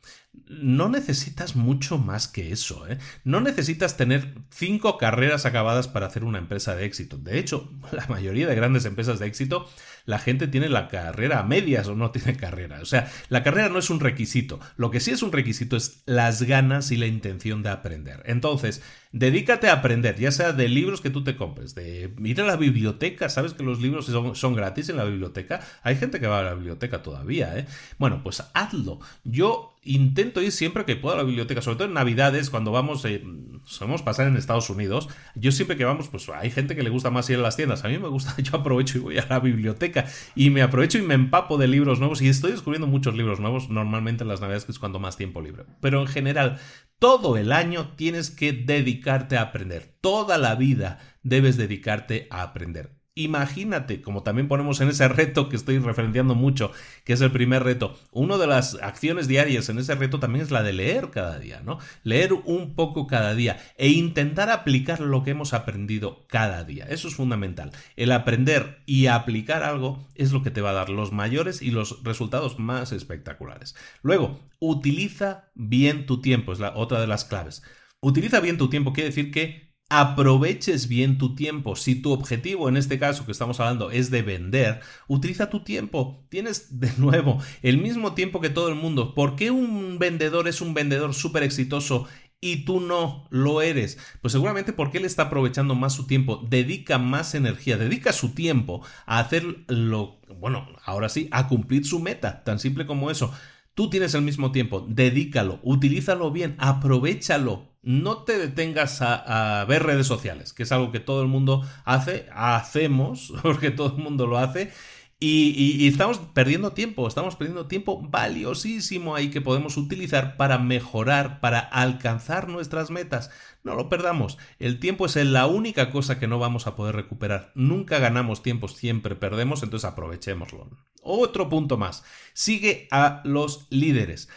no 0.48 0.88
necesitas 0.88 1.56
mucho 1.56 1.98
más 1.98 2.28
que 2.28 2.52
eso. 2.52 2.86
¿eh? 2.88 2.98
No 3.24 3.40
necesitas 3.40 3.96
tener 3.96 4.34
cinco 4.50 4.98
carreras 4.98 5.46
acabadas 5.46 5.88
para 5.88 6.06
hacer 6.06 6.24
una 6.24 6.38
empresa 6.38 6.74
de 6.76 6.84
éxito. 6.84 7.18
De 7.18 7.38
hecho, 7.38 7.70
la 7.92 8.06
mayoría 8.06 8.46
de 8.46 8.54
grandes 8.54 8.84
empresas 8.84 9.18
de 9.18 9.26
éxito, 9.26 9.68
la 10.06 10.18
gente 10.18 10.48
tiene 10.48 10.68
la 10.68 10.88
carrera 10.88 11.40
a 11.40 11.42
medias 11.42 11.88
o 11.88 11.94
no 11.94 12.10
tiene 12.10 12.36
carrera. 12.36 12.78
O 12.80 12.86
sea, 12.86 13.10
la 13.28 13.42
carrera 13.42 13.68
no 13.68 13.78
es 13.78 13.90
un 13.90 14.00
requisito. 14.00 14.60
Lo 14.76 14.90
que 14.90 15.00
sí 15.00 15.10
es 15.10 15.22
un 15.22 15.32
requisito 15.32 15.76
es 15.76 16.02
las 16.06 16.42
ganas 16.42 16.90
y 16.92 16.96
la 16.96 17.06
intención 17.06 17.62
de 17.62 17.70
aprender. 17.70 18.22
Entonces, 18.26 18.82
Dedícate 19.12 19.68
a 19.68 19.74
aprender, 19.74 20.16
ya 20.16 20.30
sea 20.30 20.52
de 20.52 20.68
libros 20.68 21.00
que 21.00 21.10
tú 21.10 21.24
te 21.24 21.36
compres, 21.36 21.74
de 21.74 22.12
ir 22.22 22.40
a 22.40 22.44
la 22.44 22.56
biblioteca, 22.56 23.28
sabes 23.28 23.54
que 23.54 23.62
los 23.62 23.80
libros 23.80 24.06
son, 24.34 24.54
gratis 24.54 24.88
en 24.88 24.96
la 24.96 25.04
biblioteca. 25.04 25.60
Hay 25.82 25.96
gente 25.96 26.20
que 26.20 26.26
va 26.26 26.40
a 26.40 26.42
la 26.42 26.54
biblioteca 26.54 27.02
todavía, 27.02 27.56
¿eh? 27.56 27.66
Bueno, 27.98 28.20
pues 28.22 28.42
hazlo. 28.52 29.00
Yo 29.24 29.76
intento 29.84 30.42
ir 30.42 30.52
siempre 30.52 30.84
que 30.84 30.96
puedo 30.96 31.14
a 31.14 31.18
la 31.18 31.24
biblioteca, 31.24 31.62
sobre 31.62 31.76
todo 31.76 31.88
en 31.88 31.94
Navidades, 31.94 32.50
cuando 32.50 32.72
vamos, 32.72 33.04
eh, 33.04 33.22
solemos 33.64 34.02
pasar 34.02 34.26
en 34.26 34.36
Estados 34.36 34.68
Unidos. 34.68 35.08
Yo 35.34 35.52
siempre 35.52 35.76
que 35.76 35.84
vamos, 35.84 36.08
pues 36.08 36.28
hay 36.28 36.50
gente 36.50 36.74
que 36.74 36.82
le 36.82 36.90
gusta 36.90 37.10
más 37.10 37.30
ir 37.30 37.38
a 37.38 37.42
las 37.42 37.56
tiendas. 37.56 37.84
A 37.84 37.88
mí 37.88 37.98
me 37.98 38.08
gusta, 38.08 38.34
yo 38.42 38.56
aprovecho 38.56 38.98
y 38.98 39.00
voy 39.00 39.18
a 39.18 39.26
la 39.28 39.40
biblioteca 39.40 40.06
y 40.34 40.50
me 40.50 40.62
aprovecho 40.62 40.98
y 40.98 41.02
me 41.02 41.14
empapo 41.14 41.56
de 41.56 41.68
libros 41.68 42.00
nuevos 42.00 42.20
y 42.20 42.28
estoy 42.28 42.50
descubriendo 42.52 42.86
muchos 42.86 43.14
libros 43.14 43.40
nuevos 43.40 43.70
normalmente 43.70 44.24
en 44.24 44.28
las 44.28 44.40
Navidades, 44.40 44.64
que 44.64 44.72
es 44.72 44.78
cuando 44.78 44.98
más 44.98 45.16
tiempo 45.16 45.40
libre. 45.40 45.64
Pero 45.80 46.00
en 46.00 46.08
general, 46.08 46.58
todo 46.98 47.36
el 47.36 47.52
año 47.52 47.94
tienes 47.96 48.30
que 48.30 48.52
dedicarte 48.52 49.36
a 49.36 49.42
aprender. 49.42 49.96
Toda 50.00 50.38
la 50.38 50.54
vida 50.54 50.98
debes 51.22 51.56
dedicarte 51.56 52.26
a 52.30 52.42
aprender. 52.42 52.95
Imagínate, 53.18 54.02
como 54.02 54.22
también 54.22 54.46
ponemos 54.46 54.82
en 54.82 54.90
ese 54.90 55.08
reto 55.08 55.48
que 55.48 55.56
estoy 55.56 55.78
referenciando 55.78 56.34
mucho, 56.34 56.72
que 57.02 57.14
es 57.14 57.22
el 57.22 57.32
primer 57.32 57.62
reto, 57.62 57.98
una 58.12 58.36
de 58.36 58.46
las 58.46 58.74
acciones 58.74 59.26
diarias 59.26 59.70
en 59.70 59.78
ese 59.78 59.94
reto 59.94 60.20
también 60.20 60.44
es 60.44 60.50
la 60.50 60.62
de 60.62 60.74
leer 60.74 61.08
cada 61.08 61.38
día, 61.38 61.62
¿no? 61.64 61.78
Leer 62.02 62.34
un 62.34 62.74
poco 62.74 63.06
cada 63.06 63.34
día 63.34 63.56
e 63.78 63.88
intentar 63.88 64.50
aplicar 64.50 65.00
lo 65.00 65.22
que 65.22 65.30
hemos 65.30 65.54
aprendido 65.54 66.26
cada 66.26 66.62
día. 66.64 66.84
Eso 66.90 67.08
es 67.08 67.14
fundamental. 67.14 67.72
El 67.96 68.12
aprender 68.12 68.82
y 68.84 69.06
aplicar 69.06 69.62
algo 69.62 70.06
es 70.14 70.32
lo 70.32 70.42
que 70.42 70.50
te 70.50 70.60
va 70.60 70.70
a 70.70 70.74
dar 70.74 70.90
los 70.90 71.10
mayores 71.12 71.62
y 71.62 71.70
los 71.70 72.04
resultados 72.04 72.58
más 72.58 72.92
espectaculares. 72.92 73.76
Luego, 74.02 74.40
utiliza 74.58 75.48
bien 75.54 76.04
tu 76.04 76.20
tiempo, 76.20 76.52
es 76.52 76.58
la 76.58 76.76
otra 76.76 77.00
de 77.00 77.06
las 77.06 77.24
claves. 77.24 77.62
Utiliza 78.00 78.40
bien 78.40 78.58
tu 78.58 78.68
tiempo 78.68 78.92
quiere 78.92 79.08
decir 79.08 79.30
que 79.30 79.65
aproveches 79.88 80.88
bien 80.88 81.18
tu 81.18 81.34
tiempo. 81.34 81.76
Si 81.76 81.94
tu 81.96 82.12
objetivo 82.12 82.68
en 82.68 82.76
este 82.76 82.98
caso 82.98 83.24
que 83.24 83.32
estamos 83.32 83.60
hablando 83.60 83.90
es 83.90 84.10
de 84.10 84.22
vender, 84.22 84.80
utiliza 85.06 85.50
tu 85.50 85.60
tiempo. 85.62 86.26
Tienes 86.28 86.80
de 86.80 86.90
nuevo 86.98 87.40
el 87.62 87.78
mismo 87.78 88.14
tiempo 88.14 88.40
que 88.40 88.50
todo 88.50 88.68
el 88.68 88.74
mundo. 88.74 89.14
¿Por 89.14 89.36
qué 89.36 89.50
un 89.50 89.98
vendedor 89.98 90.48
es 90.48 90.60
un 90.60 90.74
vendedor 90.74 91.14
súper 91.14 91.42
exitoso 91.42 92.06
y 92.40 92.64
tú 92.64 92.80
no 92.80 93.26
lo 93.30 93.62
eres? 93.62 93.98
Pues 94.20 94.32
seguramente 94.32 94.72
porque 94.72 94.98
él 94.98 95.04
está 95.04 95.24
aprovechando 95.24 95.74
más 95.74 95.94
su 95.94 96.06
tiempo, 96.06 96.44
dedica 96.48 96.98
más 96.98 97.34
energía, 97.34 97.76
dedica 97.76 98.12
su 98.12 98.30
tiempo 98.30 98.82
a 99.06 99.20
hacer 99.20 99.64
lo, 99.68 100.20
bueno, 100.38 100.68
ahora 100.84 101.08
sí, 101.08 101.28
a 101.30 101.48
cumplir 101.48 101.86
su 101.86 102.00
meta, 102.00 102.42
tan 102.44 102.58
simple 102.58 102.86
como 102.86 103.10
eso. 103.10 103.32
Tú 103.74 103.90
tienes 103.90 104.14
el 104.14 104.22
mismo 104.22 104.52
tiempo, 104.52 104.86
dedícalo, 104.88 105.60
utilízalo 105.62 106.30
bien, 106.30 106.56
aprovechalo. 106.58 107.75
No 107.86 108.24
te 108.24 108.36
detengas 108.36 109.00
a, 109.00 109.64
ver 109.68 109.84
redes 109.84 110.08
sociales, 110.08 110.52
que 110.52 110.64
es 110.64 110.72
algo 110.72 110.90
que 110.90 110.98
todo 110.98 111.22
el 111.22 111.28
mundo 111.28 111.62
hace, 111.84 112.26
hacemos, 112.32 113.32
porque 113.44 113.70
todo 113.70 113.94
el 113.96 114.02
mundo 114.02 114.26
lo 114.26 114.38
hace, 114.38 114.72
y, 115.20 115.86
estamos 115.86 116.18
perdiendo 116.18 116.72
tiempo, 116.72 117.06
estamos 117.06 117.36
perdiendo 117.36 117.68
tiempo 117.68 118.02
valiosísimo 118.02 119.14
ahí 119.14 119.30
que 119.30 119.40
podemos 119.40 119.76
utilizar 119.76 120.36
para 120.36 120.58
mejorar, 120.58 121.38
para 121.38 121.60
alcanzar 121.60 122.48
nuestras 122.48 122.90
metas. 122.90 123.30
No 123.62 123.76
lo 123.76 123.88
perdamos. 123.88 124.36
El 124.58 124.80
tiempo 124.80 125.06
es 125.06 125.14
la 125.14 125.46
única 125.46 125.92
cosa 125.92 126.18
que 126.18 126.26
no 126.26 126.40
vamos 126.40 126.66
a 126.66 126.74
poder 126.74 126.96
recuperar. 126.96 127.52
Nunca 127.54 128.00
ganamos 128.00 128.42
tiempo, 128.42 128.66
siempre 128.66 129.14
perdemos, 129.14 129.62
entonces 129.62 129.88
aprovechémoslo. 129.88 130.68
Otro 131.02 131.48
punto 131.48 131.78
más. 131.78 132.02
Sigue 132.34 132.88
a 132.90 133.22
los 133.24 133.68
líderes. 133.70 134.28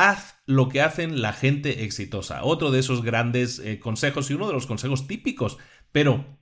Haz 0.00 0.36
lo 0.46 0.68
que 0.68 0.80
hacen 0.80 1.22
la 1.22 1.32
gente 1.32 1.82
exitosa. 1.82 2.44
Otro 2.44 2.70
de 2.70 2.78
esos 2.78 3.02
grandes 3.02 3.58
eh, 3.58 3.80
consejos 3.80 4.30
y 4.30 4.34
uno 4.34 4.46
de 4.46 4.52
los 4.52 4.68
consejos 4.68 5.08
típicos. 5.08 5.58
Pero 5.90 6.38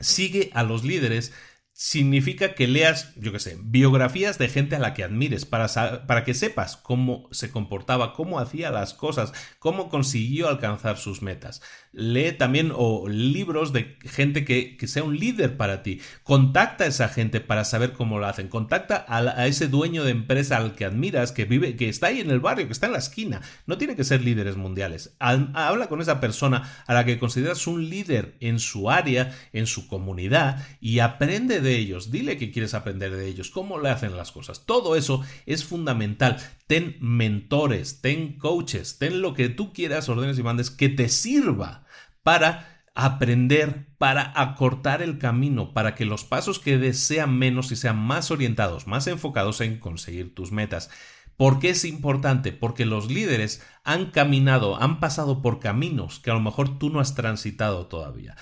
sigue 0.00 0.50
a 0.52 0.64
los 0.64 0.84
líderes 0.84 1.32
significa 1.76 2.54
que 2.54 2.68
leas, 2.68 3.12
yo 3.16 3.32
qué 3.32 3.40
sé, 3.40 3.58
biografías 3.60 4.38
de 4.38 4.48
gente 4.48 4.76
a 4.76 4.78
la 4.78 4.94
que 4.94 5.02
admires, 5.02 5.44
para, 5.44 5.66
para, 6.06 6.22
que 6.22 6.32
sepas 6.32 6.76
cómo 6.76 7.28
se 7.32 7.50
comportaba, 7.50 8.12
cómo 8.12 8.38
hacía 8.38 8.70
las 8.70 8.94
cosas, 8.94 9.32
cómo 9.58 9.88
consiguió 9.88 10.48
alcanzar 10.48 10.98
sus 10.98 11.20
metas. 11.20 11.62
Lee 11.92 12.30
también 12.32 12.72
o 12.74 13.08
libros 13.08 13.72
de 13.72 13.96
gente 14.04 14.44
que, 14.44 14.76
que, 14.76 14.86
sea 14.86 15.02
un 15.02 15.18
líder 15.18 15.56
para 15.56 15.82
ti. 15.82 16.00
Contacta 16.22 16.84
a 16.84 16.86
esa 16.86 17.08
gente 17.08 17.40
para 17.40 17.64
saber 17.64 17.92
cómo 17.92 18.20
lo 18.20 18.26
hacen. 18.26 18.48
Contacta 18.48 19.04
a, 19.08 19.46
ese 19.46 19.66
dueño 19.66 20.04
de 20.04 20.12
empresa 20.12 20.56
al 20.56 20.76
que 20.76 20.84
admiras, 20.84 21.32
que 21.32 21.44
vive, 21.44 21.74
que 21.74 21.88
está 21.88 22.08
ahí 22.08 22.20
en 22.20 22.30
el 22.30 22.40
barrio, 22.40 22.66
que 22.66 22.72
está 22.72 22.86
en 22.86 22.92
la 22.92 22.98
esquina. 22.98 23.42
No 23.66 23.78
tiene 23.78 23.96
que 23.96 24.04
ser 24.04 24.22
líderes 24.22 24.56
mundiales. 24.56 25.16
Habla 25.18 25.88
con 25.88 26.00
esa 26.00 26.20
persona 26.20 26.72
a 26.86 26.94
la 26.94 27.04
que 27.04 27.18
consideras 27.18 27.66
un 27.66 27.88
líder 27.88 28.36
en 28.40 28.60
su 28.60 28.90
área, 28.90 29.32
en 29.52 29.66
su 29.66 29.88
comunidad, 29.88 30.64
y 30.80 31.00
aprende 31.00 31.60
de 31.64 31.76
ellos, 31.76 32.12
dile 32.12 32.38
que 32.38 32.52
quieres 32.52 32.74
aprender 32.74 33.16
de 33.16 33.26
ellos, 33.26 33.50
cómo 33.50 33.80
le 33.80 33.90
hacen 33.90 34.16
las 34.16 34.30
cosas. 34.30 34.64
Todo 34.64 34.94
eso 34.94 35.22
es 35.46 35.64
fundamental. 35.64 36.36
Ten 36.68 36.96
mentores, 37.00 38.00
ten 38.00 38.38
coaches, 38.38 38.98
ten 38.98 39.20
lo 39.20 39.34
que 39.34 39.48
tú 39.48 39.72
quieras, 39.72 40.08
órdenes 40.08 40.38
y 40.38 40.44
mandes, 40.44 40.70
que 40.70 40.88
te 40.88 41.08
sirva 41.08 41.84
para 42.22 42.84
aprender, 42.94 43.86
para 43.98 44.32
acortar 44.40 45.02
el 45.02 45.18
camino, 45.18 45.72
para 45.72 45.96
que 45.96 46.04
los 46.04 46.24
pasos 46.24 46.60
que 46.60 46.78
des 46.78 47.00
sean 47.00 47.36
menos 47.36 47.72
y 47.72 47.76
sean 47.76 47.98
más 47.98 48.30
orientados, 48.30 48.86
más 48.86 49.08
enfocados 49.08 49.60
en 49.60 49.78
conseguir 49.78 50.32
tus 50.34 50.52
metas. 50.52 50.90
¿Por 51.36 51.58
qué 51.58 51.70
es 51.70 51.84
importante? 51.84 52.52
Porque 52.52 52.86
los 52.86 53.10
líderes 53.10 53.66
han 53.82 54.12
caminado, 54.12 54.80
han 54.80 55.00
pasado 55.00 55.42
por 55.42 55.58
caminos 55.58 56.20
que 56.20 56.30
a 56.30 56.34
lo 56.34 56.40
mejor 56.40 56.78
tú 56.78 56.90
no 56.90 57.00
has 57.00 57.16
transitado 57.16 57.88
todavía 57.88 58.36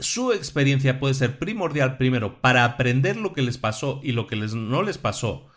su 0.00 0.32
experiencia 0.32 0.98
puede 0.98 1.14
ser 1.14 1.38
primordial 1.38 1.96
primero 1.96 2.40
para 2.40 2.64
aprender 2.64 3.16
lo 3.16 3.32
que 3.32 3.42
les 3.42 3.58
pasó 3.58 4.00
y 4.02 4.12
lo 4.12 4.26
que 4.26 4.36
les, 4.36 4.54
no 4.54 4.82
les 4.82 4.98
pasó, 4.98 5.48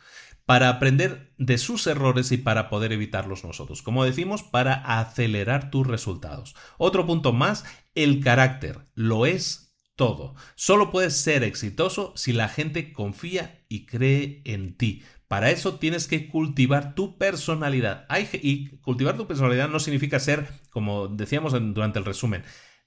para 0.45 0.69
aprender 0.69 1.33
de 1.37 1.57
sus 1.57 1.87
errores 1.87 2.31
y 2.31 2.37
para 2.37 2.69
poder 2.69 2.91
evitarlos 2.91 3.43
nosotros. 3.43 3.81
Como 3.81 4.03
decimos, 4.03 4.43
para 4.43 4.99
acelerar 4.99 5.71
tus 5.71 5.87
resultados. 5.87 6.55
Otro 6.77 7.05
punto 7.05 7.31
más, 7.31 7.63
el 7.95 8.19
carácter. 8.19 8.87
Lo 8.93 9.25
es 9.25 9.73
todo. 9.95 10.35
Solo 10.55 10.91
puedes 10.91 11.15
ser 11.15 11.43
exitoso 11.43 12.13
si 12.15 12.33
la 12.33 12.49
gente 12.49 12.93
confía 12.93 13.63
y 13.69 13.85
cree 13.85 14.41
en 14.45 14.75
ti. 14.75 15.03
Para 15.27 15.49
eso 15.49 15.79
tienes 15.79 16.07
que 16.07 16.27
cultivar 16.27 16.93
tu 16.93 17.17
personalidad. 17.17 18.05
y 18.33 18.77
cultivar 18.77 19.17
tu 19.17 19.27
personalidad 19.27 19.69
no 19.69 19.79
significa 19.79 20.19
ser, 20.19 20.47
como 20.69 21.07
decíamos 21.07 21.53
durante 21.53 21.99
el 21.99 22.05
resumen, 22.05 22.43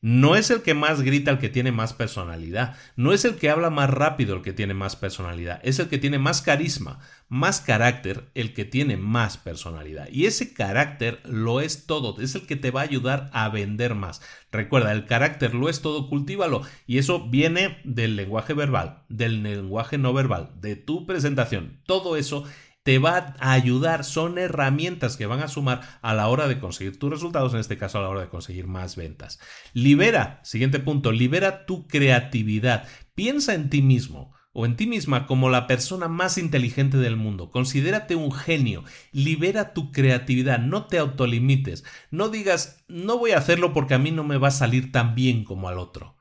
no 0.07 0.36
es 0.36 0.52
el 0.52 0.62
que 0.62 0.72
más 0.72 1.02
grita 1.02 1.32
el 1.32 1.38
que 1.38 1.48
tiene 1.48 1.72
más 1.72 1.92
personalidad. 1.92 2.76
No 2.94 3.12
es 3.12 3.24
el 3.24 3.34
que 3.34 3.50
habla 3.50 3.70
más 3.70 3.90
rápido 3.90 4.36
el 4.36 4.42
que 4.42 4.52
tiene 4.52 4.72
más 4.72 4.94
personalidad. 4.94 5.59
Es 5.64 5.80
el 5.80 5.88
que 5.88 5.98
tiene 5.98 6.20
más 6.20 6.42
carisma, 6.42 7.00
más 7.28 7.61
carácter, 7.61 8.30
el 8.36 8.54
que 8.54 8.64
tiene 8.64 8.96
más 8.96 9.36
personalidad. 9.36 10.07
Y 10.12 10.26
ese 10.26 10.54
carácter 10.54 11.18
lo 11.24 11.61
es 11.61 11.86
todo. 11.86 12.20
Es 12.20 12.36
el 12.36 12.46
que 12.46 12.54
te 12.54 12.70
va 12.70 12.82
a 12.82 12.84
ayudar 12.84 13.30
a 13.32 13.48
vender 13.48 13.96
más. 13.96 14.22
Recuerda, 14.52 14.92
el 14.92 15.07
carácter 15.07 15.57
lo 15.57 15.68
es 15.68 15.82
todo, 15.82 16.09
cultívalo. 16.09 16.62
Y 16.86 16.98
eso 16.98 17.28
viene 17.28 17.78
del 17.82 18.14
lenguaje 18.14 18.54
verbal, 18.54 19.02
del 19.09 19.42
lenguaje 19.42 19.98
no 19.98 20.12
verbal, 20.12 20.52
de 20.61 20.76
tu 20.76 21.04
presentación. 21.04 21.80
Todo 21.84 22.16
eso 22.16 22.44
te 22.87 23.01
va 23.01 23.34
a 23.41 23.51
ayudar, 23.51 24.05
son 24.05 24.39
herramientas 24.39 25.16
que 25.16 25.26
van 25.26 25.43
a 25.43 25.49
sumar 25.49 25.80
a 26.03 26.14
la 26.14 26.28
hora 26.28 26.47
de 26.47 26.61
conseguir 26.61 27.01
tus 27.01 27.11
resultados, 27.11 27.53
en 27.53 27.59
este 27.59 27.76
caso 27.76 27.99
a 27.99 28.03
la 28.03 28.09
hora 28.09 28.20
de 28.20 28.28
conseguir 28.28 28.68
más 28.68 28.95
ventas. 28.95 29.41
Libera, 29.72 30.39
siguiente 30.45 30.78
punto, 30.78 31.11
libera 31.11 31.66
tu 31.66 31.89
creatividad. 31.89 32.87
Piensa 33.16 33.55
en 33.55 33.70
ti 33.70 33.82
mismo 33.82 34.32
o 34.53 34.66
en 34.66 34.76
ti 34.76 34.87
misma 34.87 35.26
como 35.26 35.51
la 35.51 35.66
persona 35.66 36.07
más 36.07 36.39
inteligente 36.39 36.97
del 36.97 37.16
mundo. 37.16 37.51
Considérate 37.51 38.14
un 38.14 38.30
genio. 38.30 38.84
Libera 39.11 39.74
tu 39.74 39.91
creatividad. 39.91 40.61
No 40.61 40.87
te 40.87 40.99
autolimites. 40.99 41.82
No 42.12 42.28
digas, 42.28 42.84
no 42.87 43.18
voy 43.18 43.32
a 43.32 43.39
hacerlo 43.39 43.72
porque 43.72 43.95
a 43.95 43.99
mí 43.99 44.12
no 44.12 44.22
me 44.22 44.39
va 44.39 44.47
a 44.47 44.53
salir 44.53 44.93
tan 44.93 45.16
bien 45.16 45.43
como 45.43 45.68
al 45.68 45.78
otro. 45.78 46.16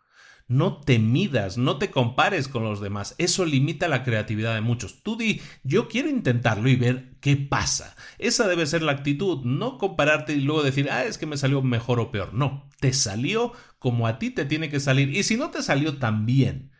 No 0.47 0.77
te 0.77 0.99
midas, 0.99 1.57
no 1.57 1.79
te 1.79 1.89
compares 1.89 2.47
con 2.47 2.63
los 2.63 2.79
demás. 2.79 3.15
Eso 3.17 3.45
limita 3.45 3.87
la 3.87 4.03
creatividad 4.03 4.53
de 4.53 4.61
muchos. 4.61 5.01
Tú 5.01 5.17
di, 5.17 5.41
yo 5.63 5.87
quiero 5.87 6.07
intentarlo 6.07 6.69
y 6.69 6.75
ver 6.75 7.15
qué 7.19 7.35
pasa. 7.35 7.95
Esa 8.19 8.47
debe 8.47 8.67
ser 8.67 8.83
la 8.83 8.91
actitud, 8.91 9.43
no 9.43 9.79
compararte 9.79 10.33
y 10.33 10.41
luego 10.41 10.61
decir, 10.61 10.89
ah, 10.91 11.03
es 11.03 11.17
que 11.17 11.25
me 11.25 11.37
salió 11.37 11.63
mejor 11.63 11.99
o 11.99 12.11
peor. 12.11 12.35
No, 12.35 12.69
te 12.79 12.93
salió 12.93 13.53
como 13.79 14.05
a 14.05 14.19
ti 14.19 14.29
te 14.29 14.45
tiene 14.45 14.69
que 14.69 14.79
salir. 14.79 15.15
Y 15.15 15.23
si 15.23 15.35
no 15.35 15.49
te 15.49 15.63
salió 15.63 15.97
tan 15.97 16.27
bien, 16.27 16.71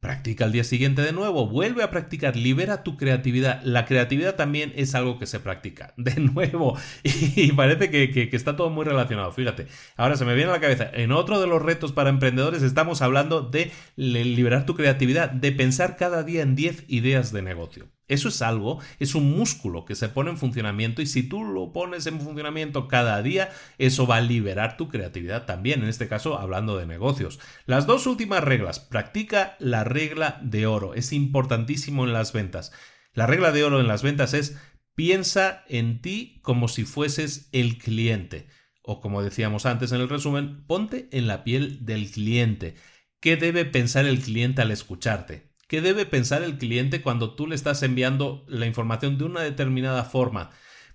Practica 0.00 0.44
al 0.44 0.52
día 0.52 0.62
siguiente 0.62 1.02
de 1.02 1.12
nuevo, 1.12 1.48
vuelve 1.48 1.82
a 1.82 1.90
practicar, 1.90 2.36
libera 2.36 2.84
tu 2.84 2.96
creatividad. 2.96 3.60
La 3.64 3.84
creatividad 3.84 4.36
también 4.36 4.72
es 4.76 4.94
algo 4.94 5.18
que 5.18 5.26
se 5.26 5.40
practica. 5.40 5.92
De 5.96 6.14
nuevo, 6.20 6.78
y 7.02 7.50
parece 7.52 7.90
que, 7.90 8.28
está 8.32 8.54
todo 8.54 8.70
muy 8.70 8.84
relacionado. 8.84 9.32
Fíjate, 9.32 9.66
ahora 9.96 10.16
se 10.16 10.24
me 10.24 10.36
viene 10.36 10.50
a 10.50 10.54
la 10.54 10.60
cabeza, 10.60 10.88
en 10.92 11.10
otro 11.10 11.40
de 11.40 11.48
los 11.48 11.60
retos 11.60 11.90
para 11.90 12.10
emprendedores 12.10 12.62
estamos 12.62 13.02
hablando 13.02 13.42
de 13.42 13.72
liberar 13.96 14.66
tu 14.66 14.76
creatividad, 14.76 15.30
de 15.30 15.50
pensar 15.50 15.96
cada 15.96 16.22
día 16.22 16.42
en 16.42 16.54
10 16.54 16.84
ideas 16.86 17.32
de 17.32 17.42
negocio. 17.42 17.88
Eso 18.08 18.30
es 18.30 18.40
algo, 18.40 18.80
es 18.98 19.14
un 19.14 19.30
músculo 19.36 19.84
que 19.84 19.94
se 19.94 20.08
pone 20.08 20.30
en 20.30 20.38
funcionamiento 20.38 21.02
y 21.02 21.06
si 21.06 21.22
tú 21.22 21.44
lo 21.44 21.72
pones 21.72 22.06
en 22.06 22.20
funcionamiento 22.20 22.88
cada 22.88 23.22
día, 23.22 23.50
eso 23.76 24.06
va 24.06 24.16
a 24.16 24.22
liberar 24.22 24.78
tu 24.78 24.88
creatividad 24.88 25.44
también, 25.44 25.82
en 25.82 25.88
este 25.90 26.08
caso 26.08 26.38
hablando 26.38 26.78
de 26.78 26.86
negocios. 26.86 27.38
Las 27.66 27.86
dos 27.86 28.06
últimas 28.06 28.42
reglas, 28.42 28.80
practica 28.80 29.56
la 29.58 29.84
regla 29.84 30.40
de 30.42 30.66
oro, 30.66 30.94
es 30.94 31.12
importantísimo 31.12 32.04
en 32.04 32.14
las 32.14 32.32
ventas. 32.32 32.72
La 33.12 33.26
regla 33.26 33.52
de 33.52 33.64
oro 33.64 33.78
en 33.78 33.88
las 33.88 34.02
ventas 34.02 34.32
es 34.32 34.56
piensa 34.94 35.64
en 35.68 36.00
ti 36.00 36.40
como 36.42 36.66
si 36.66 36.84
fueses 36.84 37.50
el 37.52 37.78
cliente. 37.78 38.48
O 38.82 39.00
como 39.00 39.22
decíamos 39.22 39.66
antes 39.66 39.92
en 39.92 40.00
el 40.00 40.08
resumen, 40.08 40.64
ponte 40.66 41.08
en 41.12 41.26
la 41.26 41.44
piel 41.44 41.84
del 41.84 42.10
cliente. 42.10 42.74
¿Qué 43.20 43.36
debe 43.36 43.66
pensar 43.66 44.06
el 44.06 44.20
cliente 44.20 44.62
al 44.62 44.70
escucharte? 44.70 45.47
¿Qué 45.68 45.82
debe 45.82 46.06
pensar 46.06 46.42
el 46.42 46.56
cliente 46.56 47.02
cuando 47.02 47.34
tú 47.34 47.46
le 47.46 47.54
estás 47.54 47.82
enviando 47.82 48.44
la 48.48 48.66
información 48.66 49.18
de 49.18 49.24
una 49.24 49.42
determinada 49.42 50.02
forma? 50.04 50.50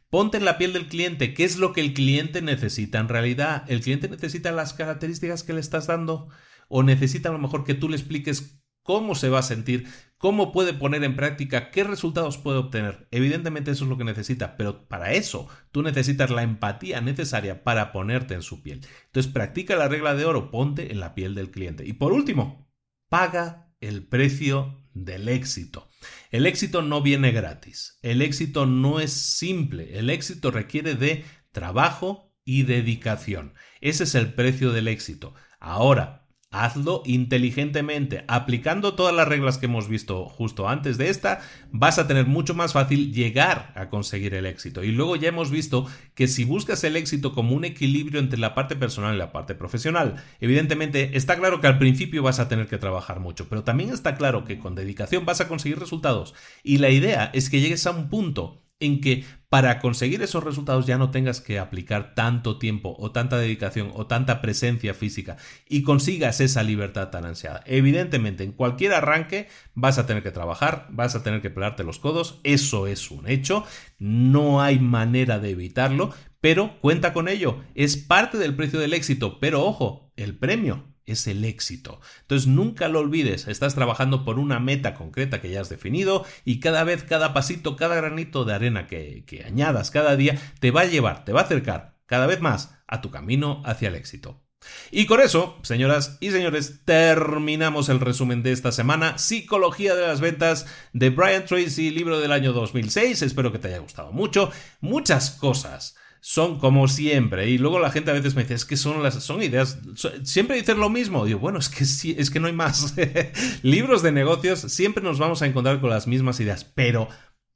Ponte 0.09 0.37
en 0.37 0.45
la 0.45 0.57
piel 0.57 0.73
del 0.73 0.87
cliente. 0.87 1.35
¿Qué 1.35 1.43
es 1.43 1.57
lo 1.57 1.73
que 1.73 1.81
el 1.81 1.93
cliente 1.93 2.41
necesita 2.41 2.97
en 2.99 3.07
realidad? 3.07 3.65
¿El 3.67 3.81
cliente 3.81 4.09
necesita 4.09 4.51
las 4.51 4.73
características 4.73 5.43
que 5.43 5.53
le 5.53 5.59
estás 5.59 5.87
dando? 5.87 6.27
¿O 6.69 6.81
necesita 6.81 7.29
a 7.29 7.31
lo 7.31 7.37
mejor 7.37 7.63
que 7.63 7.75
tú 7.75 7.87
le 7.87 7.95
expliques 7.95 8.63
cómo 8.81 9.15
se 9.15 9.29
va 9.29 9.39
a 9.39 9.43
sentir, 9.43 9.87
cómo 10.17 10.51
puede 10.51 10.73
poner 10.73 11.03
en 11.03 11.15
práctica, 11.15 11.71
qué 11.71 11.83
resultados 11.83 12.37
puede 12.37 12.57
obtener. 12.57 13.07
Evidentemente 13.11 13.71
eso 13.71 13.85
es 13.85 13.89
lo 13.89 13.97
que 13.97 14.03
necesita, 14.03 14.57
pero 14.57 14.87
para 14.87 15.13
eso 15.13 15.47
tú 15.71 15.81
necesitas 15.81 16.29
la 16.29 16.43
empatía 16.43 17.01
necesaria 17.01 17.63
para 17.63 17.91
ponerte 17.91 18.33
en 18.33 18.41
su 18.41 18.61
piel. 18.61 18.81
Entonces 19.05 19.31
practica 19.31 19.75
la 19.75 19.87
regla 19.87 20.15
de 20.15 20.25
oro, 20.25 20.51
ponte 20.51 20.91
en 20.91 20.99
la 20.99 21.15
piel 21.15 21.33
del 21.33 21.51
cliente. 21.51 21.85
Y 21.85 21.93
por 21.93 22.11
último, 22.11 22.67
paga 23.09 23.72
el 23.87 24.05
precio 24.05 24.83
del 24.93 25.29
éxito. 25.29 25.89
El 26.31 26.45
éxito 26.45 26.81
no 26.81 27.01
viene 27.01 27.31
gratis, 27.31 27.99
el 28.01 28.21
éxito 28.21 28.65
no 28.65 28.99
es 28.99 29.11
simple, 29.11 29.97
el 29.97 30.09
éxito 30.09 30.51
requiere 30.51 30.95
de 30.95 31.25
trabajo 31.51 32.33
y 32.45 32.63
dedicación. 32.63 33.53
Ese 33.81 34.03
es 34.03 34.15
el 34.15 34.33
precio 34.33 34.71
del 34.71 34.87
éxito. 34.87 35.33
Ahora, 35.59 36.22
Hazlo 36.53 37.01
inteligentemente. 37.05 38.23
Aplicando 38.27 38.93
todas 38.93 39.13
las 39.13 39.27
reglas 39.27 39.57
que 39.57 39.65
hemos 39.65 39.89
visto 39.89 40.25
justo 40.25 40.69
antes 40.69 40.97
de 40.97 41.09
esta, 41.09 41.41
vas 41.71 41.99
a 41.99 42.07
tener 42.07 42.27
mucho 42.27 42.53
más 42.53 42.73
fácil 42.73 43.11
llegar 43.11 43.73
a 43.75 43.89
conseguir 43.89 44.35
el 44.35 44.45
éxito. 44.45 44.83
Y 44.83 44.91
luego 44.91 45.15
ya 45.15 45.29
hemos 45.29 45.51
visto 45.51 45.87
que 46.15 46.27
si 46.27 46.45
buscas 46.45 46.83
el 46.83 46.95
éxito 46.95 47.33
como 47.33 47.55
un 47.55 47.65
equilibrio 47.65 48.19
entre 48.19 48.39
la 48.39 48.53
parte 48.53 48.75
personal 48.75 49.15
y 49.15 49.17
la 49.17 49.31
parte 49.31 49.55
profesional, 49.55 50.23
evidentemente 50.39 51.17
está 51.17 51.37
claro 51.37 51.59
que 51.59 51.67
al 51.67 51.79
principio 51.79 52.23
vas 52.23 52.39
a 52.39 52.47
tener 52.47 52.67
que 52.67 52.77
trabajar 52.77 53.19
mucho, 53.19 53.49
pero 53.49 53.63
también 53.63 53.89
está 53.89 54.15
claro 54.15 54.45
que 54.45 54.59
con 54.59 54.75
dedicación 54.75 55.25
vas 55.25 55.41
a 55.41 55.47
conseguir 55.47 55.79
resultados. 55.79 56.35
Y 56.63 56.77
la 56.77 56.89
idea 56.89 57.31
es 57.33 57.49
que 57.49 57.59
llegues 57.59 57.87
a 57.87 57.91
un 57.91 58.09
punto 58.09 58.62
en 58.85 59.01
que 59.01 59.23
para 59.49 59.79
conseguir 59.79 60.21
esos 60.23 60.43
resultados 60.43 60.87
ya 60.87 60.97
no 60.97 61.11
tengas 61.11 61.39
que 61.39 61.59
aplicar 61.59 62.15
tanto 62.15 62.57
tiempo 62.57 62.95
o 62.97 63.11
tanta 63.11 63.37
dedicación 63.37 63.91
o 63.93 64.07
tanta 64.07 64.41
presencia 64.41 64.95
física 64.95 65.37
y 65.69 65.83
consigas 65.83 66.41
esa 66.41 66.63
libertad 66.63 67.09
tan 67.09 67.25
ansiada. 67.25 67.61
Evidentemente, 67.67 68.43
en 68.43 68.51
cualquier 68.51 68.93
arranque 68.93 69.47
vas 69.75 69.99
a 69.99 70.07
tener 70.07 70.23
que 70.23 70.31
trabajar, 70.31 70.87
vas 70.89 71.15
a 71.15 71.21
tener 71.21 71.41
que 71.41 71.51
pelarte 71.51 71.83
los 71.83 71.99
codos, 71.99 72.39
eso 72.43 72.87
es 72.87 73.11
un 73.11 73.27
hecho, 73.27 73.63
no 73.99 74.61
hay 74.61 74.79
manera 74.79 75.37
de 75.37 75.51
evitarlo, 75.51 76.11
pero 76.41 76.79
cuenta 76.81 77.13
con 77.13 77.27
ello, 77.27 77.63
es 77.75 77.95
parte 77.95 78.39
del 78.39 78.55
precio 78.55 78.79
del 78.79 78.93
éxito, 78.93 79.39
pero 79.39 79.63
ojo, 79.63 80.11
el 80.15 80.35
premio 80.35 80.92
es 81.05 81.27
el 81.27 81.45
éxito. 81.45 81.99
Entonces 82.21 82.47
nunca 82.47 82.87
lo 82.87 82.99
olvides, 82.99 83.47
estás 83.47 83.75
trabajando 83.75 84.23
por 84.25 84.39
una 84.39 84.59
meta 84.59 84.93
concreta 84.93 85.41
que 85.41 85.49
ya 85.49 85.61
has 85.61 85.69
definido 85.69 86.25
y 86.45 86.59
cada 86.59 86.83
vez, 86.83 87.03
cada 87.03 87.33
pasito, 87.33 87.75
cada 87.75 87.95
granito 87.95 88.45
de 88.45 88.53
arena 88.53 88.87
que, 88.87 89.23
que 89.25 89.43
añadas 89.43 89.91
cada 89.91 90.15
día 90.15 90.39
te 90.59 90.71
va 90.71 90.81
a 90.81 90.85
llevar, 90.85 91.25
te 91.25 91.33
va 91.33 91.41
a 91.41 91.43
acercar 91.43 91.95
cada 92.05 92.27
vez 92.27 92.41
más 92.41 92.75
a 92.87 93.01
tu 93.01 93.11
camino 93.11 93.61
hacia 93.65 93.89
el 93.89 93.95
éxito. 93.95 94.43
Y 94.91 95.05
con 95.05 95.21
eso, 95.21 95.57
señoras 95.63 96.17
y 96.21 96.31
señores, 96.31 96.81
terminamos 96.85 97.89
el 97.89 97.99
resumen 97.99 98.43
de 98.43 98.51
esta 98.51 98.71
semana, 98.71 99.17
Psicología 99.17 99.95
de 99.95 100.07
las 100.07 100.21
Ventas 100.21 100.65
de 100.93 101.09
Brian 101.09 101.45
Tracy, 101.45 101.91
libro 101.91 102.19
del 102.19 102.31
año 102.31 102.53
2006. 102.53 103.21
Espero 103.21 103.51
que 103.51 103.59
te 103.59 103.69
haya 103.69 103.79
gustado 103.79 104.11
mucho. 104.11 104.51
Muchas 104.79 105.31
cosas 105.31 105.95
son 106.25 106.57
como 106.57 106.87
siempre. 106.87 107.49
Y 107.49 107.57
luego 107.57 107.79
la 107.79 107.91
gente 107.91 108.09
a 108.09 108.13
veces 108.13 108.33
me 108.33 108.43
dice, 108.43 108.53
es 108.53 108.63
que 108.63 108.77
son 108.77 109.03
las 109.03 109.15
son 109.15 109.43
ideas, 109.43 109.79
siempre 110.23 110.55
dicen 110.55 110.79
lo 110.79 110.89
mismo. 110.89 111.25
Digo, 111.25 111.39
bueno, 111.39 111.59
es 111.59 111.67
que 111.67 111.83
sí, 111.83 112.15
es 112.17 112.31
que 112.31 112.39
no 112.39 112.47
hay 112.47 112.53
más. 112.53 112.95
Libros 113.61 114.01
de 114.01 114.13
negocios, 114.13 114.61
siempre 114.61 115.03
nos 115.03 115.19
vamos 115.19 115.41
a 115.41 115.47
encontrar 115.47 115.81
con 115.81 115.89
las 115.89 116.07
mismas 116.07 116.39
ideas, 116.39 116.63
pero 116.63 117.09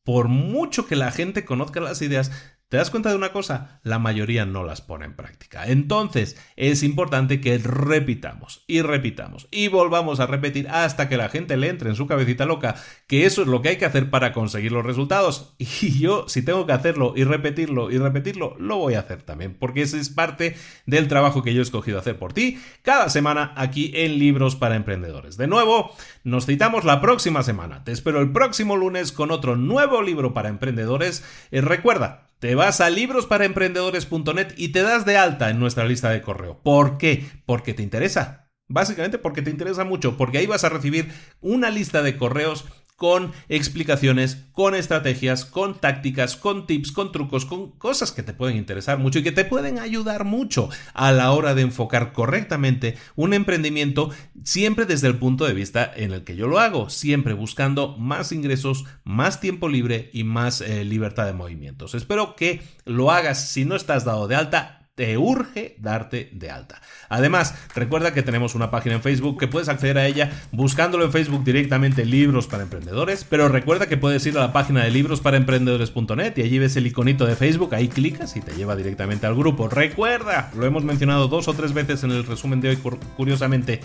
por 0.04 0.28
mucho 0.28 0.86
que 0.86 0.98
la 0.98 1.12
gente 1.12 1.46
conozca 1.46 1.80
las 1.80 2.02
ideas, 2.02 2.57
¿Te 2.70 2.76
das 2.76 2.90
cuenta 2.90 3.10
de 3.10 3.16
una 3.16 3.32
cosa? 3.32 3.80
La 3.84 3.98
mayoría 3.98 4.46
no 4.46 4.66
las 4.66 4.82
pone 4.82 5.06
en 5.06 5.16
práctica. 5.16 5.68
Entonces, 5.68 6.36
es 6.58 6.84
importante 6.84 7.40
que 7.40 7.58
repitamos 7.60 8.66
y 8.68 8.82
repitamos 8.82 9.48
y 9.52 9.70
volvamos 9.70 10.20
a 10.20 10.28
repetir 10.28 10.68
hasta 10.68 11.08
que 11.08 11.16
la 11.16 11.30
gente 11.30 11.56
le 11.56 11.70
entre 11.70 11.90
en 11.90 11.96
su 11.96 12.08
cabecita 12.08 12.46
loca 12.46 12.76
que 13.08 13.26
eso 13.26 13.44
es 13.44 13.48
lo 13.48 13.62
que 13.62 13.70
hay 13.70 13.78
que 13.78 13.86
hacer 13.86 14.10
para 14.10 14.34
conseguir 14.34 14.74
los 14.74 14.86
resultados. 14.86 15.56
Y 15.88 16.00
yo, 16.00 16.28
si 16.28 16.42
tengo 16.42 16.66
que 16.66 16.74
hacerlo 16.74 17.14
y 17.16 17.24
repetirlo 17.24 17.90
y 17.90 18.00
repetirlo, 18.00 18.58
lo 18.60 18.78
voy 18.78 18.96
a 18.96 19.00
hacer 19.00 19.22
también, 19.22 19.54
porque 19.58 19.84
ese 19.84 20.00
es 20.00 20.10
parte 20.10 20.58
del 20.86 21.08
trabajo 21.08 21.44
que 21.44 21.54
yo 21.54 21.62
he 21.62 21.64
escogido 21.64 22.00
hacer 22.00 22.20
por 22.20 22.34
ti 22.34 22.60
cada 22.82 23.10
semana 23.10 23.54
aquí 23.56 23.92
en 23.96 24.20
Libros 24.20 24.58
para 24.58 24.76
Emprendedores. 24.76 25.38
De 25.38 25.48
nuevo, 25.48 25.96
nos 26.26 26.46
citamos 26.46 26.84
la 26.84 27.00
próxima 27.00 27.44
semana. 27.44 27.86
Te 27.86 27.94
espero 27.94 28.20
el 28.20 28.34
próximo 28.34 28.76
lunes 28.76 29.14
con 29.14 29.32
otro 29.32 29.56
nuevo 29.56 30.02
libro 30.02 30.34
para 30.34 30.50
emprendedores. 30.50 31.24
Eh, 31.52 31.62
recuerda, 31.62 32.27
te 32.40 32.56
vas 32.56 32.82
a 32.82 32.90
librosparaemprendedores.net 32.90 34.54
y 34.58 34.70
te 34.70 34.82
das 34.82 35.06
de 35.06 35.18
alta 35.18 35.50
en 35.50 35.60
nuestra 35.60 35.86
lista 35.86 36.10
de 36.10 36.22
correo. 36.22 36.62
¿Por 36.62 36.98
qué? 36.98 37.26
Porque 37.46 37.74
te 37.74 37.84
interesa. 37.84 38.50
Básicamente 38.68 39.18
porque 39.18 39.42
te 39.42 39.50
interesa 39.50 39.86
mucho, 39.86 40.18
porque 40.18 40.40
ahí 40.40 40.46
vas 40.46 40.64
a 40.66 40.70
recibir 40.70 41.12
una 41.40 41.70
lista 41.70 42.02
de 42.02 42.18
correos 42.18 42.66
con 42.98 43.32
explicaciones, 43.48 44.44
con 44.54 44.74
estrategias, 44.74 45.46
con 45.46 45.80
tácticas, 45.80 46.36
con 46.36 46.66
tips, 46.66 46.92
con 46.92 47.12
trucos, 47.12 47.46
con 47.46 47.72
cosas 47.74 48.12
que 48.12 48.24
te 48.24 48.34
pueden 48.34 48.58
interesar 48.58 48.98
mucho 48.98 49.20
y 49.20 49.24
que 49.24 49.32
te 49.32 49.46
pueden 49.46 49.78
ayudar 49.78 50.26
mucho 50.26 50.70
a 50.96 51.12
la 51.12 51.32
hora 51.32 51.54
de 51.54 51.62
enfocar 51.62 52.12
correctamente 52.12 52.98
un 53.16 53.36
emprendimiento 53.36 54.10
siempre 54.44 54.86
desde 54.86 55.08
el 55.08 55.18
punto 55.18 55.46
de 55.46 55.54
vista 55.54 55.92
en 55.96 56.12
el 56.12 56.24
que 56.24 56.36
yo 56.36 56.48
lo 56.48 56.60
hago, 56.60 56.90
siempre 56.90 57.34
buscando 57.34 57.96
más 58.00 58.32
ingresos, 58.32 58.86
más 59.04 59.40
tiempo 59.40 59.70
libre 59.70 60.10
y 60.12 60.24
más 60.24 60.62
eh, 60.62 60.84
libertad 60.84 61.28
de 61.28 61.34
movimientos. 61.34 61.94
Espero 61.94 62.36
que 62.36 62.64
lo 62.84 63.12
hagas 63.12 63.48
si 63.50 63.64
no 63.64 63.76
estás 63.76 64.06
dado 64.06 64.28
de 64.28 64.36
alta 64.36 64.77
te 64.98 65.16
urge 65.16 65.76
darte 65.78 66.32
de 66.34 66.50
alta. 66.50 66.82
Además, 67.08 67.54
recuerda 67.76 68.16
que 68.16 68.24
tenemos 68.24 68.56
una 68.56 68.72
página 68.72 68.96
en 68.96 69.04
Facebook 69.04 69.40
que 69.40 69.48
puedes 69.48 69.70
acceder 69.70 70.00
a 70.00 70.08
ella 70.08 70.32
buscándolo 70.52 71.06
en 71.06 71.12
Facebook 71.12 71.44
directamente 71.44 72.04
Libros 72.04 72.48
para 72.48 72.64
Emprendedores, 72.64 73.24
pero 73.24 73.48
recuerda 73.48 73.86
que 73.86 73.96
puedes 73.96 74.26
ir 74.26 74.36
a 74.40 74.42
la 74.42 74.54
página 74.54 74.84
de 74.84 74.90
librosparaemprendedores.net 74.90 76.34
y 76.38 76.42
allí 76.42 76.58
ves 76.58 76.78
el 76.78 76.88
iconito 76.88 77.28
de 77.28 77.36
Facebook, 77.36 77.76
ahí 77.76 77.90
clicas 77.90 78.36
y 78.38 78.42
te 78.42 78.56
lleva 78.56 78.76
directamente 78.76 79.28
al 79.28 79.36
grupo. 79.36 79.70
Recuerda, 79.70 80.52
lo 80.58 80.66
hemos 80.66 80.84
mencionado 80.84 81.28
dos 81.28 81.48
o 81.48 81.54
tres 81.54 81.74
veces 81.74 82.04
en 82.04 82.10
el 82.10 82.26
resumen 82.26 82.60
de 82.60 82.70
hoy 82.70 82.80
curiosamente, 83.16 83.82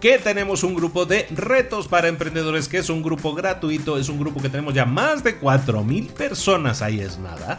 que 0.00 0.18
tenemos 0.18 0.64
un 0.64 0.74
grupo 0.74 1.04
de 1.04 1.26
retos 1.30 1.88
para 1.88 2.08
emprendedores 2.08 2.68
que 2.68 2.78
es 2.78 2.88
un 2.88 3.02
grupo 3.02 3.34
gratuito, 3.34 3.98
es 3.98 4.08
un 4.08 4.18
grupo 4.18 4.40
que 4.40 4.48
tenemos 4.48 4.72
ya 4.72 4.86
más 4.86 5.22
de 5.22 5.38
4.000 5.38 6.10
personas, 6.12 6.80
ahí 6.80 7.00
es 7.00 7.18
nada 7.18 7.58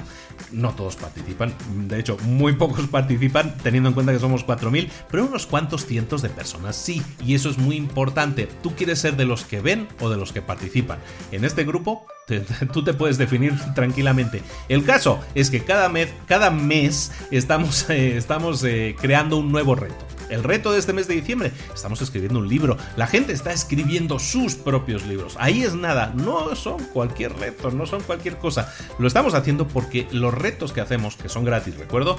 no 0.52 0.74
todos 0.74 0.96
participan, 0.96 1.54
de 1.88 2.00
hecho 2.00 2.18
muy 2.24 2.54
pocos 2.54 2.88
participan 2.92 3.56
teniendo 3.64 3.90
en 3.90 3.96
cuenta 3.96 4.14
que 4.14 4.20
somos 4.20 4.46
4.000, 4.46 4.90
pero 5.10 5.26
unos 5.26 5.46
cuantos 5.46 5.86
cientos 5.86 6.22
de 6.22 6.30
personas 6.30 6.76
sí, 6.76 7.02
y 7.24 7.36
eso 7.36 7.50
es 7.50 7.58
muy 7.58 7.76
importante. 7.76 8.48
Tú 8.64 8.76
quieres 8.76 9.00
ser 9.00 9.16
de 9.16 9.26
los 9.26 9.44
que 9.44 9.62
ven 9.62 9.88
o 10.00 10.10
de 10.10 10.18
los 10.18 10.32
que 10.32 10.42
participan. 10.42 11.00
En 11.32 11.46
este 11.46 11.64
grupo 11.64 12.06
tú 12.74 12.84
te 12.84 12.94
puedes 12.94 13.18
definir 13.18 13.54
tranquilamente. 13.74 14.42
El 14.70 14.84
caso 14.84 15.20
es 15.36 15.50
que 15.50 15.64
cada 15.64 15.90
mes, 15.90 16.10
cada 16.28 16.50
mes 16.50 17.12
estamos, 17.32 17.90
eh, 17.90 18.18
estamos 18.18 18.64
eh, 18.64 18.96
creando 19.00 19.38
un 19.38 19.52
nuevo 19.52 19.76
reto. 19.76 20.15
El 20.30 20.44
reto 20.44 20.72
de 20.72 20.80
este 20.80 20.94
mes 20.94 21.08
de 21.08 21.16
diciembre, 21.16 21.52
estamos 21.74 22.02
escribiendo 22.02 22.40
un 22.40 22.48
libro. 22.48 22.78
La 22.96 23.08
gente 23.08 23.34
está 23.34 23.52
escribiendo 23.52 24.20
sus 24.20 24.56
propios 24.56 25.06
libros. 25.06 25.36
Ahí 25.40 25.64
es 25.64 25.76
nada, 25.76 26.14
no 26.16 26.56
son 26.56 26.84
cualquier 26.94 27.34
reto, 27.34 27.72
no 27.72 27.86
son 27.86 28.02
cualquier 28.02 28.38
cosa. 28.38 28.74
Lo 29.00 29.08
estamos 29.08 29.34
haciendo 29.34 29.68
porque 29.68 30.08
los 30.12 30.34
retos 30.34 30.72
que 30.74 30.82
hacemos, 30.82 31.16
que 31.16 31.30
son 31.30 31.46
gratis, 31.46 31.78
recuerdo, 31.78 32.18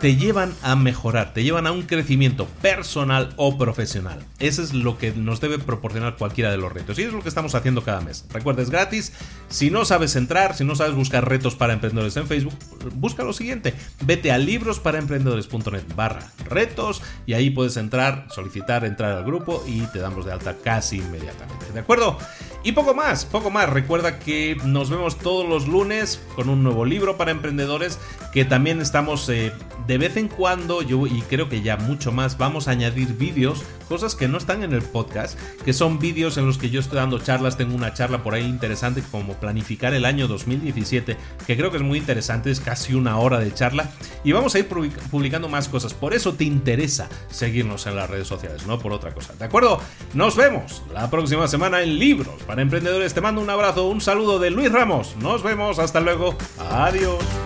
te 0.00 0.16
llevan 0.16 0.54
a 0.62 0.76
mejorar, 0.76 1.32
te 1.32 1.42
llevan 1.42 1.66
a 1.66 1.72
un 1.72 1.82
crecimiento 1.82 2.46
personal 2.62 3.32
o 3.36 3.56
profesional. 3.56 4.18
Eso 4.38 4.62
es 4.62 4.74
lo 4.74 4.98
que 4.98 5.12
nos 5.12 5.40
debe 5.40 5.58
proporcionar 5.58 6.16
cualquiera 6.16 6.50
de 6.50 6.58
los 6.58 6.72
retos 6.72 6.98
y 6.98 7.02
es 7.02 7.12
lo 7.12 7.22
que 7.22 7.28
estamos 7.28 7.54
haciendo 7.54 7.82
cada 7.82 8.00
mes. 8.00 8.24
Recuerda, 8.30 8.62
es 8.62 8.70
gratis. 8.70 9.12
Si 9.48 9.70
no 9.70 9.84
sabes 9.84 10.16
entrar, 10.16 10.54
si 10.54 10.64
no 10.64 10.74
sabes 10.74 10.94
buscar 10.94 11.28
retos 11.28 11.54
para 11.54 11.72
emprendedores 11.72 12.16
en 12.16 12.26
Facebook, 12.26 12.54
busca 12.94 13.24
lo 13.24 13.32
siguiente. 13.32 13.74
Vete 14.02 14.32
a 14.32 14.38
librosparaemprendedores.net 14.38 15.84
barra 15.94 16.30
retos 16.44 17.02
y 17.26 17.32
ahí 17.32 17.50
puedes 17.50 17.76
entrar, 17.76 18.26
solicitar 18.30 18.84
entrar 18.84 19.12
al 19.12 19.24
grupo 19.24 19.64
y 19.66 19.80
te 19.86 19.98
damos 19.98 20.26
de 20.26 20.32
alta 20.32 20.56
casi 20.62 20.98
inmediatamente. 20.98 21.72
¿De 21.72 21.80
acuerdo? 21.80 22.18
Y 22.62 22.72
poco 22.72 22.94
más, 22.94 23.24
poco 23.24 23.50
más. 23.50 23.68
Recuerda 23.70 24.18
que 24.18 24.56
nos 24.64 24.90
vemos 24.90 25.18
todos 25.18 25.48
los 25.48 25.68
lunes 25.68 26.20
con 26.34 26.48
un 26.48 26.62
nuevo 26.62 26.84
libro 26.84 27.16
para 27.16 27.30
emprendedores 27.30 27.98
que 28.32 28.44
también 28.44 28.80
estamos 28.80 29.28
eh, 29.28 29.52
de 29.86 29.95
vez 29.98 30.16
en 30.16 30.28
cuando, 30.28 30.82
yo 30.82 31.06
y 31.06 31.22
creo 31.22 31.48
que 31.48 31.62
ya 31.62 31.76
mucho 31.76 32.12
más, 32.12 32.38
vamos 32.38 32.68
a 32.68 32.72
añadir 32.72 33.14
vídeos, 33.14 33.62
cosas 33.88 34.14
que 34.14 34.28
no 34.28 34.38
están 34.38 34.62
en 34.62 34.72
el 34.72 34.82
podcast, 34.82 35.38
que 35.64 35.72
son 35.72 35.98
vídeos 35.98 36.36
en 36.38 36.46
los 36.46 36.58
que 36.58 36.70
yo 36.70 36.80
estoy 36.80 36.96
dando 36.96 37.18
charlas. 37.18 37.56
Tengo 37.56 37.74
una 37.74 37.94
charla 37.94 38.22
por 38.22 38.34
ahí 38.34 38.44
interesante 38.44 39.02
como 39.10 39.34
planificar 39.34 39.94
el 39.94 40.04
año 40.04 40.28
2017, 40.28 41.16
que 41.46 41.56
creo 41.56 41.70
que 41.70 41.76
es 41.76 41.82
muy 41.82 41.98
interesante, 41.98 42.50
es 42.50 42.60
casi 42.60 42.94
una 42.94 43.18
hora 43.18 43.38
de 43.38 43.52
charla. 43.52 43.90
Y 44.24 44.32
vamos 44.32 44.54
a 44.54 44.58
ir 44.58 44.68
publicando 44.68 45.48
más 45.48 45.68
cosas. 45.68 45.94
Por 45.94 46.14
eso 46.14 46.34
te 46.34 46.44
interesa 46.44 47.08
seguirnos 47.30 47.86
en 47.86 47.96
las 47.96 48.10
redes 48.10 48.26
sociales, 48.26 48.66
no 48.66 48.78
por 48.78 48.92
otra 48.92 49.12
cosa. 49.14 49.34
¿De 49.34 49.44
acuerdo? 49.44 49.80
Nos 50.14 50.36
vemos 50.36 50.82
la 50.92 51.10
próxima 51.10 51.48
semana 51.48 51.82
en 51.82 51.98
Libros 51.98 52.42
para 52.42 52.62
Emprendedores. 52.62 53.14
Te 53.14 53.20
mando 53.20 53.40
un 53.40 53.50
abrazo, 53.50 53.88
un 53.88 54.00
saludo 54.00 54.38
de 54.38 54.50
Luis 54.50 54.72
Ramos. 54.72 55.16
Nos 55.16 55.42
vemos, 55.42 55.78
hasta 55.78 56.00
luego. 56.00 56.36
Adiós. 56.70 57.45